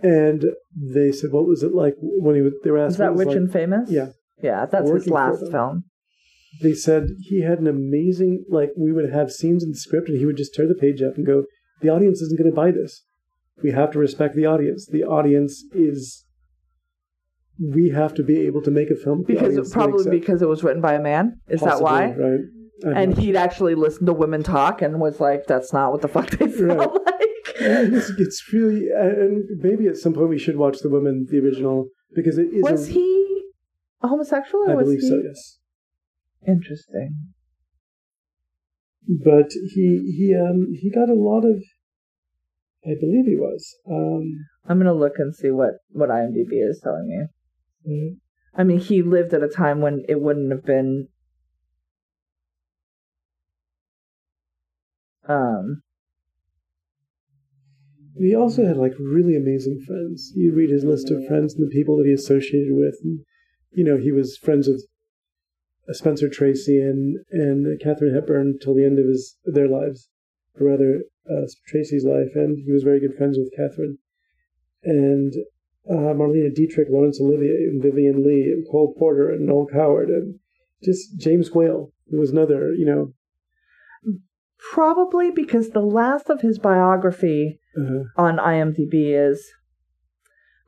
And 0.02 0.44
they 0.76 1.12
said, 1.12 1.30
"What 1.30 1.46
was 1.46 1.62
it 1.62 1.72
like 1.72 1.94
when 2.00 2.34
he 2.34 2.42
was?" 2.42 2.54
They 2.64 2.72
were 2.72 2.78
asked, 2.78 2.94
Is 2.94 2.96
that 2.98 3.14
what 3.14 3.22
it 3.22 3.26
was 3.26 3.26
Rich 3.26 3.28
like- 3.28 3.36
and 3.36 3.52
Famous? 3.52 3.90
Yeah. 3.92 4.08
Yeah, 4.42 4.66
that's 4.66 4.90
his 4.90 5.08
last 5.08 5.48
film. 5.52 5.84
They 6.60 6.74
said 6.74 7.10
he 7.20 7.42
had 7.42 7.60
an 7.60 7.68
amazing 7.68 8.44
like 8.48 8.72
we 8.76 8.92
would 8.92 9.08
have 9.12 9.30
scenes 9.30 9.62
in 9.62 9.70
the 9.70 9.76
script, 9.76 10.08
and 10.08 10.18
he 10.18 10.26
would 10.26 10.36
just 10.36 10.52
tear 10.52 10.66
the 10.66 10.74
page 10.74 11.00
up 11.00 11.16
and 11.16 11.24
go, 11.24 11.44
"The 11.80 11.90
audience 11.90 12.20
isn't 12.22 12.38
going 12.38 12.50
to 12.50 12.56
buy 12.56 12.72
this. 12.72 13.04
We 13.62 13.70
have 13.70 13.92
to 13.92 14.00
respect 14.00 14.34
the 14.34 14.46
audience. 14.46 14.84
The 14.84 15.04
audience 15.04 15.64
is." 15.72 16.24
We 17.60 17.90
have 17.90 18.14
to 18.14 18.22
be 18.22 18.40
able 18.40 18.62
to 18.62 18.70
make 18.70 18.90
a 18.90 18.96
film 18.96 19.24
Because 19.26 19.72
probably 19.72 20.00
accept." 20.00 20.10
because 20.10 20.42
it 20.42 20.48
was 20.48 20.62
written 20.62 20.80
by 20.80 20.94
a 20.94 21.00
man. 21.00 21.40
Is 21.48 21.60
that 21.60 21.80
why? 21.80 22.12
Right. 22.12 22.40
I'm 22.84 22.96
And 22.96 23.18
he'd 23.18 23.34
actually 23.34 23.74
listened 23.74 24.06
to 24.06 24.12
women 24.12 24.44
talk 24.44 24.82
and 24.82 25.00
was 25.00 25.18
like, 25.18 25.46
"That's 25.46 25.72
not 25.72 25.90
what 25.90 26.00
the 26.00 26.08
fuck 26.08 26.30
they 26.30 26.50
sound 26.50 26.78
Right. 26.78 26.88
like." 27.06 27.28
It's, 27.60 28.10
it's 28.10 28.52
really, 28.52 28.88
and 28.94 29.44
maybe 29.60 29.88
at 29.88 29.96
some 29.96 30.14
point 30.14 30.28
we 30.28 30.38
should 30.38 30.56
watch 30.56 30.78
the 30.78 30.88
women, 30.88 31.26
the 31.28 31.38
original, 31.38 31.88
because 32.14 32.38
it 32.38 32.48
is. 32.52 32.62
Was 32.62 32.88
a, 32.88 32.92
he 32.92 33.42
a 34.02 34.08
homosexual? 34.08 34.64
Or 34.64 34.72
I 34.72 34.74
was 34.74 34.84
believe 34.84 35.00
he... 35.00 35.08
so. 35.08 35.20
Yes, 35.24 35.58
Interesting. 36.46 37.32
but 39.24 39.50
he 39.74 40.14
he 40.16 40.34
um 40.34 40.68
he 40.72 40.90
got 40.90 41.08
a 41.08 41.14
lot 41.14 41.44
of. 41.44 41.62
I 42.86 42.94
believe 43.00 43.26
he 43.26 43.34
was. 43.34 43.74
Um, 43.90 44.46
I'm 44.68 44.78
gonna 44.78 44.94
look 44.94 45.14
and 45.18 45.34
see 45.34 45.50
what 45.50 45.74
what 45.90 46.10
IMDb 46.10 46.52
is 46.52 46.80
telling 46.82 47.08
me. 47.08 47.26
I 48.54 48.64
mean, 48.64 48.78
he 48.78 49.02
lived 49.02 49.34
at 49.34 49.42
a 49.42 49.48
time 49.48 49.80
when 49.80 50.04
it 50.08 50.20
wouldn't 50.20 50.50
have 50.50 50.64
been. 50.64 51.08
Um. 55.28 55.82
he 58.18 58.34
also 58.34 58.66
had 58.66 58.76
like 58.76 58.94
really 58.98 59.36
amazing 59.36 59.80
friends. 59.86 60.32
You 60.34 60.54
read 60.54 60.70
his 60.70 60.84
list 60.84 61.10
of 61.10 61.26
friends 61.26 61.54
and 61.54 61.64
the 61.64 61.70
people 61.70 61.96
that 61.98 62.06
he 62.06 62.12
associated 62.12 62.74
with, 62.74 62.96
and 63.02 63.20
you 63.72 63.84
know 63.84 63.96
he 63.96 64.12
was 64.12 64.36
friends 64.36 64.68
with 64.68 64.84
uh, 65.88 65.92
Spencer 65.92 66.28
Tracy 66.28 66.80
and 66.80 67.18
and 67.30 67.80
Katharine 67.80 68.14
Hepburn 68.14 68.58
till 68.60 68.74
the 68.74 68.84
end 68.84 68.98
of 68.98 69.06
his 69.06 69.36
their 69.44 69.68
lives, 69.68 70.08
or 70.58 70.66
rather 70.66 71.02
uh, 71.30 71.46
Tracy's 71.66 72.04
life, 72.04 72.34
and 72.34 72.58
he 72.58 72.72
was 72.72 72.82
very 72.82 73.00
good 73.00 73.16
friends 73.16 73.38
with 73.38 73.52
Katharine, 73.56 73.98
and 74.82 75.34
uh, 75.90 76.14
Marlene 76.14 76.54
Dietrich, 76.54 76.88
Laurence 76.90 77.20
Olivier, 77.20 77.68
and 77.70 77.82
Vivien 77.82 78.24
Leigh, 78.24 78.52
and 78.52 78.66
Cole 78.70 78.94
Porter, 78.98 79.30
and 79.30 79.46
Noel 79.46 79.66
Coward, 79.72 80.08
and 80.08 80.38
just 80.82 81.18
James 81.18 81.50
Whale, 81.52 81.92
who 82.10 82.18
was 82.18 82.30
another, 82.30 82.72
you 82.74 82.86
know, 82.86 83.14
Probably 84.72 85.30
because 85.30 85.70
the 85.70 85.80
last 85.80 86.28
of 86.28 86.40
his 86.40 86.58
biography 86.58 87.60
uh, 87.78 88.20
on 88.20 88.38
IMDb 88.38 89.14
is 89.14 89.52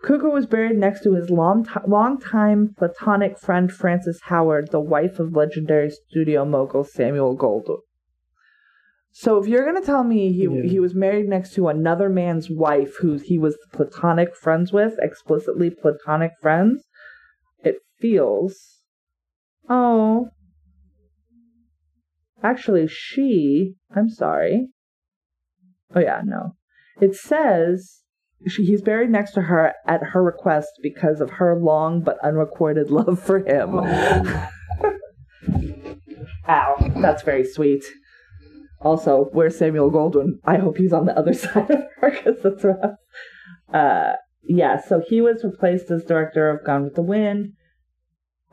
Cukor 0.05 0.33
was 0.33 0.47
buried 0.47 0.79
next 0.79 1.03
to 1.03 1.15
his 1.15 1.29
long 1.29 1.65
t- 1.65 1.73
longtime 1.87 2.75
platonic 2.79 3.39
friend 3.39 3.71
Frances 3.71 4.21
Howard, 4.25 4.71
the 4.71 4.81
wife 4.81 5.19
of 5.19 5.35
legendary 5.35 5.91
studio 5.91 6.45
mogul 6.45 6.85
Samuel 6.85 7.37
Goldwyn. 7.37 7.81
So 9.13 9.39
if 9.39 9.47
you're 9.49 9.65
gonna 9.65 9.85
tell 9.85 10.05
me 10.05 10.33
he 10.33 10.45
Yeah. 10.45 10.63
he 10.63 10.81
was 10.81 10.95
married 10.95 11.29
next 11.29 11.55
to 11.55 11.69
another 11.69 12.09
man's 12.09 12.49
wife 12.49 12.97
who 13.01 13.15
he 13.17 13.39
was 13.39 13.59
platonic 13.73 14.37
friends 14.37 14.73
with, 14.73 14.95
explicitly 15.01 15.71
platonic 15.71 16.33
friends, 16.41 16.85
it 17.65 17.77
feels 17.99 18.83
oh 19.69 20.29
actually 22.43 22.87
she 22.87 23.75
I'm 23.95 24.09
sorry. 24.09 24.69
Oh 25.95 26.01
yeah, 26.01 26.23
no. 26.25 26.55
It 27.01 27.15
says 27.17 28.03
she, 28.47 28.65
he's 28.65 28.81
buried 28.81 29.11
next 29.11 29.33
to 29.33 29.43
her 29.43 29.75
at 29.87 30.03
her 30.03 30.23
request 30.23 30.71
because 30.83 31.21
of 31.21 31.31
her 31.33 31.59
long 31.59 32.01
but 32.01 32.17
unrequited 32.25 32.91
love 32.99 33.21
for 33.21 33.41
him. 33.41 33.71
Oh. 33.75 34.49
Ow, 36.49 36.77
that's 37.03 37.23
very 37.23 37.45
sweet. 37.45 37.85
Also, 38.81 39.29
where's 39.33 39.59
Samuel 39.59 39.91
Goldwyn? 39.91 40.39
I 40.45 40.57
hope 40.57 40.79
he's 40.79 40.93
on 40.93 41.07
the 41.07 41.17
other 41.17 41.35
side 41.35 41.71
of 41.71 41.83
her 42.01 42.11
because 42.11 42.43
that's 42.43 42.65
rough. 42.65 42.97
Uh, 43.73 44.15
yeah, 44.43 44.81
so 44.81 45.03
he 45.07 45.21
was 45.21 45.45
replaced 45.45 45.91
as 45.91 46.05
director 46.05 46.49
of 46.49 46.65
Gone 46.65 46.85
with 46.85 46.95
the 46.95 47.03
Wind 47.03 47.53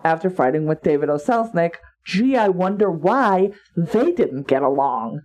after 0.04 0.30
fighting 0.30 0.66
with 0.66 0.84
David 0.84 1.10
O. 1.10 1.16
Selznick. 1.16 1.76
Gee, 2.06 2.36
I 2.36 2.50
wonder 2.50 2.92
why 2.92 3.52
they 3.76 4.12
didn't 4.12 4.48
get 4.48 4.62
along. 4.62 5.22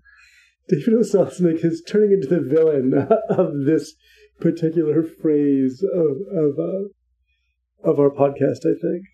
David 0.69 0.95
O. 0.95 0.99
Selznick 1.01 1.65
is 1.65 1.83
turning 1.87 2.13
into 2.13 2.29
the 2.29 2.41
villain 2.41 2.95
of 3.29 3.65
this 3.67 3.95
particular 4.41 5.03
phrase 5.03 5.85
of 5.95 6.17
of 6.33 6.59
uh, 6.59 7.91
of 7.91 7.99
our 7.99 8.11
podcast. 8.11 8.65
I 8.65 8.79
think. 8.81 9.05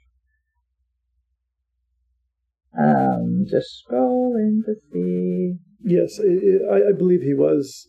Um, 2.79 3.45
just 3.51 3.85
scrolling 3.85 4.65
to 4.67 4.75
see. 4.93 5.59
Yes, 5.83 6.19
i 6.21 6.75
I, 6.75 6.89
I 6.89 6.93
believe 6.97 7.23
he 7.23 7.35
was 7.35 7.89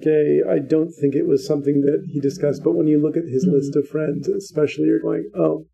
gay. 0.00 0.40
I 0.48 0.58
don't 0.58 0.92
think 0.92 1.14
it 1.14 1.26
was 1.26 1.46
something 1.46 1.82
that 1.82 2.06
he 2.10 2.20
discussed, 2.20 2.62
but 2.64 2.74
when 2.74 2.86
you 2.86 3.00
look 3.00 3.16
at 3.16 3.24
his 3.24 3.46
Mhm. 3.46 3.52
list 3.52 3.76
of 3.76 3.88
friends, 3.88 4.28
especially, 4.28 4.86
you're 4.86 5.00
going, 5.00 5.30
oh, 5.34 5.66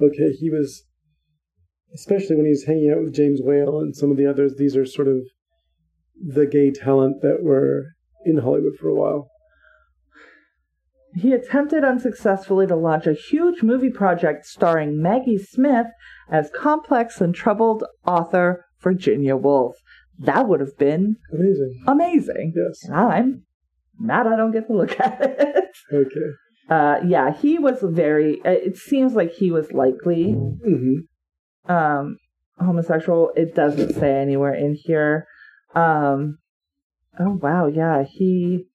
okay, 0.00 0.32
he 0.32 0.50
was. 0.50 0.84
Especially 1.94 2.36
when 2.36 2.46
he's 2.46 2.64
hanging 2.64 2.90
out 2.90 3.02
with 3.02 3.14
James 3.14 3.40
Whale 3.42 3.80
and 3.80 3.96
some 3.96 4.10
of 4.10 4.16
the 4.16 4.26
others, 4.26 4.56
these 4.56 4.76
are 4.76 4.84
sort 4.84 5.08
of 5.08 5.22
the 6.20 6.46
gay 6.46 6.70
talent 6.70 7.22
that 7.22 7.42
were 7.42 7.86
in 8.24 8.38
Hollywood 8.38 8.76
for 8.78 8.88
a 8.88 8.94
while. 8.94 9.30
He 11.14 11.32
attempted 11.32 11.84
unsuccessfully 11.84 12.66
to 12.66 12.76
launch 12.76 13.06
a 13.06 13.14
huge 13.14 13.62
movie 13.62 13.90
project 13.90 14.44
starring 14.44 15.00
Maggie 15.00 15.38
Smith 15.38 15.86
as 16.28 16.50
complex 16.50 17.20
and 17.22 17.34
troubled 17.34 17.84
author 18.06 18.66
Virginia 18.82 19.36
Woolf. 19.36 19.76
That 20.20 20.48
would 20.48 20.60
have 20.60 20.76
been 20.78 21.16
Amazing. 21.32 21.84
amazing. 21.86 22.52
Yes. 22.56 22.84
And 22.84 22.94
I'm 22.94 23.42
mad 23.98 24.26
I 24.26 24.36
don't 24.36 24.52
get 24.52 24.66
to 24.68 24.72
look 24.74 24.98
at 25.00 25.18
it. 25.20 25.64
Okay. 25.92 26.30
Uh, 26.68 26.96
yeah, 27.06 27.32
he 27.32 27.58
was 27.58 27.78
very. 27.82 28.40
It 28.44 28.76
seems 28.76 29.14
like 29.14 29.32
he 29.32 29.50
was 29.52 29.72
likely 29.72 30.32
hmm 30.32 30.98
um, 31.68 32.16
homosexual. 32.58 33.32
It 33.36 33.54
doesn't 33.54 33.94
say 33.94 34.20
anywhere 34.20 34.54
in 34.54 34.74
here. 34.74 35.26
Um, 35.74 36.38
oh 37.20 37.38
wow, 37.40 37.66
yeah, 37.66 38.04
he. 38.04 38.66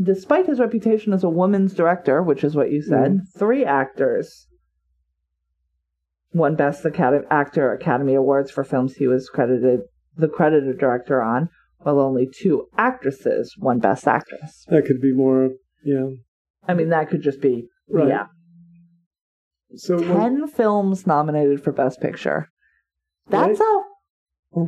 Despite 0.00 0.46
his 0.46 0.60
reputation 0.60 1.12
as 1.14 1.24
a 1.24 1.30
woman's 1.30 1.72
director, 1.72 2.22
which 2.22 2.44
is 2.44 2.54
what 2.54 2.70
you 2.70 2.82
said, 2.82 3.20
three 3.38 3.64
actors 3.64 4.46
won 6.36 6.54
Best 6.54 6.84
Academy 6.84 7.24
Actor 7.30 7.72
Academy 7.72 8.14
Awards 8.14 8.50
for 8.50 8.62
films 8.64 8.94
he 8.96 9.06
was 9.06 9.28
credited 9.28 9.80
the 10.16 10.28
credited 10.28 10.78
director 10.78 11.22
on, 11.22 11.50
while 11.78 12.00
only 12.00 12.26
two 12.26 12.68
actresses 12.78 13.54
won 13.58 13.78
Best 13.78 14.06
Actress. 14.08 14.64
That 14.68 14.86
could 14.86 15.00
be 15.00 15.12
more. 15.12 15.50
Yeah. 15.84 16.10
I 16.66 16.74
mean, 16.74 16.88
that 16.90 17.08
could 17.10 17.22
just 17.22 17.40
be 17.40 17.68
Right. 17.88 18.08
yeah. 18.08 18.26
So 19.76 19.98
Ten 19.98 20.46
films 20.48 21.06
nominated 21.06 21.62
for 21.62 21.72
Best 21.72 22.00
Picture. 22.00 22.48
That's 23.28 23.60
a 23.60 23.82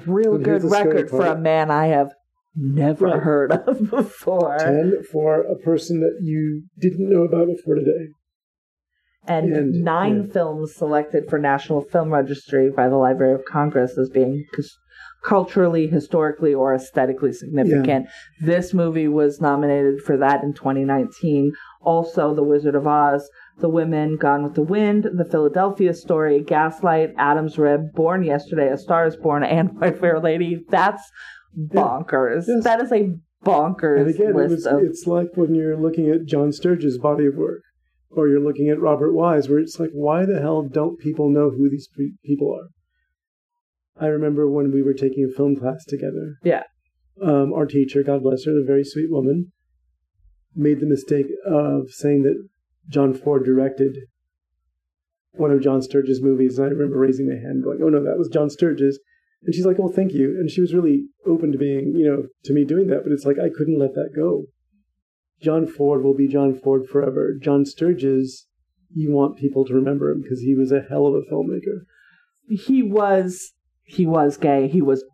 real 0.06 0.34
And 0.34 0.44
good 0.44 0.64
record 0.64 1.08
for 1.08 1.24
a 1.26 1.38
man 1.38 1.70
I 1.70 1.86
have 1.86 2.12
never 2.54 3.06
Right. 3.06 3.20
heard 3.22 3.52
of 3.52 3.90
before. 3.90 4.58
ten 4.58 5.02
for 5.10 5.40
a 5.42 5.56
person 5.56 6.00
that 6.00 6.18
you 6.22 6.64
didn't 6.78 7.08
know 7.08 7.22
about 7.22 7.46
before 7.46 7.76
today. 7.76 8.08
And, 9.28 9.55
And, 9.55 9.84
nine 9.84 10.24
yeah. 10.26 10.32
films 10.32 10.74
selected 10.74 11.28
for 11.28 11.38
National 11.38 11.82
Film 11.82 12.12
Registry 12.12 12.70
by 12.70 12.88
the 12.88 12.96
Library 12.96 13.34
of 13.34 13.44
Congress 13.44 13.96
as 13.98 14.09
being 14.09 14.44
culturally, 15.24 15.86
historically, 15.86 16.55
or 16.55 16.74
aesthetically 16.74 17.32
significant. 17.32 18.06
This 18.40 18.72
movie 18.72 19.09
was 19.09 19.40
nominated 19.40 20.00
for 20.02 20.16
that 20.16 20.42
in 20.42 20.55
2019. 20.55 21.52
Also, 21.82 22.34
The 22.34 22.42
Wizard 22.42 22.74
of 22.74 22.86
Oz, 22.86 23.28
The 23.59 23.68
Women, 23.68 24.16
Gone 24.16 24.44
with 24.44 24.55
the 24.55 24.62
Wind, 24.62 25.09
The 25.16 25.24
Philadelphia 25.24 25.92
Story, 25.92 26.42
Gaslight, 26.42 27.14
Adam's 27.18 27.59
Rib, 27.59 27.92
Born 27.94 28.22
Yesterday, 28.22 28.68
A 28.70 28.78
Star 28.78 29.06
is 29.06 29.16
Born, 29.16 29.42
and 29.42 29.74
My 29.80 29.90
Fair 29.90 30.20
Lady. 30.20 30.64
That's 30.68 31.02
bonkers. 31.56 32.44
Yes. 32.46 32.64
That 32.64 32.80
is 32.80 32.92
a 32.92 33.14
bonkers 33.44 34.00
And 34.00 34.10
again, 34.10 34.28
it 34.28 34.34
was, 34.34 34.66
of. 34.66 34.80
it's 34.82 35.06
like 35.06 35.30
when 35.36 35.55
you're 35.55 35.76
looking 35.76 36.10
at 36.10 36.26
John 36.26 36.52
Sturges' 36.52 36.98
body 36.98 37.26
of 37.26 37.34
work, 37.34 37.62
or 38.10 38.28
you're 38.28 38.40
looking 38.40 38.68
at 38.68 38.80
Robert 38.80 39.12
Wise, 39.12 39.48
where 39.48 39.59
it's 39.59 39.78
like, 39.78 39.90
why 39.93 40.24
the 40.24 40.40
hell 40.40 40.62
don't 40.62 40.98
people 40.98 41.30
know 41.30 41.51
who 41.51 41.68
these 41.68 41.89
pe- 41.97 42.16
people 42.24 42.55
are? 42.55 42.68
I 44.01 44.06
remember 44.09 44.48
when 44.48 44.72
we 44.72 44.82
were 44.82 44.94
taking 44.94 45.24
a 45.24 45.35
film 45.35 45.56
class 45.56 45.85
together. 45.85 46.36
Yeah. 46.43 46.62
Um, 47.22 47.52
our 47.52 47.66
teacher, 47.66 48.02
God 48.02 48.22
bless 48.22 48.44
her, 48.44 48.59
a 48.59 48.64
very 48.64 48.85
sweet 48.85 49.10
woman, 49.10 49.52
made 50.55 50.80
the 50.80 50.86
mistake 50.86 51.26
of 51.44 51.90
saying 51.90 52.22
that 52.22 52.36
John 52.89 53.12
Ford 53.12 53.44
directed 53.44 53.97
one 55.32 55.51
of 55.51 55.62
John 55.62 55.82
Sturges' 55.82 56.22
movies, 56.22 56.59
and 56.59 56.66
I 56.66 56.70
remember 56.70 56.98
raising 56.98 57.28
my 57.28 57.36
hand, 57.36 57.62
going, 57.62 57.80
"Oh 57.82 57.89
no, 57.89 58.02
that 58.02 58.18
was 58.18 58.28
John 58.28 58.51
Sturges." 58.51 58.98
And 59.44 59.55
she's 59.55 59.66
like, 59.66 59.78
"Oh, 59.78 59.89
thank 59.89 60.12
you." 60.12 60.30
And 60.39 60.51
she 60.51 60.60
was 60.60 60.74
really 60.74 61.06
open 61.26 61.52
to 61.52 61.59
being, 61.59 61.94
you 61.94 62.06
know, 62.09 62.26
to 62.44 62.52
me 62.52 62.64
doing 62.64 62.89
that. 62.89 63.05
But 63.05 63.12
it's 63.12 63.24
like 63.24 63.39
I 63.39 63.51
couldn't 63.51 63.78
let 63.78 63.94
that 63.94 64.10
go. 64.14 64.47
John 65.40 65.66
Ford 65.66 66.02
will 66.02 66.15
be 66.16 66.28
John 66.28 66.55
Ford 66.55 66.86
forever. 66.89 67.35
John 67.40 67.65
Sturges, 67.65 68.47
you 68.94 69.12
want 69.12 69.36
people 69.39 69.65
to 69.66 69.74
remember 69.74 70.10
him 70.10 70.23
because 70.23 70.40
he 70.40 70.55
was 70.55 70.73
a 70.73 70.81
hell 70.89 71.06
of 71.06 71.15
a 71.15 71.23
filmmaker. 71.32 71.82
he 72.48 72.82
was 72.82 73.52
he 73.85 74.06
was 74.06 74.36
gay. 74.36 74.69
He 74.69 74.82
was 74.82 75.05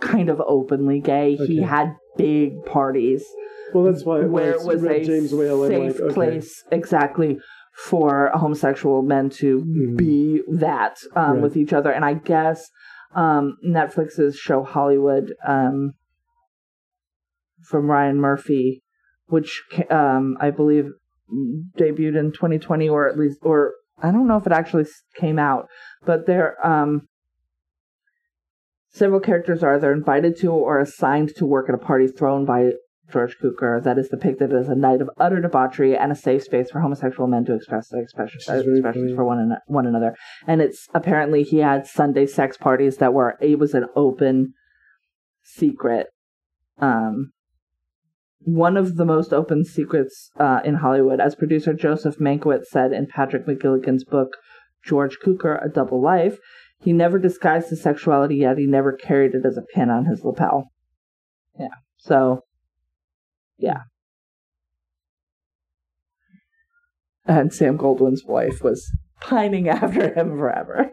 kind 0.00 0.28
of 0.28 0.40
openly 0.46 1.00
gay. 1.00 1.36
He 1.36 1.62
had 1.62 1.94
big 2.16 2.64
parties 2.66 3.24
Well, 3.72 3.84
that's 3.84 4.04
why 4.04 4.20
where 4.20 4.52
it 4.52 4.64
was 4.64 4.82
a 4.84 5.04
James 5.04 5.32
Whale. 5.32 5.66
Safe 5.68 5.92
like, 5.94 6.00
okay. 6.00 6.14
place 6.14 6.62
exactly 6.72 7.38
for 7.74 8.30
homosexual 8.34 9.00
men 9.02 9.30
to 9.30 9.60
Mhm. 9.60 9.96
be 9.96 10.42
that 10.50 10.98
um, 11.16 11.34
Right. 11.34 11.42
with 11.42 11.56
each 11.56 11.72
other. 11.72 11.90
And 11.90 12.04
I 12.04 12.14
guess 12.14 12.68
um, 13.14 13.56
Netflix's 13.64 14.36
show 14.36 14.62
Hollywood 14.62 15.32
um, 15.46 15.94
from 17.62 17.90
Ryan 17.90 18.18
Murphy, 18.20 18.82
which 19.26 19.62
um, 19.90 20.36
I 20.40 20.50
believe 20.50 20.90
debuted 21.78 22.18
in 22.18 22.32
2020, 22.32 22.88
or 22.88 23.08
at 23.08 23.18
least, 23.18 23.38
or 23.42 23.74
I 24.02 24.10
don't 24.10 24.28
know 24.28 24.36
if 24.36 24.46
it 24.46 24.52
actually 24.52 24.86
came 25.16 25.38
out, 25.38 25.68
but 26.04 26.26
there 26.26 26.64
um, 26.66 27.08
several 28.90 29.20
characters 29.20 29.62
are 29.62 29.76
either 29.76 29.92
invited 29.92 30.38
to 30.40 30.50
or 30.50 30.80
assigned 30.80 31.34
to 31.36 31.46
work 31.46 31.68
at 31.68 31.74
a 31.74 31.78
party 31.78 32.06
thrown 32.06 32.44
by 32.44 32.72
George 33.10 33.36
Cukor 33.42 33.82
that 33.82 33.98
is 33.98 34.08
depicted 34.08 34.52
as 34.54 34.68
a 34.68 34.74
night 34.74 35.00
of 35.00 35.10
utter 35.18 35.40
debauchery 35.40 35.96
and 35.96 36.10
a 36.10 36.14
safe 36.14 36.44
space 36.44 36.70
for 36.70 36.80
homosexual 36.80 37.28
men 37.28 37.44
to 37.44 37.54
express 37.54 37.88
their 37.88 38.00
expressions, 38.00 38.44
expressions 38.48 39.14
for 39.14 39.24
one, 39.24 39.38
an- 39.38 39.58
one 39.66 39.86
another. 39.86 40.14
And 40.46 40.62
it's 40.62 40.88
apparently 40.94 41.42
he 41.42 41.58
had 41.58 41.86
Sunday 41.86 42.26
sex 42.26 42.56
parties 42.56 42.98
that 42.98 43.12
were 43.12 43.36
it 43.40 43.58
was 43.58 43.74
an 43.74 43.86
open 43.94 44.54
secret. 45.42 46.06
Um, 46.78 47.32
one 48.44 48.76
of 48.76 48.96
the 48.96 49.04
most 49.04 49.32
open 49.32 49.64
secrets 49.64 50.30
uh, 50.38 50.60
in 50.64 50.74
Hollywood, 50.76 51.20
as 51.20 51.34
producer 51.34 51.72
Joseph 51.72 52.18
Mankiewicz 52.18 52.66
said 52.66 52.92
in 52.92 53.06
Patrick 53.06 53.46
McGilligan's 53.46 54.04
book 54.04 54.36
George 54.84 55.18
Cukor: 55.24 55.64
A 55.64 55.68
Double 55.68 56.00
Life, 56.00 56.38
he 56.82 56.92
never 56.92 57.18
disguised 57.18 57.70
his 57.70 57.80
sexuality 57.80 58.36
yet. 58.36 58.58
He 58.58 58.66
never 58.66 58.92
carried 58.92 59.34
it 59.34 59.46
as 59.46 59.56
a 59.56 59.62
pin 59.62 59.88
on 59.90 60.06
his 60.06 60.24
lapel. 60.24 60.64
Yeah. 61.58 61.68
So, 61.96 62.40
yeah. 63.56 63.82
And 67.24 67.52
Sam 67.52 67.78
Goldwyn's 67.78 68.24
wife 68.24 68.62
was 68.64 68.90
pining 69.20 69.68
after 69.68 70.12
him 70.12 70.36
forever. 70.36 70.90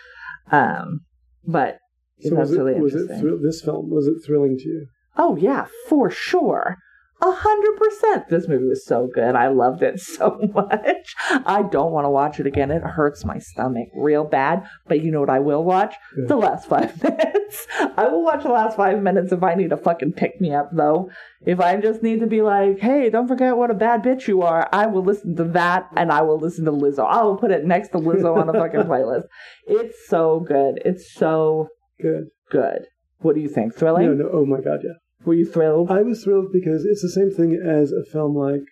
um, 0.50 1.00
but 1.46 1.78
So 2.20 2.34
was 2.34 2.50
it, 2.50 2.58
really 2.58 2.80
was 2.80 2.94
it 2.96 3.02
interesting. 3.02 3.42
this 3.42 3.62
film 3.62 3.90
was 3.90 4.08
it 4.08 4.16
thrilling 4.26 4.56
to 4.58 4.64
you? 4.64 4.86
Oh 5.16 5.36
yeah, 5.36 5.66
for 5.88 6.10
sure. 6.10 6.78
A 7.20 7.32
hundred 7.32 7.76
percent. 7.76 8.28
This 8.28 8.46
movie 8.46 8.66
was 8.68 8.84
so 8.86 9.08
good. 9.12 9.34
I 9.34 9.48
loved 9.48 9.82
it 9.82 9.98
so 10.16 10.38
much. 10.54 11.14
I 11.28 11.62
don't 11.62 11.90
want 11.92 12.04
to 12.04 12.10
watch 12.10 12.38
it 12.38 12.46
again. 12.46 12.70
It 12.70 12.82
hurts 12.82 13.24
my 13.24 13.38
stomach 13.38 13.88
real 13.94 14.24
bad. 14.24 14.64
But 14.86 15.02
you 15.02 15.10
know 15.10 15.20
what 15.20 15.30
I 15.30 15.40
will 15.40 15.64
watch? 15.64 15.94
The 16.16 16.36
last 16.36 16.68
five 16.68 17.02
minutes. 17.02 17.66
I 17.96 18.06
will 18.08 18.22
watch 18.22 18.44
the 18.44 18.50
last 18.50 18.76
five 18.76 19.02
minutes 19.02 19.32
if 19.32 19.42
I 19.42 19.54
need 19.54 19.70
to 19.70 19.76
fucking 19.76 20.12
pick 20.12 20.40
me 20.40 20.54
up 20.54 20.70
though. 20.72 21.10
If 21.44 21.60
I 21.60 21.76
just 21.76 22.02
need 22.02 22.20
to 22.20 22.26
be 22.26 22.42
like, 22.42 22.78
hey, 22.78 23.10
don't 23.10 23.26
forget 23.28 23.56
what 23.56 23.70
a 23.70 23.74
bad 23.74 24.02
bitch 24.02 24.28
you 24.28 24.42
are, 24.42 24.68
I 24.72 24.86
will 24.86 25.02
listen 25.02 25.34
to 25.36 25.44
that 25.44 25.88
and 25.96 26.12
I 26.12 26.22
will 26.22 26.38
listen 26.38 26.64
to 26.66 26.72
Lizzo. 26.72 27.06
I 27.06 27.22
will 27.22 27.36
put 27.36 27.50
it 27.50 27.64
next 27.64 27.88
to 27.90 27.98
Lizzo 27.98 28.36
on 28.36 28.46
the 28.46 28.52
fucking 28.52 28.80
playlist. 28.84 29.24
It's 29.66 29.96
so 30.08 30.40
good. 30.40 30.80
It's 30.84 31.12
so 31.12 31.68
Good. 32.00 32.28
good. 32.50 32.82
What 33.20 33.34
do 33.34 33.40
you 33.40 33.48
think? 33.48 33.74
Thrilling? 33.74 34.06
No, 34.06 34.12
no. 34.24 34.30
Oh 34.32 34.46
my 34.46 34.60
God, 34.60 34.80
yeah. 34.84 34.92
Were 35.24 35.34
you 35.34 35.46
thrilled? 35.46 35.90
I 35.90 36.02
was 36.02 36.22
thrilled 36.22 36.52
because 36.52 36.84
it's 36.84 37.02
the 37.02 37.10
same 37.10 37.30
thing 37.30 37.54
as 37.54 37.92
a 37.92 38.04
film 38.10 38.36
like 38.36 38.62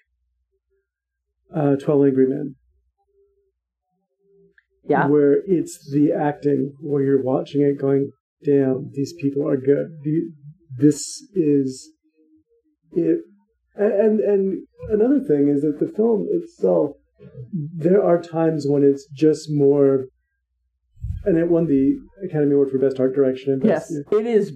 uh, 1.54 1.76
Twelve 1.76 2.04
Angry 2.06 2.26
Men, 2.28 2.54
yeah. 4.88 5.06
where 5.08 5.42
it's 5.46 5.90
the 5.92 6.12
acting, 6.12 6.74
where 6.80 7.02
you're 7.02 7.22
watching 7.22 7.62
it, 7.62 7.80
going, 7.80 8.10
"Damn, 8.44 8.90
these 8.92 9.12
people 9.20 9.46
are 9.46 9.56
good. 9.56 9.98
This 10.78 11.02
is 11.34 11.90
it." 12.92 13.20
And 13.74 14.20
and 14.20 14.66
another 14.88 15.20
thing 15.20 15.48
is 15.48 15.62
that 15.62 15.78
the 15.80 15.92
film 15.92 16.26
itself, 16.30 16.92
there 17.76 18.02
are 18.02 18.22
times 18.22 18.66
when 18.68 18.82
it's 18.84 19.06
just 19.12 19.48
more, 19.50 20.06
and 21.24 21.36
it 21.36 21.50
won 21.50 21.66
the 21.66 21.98
Academy 22.24 22.54
Award 22.54 22.70
for 22.70 22.78
Best 22.78 23.00
Art 23.00 23.14
Direction. 23.14 23.54
And 23.54 23.64
Yes, 23.64 23.92
Best, 23.92 24.12
it 24.12 24.26
is 24.26 24.52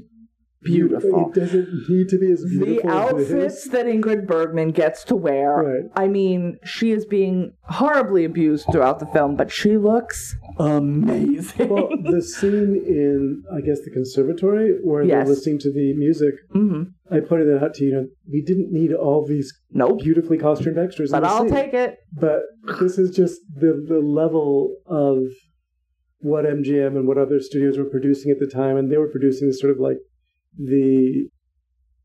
beautiful. 0.62 1.30
It 1.34 1.40
doesn't 1.40 1.68
need 1.88 2.08
to 2.08 2.18
be 2.18 2.30
as 2.32 2.42
The 2.42 2.48
beautiful 2.64 2.90
as 2.90 3.30
it 3.30 3.36
outfits 3.36 3.68
that 3.68 3.86
Ingrid 3.86 4.26
Bergman 4.26 4.70
gets 4.70 5.04
to 5.04 5.16
wear. 5.16 5.56
Right. 5.56 5.90
I 5.96 6.08
mean, 6.08 6.58
she 6.64 6.90
is 6.92 7.04
being 7.06 7.52
horribly 7.64 8.24
abused 8.24 8.66
throughout 8.70 8.98
the 8.98 9.06
film, 9.06 9.36
but 9.36 9.50
she 9.50 9.76
looks 9.76 10.36
amazing. 10.58 11.68
Well, 11.68 11.88
the 12.02 12.22
scene 12.36 12.82
in, 12.86 13.42
I 13.54 13.60
guess, 13.60 13.80
the 13.84 13.90
conservatory 13.90 14.74
where 14.82 15.02
Yes. 15.02 15.26
they're 15.26 15.34
listening 15.34 15.58
to 15.60 15.72
the 15.72 15.94
music, 15.96 16.34
hmm 16.52 16.82
I 17.12 17.18
pointed 17.18 17.48
that 17.48 17.64
out 17.64 17.74
to 17.74 17.84
you. 17.84 17.92
know, 17.92 18.06
we 18.30 18.40
didn't 18.42 18.70
need 18.70 18.92
all 18.92 19.26
these 19.26 19.52
Nope. 19.72 19.98
beautifully 20.00 20.38
costumed 20.38 20.78
extras. 20.78 21.10
But 21.10 21.20
the 21.20 21.26
I'll 21.28 21.42
scene. 21.44 21.50
take 21.54 21.74
it. 21.74 21.96
But 22.12 22.42
this 22.78 22.98
is 22.98 23.10
just 23.16 23.40
the 23.54 23.84
the 23.88 23.98
level 23.98 24.76
of 24.86 25.24
what 26.20 26.44
MGM 26.44 26.96
and 26.96 27.08
what 27.08 27.18
other 27.18 27.40
studios 27.40 27.78
were 27.78 27.84
producing 27.84 28.30
at 28.30 28.38
the 28.38 28.46
time, 28.46 28.76
and 28.76 28.92
they 28.92 28.96
were 28.98 29.08
producing 29.08 29.48
this 29.48 29.58
sort 29.60 29.72
of 29.72 29.80
like 29.80 29.96
the 30.56 31.28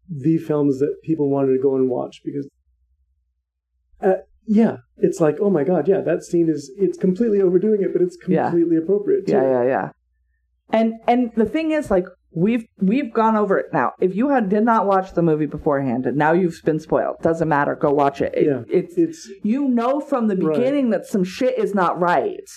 the 0.10 0.38
films 0.38 0.80
that 0.80 0.96
people 1.04 1.30
wanted 1.30 1.54
to 1.56 1.62
go 1.62 1.76
and 1.76 1.90
watch 1.90 2.22
because. 2.24 2.48
Uh, 4.02 4.16
yeah, 4.46 4.78
it's 4.98 5.20
like, 5.20 5.38
oh 5.42 5.50
my 5.50 5.64
god, 5.64 5.88
yeah, 5.88 6.02
that 6.02 6.24
scene 6.24 6.50
is 6.50 6.72
it's 6.78 6.98
completely 6.98 7.42
overdoing 7.42 7.82
it, 7.82 7.94
but 7.94 8.02
it's 8.02 8.18
Yeah. 8.28 8.50
completely 8.50 8.78
appropriate. 8.78 9.26
Too. 9.26 9.34
Yeah, 9.34 9.42
yeah, 9.44 9.64
yeah. 9.64 9.90
And 10.70 10.94
and 11.08 11.32
the 11.36 11.46
thing 11.46 11.72
is, 11.72 11.90
like, 11.90 12.06
we've 12.32 12.66
we've 12.80 13.12
gone 13.14 13.36
over 13.36 13.58
it 13.58 13.68
now. 13.74 13.94
If 14.00 14.16
you 14.16 14.30
had 14.30 14.50
did 14.50 14.64
not 14.64 14.86
watch 14.86 15.14
the 15.14 15.22
movie 15.24 15.46
beforehand 15.48 16.06
and 16.06 16.18
now 16.18 16.34
you've 16.34 16.62
been 16.66 16.80
spoiled, 16.80 17.16
doesn't 17.22 17.48
matter. 17.48 17.76
Go 17.76 17.92
watch 17.92 18.22
it. 18.22 18.34
It- 18.36 18.46
Yeah, 18.46 18.64
It's 18.68 18.98
It's 18.98 19.32
you 19.42 19.68
know 19.68 20.00
from 20.00 20.28
the 20.28 20.36
Right. 20.36 20.56
beginning 20.56 20.90
that 20.92 21.06
some 21.06 21.24
shit 21.24 21.58
is 21.58 21.74
not 21.74 22.00
right. 22.00 22.50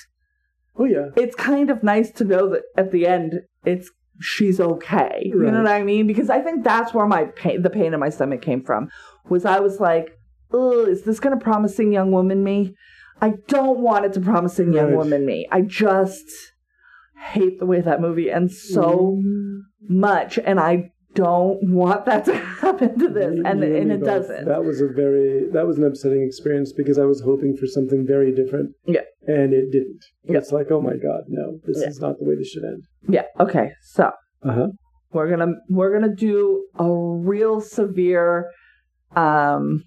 oh 0.77 0.85
yeah, 0.85 1.09
it's 1.17 1.35
kind 1.35 1.71
of 1.71 1.83
nice 1.83 2.11
to 2.13 2.25
know 2.25 2.49
that 2.51 2.63
at 2.77 2.93
the 2.93 3.07
end 3.07 3.41
it's 3.65 3.91
she's 4.21 4.61
okay. 4.61 5.23
You 5.25 5.51
know 5.51 5.63
what 5.63 5.71
I 5.73 5.83
mean? 5.83 6.07
Because 6.07 6.31
I 6.31 6.41
think 6.41 6.65
that's 6.65 6.93
where 6.95 7.07
my 7.07 7.25
pain, 7.27 7.63
the 7.63 7.71
pain 7.71 7.95
in 7.95 8.01
my 8.01 8.09
stomach 8.11 8.43
came 8.43 8.63
from. 8.65 8.89
Was 9.29 9.45
I 9.45 9.61
was 9.61 9.81
like, 9.81 10.19
"Oh, 10.53 10.85
is 10.87 11.03
this 11.03 11.21
going 11.21 11.39
to 11.39 11.43
promising 11.43 11.93
young 11.93 12.11
woman 12.13 12.43
me?" 12.45 12.75
I 13.21 13.35
don't 13.49 13.81
want 13.81 14.05
it 14.05 14.13
to 14.15 14.21
promising 14.21 14.73
young 14.73 14.89
Right. 14.91 14.97
woman 14.97 15.27
me. 15.27 15.47
I 15.51 15.63
just 15.63 16.25
hate 17.33 17.59
the 17.59 17.67
way 17.67 17.81
that 17.81 18.01
movie 18.01 18.31
ends 18.31 18.63
so 18.63 19.21
Mm. 19.25 19.63
much, 19.89 20.39
and 20.39 20.61
I 20.61 20.93
don't 21.15 21.59
want 21.63 22.05
that 22.07 22.25
to 22.27 22.37
happen 22.61 22.99
to 22.99 23.09
this, 23.09 23.27
and 23.45 23.63
and 23.65 23.93
it 23.93 24.01
both. 24.01 24.07
doesn't. 24.07 24.45
That 24.47 24.65
was 24.65 24.81
a 24.81 24.89
very 24.89 25.49
that 25.53 25.67
was 25.67 25.79
an 25.79 25.85
upsetting 25.85 26.23
experience 26.23 26.73
because 26.73 26.99
I 26.99 27.05
was 27.05 27.21
hoping 27.23 27.57
for 27.57 27.67
something 27.67 28.07
very 28.07 28.35
different. 28.35 28.75
Yeah. 28.87 29.01
and 29.27 29.53
it 29.53 29.71
didn't. 29.73 30.01
Yeah. 30.25 30.39
It's 30.39 30.53
like, 30.53 30.71
oh 30.71 30.81
my 30.81 30.97
god, 30.97 31.23
no, 31.29 31.59
this 31.65 31.81
Yeah. 31.81 31.89
is 31.89 32.01
not 32.01 32.19
the 32.19 32.25
way 32.25 32.35
this 32.37 32.49
should 32.49 32.65
end. 32.65 32.83
yeah. 33.09 33.25
Okay. 33.41 33.73
So 33.83 34.11
Uh 34.43 34.53
huh. 34.53 34.67
we're 35.13 35.29
gonna 35.31 35.53
we're 35.71 35.93
gonna 35.99 36.15
do 36.15 36.67
a 36.79 36.89
real 36.91 37.61
severe 37.61 38.51
um 39.17 39.85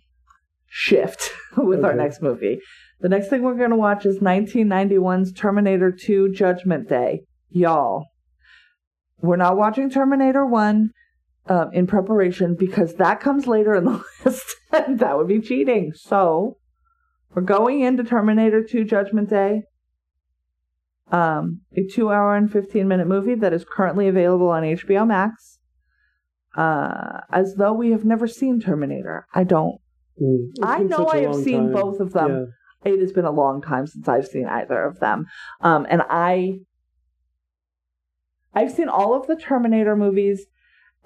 shift 0.67 1.31
with 1.57 1.83
our 1.85 1.93
next 1.93 2.21
movie 2.21 2.59
the 3.01 3.09
next 3.09 3.27
thing 3.29 3.43
we're 3.43 3.55
gonna 3.57 3.75
watch 3.75 4.05
is 4.05 4.19
1991's 4.19 5.31
terminator 5.33 5.91
2 5.91 6.31
judgment 6.31 6.87
day 6.89 7.21
y'all 7.49 8.05
we're 9.21 9.35
not 9.35 9.57
watching 9.57 9.89
terminator 9.89 10.45
1 10.45 10.89
um, 11.51 11.69
in 11.73 11.85
preparation 11.87 12.55
because 12.57 12.95
that 12.95 13.19
comes 13.19 13.47
later 13.47 13.73
in 13.75 13.83
the 13.83 14.03
list 14.25 14.55
and 14.71 14.99
that 14.99 15.17
would 15.17 15.27
be 15.27 15.41
cheating 15.41 15.91
so 15.93 16.57
we're 17.33 17.41
going 17.41 17.81
into 17.81 18.03
terminator 18.03 18.63
2 18.63 18.83
judgment 18.83 19.29
day 19.29 19.63
um, 21.11 21.61
a 21.75 21.83
two 21.83 22.11
hour 22.11 22.35
and 22.35 22.51
15 22.51 22.87
minute 22.87 23.07
movie 23.07 23.35
that 23.35 23.53
is 23.53 23.65
currently 23.65 24.07
available 24.07 24.49
on 24.49 24.63
HBO 24.63 25.05
Max. 25.05 25.59
Uh, 26.55 27.21
as 27.31 27.55
though 27.55 27.73
we 27.73 27.91
have 27.91 28.03
never 28.03 28.27
seen 28.27 28.59
Terminator. 28.59 29.27
I 29.33 29.43
don't. 29.43 29.79
Mm. 30.21 30.49
I 30.61 30.79
know 30.79 31.07
I 31.07 31.21
have 31.21 31.35
seen 31.35 31.71
time. 31.71 31.73
both 31.73 31.99
of 31.99 32.13
them. 32.13 32.53
Yeah. 32.85 32.93
It 32.93 32.99
has 32.99 33.11
been 33.11 33.25
a 33.25 33.31
long 33.31 33.61
time 33.61 33.87
since 33.87 34.07
I've 34.07 34.27
seen 34.27 34.47
either 34.47 34.83
of 34.83 34.99
them. 34.99 35.27
Um, 35.61 35.85
and 35.89 36.01
I. 36.09 36.59
I've 38.53 38.71
seen 38.71 38.89
all 38.89 39.13
of 39.13 39.27
the 39.27 39.37
Terminator 39.37 39.95
movies 39.95 40.45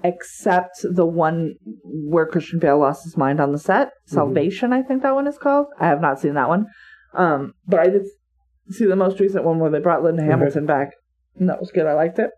except 0.03 0.77
the 0.83 1.05
one 1.05 1.55
where 1.83 2.25
Christian 2.25 2.59
Bale 2.59 2.79
lost 2.79 3.03
his 3.03 3.17
mind 3.17 3.39
on 3.39 3.51
the 3.51 3.59
set. 3.59 3.91
Salvation, 4.05 4.73
I 4.73 4.81
think 4.81 5.01
that 5.03 5.15
one 5.15 5.27
is 5.27 5.37
called. 5.37 5.67
I 5.79 5.87
have 5.87 6.01
not 6.01 6.19
seen 6.19 6.35
that 6.35 6.49
one. 6.49 6.67
Um, 7.13 7.53
but 7.67 7.79
I 7.79 7.85
did 7.85 8.03
see 8.69 8.85
the 8.85 8.95
most 8.95 9.19
recent 9.19 9.45
one 9.45 9.59
where 9.59 9.71
they 9.71 9.79
brought 9.79 10.03
Linda. 10.03 10.23
Hamilton 10.23 10.65
back. 10.65 10.91
And 11.37 11.49
that 11.49 11.59
was 11.59 11.71
good. 11.71 11.85
I 11.85 11.93
liked 11.93 12.19
it. 12.19 12.31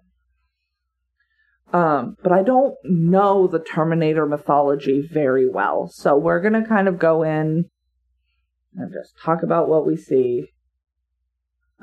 Um, 1.73 2.15
but 2.23 2.31
I 2.31 2.43
don't 2.43 2.75
know 2.83 3.47
the 3.47 3.59
Terminator 3.59 4.25
mythology 4.25 5.07
very 5.11 5.49
well. 5.49 5.89
So 5.91 6.15
we're 6.15 6.41
going 6.41 6.53
to 6.53 6.67
kind 6.67 6.87
of 6.87 6.97
go 6.97 7.23
in 7.23 7.65
and 8.75 8.93
just 8.93 9.15
talk 9.23 9.43
about 9.43 9.67
what 9.67 9.85
we 9.85 9.97
see. 9.97 10.45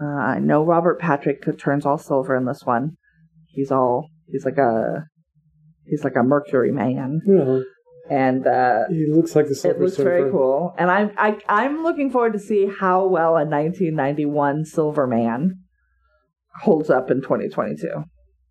Uh, 0.00 0.06
I 0.06 0.38
know 0.38 0.64
Robert 0.64 0.98
Patrick 0.98 1.44
turns 1.58 1.84
all 1.84 1.98
silver 1.98 2.34
in 2.34 2.46
this 2.46 2.62
one. 2.64 2.96
He's 3.48 3.70
all, 3.70 4.08
he's 4.26 4.44
like 4.44 4.58
a, 4.58 5.04
he's 5.86 6.04
like 6.04 6.16
a 6.16 6.22
Mercury 6.22 6.72
man. 6.72 7.20
Yeah. 7.26 7.60
And, 8.10 8.46
uh, 8.46 8.84
He 8.90 9.06
looks 9.10 9.34
like 9.34 9.48
the 9.48 9.54
Silver 9.54 9.76
it 9.78 9.80
looks 9.84 9.96
Surfer. 9.96 10.08
very 10.10 10.30
cool, 10.30 10.74
and 10.78 10.90
I'm 10.90 11.10
I, 11.16 11.38
I'm 11.48 11.82
looking 11.82 12.10
forward 12.10 12.34
to 12.34 12.38
see 12.38 12.66
how 12.80 13.06
well 13.06 13.30
a 13.36 13.44
1991 13.46 14.66
Silver 14.66 15.06
Man 15.06 15.60
holds 16.60 16.90
up 16.90 17.10
in 17.10 17.20
2022. 17.22 17.88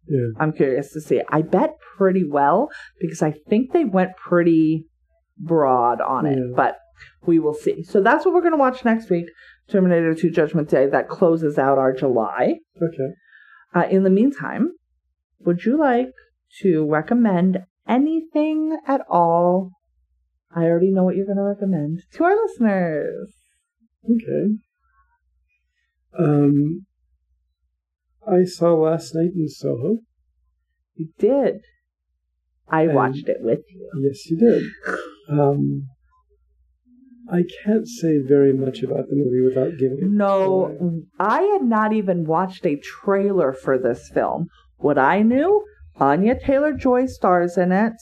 Yeah. 0.07 0.19
I'm 0.39 0.51
curious 0.53 0.91
to 0.93 1.01
see. 1.01 1.21
I 1.29 1.41
bet 1.43 1.75
pretty 1.97 2.23
well 2.27 2.69
because 2.99 3.21
I 3.21 3.31
think 3.47 3.71
they 3.71 3.85
went 3.85 4.17
pretty 4.17 4.87
broad 5.37 6.01
on 6.01 6.25
it, 6.25 6.37
Yeah. 6.37 6.53
but 6.55 6.77
we 7.25 7.39
will 7.39 7.53
see. 7.53 7.83
So 7.83 8.01
that's 8.01 8.25
what 8.25 8.33
we're 8.33 8.41
going 8.41 8.51
to 8.53 8.57
watch 8.57 8.83
next 8.83 9.09
week. 9.09 9.25
Terminator 9.69 10.13
2 10.13 10.29
Judgment 10.31 10.67
Day 10.69 10.87
that 10.87 11.07
closes 11.07 11.57
out 11.57 11.77
our 11.77 11.93
July. 11.93 12.55
Okay. 12.81 13.13
Uh, 13.73 13.87
in 13.89 14.03
the 14.03 14.09
meantime, 14.09 14.71
would 15.45 15.63
you 15.63 15.77
like 15.77 16.07
to 16.61 16.85
recommend 16.89 17.59
anything 17.87 18.77
at 18.87 19.01
all? 19.09 19.71
I 20.55 20.63
already 20.65 20.91
know 20.91 21.03
what 21.03 21.15
you're 21.15 21.25
going 21.25 21.37
to 21.37 21.43
recommend 21.43 22.01
to 22.13 22.23
our 22.23 22.35
listeners. 22.35 23.33
Okay. 24.05 24.57
Um, 26.19 26.85
I 28.27 28.43
saw 28.43 28.73
last 28.75 29.15
night 29.15 29.31
in 29.35 29.47
Soho. 29.49 29.97
You 30.95 31.09
did. 31.17 31.55
I 32.67 32.83
And- 32.83 32.93
watched 32.95 33.27
it 33.27 33.37
with 33.41 33.61
you. 33.69 33.89
Yes, 34.01 34.29
you 34.29 34.37
did. 34.37 34.63
Um, 35.29 35.87
I 37.31 37.43
can't 37.63 37.87
say 37.87 38.19
very 38.19 38.53
much 38.53 38.83
about 38.83 39.07
the 39.09 39.15
movie 39.15 39.41
without 39.43 39.77
giving 39.79 39.97
it. 39.99 40.03
away. 40.03 40.13
No, 40.13 41.01
I 41.19 41.41
had 41.41 41.63
not 41.63 41.93
even 41.93 42.25
watched 42.25 42.65
a 42.65 42.75
trailer 42.75 43.53
for 43.53 43.77
this 43.77 44.09
film. 44.13 44.47
What 44.77 44.97
I 44.97 45.21
knew, 45.23 45.63
Anya 45.99 46.37
Taylor 46.39 46.73
Joy 46.73 47.05
stars 47.05 47.57
in 47.57 47.71
it, 47.71 47.93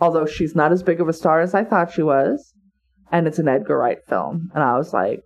although 0.00 0.26
she's 0.26 0.54
not 0.54 0.72
as 0.72 0.82
big 0.82 1.00
of 1.00 1.08
a 1.08 1.12
star 1.12 1.40
as 1.40 1.54
I 1.54 1.64
thought 1.64 1.92
she 1.92 2.02
was. 2.02 2.52
And 3.12 3.26
it's 3.26 3.38
an 3.38 3.48
Edgar 3.48 3.78
Wright 3.78 3.98
film. 4.08 4.50
And 4.54 4.62
I 4.64 4.76
was 4.76 4.92
like, 4.92 5.20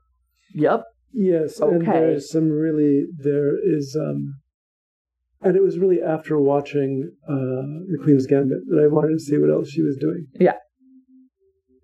yep, 0.54 0.82
Yes, 1.12 1.58
and 1.60 1.82
Okay. 1.82 1.90
there's 1.92 2.30
some 2.30 2.50
really 2.50 3.06
there 3.18 3.54
is 3.64 3.96
um 3.98 4.34
And 5.40 5.56
it 5.56 5.62
was 5.62 5.78
really 5.78 6.02
after 6.02 6.38
watching 6.38 7.10
uh, 7.28 7.86
The 7.90 7.98
Queen's 8.02 8.26
Gambit 8.26 8.58
that 8.68 8.82
I 8.84 8.92
wanted 8.92 9.12
to 9.14 9.18
see 9.20 9.38
what 9.38 9.50
else 9.50 9.70
she 9.70 9.82
was 9.82 9.96
doing. 9.96 10.26
Yeah. 10.38 10.56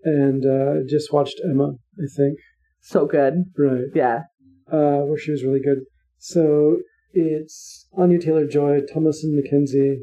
And 0.03 0.45
uh, 0.45 0.85
just 0.89 1.13
watched 1.13 1.41
Emma, 1.49 1.73
I 1.99 2.07
think. 2.17 2.37
So 2.83 3.07
good. 3.07 3.45
Right. 3.57 3.85
Yeah. 3.95 4.25
Uh, 4.71 5.01
where 5.07 5.17
she 5.19 5.31
was 5.31 5.43
really 5.45 5.61
good. 5.63 5.79
So 6.19 6.79
it's 7.15 7.89
Anya 7.97 8.19
Taylor 8.19 8.47
Joy, 8.47 8.81
Thomasin 8.81 9.35
McKenzie, 9.39 10.01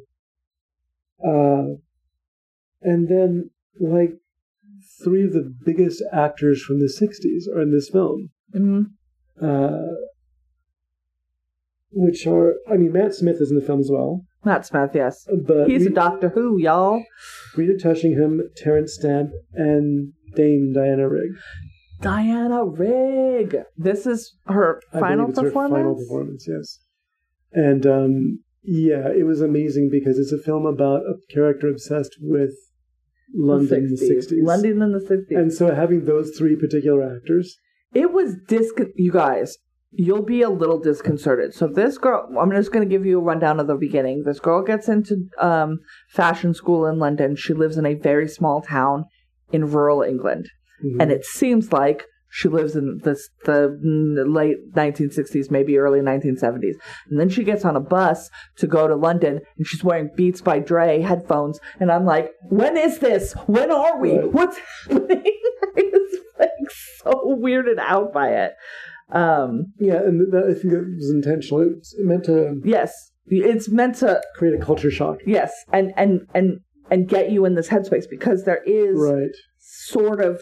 uh, 1.23 1.75
and 2.81 3.07
then 3.07 3.51
like 3.79 4.13
three 5.03 5.23
of 5.23 5.33
the 5.33 5.53
biggest 5.65 6.03
actors 6.11 6.63
from 6.63 6.79
the 6.79 6.85
60s 6.85 7.53
are 7.53 7.61
in 7.61 7.71
this 7.71 7.89
film. 7.89 8.29
hmm 8.53 8.81
Uh, 9.41 9.95
which 11.93 12.25
are, 12.25 12.55
I 12.71 12.77
mean, 12.77 12.93
Matt 12.93 13.13
Smith 13.13 13.41
is 13.41 13.51
in 13.51 13.57
the 13.57 13.65
film 13.65 13.81
as 13.81 13.89
well, 13.91 14.21
Matt 14.45 14.65
Smith, 14.65 14.91
yes. 14.93 15.27
but 15.45 15.67
He's 15.69 15.85
a 15.85 15.89
Doctor 15.89 16.29
Who, 16.29 16.57
y'all. 16.57 17.03
Rita 17.55 17.77
Tushingham, 17.77 18.41
Terence 18.55 18.93
Stamp, 18.93 19.31
and 19.53 20.13
Dame 20.35 20.73
Diana 20.73 21.09
Rigg. 21.09 21.31
Diana 22.01 22.65
Rigg. 22.65 23.57
This 23.77 24.07
is 24.07 24.35
her 24.47 24.81
I 24.93 24.99
final 24.99 25.29
it's 25.29 25.39
her 25.39 25.51
final 25.51 25.95
performance, 25.95 26.47
yes. 26.47 26.79
And 27.53 27.85
um, 27.85 28.39
yeah, 28.63 29.09
it 29.09 29.25
was 29.25 29.41
amazing 29.41 29.89
because 29.91 30.17
it's 30.17 30.31
a 30.31 30.37
film 30.41 30.65
about 30.65 31.01
a 31.01 31.15
character 31.33 31.67
obsessed 31.69 32.15
with 32.21 32.53
London 33.33 33.85
in 33.85 33.95
the 33.95 34.13
60s. 34.15 34.43
London 34.43 34.81
in 34.81 34.91
the 34.91 34.99
60s. 34.99 35.37
And 35.37 35.53
so 35.53 35.73
having 35.73 36.05
those 36.05 36.31
three 36.37 36.55
particular 36.55 37.03
actors, 37.15 37.57
it 37.93 38.11
was 38.11 38.35
disc. 38.47 38.75
You 38.95 39.11
guys, 39.11 39.57
you'll 39.91 40.23
be 40.23 40.41
a 40.41 40.49
little 40.49 40.79
disconcerted. 40.79 41.53
So 41.53 41.67
this 41.67 41.97
girl, 41.97 42.29
I'm 42.39 42.51
just 42.51 42.71
going 42.71 42.87
to 42.87 42.93
give 42.93 43.05
you 43.05 43.19
a 43.19 43.23
rundown 43.23 43.59
of 43.59 43.67
the 43.67 43.75
beginning. 43.75 44.23
This 44.25 44.39
girl 44.39 44.63
gets 44.63 44.87
into 44.87 45.27
um, 45.39 45.79
fashion 46.09 46.53
school 46.53 46.85
in 46.85 46.99
London. 46.99 47.35
She 47.35 47.53
lives 47.53 47.77
in 47.77 47.85
a 47.85 47.93
very 47.95 48.27
small 48.27 48.61
town 48.61 49.05
in 49.51 49.69
rural 49.69 50.01
England, 50.01 50.49
Mhm. 50.83 51.01
and 51.01 51.11
it 51.11 51.25
seems 51.25 51.73
like 51.73 52.05
she 52.31 52.47
lives 52.47 52.75
in 52.75 52.99
this 53.03 53.29
the 53.45 53.77
late 54.27 54.57
1960s, 54.73 55.51
maybe 55.51 55.77
early 55.77 55.99
1970s. 55.99 56.75
And 57.09 57.19
then 57.19 57.29
she 57.29 57.43
gets 57.43 57.65
on 57.65 57.75
a 57.75 57.79
bus 57.81 58.29
to 58.57 58.67
go 58.67 58.87
to 58.87 58.95
London, 58.95 59.41
and 59.57 59.67
she's 59.67 59.83
wearing 59.83 60.09
Beats 60.15 60.41
by 60.41 60.59
Dre 60.59 61.01
headphones. 61.01 61.59
And 61.79 61.91
I'm 61.91 62.05
like, 62.05 62.31
when 62.49 62.77
is 62.77 62.99
this? 62.99 63.33
When 63.47 63.69
are 63.71 63.99
we? 63.99 64.17
Right. 64.17 64.31
What's 64.31 64.57
happening? 64.87 65.23
I 65.77 65.81
was 65.91 66.17
like 66.39 66.49
so 67.03 67.11
weirded 67.39 67.79
out 67.79 68.13
by 68.13 68.29
it. 68.29 68.53
Um, 69.11 69.73
yeah, 69.77 69.95
and 69.97 70.31
that, 70.31 70.45
I 70.49 70.53
think 70.53 70.73
it 70.73 70.83
was 70.95 71.11
intentional. 71.13 71.61
It, 71.63 71.75
was, 71.77 71.95
it 71.99 72.05
meant 72.05 72.23
to 72.25 72.61
yes, 72.63 72.93
it's 73.27 73.67
meant 73.69 73.95
to 73.97 74.21
create 74.35 74.55
a 74.59 74.63
culture 74.63 74.89
shock. 74.91 75.17
yes, 75.25 75.51
and 75.73 75.91
and 75.97 76.21
and 76.33 76.59
and 76.89 77.07
get 77.09 77.29
you 77.29 77.43
in 77.45 77.55
this 77.55 77.67
headspace 77.67 78.05
because 78.09 78.45
there 78.45 78.61
is 78.65 78.97
Right. 78.97 79.31
sort 79.59 80.21
of 80.21 80.41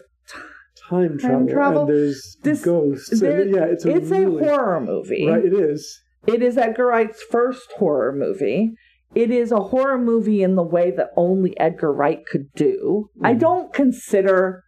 Time 0.90 1.18
travel. 1.18 1.46
travel. 1.48 1.80
And 1.82 1.88
there's 1.90 2.36
This- 2.42 2.64
ghosts. 2.64 3.22
and 3.22 3.54
yeah, 3.54 3.64
it's 3.64 3.84
a 3.84 3.90
it's 3.96 4.10
really, 4.10 4.44
a 4.44 4.48
horror 4.50 4.80
movie. 4.80 5.26
Right, 5.28 5.44
it 5.44 5.52
is. 5.54 6.02
It 6.26 6.42
is 6.42 6.58
Edgar 6.58 6.86
Wright's 6.86 7.22
first 7.22 7.72
horror 7.78 8.12
movie. 8.12 8.72
It 9.14 9.30
is 9.30 9.50
a 9.52 9.60
horror 9.60 9.98
movie 9.98 10.42
in 10.42 10.54
the 10.56 10.62
way 10.62 10.90
that 10.90 11.10
only 11.16 11.58
Edgar 11.58 11.92
Wright 11.92 12.24
could 12.26 12.52
do. 12.54 13.08
I 13.22 13.34
Mhm. 13.34 13.38
don't 13.40 13.72
consider 13.72 14.62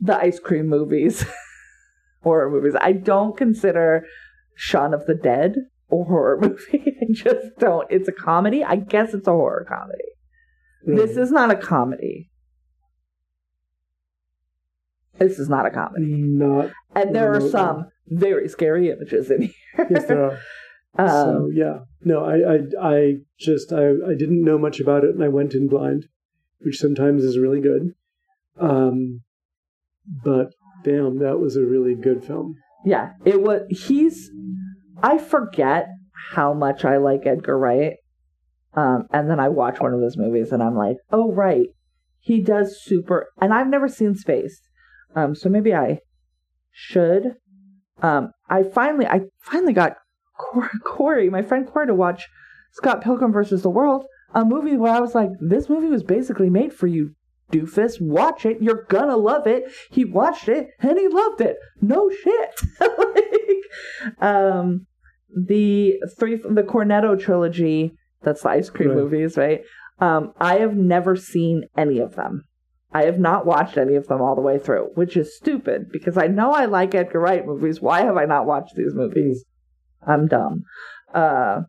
the 0.00 0.16
ice 0.20 0.38
cream 0.38 0.68
movies 0.68 1.24
horror 2.22 2.50
movies. 2.50 2.74
I 2.80 2.92
don't 2.92 3.36
consider 3.36 4.04
Shaun 4.54 4.92
of 4.92 5.06
the 5.06 5.14
Dead 5.14 5.54
a 5.90 5.96
horror 6.04 6.38
movie. 6.42 6.96
I 7.00 7.06
just 7.12 7.56
don't. 7.58 7.86
It's 7.90 8.08
a 8.08 8.12
comedy. 8.12 8.62
I 8.62 8.76
guess 8.76 9.14
it's 9.14 9.26
a 9.26 9.32
horror 9.32 9.64
comedy. 9.68 10.04
This 10.84 11.16
is 11.16 11.30
not 11.32 11.50
a 11.50 11.56
comedy. 11.56 12.30
This 15.18 15.38
is 15.38 15.48
not 15.48 15.66
a 15.66 15.70
comedy. 15.70 16.04
not. 16.06 16.70
And 16.94 17.14
there 17.14 17.32
are 17.32 17.38
No, 17.40 17.44
no. 17.44 17.50
some 17.50 17.84
very 18.08 18.48
scary 18.48 18.90
images 18.90 19.30
in 19.30 19.42
here. 19.42 19.86
Yes, 19.90 20.04
there 20.06 20.24
are. 20.24 20.38
Um, 20.98 21.06
so 21.08 21.50
yeah, 21.52 21.80
no, 22.02 22.24
I, 22.24 22.54
I, 22.54 22.94
I 22.96 23.14
just, 23.38 23.72
I, 23.72 23.90
I 23.90 24.14
didn't 24.18 24.42
know 24.42 24.58
much 24.58 24.80
about 24.80 25.04
it, 25.04 25.14
and 25.14 25.22
I 25.22 25.28
went 25.28 25.54
in 25.54 25.68
blind, 25.68 26.06
which 26.60 26.78
sometimes 26.78 27.22
is 27.22 27.38
really 27.38 27.60
good. 27.60 27.92
Um, 28.58 29.20
but 30.24 30.48
damn, 30.82 31.18
that 31.20 31.38
was 31.38 31.56
a 31.56 31.62
really 31.62 31.94
good 31.94 32.24
film. 32.24 32.56
Yeah, 32.84 33.10
it 33.24 33.42
was. 33.42 33.62
He's. 33.68 34.30
I 35.02 35.18
forget 35.18 35.86
how 36.32 36.52
much 36.52 36.84
I 36.84 36.96
like 36.96 37.26
Edgar 37.26 37.58
Wright, 37.58 37.92
um, 38.74 39.06
and 39.12 39.30
then 39.30 39.38
I 39.38 39.50
watch 39.50 39.78
one 39.78 39.92
of 39.94 40.00
his 40.00 40.16
movies, 40.16 40.50
and 40.50 40.62
I'm 40.62 40.74
like, 40.76 40.96
oh 41.12 41.30
right, 41.32 41.68
he 42.18 42.40
does 42.40 42.80
super. 42.82 43.28
And 43.40 43.52
I've 43.54 43.68
never 43.68 43.88
seen 43.88 44.16
Spaced, 44.16 44.67
um, 45.14 45.34
so 45.34 45.48
maybe 45.48 45.74
I 45.74 46.00
should. 46.70 47.34
Um, 48.02 48.30
I 48.48 48.62
finally, 48.62 49.06
I 49.06 49.22
finally 49.40 49.72
got 49.72 49.96
Corey, 50.84 51.30
my 51.30 51.42
friend 51.42 51.66
Corey, 51.66 51.86
to 51.88 51.94
watch 51.94 52.26
Scott 52.72 53.02
Pilgrim 53.02 53.32
versus 53.32 53.62
the 53.62 53.70
World, 53.70 54.04
a 54.34 54.44
movie 54.44 54.76
where 54.76 54.92
I 54.92 55.00
was 55.00 55.14
like, 55.14 55.30
this 55.40 55.68
movie 55.68 55.88
was 55.88 56.02
basically 56.02 56.50
made 56.50 56.72
for 56.72 56.86
you. 56.86 57.14
Doofus, 57.52 57.98
watch 58.00 58.44
it. 58.44 58.60
You're 58.60 58.84
gonna 58.90 59.16
love 59.16 59.46
it. 59.46 59.64
He 59.90 60.04
watched 60.04 60.48
it 60.48 60.68
and 60.80 60.98
he 60.98 61.08
loved 61.08 61.40
it. 61.40 61.56
No 61.80 62.10
shit. 62.10 62.60
like, 62.80 64.22
um, 64.22 64.86
the 65.34 65.98
three, 66.18 66.36
the 66.36 66.62
Cornetto 66.62 67.18
trilogy. 67.18 67.94
That's 68.22 68.42
the 68.42 68.50
ice 68.50 68.68
cream 68.68 68.90
Right. 68.90 68.98
movies, 68.98 69.36
right? 69.38 69.62
Um, 69.98 70.32
I 70.38 70.58
have 70.58 70.76
never 70.76 71.16
seen 71.16 71.64
any 71.76 71.98
of 72.00 72.16
them. 72.16 72.44
I 72.92 73.04
have 73.04 73.18
not 73.18 73.44
watched 73.44 73.76
any 73.76 73.96
of 73.96 74.06
them 74.06 74.22
all 74.22 74.34
the 74.34 74.40
way 74.40 74.58
through, 74.58 74.90
which 74.94 75.16
is 75.16 75.36
stupid 75.36 75.90
because 75.92 76.16
I 76.16 76.26
know 76.26 76.52
I 76.52 76.64
like 76.64 76.94
Edgar 76.94 77.20
Wright 77.20 77.44
movies. 77.44 77.80
Why 77.80 78.02
have 78.02 78.16
I 78.16 78.24
not 78.24 78.46
watched 78.46 78.74
these 78.76 78.94
movies? 78.94 79.44
I'm 80.06 80.26
dumb. 80.26 80.62
Uh, 81.12 81.62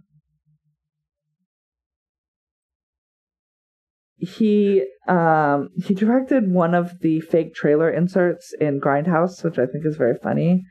he 4.19 4.85
um 5.07 5.69
he 5.77 5.93
directed 5.93 6.51
one 6.51 6.75
of 6.75 6.99
the 6.99 7.21
fake 7.21 7.53
trailer 7.53 7.89
inserts 7.89 8.53
in 8.59 8.79
Grindhouse, 8.79 9.43
which 9.43 9.57
I 9.57 9.65
think 9.65 9.85
is 9.85 9.97
very 9.97 10.17
funny. 10.21 10.63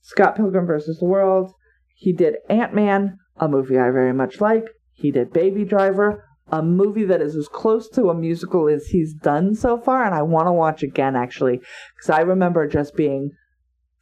Scott 0.00 0.36
Pilgrim 0.36 0.66
versus 0.66 0.98
the 0.98 1.06
World. 1.06 1.52
He 1.94 2.12
did 2.12 2.36
Ant 2.48 2.74
Man, 2.74 3.18
a 3.36 3.48
movie 3.48 3.78
I 3.78 3.90
very 3.90 4.12
much 4.12 4.40
like. 4.40 4.66
He 4.92 5.10
did 5.10 5.32
Baby 5.32 5.64
Driver, 5.64 6.24
a 6.52 6.62
movie 6.62 7.04
that 7.04 7.22
is 7.22 7.34
as 7.34 7.48
close 7.48 7.88
to 7.88 8.10
a 8.10 8.14
musical 8.14 8.68
as 8.68 8.86
he's 8.88 9.14
done 9.14 9.54
so 9.54 9.78
far, 9.78 10.04
and 10.04 10.14
I 10.14 10.22
want 10.22 10.46
to 10.46 10.52
watch 10.52 10.82
again 10.82 11.16
actually, 11.16 11.60
because 11.96 12.10
I 12.10 12.20
remember 12.20 12.68
just 12.68 12.94
being 12.94 13.30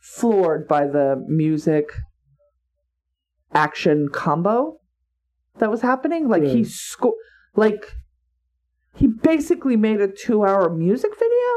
floored 0.00 0.66
by 0.66 0.86
the 0.86 1.24
music 1.28 1.92
action 3.54 4.08
combo 4.12 4.78
that 5.58 5.70
was 5.70 5.80
happening. 5.80 6.28
Like 6.28 6.42
he 6.42 6.64
sco- 6.64 7.14
like 7.54 7.94
he 8.96 9.06
basically 9.06 9.76
made 9.76 10.00
a 10.00 10.08
two-hour 10.08 10.70
music 10.70 11.12
video 11.16 11.56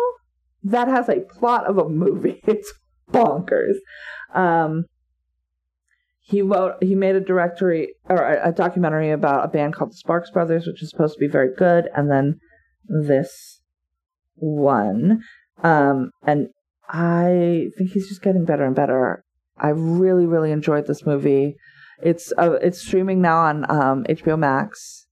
that 0.64 0.88
has 0.88 1.10
a 1.10 1.22
plot 1.22 1.66
of 1.66 1.78
a 1.78 1.90
movie. 1.90 2.42
It's 2.48 2.72
bonkers. 3.12 3.78
Um, 4.34 4.86
he 6.26 6.42
wrote. 6.42 6.82
He 6.82 6.96
made 6.96 7.16
a 7.16 7.20
directory 7.20 7.96
or 8.10 8.18
a, 8.18 8.50
a 8.50 8.52
documentary 8.52 9.12
about 9.12 9.46
a 9.46 9.48
band 9.50 9.76
called 9.76 9.92
the 9.92 9.98
Sparks 9.98 10.32
Brothers, 10.32 10.66
which 10.66 10.82
is 10.82 10.90
supposed 10.90 11.16
to 11.16 11.20
be 11.20 11.28
very 11.28 11.54
good, 11.56 11.90
and 11.96 12.10
then 12.10 12.40
this 12.88 13.62
one. 14.36 15.22
Um, 15.64 16.12
and 16.26 16.48
I 16.90 17.68
think 17.78 17.92
he's 17.92 18.08
just 18.08 18.22
getting 18.22 18.46
better 18.46 18.64
and 18.66 18.76
better. 18.76 19.24
I 19.58 19.70
really, 19.70 20.26
really 20.26 20.52
enjoyed 20.52 20.88
this 20.88 21.06
movie. 21.06 21.56
It's 22.02 22.34
uh, 22.38 22.54
it's 22.62 22.80
streaming 22.80 23.22
now 23.22 23.38
on 23.40 23.70
um, 23.70 24.04
HBO 24.06 24.38
Max. 24.40 25.06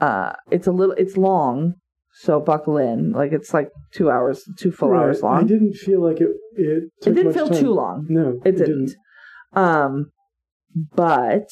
Uh, 0.00 0.32
it's 0.50 0.66
a 0.66 0.72
little, 0.72 0.94
it's 0.96 1.16
long, 1.16 1.74
so 2.20 2.40
buckle 2.40 2.78
in. 2.78 3.12
Like 3.12 3.32
it's 3.32 3.52
like 3.52 3.70
two 3.92 4.10
hours, 4.10 4.44
two 4.58 4.70
full 4.70 4.90
Right. 4.90 5.00
hours 5.00 5.22
long. 5.22 5.38
I 5.44 5.46
didn't 5.46 5.74
feel 5.74 6.00
like 6.02 6.20
it. 6.20 6.28
It, 6.54 6.84
it 7.06 7.14
didn't 7.14 7.32
feel 7.32 7.48
time. 7.48 7.58
too 7.60 7.72
long. 7.72 8.06
No, 8.08 8.40
It 8.44 8.52
didn't. 8.52 8.94
Um, 9.52 10.12
but 10.94 11.48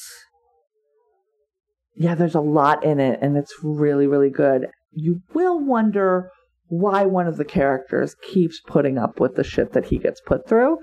yeah, 1.97 2.15
there's 2.15 2.35
a 2.35 2.41
lot 2.41 2.85
in 2.85 3.01
it, 3.01 3.19
and 3.23 3.37
it's 3.37 3.55
really, 3.63 4.07
really 4.07 4.31
good. 4.31 4.67
You 4.93 5.23
will 5.35 5.59
wonder 5.59 6.31
why 6.69 7.05
one 7.07 7.27
of 7.27 7.37
the 7.37 7.45
characters 7.45 8.17
keeps 8.23 8.61
putting 8.67 8.99
up 8.99 9.21
with 9.21 9.37
the 9.37 9.45
shit 9.45 9.73
that 9.73 9.87
he 9.87 9.99
gets 9.99 10.21
put 10.21 10.49
through. 10.49 10.79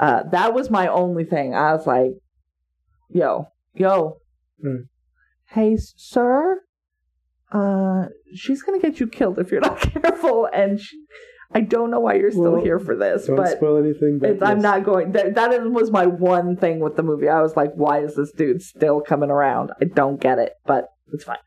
Uh, 0.00 0.22
that 0.32 0.54
was 0.54 0.70
my 0.70 0.86
only 0.88 1.24
thing. 1.24 1.54
I 1.54 1.72
was 1.72 1.86
like, 1.86 2.12
"Yo, 3.10 3.48
yo, 3.74 4.18
Hmm. 4.60 4.84
hey, 5.50 5.76
sir." 5.78 6.62
Uh, 7.52 8.06
she's 8.34 8.62
gonna 8.62 8.80
get 8.80 8.98
you 8.98 9.06
killed 9.06 9.38
if 9.38 9.52
you're 9.52 9.60
not 9.60 9.78
careful. 10.02 10.48
And 10.52 10.80
she, 10.80 11.04
I 11.52 11.60
don't 11.60 11.90
know 11.90 12.00
why 12.00 12.14
you're 12.14 12.30
still 12.30 12.52
Well, 12.52 12.62
here 12.62 12.78
for 12.78 12.96
this, 12.96 13.26
Don't 13.26 13.36
but 13.36 13.56
spoil 13.56 13.78
anything. 13.78 14.18
But 14.18 14.30
it's, 14.30 14.42
I'm 14.42 14.60
not 14.60 14.84
going. 14.84 15.12
That, 15.12 15.34
that 15.36 15.62
was 15.70 15.90
my 15.90 16.06
one 16.06 16.56
thing 16.56 16.80
with 16.80 16.96
the 16.96 17.02
movie. 17.02 17.28
I 17.28 17.40
was 17.40 17.56
like, 17.56 17.72
why 17.74 18.00
is 18.00 18.16
this 18.16 18.32
dude 18.32 18.62
still 18.62 19.00
coming 19.00 19.30
around? 19.30 19.70
I 19.80 19.84
don't 19.84 20.20
get 20.20 20.38
it, 20.38 20.54
but 20.66 20.86
it's 21.12 21.24
fine. 21.24 21.38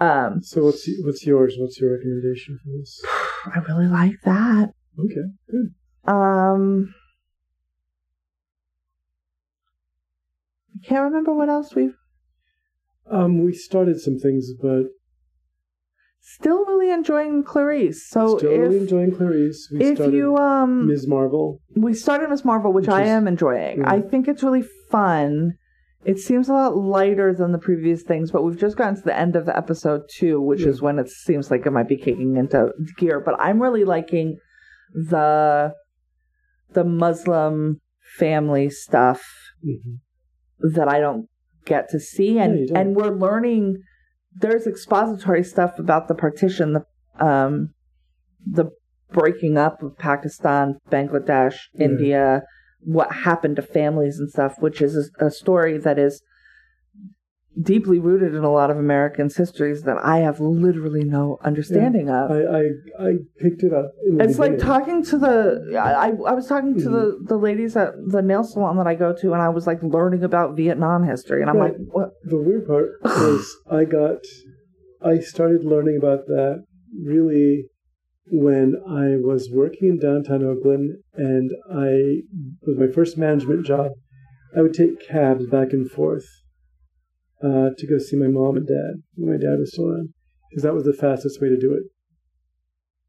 Um, 0.00 0.42
So 0.42 0.64
what's 0.64 0.88
what's 1.02 1.26
yours? 1.26 1.56
What's 1.58 1.80
your 1.80 1.96
recommendation 1.96 2.58
for 2.62 2.70
this? 2.78 3.02
I 3.46 3.58
really 3.68 3.88
like 3.88 4.20
that. 4.24 4.70
Okay, 4.98 5.28
good. 5.50 5.74
Um, 6.10 6.94
I 10.74 10.86
can't 10.86 11.04
remember 11.04 11.32
what 11.34 11.48
else 11.48 11.74
we've 11.74 11.96
Um, 13.10 13.44
we 13.44 13.52
started 13.52 14.00
some 14.00 14.18
things, 14.18 14.52
but 14.60 14.84
still 16.24 16.64
really 16.64 16.90
enjoying 16.90 17.42
Clarice. 17.44 18.08
So 18.08 18.38
still 18.38 18.50
really 18.56 18.76
if 18.76 18.82
enjoying 18.82 19.14
Clarice. 19.14 19.68
We 19.72 19.84
if 19.84 19.96
started 19.98 20.14
you 20.16 20.36
um 20.36 20.86
Ms. 20.88 21.06
Marvel. 21.08 21.60
we 21.76 21.92
started 21.94 22.30
Ms. 22.30 22.44
Marvel, 22.44 22.72
which, 22.72 22.86
Which 22.86 22.94
I 22.94 23.02
is- 23.02 23.08
am 23.08 23.26
enjoying. 23.28 23.78
yeah. 23.80 23.90
I 23.90 24.00
think 24.00 24.28
it's 24.28 24.42
really 24.42 24.64
fun. 24.90 25.54
It 26.04 26.18
seems 26.18 26.48
a 26.48 26.52
lot 26.52 26.76
lighter 26.76 27.32
than 27.32 27.52
the 27.52 27.58
previous 27.58 28.02
things, 28.02 28.30
but 28.32 28.42
we've 28.42 28.58
just 28.58 28.76
gotten 28.76 28.96
to 28.96 29.02
the 29.02 29.16
end 29.16 29.36
of 29.36 29.48
episode 29.48 30.02
two, 30.18 30.40
which 30.40 30.62
Yeah. 30.62 30.68
is 30.70 30.82
when 30.82 30.98
it 30.98 31.08
seems 31.08 31.50
like 31.50 31.64
it 31.66 31.70
might 31.70 31.86
be 31.88 31.96
kicking 31.96 32.36
into 32.36 32.70
gear. 32.98 33.20
But 33.20 33.36
I'm 33.38 33.60
really 33.62 33.84
liking 33.84 34.38
the 34.94 35.74
the 36.72 36.84
Muslim 36.84 37.80
family 38.18 38.68
stuff 38.70 39.22
Mhm. 39.64 39.98
that 40.74 40.88
I 40.88 41.00
don't 41.00 41.28
get 41.66 41.88
to 41.90 42.00
see, 42.00 42.38
and 42.38 42.70
and 42.76 42.94
we're 42.96 43.14
learning. 43.14 43.76
There's 44.34 44.66
expository 44.66 45.44
stuff 45.44 45.78
about 45.78 46.08
the 46.08 46.14
partition, 46.14 46.72
the 46.72 47.24
um, 47.24 47.74
the 48.44 48.70
breaking 49.12 49.58
up 49.58 49.82
of 49.82 49.96
Pakistan, 49.98 50.78
Bangladesh, 50.90 51.56
Yeah. 51.74 51.84
India, 51.84 52.42
what 52.80 53.12
happened 53.12 53.56
to 53.56 53.62
families 53.62 54.18
and 54.18 54.30
stuff, 54.30 54.54
which 54.58 54.80
is 54.80 55.10
a, 55.20 55.26
a 55.26 55.30
story 55.30 55.78
that 55.78 55.98
is 55.98 56.22
deeply 57.60 57.98
rooted 57.98 58.34
in 58.34 58.44
a 58.44 58.50
lot 58.50 58.70
of 58.70 58.78
Americans' 58.78 59.36
histories 59.36 59.82
that 59.82 59.98
I 60.02 60.18
have 60.18 60.40
literally 60.40 61.04
no 61.04 61.38
understanding 61.44 62.08
of. 62.08 62.30
I, 62.30 62.40
I 62.40 63.08
I 63.08 63.12
picked 63.38 63.62
it 63.62 63.72
up. 63.72 63.92
It's 64.04 64.38
like 64.38 64.58
talking 64.58 65.04
to 65.04 65.18
the 65.18 65.78
I 65.78 66.08
I 66.08 66.32
was 66.32 66.46
talking 66.46 66.78
to 66.78 66.88
the 66.88 66.98
mm-hmm. 66.98 67.26
the 67.26 67.36
ladies 67.36 67.76
at 67.76 67.94
the 68.06 68.22
nail 68.22 68.44
salon 68.44 68.76
that 68.78 68.86
I 68.86 68.94
go 68.94 69.14
to, 69.14 69.32
and 69.32 69.42
I 69.42 69.50
was 69.50 69.66
like 69.66 69.82
learning 69.82 70.24
about 70.24 70.56
Vietnam 70.56 71.04
history, 71.04 71.42
and 71.42 71.50
I'm 71.50 71.56
Right. 71.56 71.72
like, 71.72 71.88
what? 71.90 72.10
The 72.24 72.40
weird 72.40 72.66
part 72.66 72.90
was 73.04 73.56
I 73.70 73.84
got 73.84 74.18
I 75.04 75.18
started 75.18 75.64
learning 75.64 75.98
about 75.98 76.26
that 76.26 76.64
really 77.04 77.66
when 78.26 78.74
I 78.88 79.16
was 79.16 79.50
working 79.52 79.88
in 79.88 79.98
downtown 79.98 80.44
Oakland 80.44 80.98
and 81.14 81.50
I 81.70 82.22
was 82.62 82.78
my 82.78 82.86
first 82.86 83.18
management 83.18 83.66
job. 83.66 83.92
I 84.56 84.60
would 84.60 84.74
take 84.74 85.06
cabs 85.06 85.46
back 85.46 85.72
and 85.72 85.90
forth 85.90 86.26
uh, 87.42 87.70
to 87.76 87.86
go 87.86 87.98
see 87.98 88.16
my 88.16 88.28
mom 88.28 88.56
and 88.56 88.66
dad 88.66 89.02
when 89.14 89.32
my 89.32 89.38
dad 89.38 89.58
was 89.58 89.72
still 89.72 89.88
around 89.88 90.10
because 90.50 90.62
that 90.62 90.74
was 90.74 90.84
the 90.84 90.92
fastest 90.92 91.40
way 91.40 91.48
to 91.48 91.58
do 91.58 91.72
it. 91.74 91.82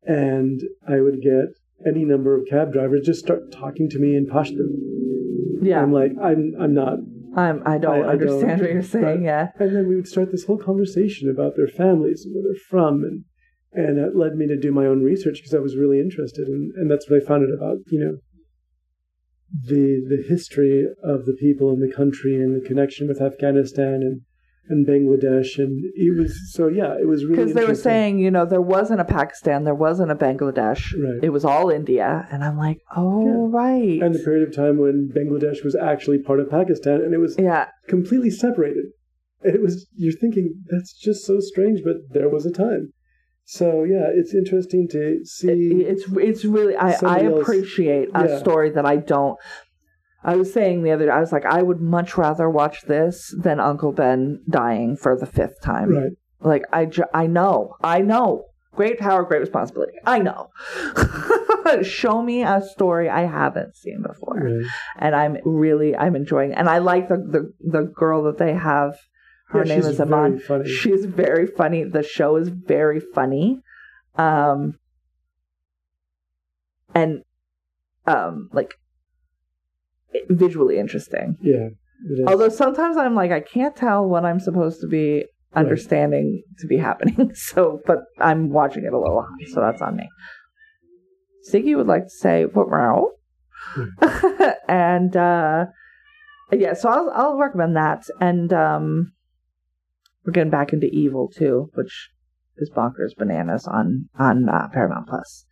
And 0.05 0.61
I 0.88 0.99
would 0.99 1.22
get 1.22 1.45
any 1.88 2.03
number 2.05 2.35
of 2.35 2.45
cab 2.49 2.73
drivers 2.73 3.05
just 3.05 3.19
start 3.23 3.51
talking 3.51 3.89
to 3.89 3.99
me 3.99 4.15
in 4.15 4.26
Pashto. 4.27 4.65
Yeah, 5.61 5.81
I'm 5.81 5.93
like, 5.93 6.11
I'm 6.22 6.53
I'm 6.60 6.73
not 6.73 6.99
I'm 7.35 7.64
I 7.65 7.77
don't 7.77 8.03
I- 8.03 8.07
I 8.10 8.11
understand 8.14 8.60
don't, 8.60 8.61
what 8.61 8.72
you're 8.73 8.81
saying. 8.81 9.03
but- 9.05 9.22
Yeah, 9.22 9.47
And 9.60 9.76
then 9.76 9.88
we 9.88 9.95
would 9.95 10.07
start 10.07 10.31
this 10.31 10.45
whole 10.45 10.57
conversation 10.57 11.30
about 11.30 11.55
their 11.55 11.68
families 11.68 12.26
and 12.26 12.34
where 12.35 12.43
they're 12.43 12.61
from, 12.69 13.03
and 13.03 13.23
and 13.72 13.97
it 13.97 14.15
led 14.15 14.35
me 14.35 14.45
to 14.47 14.57
do 14.60 14.72
my 14.72 14.85
own 14.85 15.01
research 15.03 15.38
because 15.39 15.53
I 15.53 15.60
was 15.60 15.77
really 15.77 15.99
interested, 15.99 16.47
and 16.47 16.72
and 16.76 16.91
that's 16.91 17.10
what 17.10 17.22
I 17.22 17.26
found 17.26 17.43
out 17.43 17.55
about 17.55 17.77
you 17.88 17.99
know 17.99 18.18
the 19.54 20.04
the 20.08 20.24
history 20.28 20.86
of 21.04 21.26
the 21.26 21.34
people 21.34 21.72
in 21.72 21.80
the 21.80 21.94
country 21.94 22.36
and 22.36 22.56
the 22.60 22.66
connection 22.68 23.08
with 23.08 23.22
Afghanistan 23.22 23.96
and 24.02 24.22
and 24.70 24.88
Bangladesh, 24.88 25.58
and 25.58 25.84
it 25.94 26.18
was 26.18 26.54
so 26.54 26.68
yeah, 26.68 26.96
it 26.98 27.06
was 27.06 27.26
really 27.26 27.36
because 27.36 27.54
they 27.54 27.66
were 27.66 27.76
saying, 27.76 28.20
you 28.20 28.32
know, 28.32 28.46
there 28.46 28.62
wasn't 28.62 29.02
a 29.02 29.06
Pakistan, 29.06 29.66
there 29.66 29.76
wasn't 29.76 30.10
a 30.10 30.16
Bangladesh, 30.16 30.94
Right. 30.94 31.22
it 31.22 31.32
was 31.32 31.44
all 31.44 31.70
India, 31.70 32.26
and 32.32 32.44
I'm 32.46 32.58
like, 32.58 32.80
oh 32.96 33.50
right, 33.50 34.02
and 34.02 34.16
the 34.16 34.20
period 34.20 34.48
of 34.48 34.56
time 34.56 34.78
when 34.78 35.12
Bangladesh 35.14 35.64
was 35.66 35.76
actually 35.76 36.20
part 36.20 36.40
of 36.40 36.50
Pakistan, 36.50 37.02
and 37.02 37.14
it 37.14 37.18
was 37.18 37.36
yeah, 37.38 37.68
completely 37.90 38.30
separated. 38.30 38.86
And 39.44 39.54
it 39.54 39.62
was 39.62 39.86
you're 39.96 40.14
thinking 40.14 40.64
that's 40.70 40.94
just 40.98 41.26
so 41.26 41.42
strange, 41.42 41.82
but 41.84 41.98
there 42.12 42.30
was 42.30 42.46
a 42.46 42.52
time. 42.52 42.94
So 43.45 43.84
yeah, 43.84 44.07
it's 44.14 44.34
interesting 44.34 44.88
to 44.91 45.20
see. 45.26 45.48
it's 45.86 46.06
it's 46.18 46.45
really 46.45 46.76
I 46.76 46.90
I 46.90 46.94
somebody 46.94 47.26
else- 47.26 47.41
appreciate 47.41 48.10
a 48.15 48.28
Yeah. 48.28 48.40
story 48.40 48.70
that 48.72 48.86
I 48.86 48.98
don't. 48.98 49.38
I 50.24 50.38
was 50.38 50.53
saying 50.53 50.84
the 50.84 50.91
other 50.91 51.06
day, 51.07 51.11
I 51.11 51.20
was 51.20 51.34
like, 51.34 51.45
I 51.45 51.61
would 51.61 51.82
much 51.82 52.18
rather 52.18 52.49
watch 52.49 52.84
this 52.88 53.36
than 53.38 53.60
Uncle 53.60 53.91
Ben 53.91 54.41
dying 54.49 54.95
for 54.95 55.18
the 55.18 55.26
fifth 55.26 55.61
time. 55.61 55.90
right. 55.94 56.11
Like 56.40 56.64
I, 56.72 56.90
I 57.14 57.28
know, 57.28 57.76
I 57.84 57.99
know. 58.02 58.45
Great 58.74 58.98
power, 58.99 59.24
great 59.24 59.41
responsibility. 59.41 59.94
I 60.06 60.20
know. 60.20 60.48
Show 61.84 62.22
me 62.22 62.44
a 62.44 62.61
story 62.61 63.10
I 63.10 63.26
haven't 63.26 63.76
seen 63.76 64.02
before, 64.02 64.40
Right. 64.41 64.65
and 64.98 65.15
I'm 65.15 65.38
really, 65.45 65.95
I'm 65.95 66.15
enjoying. 66.15 66.53
And 66.53 66.68
I 66.70 66.80
like 66.80 67.07
the 67.07 67.18
the, 67.18 67.53
the 67.60 67.84
girl 67.84 68.24
that 68.24 68.38
they 68.38 68.53
have. 68.53 68.95
Her 69.54 69.64
Yeah, 69.66 69.76
name 69.76 69.86
is 69.86 70.00
Iman. 70.02 70.32
very 70.32 70.40
funny. 70.40 70.70
She's 70.70 71.06
very 71.06 71.46
funny. 71.48 71.84
The 71.84 72.02
show 72.04 72.36
is 72.38 72.50
very 72.50 73.00
funny, 73.00 73.62
um, 74.16 74.80
and 76.96 77.22
um, 78.08 78.50
like 78.52 78.74
visually 80.30 80.78
interesting. 80.80 81.38
Yeah. 81.42 81.70
Although 82.28 82.50
sometimes 82.50 82.98
I'm 82.98 83.16
like, 83.16 83.32
I 83.32 83.40
can't 83.40 83.76
tell 83.76 84.06
what 84.06 84.26
I'm 84.26 84.40
supposed 84.40 84.82
to 84.82 84.88
be 84.88 85.26
understanding 85.56 86.42
to 86.60 86.68
be 86.68 86.78
happening. 86.78 87.32
So, 87.36 87.80
but 87.86 88.00
I'm 88.20 88.50
watching 88.50 88.84
it 88.86 88.92
a 88.94 88.98
little, 89.00 89.26
so 89.54 89.62
that's 89.62 89.82
on 89.82 89.96
me. 89.98 90.10
Siggy 91.50 91.76
would 91.78 91.88
like 91.88 92.04
to 92.06 92.10
say, 92.10 92.46
"What 92.46 92.70
row?" 92.72 93.12
and 94.68 95.16
uh, 95.16 95.66
yeah, 96.52 96.74
so 96.74 96.90
I'll 96.90 97.10
I'll 97.14 97.38
recommend 97.38 97.76
that. 97.76 98.08
And 98.20 98.52
um, 98.54 99.12
we're 100.26 100.34
getting 100.34 100.52
back 100.52 100.74
into 100.74 100.88
Evil 100.88 101.30
too, 101.30 101.70
which 101.74 102.10
is 102.58 102.70
bonkers 102.70 103.16
bananas 103.18 103.68
on 103.68 104.10
on 104.18 104.48
uh, 104.50 104.68
Paramount 104.72 105.08
Plus. 105.08 105.45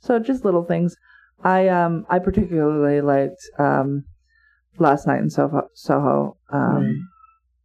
So 0.00 0.18
just 0.18 0.44
little 0.44 0.64
things. 0.64 0.96
I 1.42 1.68
um 1.68 2.06
I 2.08 2.18
particularly 2.18 3.00
liked 3.00 3.42
um 3.58 4.04
last 4.78 5.06
night 5.06 5.20
in 5.20 5.30
Soho 5.30 5.68
Soho 5.74 6.36
um 6.52 7.08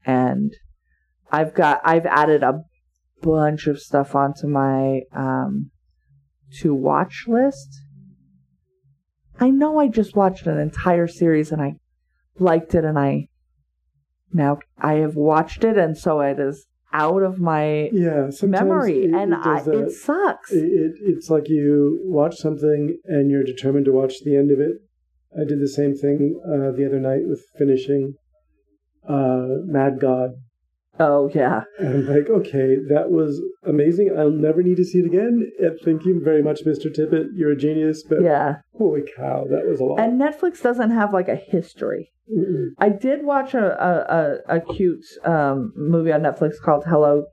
and 0.05 0.51
I've 1.31 1.53
got 1.53 1.81
I've 1.83 2.05
added 2.05 2.43
a 2.43 2.63
bunch 3.21 3.67
of 3.67 3.79
stuff 3.79 4.15
onto 4.15 4.47
my 4.47 5.01
um 5.15 5.71
to 6.59 6.73
watch 6.73 7.25
list. 7.27 7.69
I 9.39 9.49
know 9.49 9.79
I 9.79 9.87
just 9.87 10.15
watched 10.15 10.47
an 10.47 10.57
entire 10.57 11.07
series 11.07 11.51
and 11.51 11.61
I 11.61 11.75
liked 12.39 12.73
it 12.73 12.83
and 12.83 12.97
I 12.97 13.27
now 14.33 14.59
I 14.77 14.93
have 14.95 15.15
watched 15.15 15.63
it 15.63 15.77
and 15.77 15.97
so 15.97 16.19
it 16.21 16.39
is 16.39 16.65
out 16.93 17.21
of 17.21 17.39
my 17.39 17.89
yeah. 17.91 18.29
memory 18.43 19.03
it- 19.05 19.13
and 19.13 19.33
it 19.33 19.39
I, 19.41 19.61
it 19.65 19.91
sucks. 19.91 20.51
It, 20.51 20.63
it, 20.63 20.91
it's 21.01 21.29
like 21.29 21.49
you 21.49 21.99
watch 22.03 22.37
something 22.37 22.97
and 23.05 23.29
you're 23.29 23.43
determined 23.43 23.85
to 23.85 23.91
watch 23.91 24.13
the 24.23 24.35
end 24.35 24.51
of 24.51 24.59
it. 24.59 24.77
I 25.35 25.43
did 25.43 25.59
the 25.59 25.67
same 25.67 25.95
thing 25.95 26.39
uh, 26.45 26.71
the 26.71 26.85
other 26.85 26.99
night 26.99 27.27
with 27.27 27.43
finishing 27.57 28.15
uh, 29.07 29.47
Mad 29.65 29.99
God. 29.99 30.31
Oh 30.99 31.29
yeah. 31.33 31.61
And 31.79 31.87
I'm 31.87 32.07
like, 32.15 32.29
okay, 32.29 32.75
that 32.89 33.09
was 33.09 33.41
amazing. 33.65 34.15
I'll 34.17 34.29
never 34.31 34.61
need 34.63 34.77
to 34.77 34.83
see 34.85 34.99
it 34.99 35.05
again. 35.05 35.51
Uh, 35.63 35.69
Thank 35.83 36.05
you 36.05 36.21
very 36.23 36.41
much, 36.43 36.61
Mr. 36.65 36.87
Tippett. 36.95 37.27
You're 37.35 37.51
a 37.51 37.57
genius. 37.57 38.03
But 38.03 38.21
Yeah. 38.21 38.57
holy 38.77 39.03
cow, 39.15 39.45
that 39.49 39.65
was 39.67 39.79
a 39.79 39.83
lot. 39.83 39.99
And 39.99 40.19
Netflix 40.19 40.61
doesn't 40.61 40.91
have 40.91 41.13
like 41.13 41.27
a 41.29 41.35
history. 41.35 42.11
Mm-mm. 42.31 42.69
I 42.79 42.89
did 42.89 43.23
watch 43.23 43.53
a 43.53 43.65
a, 44.49 44.55
a, 44.55 44.57
a 44.57 44.73
cute 44.75 45.05
um, 45.23 45.71
movie 45.77 46.11
on 46.11 46.21
Netflix 46.21 46.59
called 46.61 46.83
Hello, 46.85 47.23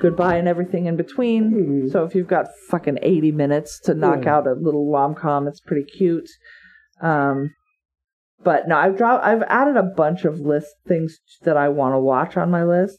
Goodbye, 0.00 0.36
and 0.36 0.48
Everything 0.48 0.86
in 0.86 0.96
Between. 0.96 1.52
Mhm. 1.52 1.92
So 1.92 2.04
if 2.04 2.14
you've 2.16 2.26
got 2.26 2.48
fucking 2.68 2.98
eighty 3.02 3.30
minutes 3.30 3.78
to 3.80 3.94
knock 3.94 4.24
Yeah. 4.24 4.36
out 4.38 4.46
a 4.48 4.54
little 4.54 4.90
rom 4.90 5.14
com, 5.14 5.46
it's 5.46 5.60
pretty 5.60 5.84
cute. 5.84 6.28
Um, 7.00 7.54
but 8.44 8.68
no, 8.68 8.76
I've 8.76 8.96
dropped. 8.96 9.24
I've 9.24 9.42
added 9.42 9.76
a 9.76 9.82
bunch 9.82 10.24
of 10.24 10.40
list 10.40 10.68
things 10.86 11.18
that 11.42 11.56
I 11.56 11.68
want 11.68 11.94
to 11.94 11.98
watch 11.98 12.36
on 12.36 12.50
my 12.50 12.64
list. 12.64 12.98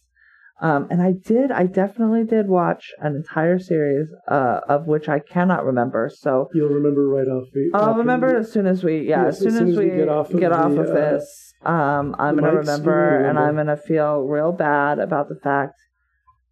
Um, 0.61 0.87
and 0.89 1.01
I 1.01 1.11
did. 1.11 1.51
I 1.51 1.65
definitely 1.65 2.23
did 2.23 2.47
watch 2.47 2.91
an 2.99 3.15
entire 3.15 3.59
series, 3.59 4.07
uh, 4.29 4.61
of 4.69 4.87
which 4.87 5.09
I 5.09 5.19
cannot 5.19 5.65
remember. 5.65 6.09
So 6.13 6.47
You'll 6.53 6.69
remember 6.69 7.07
right 7.09 7.27
off. 7.27 7.47
The, 7.53 7.71
I'll 7.73 7.95
remember 7.95 8.37
as 8.37 8.51
soon 8.51 8.67
as 8.67 8.81
we, 8.83 9.09
yeah, 9.09 9.25
as 9.25 9.39
soon, 9.39 9.57
as, 9.57 9.77
we 9.77 9.89
get 9.89 10.07
off 10.07 10.31
of, 10.31 10.39
the, 10.39 10.49
uh, 10.49 10.93
this, 10.93 11.53
um, 11.63 12.15
I'm 12.17 12.35
gonna 12.35 12.55
remember, 12.55 13.25
and. 13.25 13.37
I'm 13.37 13.55
gonna 13.57 13.75
feel 13.75 14.21
real 14.21 14.53
bad 14.53 14.99
about 14.99 15.27
the 15.27 15.35
fact 15.35 15.73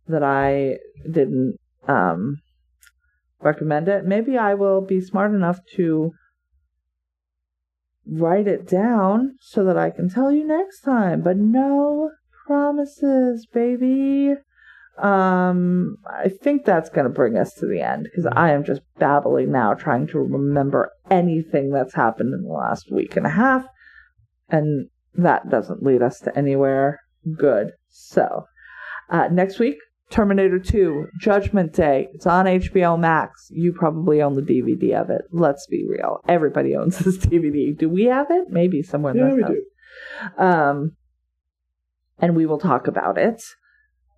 that 0.07 0.23
I 0.23 0.79
didn't 1.09 1.57
um 1.87 2.41
recommend 3.39 3.87
it. 3.87 4.05
Maybe 4.05 4.37
I 4.37 4.55
will 4.55 4.81
be 4.81 4.99
smart 4.99 5.33
enough 5.33 5.59
to 5.75 6.11
write 8.05 8.47
it 8.47 8.67
down 8.67 9.37
so 9.41 9.63
that 9.65 9.77
I 9.77 9.89
can 9.89 10.09
tell 10.09 10.31
you 10.31 10.45
next 10.45 10.81
time. 10.81 11.21
But 11.21 11.37
no 11.37 12.11
promises, 12.45 13.47
baby. 13.53 14.35
Um, 14.97 15.97
I 16.05 16.29
think 16.29 16.65
that's 16.65 16.89
going 16.89 17.05
to 17.05 17.13
bring 17.13 17.37
us 17.37 17.53
to 17.55 17.65
the 17.65 17.81
end 17.81 18.03
because 18.03 18.27
I 18.31 18.51
am 18.51 18.63
just 18.63 18.81
babbling 18.99 19.51
now, 19.51 19.73
trying 19.73 20.07
to 20.07 20.19
remember 20.19 20.91
anything 21.09 21.71
that's 21.71 21.93
happened 21.93 22.33
in 22.33 22.43
the 22.43 22.53
last 22.53 22.91
week 22.91 23.15
and 23.15 23.25
a 23.25 23.29
half, 23.29 23.65
and 24.49 24.89
that 25.15 25.49
doesn't 25.49 25.83
lead 25.83 26.01
us 26.01 26.19
to 26.19 26.37
anywhere 26.37 26.99
good. 27.37 27.71
So, 27.89 28.45
uh, 29.09 29.29
next 29.31 29.59
week, 29.59 29.77
Terminator 30.11 30.59
2, 30.59 31.07
Judgment 31.19 31.73
Day. 31.73 32.09
It's 32.13 32.27
on 32.27 32.45
HBO 32.45 32.99
Max. 32.99 33.47
You 33.49 33.73
probably 33.73 34.21
own 34.21 34.35
the 34.35 34.41
DVD 34.41 35.01
of 35.01 35.09
it. 35.09 35.21
Let's 35.31 35.65
be 35.67 35.85
real. 35.87 36.19
Everybody 36.27 36.75
owns 36.75 36.99
this 36.99 37.17
DVD. 37.17 37.77
Do 37.77 37.89
we 37.89 38.05
have 38.05 38.27
it? 38.29 38.49
Maybe 38.49 38.83
somewhere. 38.83 39.15
Yeah, 39.15 39.33
we 39.33 39.41
house. 39.41 39.51
do. 40.37 40.43
Um, 40.43 40.91
and 42.19 42.35
we 42.35 42.45
will 42.45 42.59
talk 42.59 42.87
about 42.87 43.17
it. 43.17 43.41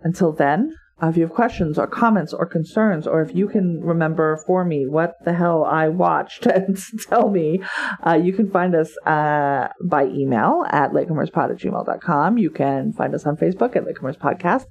Until 0.01 0.33
then, 0.33 0.75
uh, 1.01 1.07
if 1.07 1.17
you 1.17 1.23
have 1.23 1.33
questions 1.33 1.79
or 1.79 1.87
comments 1.87 2.33
or 2.33 2.45
concerns, 2.45 3.07
or 3.07 3.21
if 3.21 3.35
you 3.35 3.47
can 3.47 3.81
remember 3.81 4.37
for 4.45 4.63
me 4.63 4.85
what 4.87 5.15
the 5.25 5.33
hell 5.33 5.65
I 5.65 5.89
watched 5.89 6.45
and 6.45 6.77
tell 7.07 7.29
me, 7.29 7.61
uh, 8.05 8.13
you 8.13 8.31
can 8.31 8.49
find 8.51 8.75
us 8.75 8.95
uh, 9.05 9.69
by 9.83 10.05
email 10.05 10.63
at 10.69 10.91
latecomerspod 10.91 11.51
at 11.51 11.57
gmail.com. 11.57 12.37
You 12.37 12.49
can 12.49 12.93
find 12.93 13.15
us 13.15 13.25
on 13.25 13.37
Facebook 13.37 13.75
at 13.75 13.85
Latecomers 13.85 14.17
Podcast. 14.17 14.65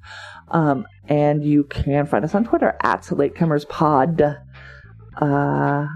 Um, 0.52 0.86
and 1.08 1.44
you 1.44 1.64
can 1.64 2.06
find 2.06 2.24
us 2.24 2.34
on 2.34 2.44
Twitter 2.44 2.76
at 2.82 3.02
latecomerspod. 3.02 4.38
Uh, 5.16 5.86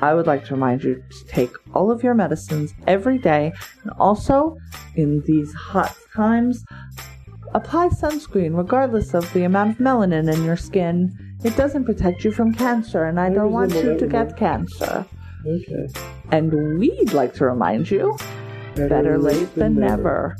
I 0.00 0.14
would 0.14 0.26
like 0.26 0.44
to 0.46 0.54
remind 0.54 0.84
you 0.84 1.02
to 1.10 1.26
take 1.26 1.50
all 1.74 1.90
of 1.90 2.02
your 2.02 2.14
medicines 2.14 2.72
every 2.86 3.18
day. 3.18 3.52
And 3.82 3.92
also, 3.98 4.56
in 4.94 5.22
these 5.26 5.52
hot 5.52 5.96
times, 6.14 6.64
apply 7.54 7.88
sunscreen 7.88 8.56
regardless 8.56 9.14
of 9.14 9.30
the 9.32 9.44
amount 9.44 9.72
of 9.72 9.78
melanin 9.78 10.32
in 10.32 10.44
your 10.44 10.56
skin. 10.56 11.16
It 11.44 11.56
doesn't 11.56 11.84
protect 11.84 12.24
you 12.24 12.32
from 12.32 12.52
cancer, 12.52 13.04
and 13.04 13.20
I 13.20 13.30
don't 13.30 13.52
want 13.52 13.72
you 13.74 13.96
to 13.96 14.06
get 14.06 14.36
cancer. 14.36 15.06
Okay. 15.46 15.88
And 16.32 16.78
we'd 16.78 17.12
like 17.12 17.34
to 17.34 17.44
remind 17.44 17.90
you 17.90 18.16
better 18.74 19.18
late 19.18 19.54
than 19.54 19.76
never. 19.76 20.36